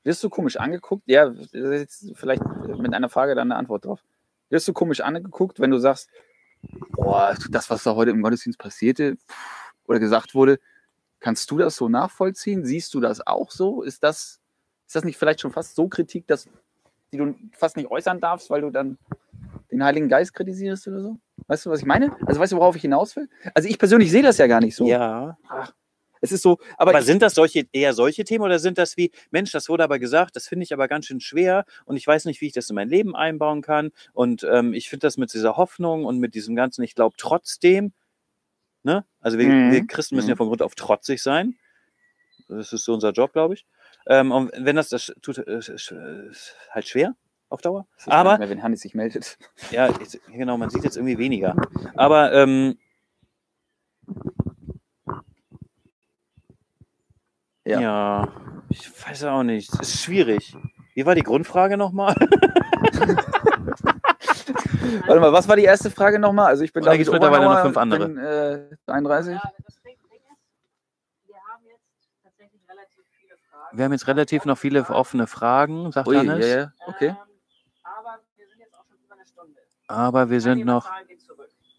Wirst 0.03 0.23
du 0.23 0.29
komisch 0.29 0.57
angeguckt? 0.57 1.03
Ja, 1.07 1.33
vielleicht 2.13 2.43
mit 2.77 2.93
einer 2.93 3.09
Frage 3.09 3.35
dann 3.35 3.51
eine 3.51 3.57
Antwort 3.57 3.85
drauf. 3.85 4.03
Wirst 4.49 4.67
du 4.67 4.73
komisch 4.73 5.01
angeguckt, 5.01 5.59
wenn 5.59 5.71
du 5.71 5.79
sagst, 5.79 6.09
boah, 6.91 7.35
das, 7.49 7.69
was 7.69 7.83
da 7.83 7.95
heute 7.95 8.11
im 8.11 8.21
Gottesdienst 8.21 8.59
passierte 8.59 9.17
oder 9.87 9.99
gesagt 9.99 10.35
wurde, 10.35 10.59
Kannst 11.25 11.49
du 11.49 11.57
das 11.57 11.75
so 11.75 11.89
nachvollziehen? 11.89 12.65
Siehst 12.65 12.93
du 12.93 12.99
das 12.99 13.25
auch 13.25 13.49
so? 13.49 13.81
Ist 13.81 14.03
das, 14.03 14.39
ist 14.85 14.95
das 14.95 15.03
nicht 15.03 15.17
vielleicht 15.17 15.41
schon 15.41 15.51
fast 15.51 15.73
so 15.73 15.87
Kritik, 15.87 16.27
dass, 16.27 16.47
die 17.11 17.17
du 17.17 17.33
fast 17.51 17.77
nicht 17.77 17.89
äußern 17.89 18.19
darfst, 18.19 18.51
weil 18.51 18.61
du 18.61 18.69
dann 18.69 18.99
den 19.75 19.83
Heiligen 19.83 20.09
Geist 20.09 20.33
kritisierst 20.33 20.87
oder 20.87 21.01
so? 21.01 21.17
Weißt 21.47 21.65
du, 21.65 21.69
was 21.69 21.79
ich 21.79 21.85
meine? 21.85 22.15
Also 22.25 22.39
weißt 22.39 22.53
du, 22.53 22.57
worauf 22.57 22.75
ich 22.75 22.81
hinaus 22.81 23.15
will? 23.15 23.29
Also 23.53 23.67
ich 23.69 23.77
persönlich 23.77 24.11
sehe 24.11 24.23
das 24.23 24.37
ja 24.37 24.47
gar 24.47 24.61
nicht 24.61 24.75
so. 24.75 24.85
Ja. 24.87 25.37
Es 26.21 26.31
ist 26.31 26.41
so, 26.41 26.57
aber, 26.77 26.91
Aber 26.91 26.99
ich, 27.01 27.05
sind 27.05 27.21
das 27.21 27.35
solche, 27.35 27.67
eher 27.71 27.93
solche 27.93 28.23
Themen 28.23 28.43
oder 28.43 28.57
sind 28.57 28.77
das 28.79 28.97
wie, 28.97 29.11
Mensch, 29.29 29.51
das 29.51 29.69
wurde 29.69 29.83
aber 29.83 29.99
gesagt, 29.99 30.35
das 30.35 30.47
finde 30.47 30.63
ich 30.63 30.73
aber 30.73 30.87
ganz 30.87 31.05
schön 31.05 31.19
schwer 31.19 31.65
und 31.85 31.97
ich 31.97 32.07
weiß 32.07 32.25
nicht, 32.25 32.41
wie 32.41 32.47
ich 32.47 32.53
das 32.53 32.67
in 32.69 32.75
mein 32.75 32.89
Leben 32.89 33.15
einbauen 33.15 33.61
kann 33.61 33.91
und 34.13 34.43
ähm, 34.49 34.73
ich 34.73 34.89
finde 34.89 35.05
das 35.05 35.17
mit 35.17 35.31
dieser 35.33 35.55
Hoffnung 35.55 36.03
und 36.05 36.17
mit 36.17 36.33
diesem 36.33 36.55
Ganzen, 36.55 36.81
ich 36.83 36.95
glaube 36.95 37.15
trotzdem, 37.17 37.93
ne? 38.81 39.05
Also 39.19 39.37
wir, 39.37 39.47
Mhm. 39.47 39.71
wir 39.71 39.85
Christen 39.85 40.15
müssen 40.15 40.29
ja 40.29 40.33
Mhm. 40.35 40.37
von 40.37 40.47
Grund 40.47 40.61
auf 40.63 40.73
trotzig 40.73 41.21
sein. 41.21 41.55
Das 42.47 42.73
ist 42.73 42.85
so 42.85 42.93
unser 42.93 43.11
Job, 43.11 43.33
glaube 43.33 43.53
ich. 43.55 43.65
Ähm, 44.07 44.31
und 44.31 44.51
wenn 44.57 44.77
das, 44.77 44.89
das 44.89 45.13
tut, 45.21 45.37
äh, 45.39 45.57
ist 45.59 45.93
halt 46.71 46.87
schwer 46.87 47.15
auf 47.55 47.61
Dauer. 47.61 47.87
Ich 47.97 48.11
Aber 48.11 48.37
mehr, 48.37 48.49
wenn 48.49 48.61
Hannes 48.61 48.81
sich 48.81 48.93
meldet. 48.93 49.37
ja, 49.71 49.89
ich, 49.89 50.19
genau, 50.31 50.57
man 50.57 50.69
sieht 50.69 50.83
jetzt 50.83 50.97
irgendwie 50.97 51.17
weniger. 51.17 51.55
Aber 51.95 52.31
ähm, 52.33 52.77
Ja. 57.65 57.79
ja. 57.79 58.27
ich 58.69 58.91
weiß 59.07 59.23
auch 59.25 59.43
nicht. 59.43 59.73
Es 59.81 59.95
ist 59.95 60.03
schwierig. 60.03 60.55
Wie 60.93 61.05
war 61.05 61.15
die 61.15 61.23
Grundfrage 61.23 61.77
nochmal? 61.77 62.15
Warte 65.07 65.19
mal, 65.19 65.33
was 65.33 65.47
war 65.47 65.55
die 65.55 65.63
erste 65.63 65.89
Frage 65.89 66.19
nochmal? 66.19 66.45
Also 66.47 66.63
ich 66.63 66.71
bin 66.71 66.83
da 66.83 66.91
David 66.91 66.99
gibt's 66.99 67.11
mittlerweile 67.11 67.45
noch 67.45 67.61
fünf 67.61 67.77
andere. 67.77 68.07
Bin, 68.07 68.17
äh, 68.17 68.67
33. 68.85 69.33
Ja, 69.33 69.41
das 69.65 69.81
Ding, 69.81 69.95
Ding 70.11 70.19
ist, 70.19 71.27
wir 71.27 71.35
haben 71.51 71.65
jetzt 71.65 71.83
tatsächlich 72.23 72.61
relativ 72.69 73.03
viele 73.19 73.35
Fragen. 73.49 73.77
Wir 73.77 73.85
haben 73.85 73.91
jetzt 73.93 74.07
relativ 74.07 74.45
noch 74.45 74.57
viele 74.57 74.87
offene 74.89 75.27
Fragen, 75.27 75.91
sagt 75.91 76.07
Ui, 76.07 76.15
Hannes. 76.17 76.47
ja, 76.47 76.71
okay. 76.87 77.07
Ähm, 77.09 77.17
aber 77.83 78.19
wir 78.37 78.47
sind 78.47 78.59
jetzt 78.59 78.75
auch 78.75 78.85
schon 78.85 78.97
über 79.03 79.15
eine 79.15 79.25
Stunde. 79.25 79.59
Aber 79.87 80.29
wir 80.29 80.41
sind 80.41 80.65
noch. 80.65 80.89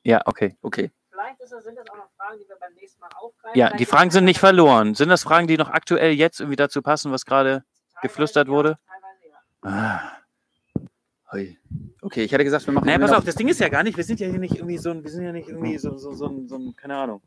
Ja, 0.05 0.23
okay. 0.27 0.57
Okay. 0.63 0.91
Vielleicht 1.11 1.41
ist 1.41 1.51
sind 1.51 1.77
das 1.77 1.89
auch 1.91 1.97
noch 1.97 2.11
Fragen, 2.17 2.39
die 2.39 2.49
wir 2.49 2.57
beim 2.57 2.73
nächsten 2.75 3.01
Mal 3.01 3.09
aufgreifen. 3.19 3.59
Ja, 3.59 3.71
die 3.71 3.87
Fragen 3.87 4.11
sind 4.11 4.25
nicht 4.25 4.39
verloren. 4.39 4.95
Sind 4.95 5.09
das 5.09 5.23
Fragen, 5.25 5.47
die 5.47 5.57
noch 5.57 5.71
aktuell 5.71 6.13
jetzt 6.13 6.41
irgendwie 6.41 6.57
dazu 6.57 6.83
passen, 6.83 7.11
was 7.11 7.25
gerade. 7.25 7.65
geflüstert 8.03 8.49
wurde? 8.49 8.79
Ah. 9.63 10.13
Okay, 12.03 12.23
ich 12.23 12.33
hatte 12.33 12.45
gesagt, 12.45 12.65
wir 12.67 12.73
machen. 12.73 12.87
Naja, 12.87 12.99
pass 12.99 13.13
auf, 13.13 13.25
das 13.25 13.35
Ding 13.35 13.49
ist 13.49 13.59
ja 13.59 13.69
gar 13.69 13.83
nicht, 13.83 13.97
wir 13.97 14.05
sind 14.05 14.21
ja 14.21 14.29
hier 14.29 14.39
nicht 14.39 14.55
irgendwie 14.55 14.79
so 14.79 14.91
ein, 14.91 15.03
wir 15.03 15.11
sind 15.11 15.25
ja 15.25 15.33
nicht 15.33 15.49
irgendwie 15.49 15.77
so, 15.77 15.97
so, 15.97 16.13
so, 16.13 16.27
ein- 16.29 16.47
so 16.49 16.57
ein, 16.57 16.77
keine 16.77 16.97
Ahnung. 16.97 17.21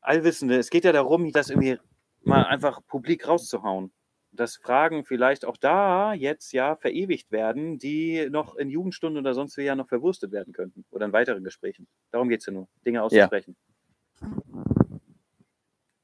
Allwissende. 0.00 0.56
Es 0.56 0.70
geht 0.70 0.84
ja 0.84 0.92
darum, 0.92 1.30
das 1.32 1.50
irgendwie 1.50 1.78
mal 2.22 2.44
einfach 2.46 2.80
publik 2.86 3.28
rauszuhauen. 3.28 3.92
Dass 4.38 4.54
Fragen 4.54 5.04
vielleicht 5.04 5.44
auch 5.44 5.56
da 5.56 6.12
jetzt 6.12 6.52
ja 6.52 6.76
verewigt 6.76 7.32
werden, 7.32 7.80
die 7.80 8.28
noch 8.30 8.54
in 8.54 8.70
Jugendstunden 8.70 9.20
oder 9.20 9.34
sonst 9.34 9.56
wie 9.56 9.62
ja 9.62 9.74
noch 9.74 9.88
verwurstet 9.88 10.30
werden 10.30 10.52
könnten. 10.52 10.84
Oder 10.90 11.06
in 11.06 11.12
weiteren 11.12 11.42
Gesprächen. 11.42 11.88
Darum 12.12 12.28
geht 12.28 12.38
es 12.40 12.46
ja 12.46 12.52
nur, 12.52 12.68
Dinge 12.86 13.02
auszusprechen. 13.02 13.56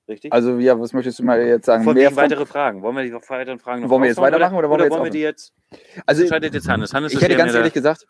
Richtig? 0.09 0.33
Also, 0.33 0.59
ja, 0.59 0.79
was 0.79 0.93
möchtest 0.93 1.21
du 1.21 1.23
mal 1.23 1.41
jetzt 1.41 1.65
sagen? 1.65 1.85
Von 1.85 1.95
Mehr 1.95 2.11
von- 2.11 2.25
weitere 2.25 2.45
Fragen. 2.45 2.83
Wollen 2.83 2.97
wir 2.97 3.05
die 3.05 3.13
weiteren 3.13 3.61
Fragen 3.61 3.83
noch 3.83 3.89
Wollen 3.89 4.03
wir 4.03 4.09
jetzt 4.09 4.19
weitermachen 4.19 4.57
oder 4.57 4.69
wollen 4.69 4.83
wir 4.83 4.91
wollen 4.91 5.05
wir 5.05 5.11
die 5.11 5.21
jetzt? 5.21 5.55
Also, 6.05 6.23
entscheidet 6.23 6.55
jetzt 6.55 6.69
Hannes. 6.69 6.93
Hannes 6.93 7.13
ich 7.13 7.21
hätte 7.21 7.37
ganz 7.37 7.55
ehrlich 7.55 7.73
gesagt, 7.73 8.05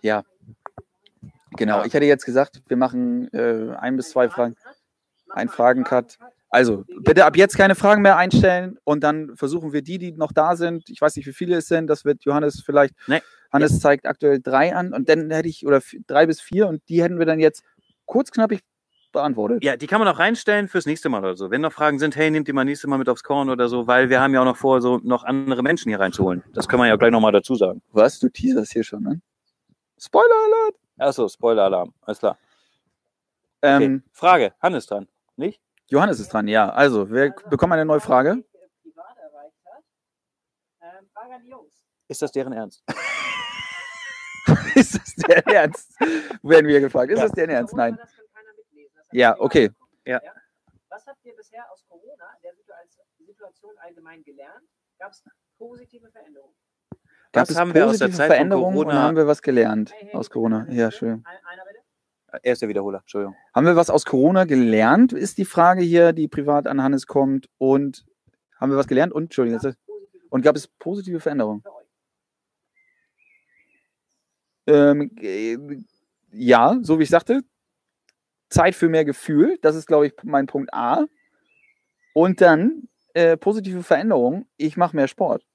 ja, 0.00 0.24
genau. 1.58 1.80
Ja. 1.80 1.84
Ich 1.84 1.92
hätte 1.92 2.06
jetzt 2.06 2.24
gesagt, 2.24 2.62
wir 2.68 2.76
machen 2.78 3.30
äh, 3.34 3.76
ein 3.76 3.96
bis 3.96 4.08
zwei 4.08 4.30
Fragen. 4.30 4.56
Ein 5.28 5.50
Fragencut. 5.50 6.18
Also, 6.50 6.84
bitte 7.02 7.26
ab 7.26 7.36
jetzt 7.36 7.56
keine 7.56 7.74
Fragen 7.74 8.00
mehr 8.02 8.16
einstellen 8.16 8.78
und 8.84 9.04
dann 9.04 9.36
versuchen 9.36 9.72
wir 9.72 9.82
die, 9.82 9.98
die 9.98 10.12
noch 10.12 10.32
da 10.32 10.56
sind. 10.56 10.88
Ich 10.88 11.00
weiß 11.00 11.16
nicht, 11.16 11.26
wie 11.26 11.32
viele 11.32 11.56
es 11.56 11.68
sind. 11.68 11.88
Das 11.88 12.04
wird 12.04 12.24
Johannes 12.24 12.62
vielleicht. 12.64 12.94
Nee. 13.06 13.20
Hannes 13.52 13.80
zeigt 13.80 14.06
aktuell 14.06 14.40
drei 14.40 14.74
an 14.74 14.92
und 14.92 15.08
dann 15.08 15.30
hätte 15.30 15.48
ich, 15.48 15.66
oder 15.66 15.80
drei 16.06 16.26
bis 16.26 16.40
vier 16.40 16.68
und 16.68 16.82
die 16.88 17.02
hätten 17.02 17.18
wir 17.18 17.26
dann 17.26 17.38
jetzt 17.38 17.64
kurz 18.06 18.30
knappig 18.30 18.60
beantwortet. 19.12 19.64
Ja, 19.64 19.76
die 19.76 19.86
kann 19.86 20.00
man 20.00 20.08
auch 20.08 20.18
reinstellen 20.18 20.68
fürs 20.68 20.86
nächste 20.86 21.08
Mal 21.08 21.20
oder 21.20 21.36
so. 21.36 21.50
Wenn 21.50 21.62
noch 21.62 21.72
Fragen 21.72 21.98
sind, 21.98 22.16
hey, 22.16 22.30
nehmt 22.30 22.48
die 22.48 22.52
mal 22.52 22.64
nächstes 22.64 22.88
Mal 22.88 22.98
mit 22.98 23.08
aufs 23.08 23.22
Korn 23.22 23.48
oder 23.48 23.68
so, 23.68 23.86
weil 23.86 24.10
wir 24.10 24.20
haben 24.20 24.34
ja 24.34 24.40
auch 24.40 24.46
noch 24.46 24.56
vor, 24.56 24.80
so 24.80 24.98
noch 25.02 25.24
andere 25.24 25.62
Menschen 25.62 25.88
hier 25.88 26.00
reinzuholen. 26.00 26.42
Das 26.52 26.68
können 26.68 26.82
wir 26.82 26.88
ja 26.88 26.96
gleich 26.96 27.10
nochmal 27.10 27.32
dazu 27.32 27.54
sagen. 27.54 27.82
Was? 27.92 28.18
Du 28.18 28.28
teaserst 28.28 28.72
hier 28.72 28.84
schon, 28.84 29.02
ne? 29.02 29.20
Spoiler 29.98 30.34
Alert! 30.46 30.76
Achso, 30.98 31.28
Spoiler-Alarm. 31.28 31.94
Alles 32.02 32.18
klar. 32.18 32.38
Okay. 33.60 33.84
Ähm, 33.84 34.02
Frage, 34.12 34.52
Hannes 34.60 34.86
dran. 34.86 35.08
Nicht? 35.36 35.60
Johannes 35.90 36.20
ist 36.20 36.32
dran, 36.32 36.48
ja. 36.48 36.68
Also, 36.70 37.10
wir 37.10 37.30
bekommen 37.48 37.72
eine 37.72 37.84
neue 37.84 38.00
Frage. 38.00 38.44
Ähm. 40.80 41.08
Ist 42.08 42.22
das 42.22 42.32
deren 42.32 42.52
Ernst? 42.52 42.82
ist 44.74 44.94
das 44.94 45.14
der 45.16 45.46
Ernst? 45.46 45.98
Werden 46.42 46.66
wir 46.66 46.80
gefragt. 46.80 47.10
Ist 47.10 47.18
Ja. 47.18 47.24
das 47.24 47.32
der 47.32 47.48
Ernst? 47.48 47.74
Nein. 47.74 47.98
Ja, 49.12 49.36
okay. 49.38 49.70
Ja. 50.04 50.20
Was 50.90 51.06
habt 51.06 51.24
ihr 51.24 51.34
bisher 51.36 51.70
aus 51.70 51.84
Corona, 51.88 52.24
der 52.42 52.52
Situa- 52.54 53.24
Situation 53.26 53.74
allgemein 53.78 54.22
gelernt? 54.24 54.64
Gab 54.98 55.12
es 55.12 55.22
positive 55.58 56.10
Veränderungen? 56.10 56.54
Gab 57.32 57.48
es 57.48 57.56
haben 57.58 57.74
wir 57.74 57.86
aus 57.86 57.98
der 57.98 58.06
positive 58.06 58.16
Zeit 58.16 58.26
Veränderungen 58.32 58.74
Corona- 58.74 58.90
und 58.90 58.98
haben 59.02 59.16
wir 59.16 59.26
was 59.26 59.42
gelernt 59.42 59.92
Hey, 59.92 60.06
hey, 60.06 60.14
aus 60.14 60.30
Corona? 60.30 60.66
Ja, 60.70 60.90
schön. 60.90 61.22
Ein- 61.24 61.38
Einer? 61.44 61.64
Er 62.30 62.52
ist 62.52 62.60
der 62.60 62.68
Wiederholer, 62.68 62.98
Entschuldigung. 63.00 63.36
Haben 63.54 63.66
wir 63.66 63.76
was 63.76 63.90
aus 63.90 64.04
Corona 64.04 64.44
gelernt? 64.44 65.12
Ist 65.12 65.38
die 65.38 65.44
Frage 65.44 65.82
hier, 65.82 66.12
die 66.12 66.28
privat 66.28 66.66
an 66.66 66.82
Hannes 66.82 67.06
kommt. 67.06 67.48
Und 67.58 68.04
haben 68.56 68.70
wir 68.70 68.76
was 68.76 68.88
gelernt? 68.88 69.12
Und, 69.12 69.24
Entschuldigung, 69.24 69.60
positive 69.60 69.88
und 70.30 70.42
gab 70.42 70.56
es 70.56 70.68
positive 70.68 71.20
Veränderungen? 71.20 71.64
Ähm, 74.66 75.10
äh, 75.20 75.56
ja, 76.32 76.78
so 76.82 76.98
wie 76.98 77.04
ich 77.04 77.08
sagte, 77.08 77.42
Zeit 78.50 78.74
für 78.74 78.88
mehr 78.88 79.04
Gefühl. 79.04 79.58
Das 79.62 79.74
ist, 79.74 79.86
glaube 79.86 80.08
ich, 80.08 80.14
mein 80.22 80.46
Punkt 80.46 80.72
A. 80.74 81.06
Und 82.12 82.40
dann 82.40 82.88
äh, 83.14 83.36
positive 83.36 83.82
Veränderungen. 83.82 84.46
Ich 84.56 84.76
mache 84.76 84.94
mehr 84.94 85.08
Sport. 85.08 85.46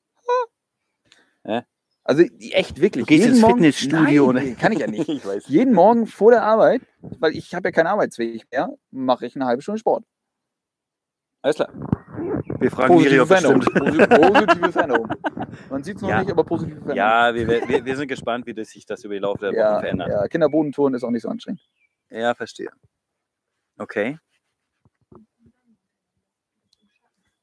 Hä? 1.44 1.62
Also 2.06 2.24
echt 2.52 2.82
wirklich. 2.82 3.06
Du 3.06 3.08
gehst 3.08 3.22
jeden 3.24 3.34
ins 3.36 3.42
Morgen- 3.42 3.54
Fitnessstudio 3.56 4.32
Nein, 4.34 4.46
oder- 4.48 4.56
kann 4.56 4.72
ich 4.74 4.80
ja 4.80 4.88
nicht. 4.88 5.08
ich 5.10 5.26
weiß. 5.26 5.48
Jeden 5.48 5.74
Morgen 5.74 6.06
vor 6.08 6.32
der 6.32 6.44
Arbeit, 6.44 6.82
weil 7.02 7.32
ich 7.36 7.54
habe 7.56 7.70
ja 7.70 7.72
keinen 7.72 7.88
Arbeitsweg 7.88 8.46
mehr, 8.52 8.70
mache 8.92 9.26
ich 9.26 9.36
eine 9.36 9.46
halbe 9.46 9.62
Stunde 9.62 9.80
Sport. 9.80 10.04
Alles 11.42 11.56
klar. 11.58 11.70
Wir 12.60 12.72
fragen 12.72 12.96
Miri, 12.96 13.20
ob 13.20 13.28
Veränderung. 13.28 13.62
stimmt. 13.62 13.78
Posi- 13.78 14.08
Positive 14.34 14.72
Veränderung. 14.72 15.08
Man 15.70 15.84
sieht 15.84 15.96
es 15.98 16.02
noch 16.02 16.10
Ja. 16.10 16.20
nicht, 16.22 16.32
aber 16.32 16.44
positive 16.46 16.76
Veränderung. 16.82 16.98
Ja, 16.98 17.34
wir, 17.36 17.48
wir, 17.68 17.86
wir 17.86 17.96
sind 17.98 18.08
gespannt, 18.08 18.46
wie 18.46 18.54
das 18.54 18.70
sich 18.70 18.86
das 18.86 19.04
über 19.04 19.14
die 19.14 19.20
Laufe 19.20 19.40
der 19.40 19.50
Wochen 19.52 19.58
ja, 19.58 19.80
verändert. 19.80 20.10
ja. 20.10 20.28
Kinderbodentouren 20.28 20.94
ist 20.94 21.04
auch 21.04 21.10
nicht 21.10 21.22
so 21.24 21.30
anstrengend. 21.30 21.62
Ja, 22.10 22.34
verstehe. 22.34 22.70
Okay. 23.78 24.18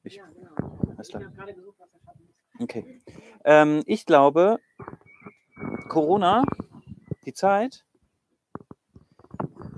Ich- 0.03 0.15
Ja, 0.15 0.25
genau. 0.33 0.79
Alles 0.97 1.07
Ich 1.07 1.13
klar. 1.13 1.23
habe 1.25 1.35
gerade 1.35 1.53
gesucht, 1.53 1.77
was 1.79 1.91
der 1.91 1.99
Schatten 1.99 2.23
ist. 2.23 2.50
Okay. 2.61 3.01
Ähm, 3.43 3.81
ich 3.87 4.05
glaube, 4.05 4.59
Corona, 5.89 6.43
die 7.25 7.33
Zeit. 7.33 7.83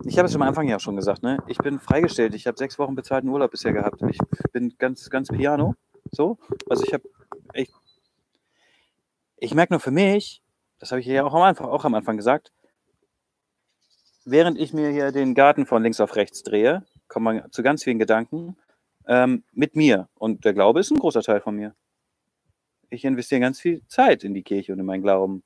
Ich 0.05 0.17
habe 0.17 0.27
es 0.27 0.35
am 0.35 0.41
Anfang 0.41 0.67
ja 0.67 0.79
schon 0.79 0.97
gesagt, 0.97 1.23
ne? 1.23 1.37
Ich 1.47 1.57
bin 1.59 1.79
freigestellt. 1.79 2.35
Ich 2.35 2.45
habe 2.45 2.57
sechs 2.57 2.77
Wochen 2.77 2.95
bezahlten 2.95 3.29
Urlaub 3.29 3.51
bisher 3.51 3.71
gehabt. 3.71 4.01
Ich 4.09 4.17
bin 4.51 4.75
ganz, 4.77 5.09
ganz 5.09 5.29
piano. 5.29 5.75
So. 6.11 6.37
Also 6.69 6.83
ich 6.85 6.93
habe 6.93 7.03
ich, 7.53 7.69
ich 9.37 9.55
merke 9.55 9.73
nur 9.73 9.79
für 9.79 9.91
mich, 9.91 10.41
das 10.79 10.91
habe 10.91 10.99
ich 10.99 11.07
ja 11.07 11.23
auch 11.23 11.33
am 11.33 11.41
Anfang, 11.41 11.67
auch 11.67 11.85
am 11.85 11.93
Anfang 11.93 12.17
gesagt, 12.17 12.51
während 14.25 14.59
ich 14.59 14.73
mir 14.73 14.89
hier 14.89 15.11
den 15.13 15.35
Garten 15.35 15.65
von 15.65 15.83
links 15.83 16.01
auf 16.01 16.17
rechts 16.17 16.43
drehe, 16.43 16.85
kommt 17.07 17.23
man 17.23 17.51
zu 17.51 17.63
ganz 17.63 17.83
vielen 17.83 17.99
Gedanken 17.99 18.57
ähm, 19.07 19.45
mit 19.53 19.77
mir. 19.77 20.09
Und 20.15 20.43
der 20.43 20.53
Glaube 20.53 20.81
ist 20.81 20.91
ein 20.91 20.99
großer 20.99 21.21
Teil 21.21 21.39
von 21.39 21.55
mir 21.55 21.75
ich 22.93 23.05
investiere 23.05 23.41
ganz 23.41 23.59
viel 23.59 23.81
Zeit 23.87 24.23
in 24.23 24.33
die 24.33 24.43
Kirche 24.43 24.71
und 24.71 24.79
in 24.79 24.85
meinen 24.85 25.01
Glauben. 25.01 25.43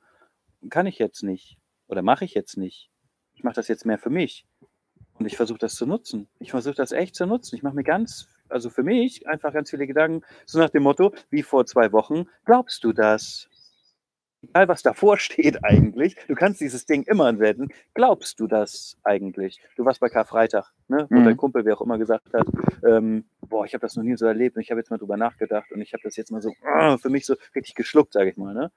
Kann 0.70 0.86
ich 0.86 1.00
jetzt 1.00 1.24
nicht 1.24 1.58
oder 1.88 2.02
mache 2.02 2.26
ich 2.26 2.34
jetzt 2.34 2.58
nicht. 2.58 2.90
Ich 3.34 3.44
mache 3.44 3.56
das 3.56 3.68
jetzt 3.68 3.86
mehr 3.86 3.98
für 3.98 4.10
mich 4.10 4.46
und 5.14 5.26
ich 5.26 5.38
versuche 5.38 5.60
das 5.60 5.76
zu 5.76 5.86
nutzen. 5.86 6.28
Ich 6.40 6.52
versuche 6.52 6.76
das 6.76 6.92
echt 6.92 7.16
zu 7.16 7.26
nutzen. 7.26 7.56
Ich 7.56 7.64
mache 7.64 7.76
mir 7.76 7.84
ganz, 7.84 8.28
also 8.50 8.70
für 8.70 8.84
mich 8.84 9.28
einfach 9.28 9.54
ganz 9.54 9.70
viele 9.70 9.88
Gedanken, 9.88 10.26
so 10.46 10.60
nach 10.60 10.70
dem 10.70 10.84
Motto, 10.84 11.14
wie 11.30 11.44
vor 11.44 11.66
zwei 11.66 11.92
Wochen, 11.92 12.26
glaubst 12.46 12.84
du 12.84 12.92
das? 12.92 13.48
Egal, 14.44 14.68
was 14.68 14.84
davor 14.84 15.18
steht 15.18 15.64
eigentlich, 15.64 16.16
du 16.28 16.36
kannst 16.36 16.62
dieses 16.62 16.86
Ding 16.86 17.04
immer 17.04 17.26
anwenden. 17.26 17.70
Glaubst 17.96 18.40
du 18.40 18.46
das 18.48 18.96
eigentlich? 19.04 19.60
Du 19.76 19.84
warst 19.84 20.00
bei 20.00 20.10
Karfreitag, 20.10 20.72
ne? 20.88 21.08
wo 21.10 21.20
Mhm. 21.20 21.26
dein 21.26 21.38
Kumpel, 21.38 21.66
wer 21.66 21.76
auch 21.76 21.82
immer, 21.82 21.98
gesagt 21.98 22.32
hat, 22.34 22.48
ähm, 22.86 23.26
boah, 23.42 23.66
ich 23.66 23.74
habe 23.74 23.82
das 23.82 23.96
noch 23.96 24.04
nie 24.04 24.16
so 24.16 24.28
erlebt 24.28 24.56
und 24.56 24.62
ich 24.62 24.70
habe 24.70 24.80
jetzt 24.80 24.92
mal 24.92 24.98
drüber 24.98 25.18
nachgedacht 25.18 25.72
und 25.72 25.82
ich 25.82 25.94
habe 25.94 26.04
das 26.04 26.16
jetzt 26.16 26.32
mal 26.32 26.42
so 26.42 26.54
ah, 26.64 26.98
für 26.98 27.10
mich 27.10 27.26
so 27.26 27.36
richtig 27.56 27.74
geschluckt, 27.74 28.14
sage 28.14 28.30
ich 28.30 28.38
mal. 28.38 28.54
Ne? 28.54 28.72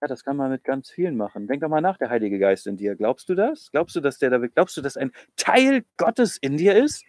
Ja, 0.00 0.08
das 0.08 0.24
kann 0.24 0.36
man 0.36 0.50
mit 0.50 0.64
ganz 0.64 0.90
vielen 0.90 1.16
machen. 1.16 1.46
Denk 1.46 1.62
doch 1.62 1.68
mal 1.68 1.80
nach, 1.80 1.96
der 1.96 2.10
Heilige 2.10 2.38
Geist 2.38 2.66
in 2.66 2.76
dir. 2.76 2.94
Glaubst 2.96 3.28
du 3.28 3.34
das? 3.34 3.70
Glaubst 3.70 3.94
du, 3.96 4.00
dass 4.00 4.18
der 4.18 4.30
da, 4.30 4.38
glaubst 4.38 4.76
du, 4.76 4.80
dass 4.80 4.96
ein 4.96 5.12
Teil 5.36 5.84
Gottes 5.96 6.36
in 6.36 6.56
dir 6.56 6.76
ist? 6.76 7.04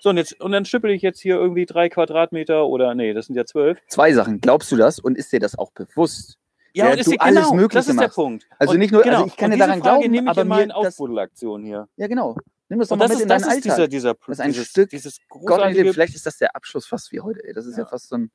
So, 0.00 0.10
und 0.10 0.16
jetzt, 0.18 0.38
und 0.40 0.52
dann 0.52 0.64
schüppel 0.64 0.90
ich 0.90 1.02
jetzt 1.02 1.20
hier 1.20 1.36
irgendwie 1.36 1.64
drei 1.66 1.88
Quadratmeter 1.88 2.66
oder, 2.66 2.94
nee, 2.94 3.14
das 3.14 3.26
sind 3.26 3.36
ja 3.36 3.44
zwölf. 3.46 3.78
Zwei 3.88 4.12
Sachen. 4.12 4.40
Glaubst 4.40 4.70
du 4.70 4.76
das 4.76 4.98
und 4.98 5.16
ist 5.16 5.32
dir 5.32 5.40
das 5.40 5.56
auch 5.58 5.70
bewusst? 5.72 6.38
Ja, 6.74 6.90
Ja, 6.90 6.96
du 6.96 7.10
die- 7.10 7.20
alles 7.20 7.44
genau, 7.44 7.54
Mögliche 7.54 7.78
das 7.78 7.88
ist 7.88 7.94
der 7.98 8.06
machst. 8.08 8.16
Punkt. 8.16 8.46
Also 8.58 8.72
Und 8.74 8.80
nicht 8.80 8.90
nur- 8.92 9.02
also 9.04 9.10
genau, 9.16 9.26
ich 9.26 9.36
kann 9.36 9.50
dir 9.52 9.56
daran 9.58 9.80
Frage 9.80 9.98
glauben, 10.00 10.10
nehme 10.12 10.24
ich 10.24 10.28
aber 10.30 10.42
in 10.42 10.48
mir 10.48 10.54
meinen 10.56 10.68
das- 10.70 10.76
Aufbuddelaktionen 10.76 11.64
hier. 11.66 11.88
Ja, 11.96 12.06
genau. 12.08 12.36
Nimm 12.68 12.80
das 12.80 12.88
doch 12.88 12.96
mal 12.96 13.04
das 13.04 13.10
mit 13.10 13.16
ist, 13.18 13.22
in 13.22 13.28
das 13.28 13.42
deinen 13.42 13.56
ist 13.58 13.64
dieser, 13.64 13.74
Alltag. 13.76 13.90
dieser, 13.90 14.14
Das 14.14 14.28
ist 14.28 14.40
ein 14.40 14.52
dieses, 14.52 14.66
Stück 14.68 14.90
dieses 14.90 15.18
Gott, 15.28 15.60
vielleicht 15.72 16.14
ist 16.14 16.26
das 16.26 16.38
der 16.38 16.56
Abschluss 16.56 16.86
fast 16.86 17.12
wie 17.12 17.20
heute. 17.20 17.44
Ey. 17.44 17.52
Das 17.54 17.66
ist 17.66 17.76
ja, 17.76 17.84
Ja. 17.84 17.88
fast 17.88 18.08
so 18.08 18.16
ein. 18.16 18.30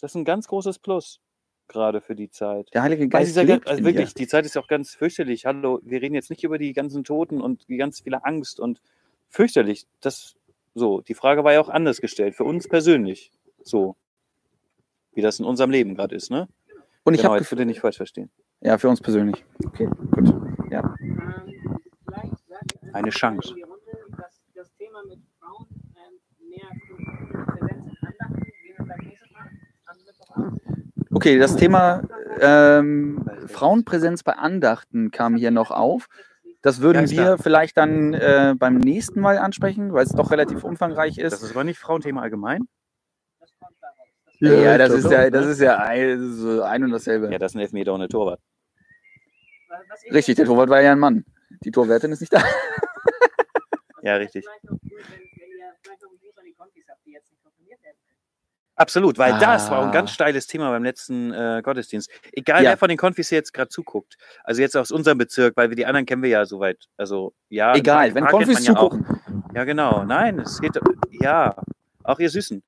das 0.00 0.12
ist 0.12 0.14
ein 0.16 0.24
ganz 0.24 0.48
großes 0.48 0.78
Plus, 0.78 1.20
gerade 1.68 2.00
für 2.00 2.14
die 2.16 2.30
Zeit. 2.30 2.68
Der 2.72 2.82
Heilige 2.82 3.06
Geist 3.08 3.28
dieser, 3.30 3.44
lebt 3.44 3.68
also 3.68 3.78
in 3.78 3.84
wirklich, 3.84 4.14
dir. 4.14 4.22
die 4.24 4.26
Zeit 4.28 4.46
ist 4.46 4.54
ja 4.54 4.62
auch 4.62 4.68
ganz 4.68 4.94
fürchterlich. 4.94 5.44
Hallo, 5.46 5.78
wir 5.82 6.00
reden 6.02 6.14
jetzt 6.14 6.30
nicht 6.30 6.42
über 6.44 6.58
die 6.58 6.72
ganzen 6.72 7.04
Toten 7.04 7.40
und 7.40 7.68
die 7.68 7.76
ganz 7.76 8.00
viele 8.00 8.24
Angst 8.24 8.58
und 8.58 8.80
fürchterlich. 9.28 9.86
Das 10.00 10.34
so, 10.74 11.00
die 11.02 11.14
Frage 11.14 11.44
war 11.44 11.52
ja 11.52 11.60
auch 11.60 11.68
anders 11.68 12.00
gestellt, 12.00 12.34
für 12.34 12.44
uns 12.44 12.68
persönlich. 12.68 13.30
So. 13.62 13.96
Wie 15.14 15.20
das 15.20 15.38
in 15.38 15.44
unserem 15.44 15.70
Leben 15.70 15.94
gerade 15.94 16.14
ist, 16.14 16.30
ne? 16.30 16.48
Und 17.04 17.14
ich 17.14 17.20
genau, 17.20 17.32
habe 17.32 17.40
jetzt 17.40 17.50
bitte 17.50 17.66
nicht 17.66 17.80
falsch 17.80 17.96
verstehen. 17.96 18.30
ja 18.60 18.78
für 18.78 18.88
uns 18.88 19.00
persönlich. 19.00 19.44
Okay, 19.66 19.88
gut. 20.10 20.28
Ähm, 20.70 20.96
einfach 22.70 22.94
Eine 22.94 23.10
Chance. 23.10 23.50
in 23.50 23.56
die 23.56 23.62
Runde, 23.62 23.82
dass 24.16 24.40
das 24.54 24.72
Thema 24.76 25.02
mit 25.08 25.20
Frauen 25.38 25.66
ähm. 26.52 26.80
Okay, 31.14 31.38
das 31.38 31.56
Thema 31.56 32.02
ähm, 32.40 33.28
Frauenpräsenz 33.46 34.22
bei 34.22 34.32
Andachten 34.32 35.10
kam 35.10 35.36
hier 35.36 35.50
noch 35.50 35.70
auf. 35.70 36.08
Das 36.62 36.80
würden 36.80 37.06
Ja, 37.06 37.10
wir 37.10 37.38
vielleicht 37.38 37.76
dann 37.76 38.14
äh, 38.14 38.54
beim 38.56 38.78
nächsten 38.78 39.20
Mal 39.20 39.38
ansprechen, 39.38 39.92
weil 39.92 40.04
es 40.04 40.12
doch 40.12 40.30
relativ 40.30 40.62
umfangreich 40.62 41.18
ist. 41.18 41.32
Das 41.32 41.42
ist 41.42 41.50
aber 41.50 41.64
nicht 41.64 41.78
Frauenthema 41.78 42.22
allgemein. 42.22 42.68
Das 43.40 43.50
kommt 43.58 43.76
daraus. 43.80 43.96
Das 44.40 44.64
ja, 44.64 44.78
das 44.78 44.92
ist 44.92 45.10
ja, 45.10 45.30
das 45.30 45.46
ist 45.46 45.60
ja 45.60 45.78
ein, 45.78 46.62
ein 46.62 46.84
und 46.84 46.90
dasselbe. 46.92 47.30
Ja, 47.32 47.38
das 47.38 47.52
ist 47.52 47.56
ein 47.56 47.60
Elfmeter 47.60 47.92
ohne 47.94 48.08
Torwart. 48.08 48.40
Richtig, 50.12 50.36
der 50.36 50.46
Torwart 50.46 50.70
war 50.70 50.80
ja 50.80 50.92
ein 50.92 50.98
Mann. 50.98 51.24
Die 51.64 51.70
Torwärtin 51.70 52.12
ist 52.12 52.20
nicht 52.20 52.32
da. 52.32 52.42
Ja, 54.02 54.16
richtig. 54.16 54.44
vielleicht 54.44 54.64
noch 54.64 54.72
cool, 54.72 54.98
wenn, 55.10 55.20
wenn 55.20 55.58
ihr 55.58 55.74
vielleicht 55.80 56.02
noch 56.02 56.10
einen 56.10 56.18
Gruß 56.18 56.38
an 56.38 56.44
die 56.44 56.54
Konfis 56.54 56.84
habt, 56.88 57.06
die 57.06 57.12
jetzt 57.12 57.30
nicht 57.30 57.42
konfirmiert 57.42 57.80
werden 57.82 57.96
können. 58.04 58.18
Absolut, 58.74 59.18
weil 59.18 59.38
das 59.38 59.70
war 59.70 59.82
ein 59.82 59.88
Ah. 59.90 59.92
ganz 59.92 60.10
steiles 60.12 60.46
Thema 60.46 60.70
beim 60.70 60.82
letzten 60.82 61.32
äh, 61.32 61.60
Gottesdienst. 61.62 62.10
Egal, 62.32 62.64
Ja. 62.64 62.70
wer 62.70 62.76
von 62.78 62.88
den 62.88 62.96
Konfis 62.98 63.28
hier 63.28 63.36
jetzt 63.38 63.52
gerade 63.52 63.68
zuguckt. 63.68 64.16
Also 64.44 64.62
jetzt 64.62 64.76
aus 64.76 64.90
unserem 64.90 65.18
Bezirk, 65.18 65.56
weil 65.56 65.68
wir 65.68 65.76
die 65.76 65.84
anderen 65.84 66.06
kennen 66.06 66.22
wir 66.22 66.30
ja 66.30 66.46
soweit. 66.46 66.86
Also 66.96 67.34
ja. 67.50 67.74
Egal, 67.74 68.14
wenn 68.14 68.24
Konfis 68.26 68.66
ja 68.66 68.72
auch. 68.74 68.90
zugucken. 68.90 69.20
Ja, 69.54 69.64
genau. 69.64 70.04
Nein, 70.04 70.38
es 70.40 70.60
geht. 70.60 70.78
Ja, 71.10 71.54
auch 72.02 72.18
ihr 72.18 72.30
Süßen. 72.30 72.62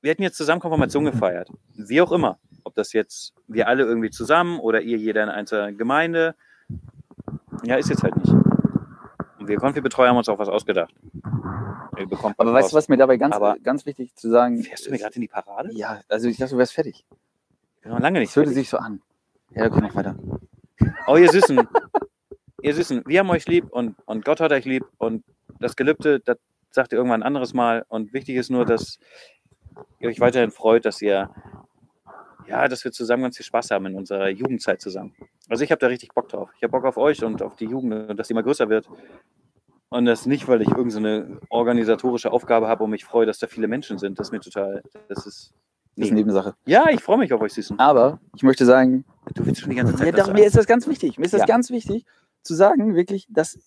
Wir 0.00 0.10
hätten 0.10 0.22
jetzt 0.22 0.36
zusammen 0.36 0.60
Konfirmation 0.60 1.04
gefeiert. 1.04 1.48
Wie 1.74 2.00
auch 2.00 2.12
immer. 2.12 2.38
Ob 2.64 2.74
das 2.74 2.92
jetzt 2.92 3.34
wir 3.46 3.68
alle 3.68 3.84
irgendwie 3.84 4.10
zusammen 4.10 4.58
oder 4.58 4.80
ihr 4.80 4.98
jeder 4.98 5.22
in 5.22 5.28
einzelner 5.28 5.72
Gemeinde. 5.72 6.34
Ja, 7.64 7.76
ist 7.76 7.88
jetzt 7.88 8.02
halt 8.02 8.16
nicht. 8.16 8.32
Wir 9.48 9.56
Konfi-Betreuer 9.56 10.10
haben 10.10 10.16
uns 10.16 10.28
auch 10.28 10.38
was 10.38 10.48
ausgedacht. 10.48 10.94
Aber 12.36 12.52
weißt 12.52 12.72
du, 12.72 12.76
was 12.76 12.88
mir 12.88 12.96
dabei 12.96 13.16
ganz, 13.16 13.34
Aber- 13.34 13.56
ganz 13.62 13.84
wichtig 13.86 14.14
zu 14.14 14.30
sagen 14.30 14.62
Fährst 14.62 14.86
du 14.86 14.90
mir 14.90 14.98
gerade 14.98 15.14
in 15.16 15.22
die 15.22 15.28
Parade? 15.28 15.70
Ja, 15.72 16.00
also 16.08 16.28
ich 16.28 16.36
dachte, 16.36 16.52
du 16.52 16.58
wärst 16.58 16.74
fertig. 16.74 17.04
Ich 17.76 17.82
bin 17.82 17.92
noch 17.92 18.00
lange 18.00 18.20
nicht. 18.20 18.30
Das 18.30 18.36
hörte 18.36 18.50
fertig. 18.50 18.64
sich 18.66 18.70
so 18.70 18.78
an. 18.78 19.00
Ja, 19.50 19.66
okay, 19.66 19.80
noch 19.80 19.94
weiter. 19.94 20.16
Oh, 21.06 21.16
ihr 21.16 21.28
Süßen. 21.30 21.66
ihr 22.62 22.74
Süßen, 22.74 23.02
wir 23.06 23.20
haben 23.20 23.30
euch 23.30 23.46
lieb 23.48 23.70
und, 23.70 23.96
und 24.06 24.24
Gott 24.24 24.40
hat 24.40 24.52
euch 24.52 24.64
lieb 24.64 24.84
und 24.98 25.24
das 25.58 25.74
Gelübde, 25.74 26.20
das 26.20 26.36
sagt 26.70 26.92
ihr 26.92 26.98
irgendwann 26.98 27.22
ein 27.22 27.26
anderes 27.26 27.54
Mal. 27.54 27.84
Und 27.88 28.12
wichtig 28.12 28.36
ist 28.36 28.50
nur, 28.50 28.64
dass 28.64 28.98
ihr 29.98 30.08
euch 30.08 30.20
weiterhin 30.20 30.50
freut, 30.50 30.84
dass 30.84 31.00
ihr, 31.02 31.30
ja, 32.46 32.68
dass 32.68 32.84
wir 32.84 32.92
zusammen 32.92 33.24
ganz 33.24 33.36
viel 33.36 33.46
Spaß 33.46 33.70
haben 33.70 33.86
in 33.86 33.94
unserer 33.96 34.28
Jugendzeit 34.28 34.80
zusammen. 34.80 35.14
Also 35.48 35.64
ich 35.64 35.70
habe 35.70 35.80
da 35.80 35.86
richtig 35.86 36.12
Bock 36.14 36.28
drauf. 36.28 36.50
Ich 36.56 36.62
habe 36.62 36.70
Bock 36.72 36.84
auf 36.84 36.96
euch 36.98 37.24
und 37.24 37.42
auf 37.42 37.56
die 37.56 37.64
Jugend, 37.66 38.10
und 38.10 38.16
dass 38.16 38.28
die 38.28 38.34
mal 38.34 38.42
größer 38.42 38.68
wird. 38.68 38.88
Und 39.90 40.04
das 40.04 40.26
nicht, 40.26 40.48
weil 40.48 40.60
ich 40.62 40.68
irgendeine 40.68 41.38
so 41.40 41.46
organisatorische 41.48 42.30
Aufgabe 42.30 42.68
habe 42.68 42.84
und 42.84 42.90
mich 42.90 43.04
freue, 43.04 43.26
dass 43.26 43.38
da 43.38 43.46
viele 43.46 43.68
Menschen 43.68 43.98
sind. 43.98 44.18
Das 44.18 44.28
ist 44.28 44.32
mir 44.32 44.40
total, 44.40 44.82
das 45.08 45.26
ist, 45.26 45.54
Das 45.96 46.08
ist 46.08 46.12
Nebensache. 46.12 46.54
Ja, 46.66 46.90
ich 46.90 47.02
freue 47.02 47.18
mich 47.18 47.32
auf 47.32 47.40
euch, 47.40 47.54
Süßen. 47.54 47.78
Aber 47.78 48.20
ich 48.36 48.42
möchte 48.42 48.66
sagen, 48.66 49.04
Du 49.34 49.44
willst 49.44 49.60
schon 49.60 49.70
die 49.70 49.76
ganze 49.76 49.94
Zeit 49.94 50.06
ja, 50.16 50.24
doch, 50.24 50.32
mir 50.32 50.46
ist 50.46 50.56
das 50.56 50.66
ganz 50.66 50.86
wichtig. 50.86 51.18
Mir 51.18 51.24
ist 51.26 51.34
das 51.34 51.40
Ja. 51.40 51.46
ganz 51.46 51.70
wichtig 51.70 52.04
zu 52.42 52.54
sagen, 52.54 52.94
wirklich, 52.94 53.26
dass 53.30 53.58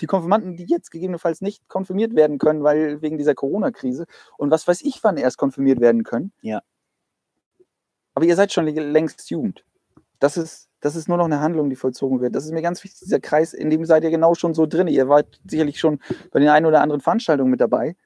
die 0.00 0.06
Konfirmanden, 0.06 0.56
die 0.56 0.64
jetzt 0.64 0.90
gegebenenfalls 0.90 1.40
nicht 1.40 1.68
konfirmiert 1.68 2.16
werden 2.16 2.38
können, 2.38 2.64
weil 2.64 3.00
wegen 3.02 3.16
dieser 3.18 3.34
Corona-Krise 3.34 4.06
und 4.36 4.50
was 4.50 4.66
weiß 4.66 4.82
ich, 4.82 5.02
wann 5.04 5.16
erst 5.16 5.38
konfirmiert 5.38 5.80
werden 5.80 6.02
können. 6.02 6.32
Ja. 6.40 6.62
Aber 8.14 8.24
ihr 8.24 8.34
seid 8.36 8.52
schon 8.52 8.66
längst 8.66 9.30
Jugend. 9.30 9.64
Das 10.18 10.36
ist, 10.36 10.68
das 10.84 10.96
ist 10.96 11.08
nur 11.08 11.16
noch 11.16 11.24
eine 11.24 11.40
Handlung, 11.40 11.70
die 11.70 11.76
vollzogen 11.76 12.20
wird. 12.20 12.36
Das 12.36 12.44
ist 12.44 12.52
mir 12.52 12.60
ganz 12.60 12.84
wichtig, 12.84 13.00
dieser 13.00 13.18
Kreis, 13.18 13.54
in 13.54 13.70
dem 13.70 13.86
seid 13.86 14.04
ihr 14.04 14.10
genau 14.10 14.34
schon 14.34 14.52
so 14.52 14.66
drin. 14.66 14.86
Ihr 14.86 15.08
wart 15.08 15.40
sicherlich 15.46 15.80
schon 15.80 15.98
bei 16.30 16.40
den 16.40 16.50
einen 16.50 16.66
oder 16.66 16.82
anderen 16.82 17.00
Veranstaltungen 17.00 17.50
mit 17.50 17.62
dabei. 17.62 17.96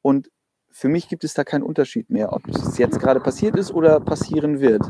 Und 0.00 0.30
für 0.70 0.88
mich 0.88 1.08
gibt 1.08 1.24
es 1.24 1.34
da 1.34 1.42
keinen 1.42 1.64
Unterschied 1.64 2.10
mehr, 2.10 2.32
ob 2.32 2.46
es 2.46 2.78
jetzt 2.78 3.00
gerade 3.00 3.18
passiert 3.18 3.56
ist 3.56 3.72
oder 3.72 3.98
passieren 3.98 4.60
wird. 4.60 4.82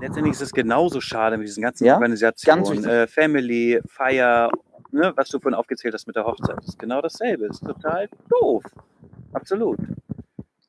letztendlich 0.00 0.32
ist 0.32 0.42
es 0.42 0.52
genauso 0.52 1.00
schade 1.00 1.38
mit 1.38 1.46
diesen 1.46 1.62
ganzen 1.62 1.84
Ja, 1.84 1.94
Organisationen. 1.94 2.84
Äh, 2.84 3.06
Family, 3.06 3.80
Feier, 3.86 4.50
ne, 4.90 5.12
was 5.14 5.28
du 5.28 5.38
vorhin 5.38 5.54
aufgezählt 5.54 5.94
hast 5.94 6.08
mit 6.08 6.16
der 6.16 6.24
Hochzeit. 6.24 6.56
Das 6.58 6.66
ist 6.66 6.78
genau 6.80 7.00
dasselbe. 7.00 7.46
Ist 7.46 7.64
total 7.64 8.08
doof. 8.28 8.64
Absolut. 9.32 9.78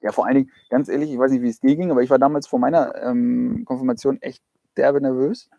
Ja, 0.02 0.12
vor 0.12 0.28
allen 0.28 0.36
Dingen, 0.36 0.52
ganz 0.70 0.88
ehrlich, 0.88 1.12
ich 1.12 1.18
weiß 1.18 1.32
nicht, 1.32 1.42
wie 1.42 1.50
es 1.50 1.60
dir 1.60 1.76
ging, 1.76 1.90
aber 1.90 2.04
ich 2.04 2.12
war 2.12 2.20
damals 2.20 2.46
vor 2.46 2.60
meiner 2.60 2.94
ähm, 3.04 3.64
Konfirmation 3.66 4.22
echt 4.22 4.44
derbe 4.78 5.02
nervös. 5.02 5.50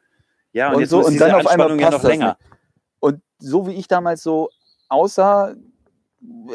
Ja, 0.52 0.68
und, 0.68 0.74
Und 0.76 0.80
jetzt 0.80 0.90
so, 0.90 0.98
und 1.04 1.12
diese 1.12 1.26
dann 1.26 1.34
auf 1.34 1.46
einmal 1.46 1.70
Anspannung 1.70 1.78
ja 1.78 1.90
passt 1.90 2.02
noch 2.04 2.10
länger. 2.10 2.38
Und 3.00 3.22
so 3.38 3.66
wie 3.66 3.72
ich 3.74 3.88
damals 3.88 4.22
so 4.22 4.50
aussah, 4.88 5.54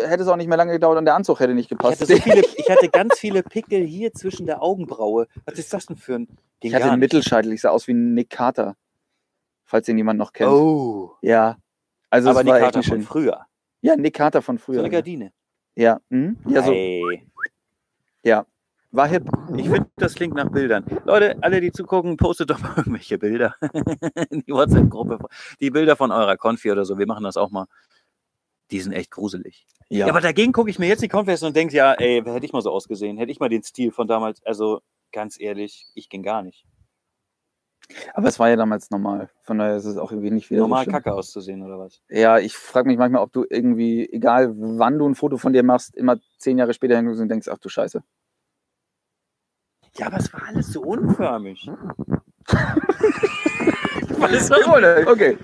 hätte 0.03 0.23
es 0.23 0.27
auch 0.29 0.35
nicht 0.35 0.47
mehr 0.47 0.57
lange 0.57 0.73
gedauert 0.73 0.97
und 0.97 1.05
der 1.05 1.15
Anzug 1.15 1.39
hätte 1.39 1.53
nicht 1.53 1.65
Ich 1.65 1.69
gepasst. 1.69 2.01
hatte, 2.01 2.15
so 2.15 2.21
viele, 2.21 2.41
ich 2.57 2.69
hatte 2.69 2.89
ganz 2.89 3.17
viele 3.19 3.41
Pickel 3.41 3.83
hier 3.83 4.13
zwischen 4.13 4.45
der 4.45 4.61
Augenbraue. 4.61 5.27
Was 5.45 5.57
ist 5.57 5.73
das 5.73 5.85
denn 5.87 5.95
für 5.97 6.15
ein. 6.15 6.27
Ging 6.59 6.69
ich 6.71 6.75
hatte 6.75 6.91
einen. 6.91 6.99
Mittelscheitel, 6.99 7.51
ich 7.53 7.61
sah 7.61 7.69
aus 7.69 7.87
wie 7.87 7.93
ein 7.93 8.13
Nick 8.13 8.29
Carter. 8.29 8.75
Falls 9.63 9.87
den 9.87 9.97
jemand 9.97 10.19
noch 10.19 10.31
kennt. 10.33 10.51
Oh. 10.51 11.13
Ja. 11.21 11.57
Also 12.11 12.29
aber 12.29 12.43
die 12.43 12.49
war 12.49 12.75
nicht 12.75 12.87
von 12.87 13.01
früher. 13.01 13.45
Ja, 13.81 13.95
Nick 13.95 14.13
Carter 14.15 14.41
von 14.41 14.57
So 14.57 14.65
früher. 14.65 14.79
eine 14.79 14.89
Gardine. 14.89 15.31
ja. 15.75 15.99
Hm? 16.11 16.37
ja, 16.47 16.61
so. 16.61 16.71
Hey. 16.71 17.25
War 18.95 19.07
hip. 19.07 19.29
Ich 19.57 19.69
finde, 19.69 19.89
das 19.97 20.15
klingt 20.15 20.35
nach 20.35 20.49
Bildern. 20.49 20.85
Leute, 21.03 21.35
alle, 21.41 21.59
die 21.59 21.71
zugucken, 21.71 22.15
postet 22.15 22.49
doch 22.49 22.59
mal 22.61 22.73
irgendwelche 22.77 23.17
Bilder 23.17 23.55
in 24.29 24.41
die 24.41 24.53
WhatsApp-Gruppe. 24.53 25.19
Die 25.59 25.69
Bilder 25.69 25.95
von 25.95 26.11
eurer 26.11 26.37
Konfi 26.37 26.71
oder 26.71 26.85
so. 26.85 26.97
Wir 26.97 27.05
machen 27.05 27.23
das 27.23 27.35
auch 27.35 27.51
mal. 27.51 27.65
Die 28.71 28.79
sind 28.79 28.93
echt 28.93 29.11
gruselig. 29.11 29.67
Ja, 29.89 30.07
aber 30.07 30.21
dagegen 30.21 30.53
gucke 30.53 30.69
ich 30.69 30.79
mir 30.79 30.87
jetzt 30.87 31.03
die 31.03 31.09
Konfi 31.09 31.31
an 31.31 31.37
und 31.43 31.55
denke, 31.55 31.75
ja, 31.75 31.93
ey, 31.93 32.23
hätte 32.23 32.45
ich 32.45 32.53
mal 32.53 32.61
so 32.61 32.71
ausgesehen, 32.71 33.17
hätte 33.17 33.31
ich 33.31 33.39
mal 33.39 33.49
den 33.49 33.63
Stil 33.63 33.91
von 33.91 34.07
damals. 34.07 34.43
Also, 34.45 34.81
ganz 35.11 35.39
ehrlich, 35.39 35.87
ich 35.93 36.09
ging 36.09 36.23
gar 36.23 36.41
nicht. 36.41 36.65
Aber 38.13 38.27
es 38.29 38.39
war 38.39 38.49
ja 38.49 38.55
damals 38.55 38.89
normal. 38.89 39.29
Von 39.43 39.59
daher 39.59 39.75
ist 39.75 39.85
es 39.85 39.97
auch 39.97 40.11
irgendwie 40.11 40.31
nicht 40.31 40.49
wieder 40.49 40.61
so 40.61 40.67
Normal 40.67 40.83
schlimm. 40.83 40.93
kacke 40.93 41.13
auszusehen 41.13 41.61
oder 41.61 41.77
was? 41.77 42.01
Ja, 42.09 42.39
ich 42.39 42.55
frage 42.55 42.87
mich 42.87 42.97
manchmal, 42.97 43.21
ob 43.21 43.31
du 43.31 43.45
irgendwie, 43.47 44.09
egal 44.11 44.53
wann 44.55 44.97
du 44.97 45.07
ein 45.07 45.15
Foto 45.15 45.37
von 45.37 45.53
dir 45.53 45.63
machst, 45.63 45.95
immer 45.95 46.17
zehn 46.37 46.57
Jahre 46.57 46.73
später 46.73 46.99
denkst, 47.01 47.47
ach 47.49 47.59
du 47.59 47.69
Scheiße. 47.69 48.03
Ja, 49.97 50.07
aber 50.07 50.17
es 50.17 50.31
war 50.33 50.43
alles 50.47 50.67
so 50.67 50.81
unförmig. 50.81 51.69
okay, 55.07 55.37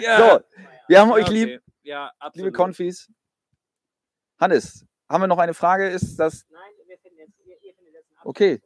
Ja, 0.00 0.18
so, 0.18 0.40
wir 0.88 1.00
haben 1.00 1.08
ja, 1.08 1.14
euch 1.14 1.26
okay. 1.26 1.44
lieb, 1.44 1.62
Ja, 1.82 2.10
absolut. 2.18 2.36
liebe 2.36 2.52
Konfis. 2.52 3.10
Hannes, 4.38 4.84
haben 5.08 5.22
wir 5.22 5.28
noch 5.28 5.38
eine 5.38 5.54
Frage? 5.54 5.88
Ist 5.88 6.16
das, 6.16 6.44
Nein, 6.50 6.60
wir 6.86 6.98
finden 6.98 7.18
jetzt, 7.18 7.32
ihr, 7.44 7.56
ihr 7.62 7.74
findet 7.74 7.94
jetzt 7.94 8.10
einen 8.10 8.18
Abschluss 8.18 8.30
Okay. 8.30 8.62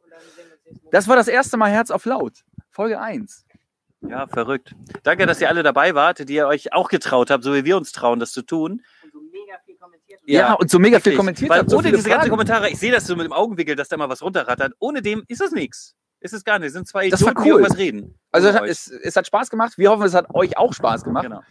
das 0.91 1.07
war 1.07 1.15
das 1.15 1.27
erste 1.27 1.57
Mal 1.57 1.71
Herz 1.71 1.91
auf 1.91 2.05
laut. 2.05 2.43
Folge 2.69 2.99
1. 2.99 3.45
Ja, 4.01 4.27
verrückt. 4.27 4.73
Danke, 5.03 5.25
dass 5.25 5.41
ihr 5.41 5.49
alle 5.49 5.63
dabei 5.63 5.93
wart, 5.93 6.27
die 6.27 6.33
ihr 6.33 6.47
euch 6.47 6.73
auch 6.73 6.89
getraut 6.89 7.29
habt, 7.29 7.43
so 7.43 7.53
wie 7.53 7.65
wir 7.65 7.77
uns 7.77 7.91
trauen, 7.91 8.19
das 8.19 8.31
zu 8.31 8.41
tun. 8.41 8.81
Und 9.55 9.59
so 9.59 9.59
mega 9.59 9.59
viel 9.65 9.77
kommentiert. 9.77 10.19
Ja, 10.25 10.39
Ja, 10.39 10.53
und 10.53 10.69
so 10.69 10.79
mega 10.79 10.99
viel 10.99 11.15
kommentiert 11.15 11.49
Weil 11.49 11.69
so 11.69 11.77
ohne 11.77 11.91
diese 11.91 12.09
ganzen. 12.09 12.29
Kommentare, 12.29 12.69
ich 12.69 12.79
sehe 12.79 12.91
das 12.91 13.05
so 13.07 13.15
mit 13.15 13.25
dem 13.25 13.33
Augenwinkel, 13.33 13.75
dass 13.75 13.89
da 13.89 13.97
mal 13.97 14.09
was 14.09 14.21
runterrattert. 14.21 14.73
Ohne 14.79 15.01
dem 15.01 15.23
ist 15.27 15.41
es 15.41 15.51
nichts. 15.51 15.95
Ist 16.19 16.33
es 16.33 16.43
gar 16.43 16.59
nicht. 16.59 16.67
Es 16.67 16.73
sind 16.73 16.87
zwei 16.87 17.09
Das 17.09 17.21
war 17.23 17.29
Idioten, 17.31 17.43
die 17.43 17.49
cool. 17.51 17.59
irgendwas 17.61 17.77
reden. 17.77 18.19
Also 18.31 18.49
es 18.49 18.87
es, 18.87 18.99
es 19.01 19.15
hat 19.15 19.25
Spaß 19.27 19.49
gemacht. 19.49 19.77
Wir 19.77 19.89
hoffen, 19.89 20.03
es 20.03 20.13
hat 20.13 20.27
euch 20.35 20.57
auch 20.57 20.73
Spaß 20.73 21.03
gemacht. 21.03 21.23
Genau. 21.23 21.41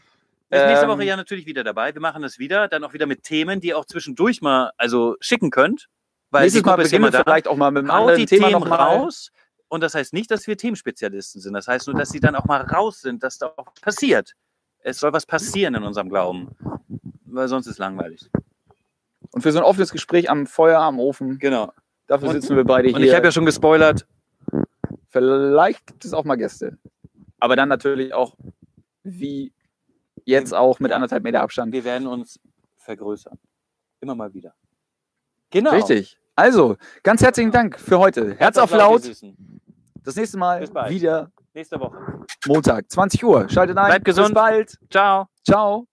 Wir 0.49 0.59
sind 0.61 0.69
nächste 0.69 0.87
Ähm, 0.87 0.93
Woche 0.93 1.05
ja 1.05 1.17
natürlich 1.17 1.47
wieder 1.47 1.65
dabei. 1.65 1.95
Wir 1.95 2.01
machen 2.01 2.23
das 2.23 2.39
wieder. 2.39 2.69
Dann 2.69 2.85
auch 2.85 2.93
wieder 2.93 3.07
mit 3.07 3.23
Themen, 3.25 3.61
die 3.61 3.69
ihr 3.69 3.79
auch 3.79 3.85
zwischendurch 3.85 4.41
mal 4.43 4.71
also 4.77 5.17
schicken 5.21 5.51
könnt. 5.51 5.89
Weil 6.31 6.43
Nächstes 6.43 6.63
die 6.63 6.67
Mal 6.69 6.81
ist 6.81 6.85
beginnen 6.91 7.05
immer 7.05 7.13
wir 7.13 7.19
da. 7.19 7.25
vielleicht 7.25 7.49
auch 7.49 7.57
mal 7.57 7.71
mit 7.73 7.83
einem 7.83 7.93
Haut 7.93 8.01
anderen 8.03 8.19
die 8.21 8.27
Thema 8.27 8.49
Themen 8.49 8.61
noch 8.61 8.69
mal. 8.69 8.77
raus. 8.77 9.31
Und 9.69 9.83
das 9.83 9.95
heißt 9.95 10.13
nicht, 10.13 10.31
dass 10.31 10.47
wir 10.47 10.57
Themenspezialisten 10.57 11.41
sind. 11.41 11.53
Das 11.55 11.67
heißt 11.69 11.87
nur, 11.89 11.97
dass 11.97 12.11
sie 12.11 12.21
dann 12.21 12.35
auch 12.37 12.45
mal 12.45 12.61
raus 12.63 13.01
sind, 13.01 13.23
dass 13.23 13.39
da 13.39 13.47
auch 13.57 13.67
was 13.67 13.81
passiert. 13.81 14.33
Es 14.83 14.99
soll 14.99 15.13
was 15.13 15.27
passieren 15.27 15.75
in 15.75 15.83
unserem 15.83 16.09
Glauben. 16.09 16.51
Weil 17.33 17.49
sonst 17.49 17.67
ist 17.67 17.79
langweilig. 17.79 18.29
Und 19.33 19.43
für 19.43 19.53
so 19.53 19.59
ein 19.59 19.65
offenes 19.65 19.93
Gespräch 19.93 20.29
am 20.31 20.47
Feuer, 20.47 20.81
am 20.81 20.99
Ofen, 20.99 21.39
Genau. 21.39 21.73
dafür 22.07 22.29
Und- 22.29 22.35
sitzen 22.41 22.57
wir 22.57 22.65
beide 22.65 22.89
hier. 22.89 22.97
Und 22.97 23.03
ich 23.05 23.15
habe 23.15 23.25
ja 23.27 23.33
schon 23.33 23.47
gespoilert. 23.47 24.07
Vielleicht 25.09 25.87
gibt 25.87 26.05
es 26.05 26.13
auch 26.13 26.25
mal 26.25 26.37
Gäste. 26.37 26.79
Aber 27.39 27.57
dann 27.57 27.69
natürlich 27.69 28.13
auch, 28.15 28.37
wie 29.03 29.53
jetzt 30.25 30.53
auch, 30.55 30.79
mit 30.81 30.93
anderthalb 30.93 31.23
Meter 31.25 31.41
Abstand. 31.43 31.73
Wir 31.73 31.85
werden 31.85 32.07
uns 32.07 32.39
vergrößern. 32.77 33.39
Immer 34.01 34.15
mal 34.15 34.33
wieder. 34.35 34.55
Genau. 35.51 35.71
Richtig. 35.73 36.19
Also, 36.37 36.77
ganz 37.03 37.23
herzlichen 37.23 37.51
Dank 37.51 37.79
für 37.79 37.99
heute. 37.99 38.35
Herz 38.37 38.57
auf 38.57 38.71
laut. 38.73 39.03
Das 40.05 40.17
nächste 40.17 40.39
Mal 40.39 40.61
Bis 40.61 40.71
bald. 40.71 40.91
wieder 40.91 41.31
Nächste 41.53 41.81
Woche. 41.81 42.25
Montag, 42.47 42.89
20 42.91 43.25
Uhr. 43.25 43.49
Schaltet 43.49 43.77
ein. 43.77 43.87
Bleibt 43.87 44.05
gesund. 44.05 44.29
Bis 44.29 44.35
bald. 44.35 44.79
Ciao. 44.89 45.27
Ciao. 45.45 45.89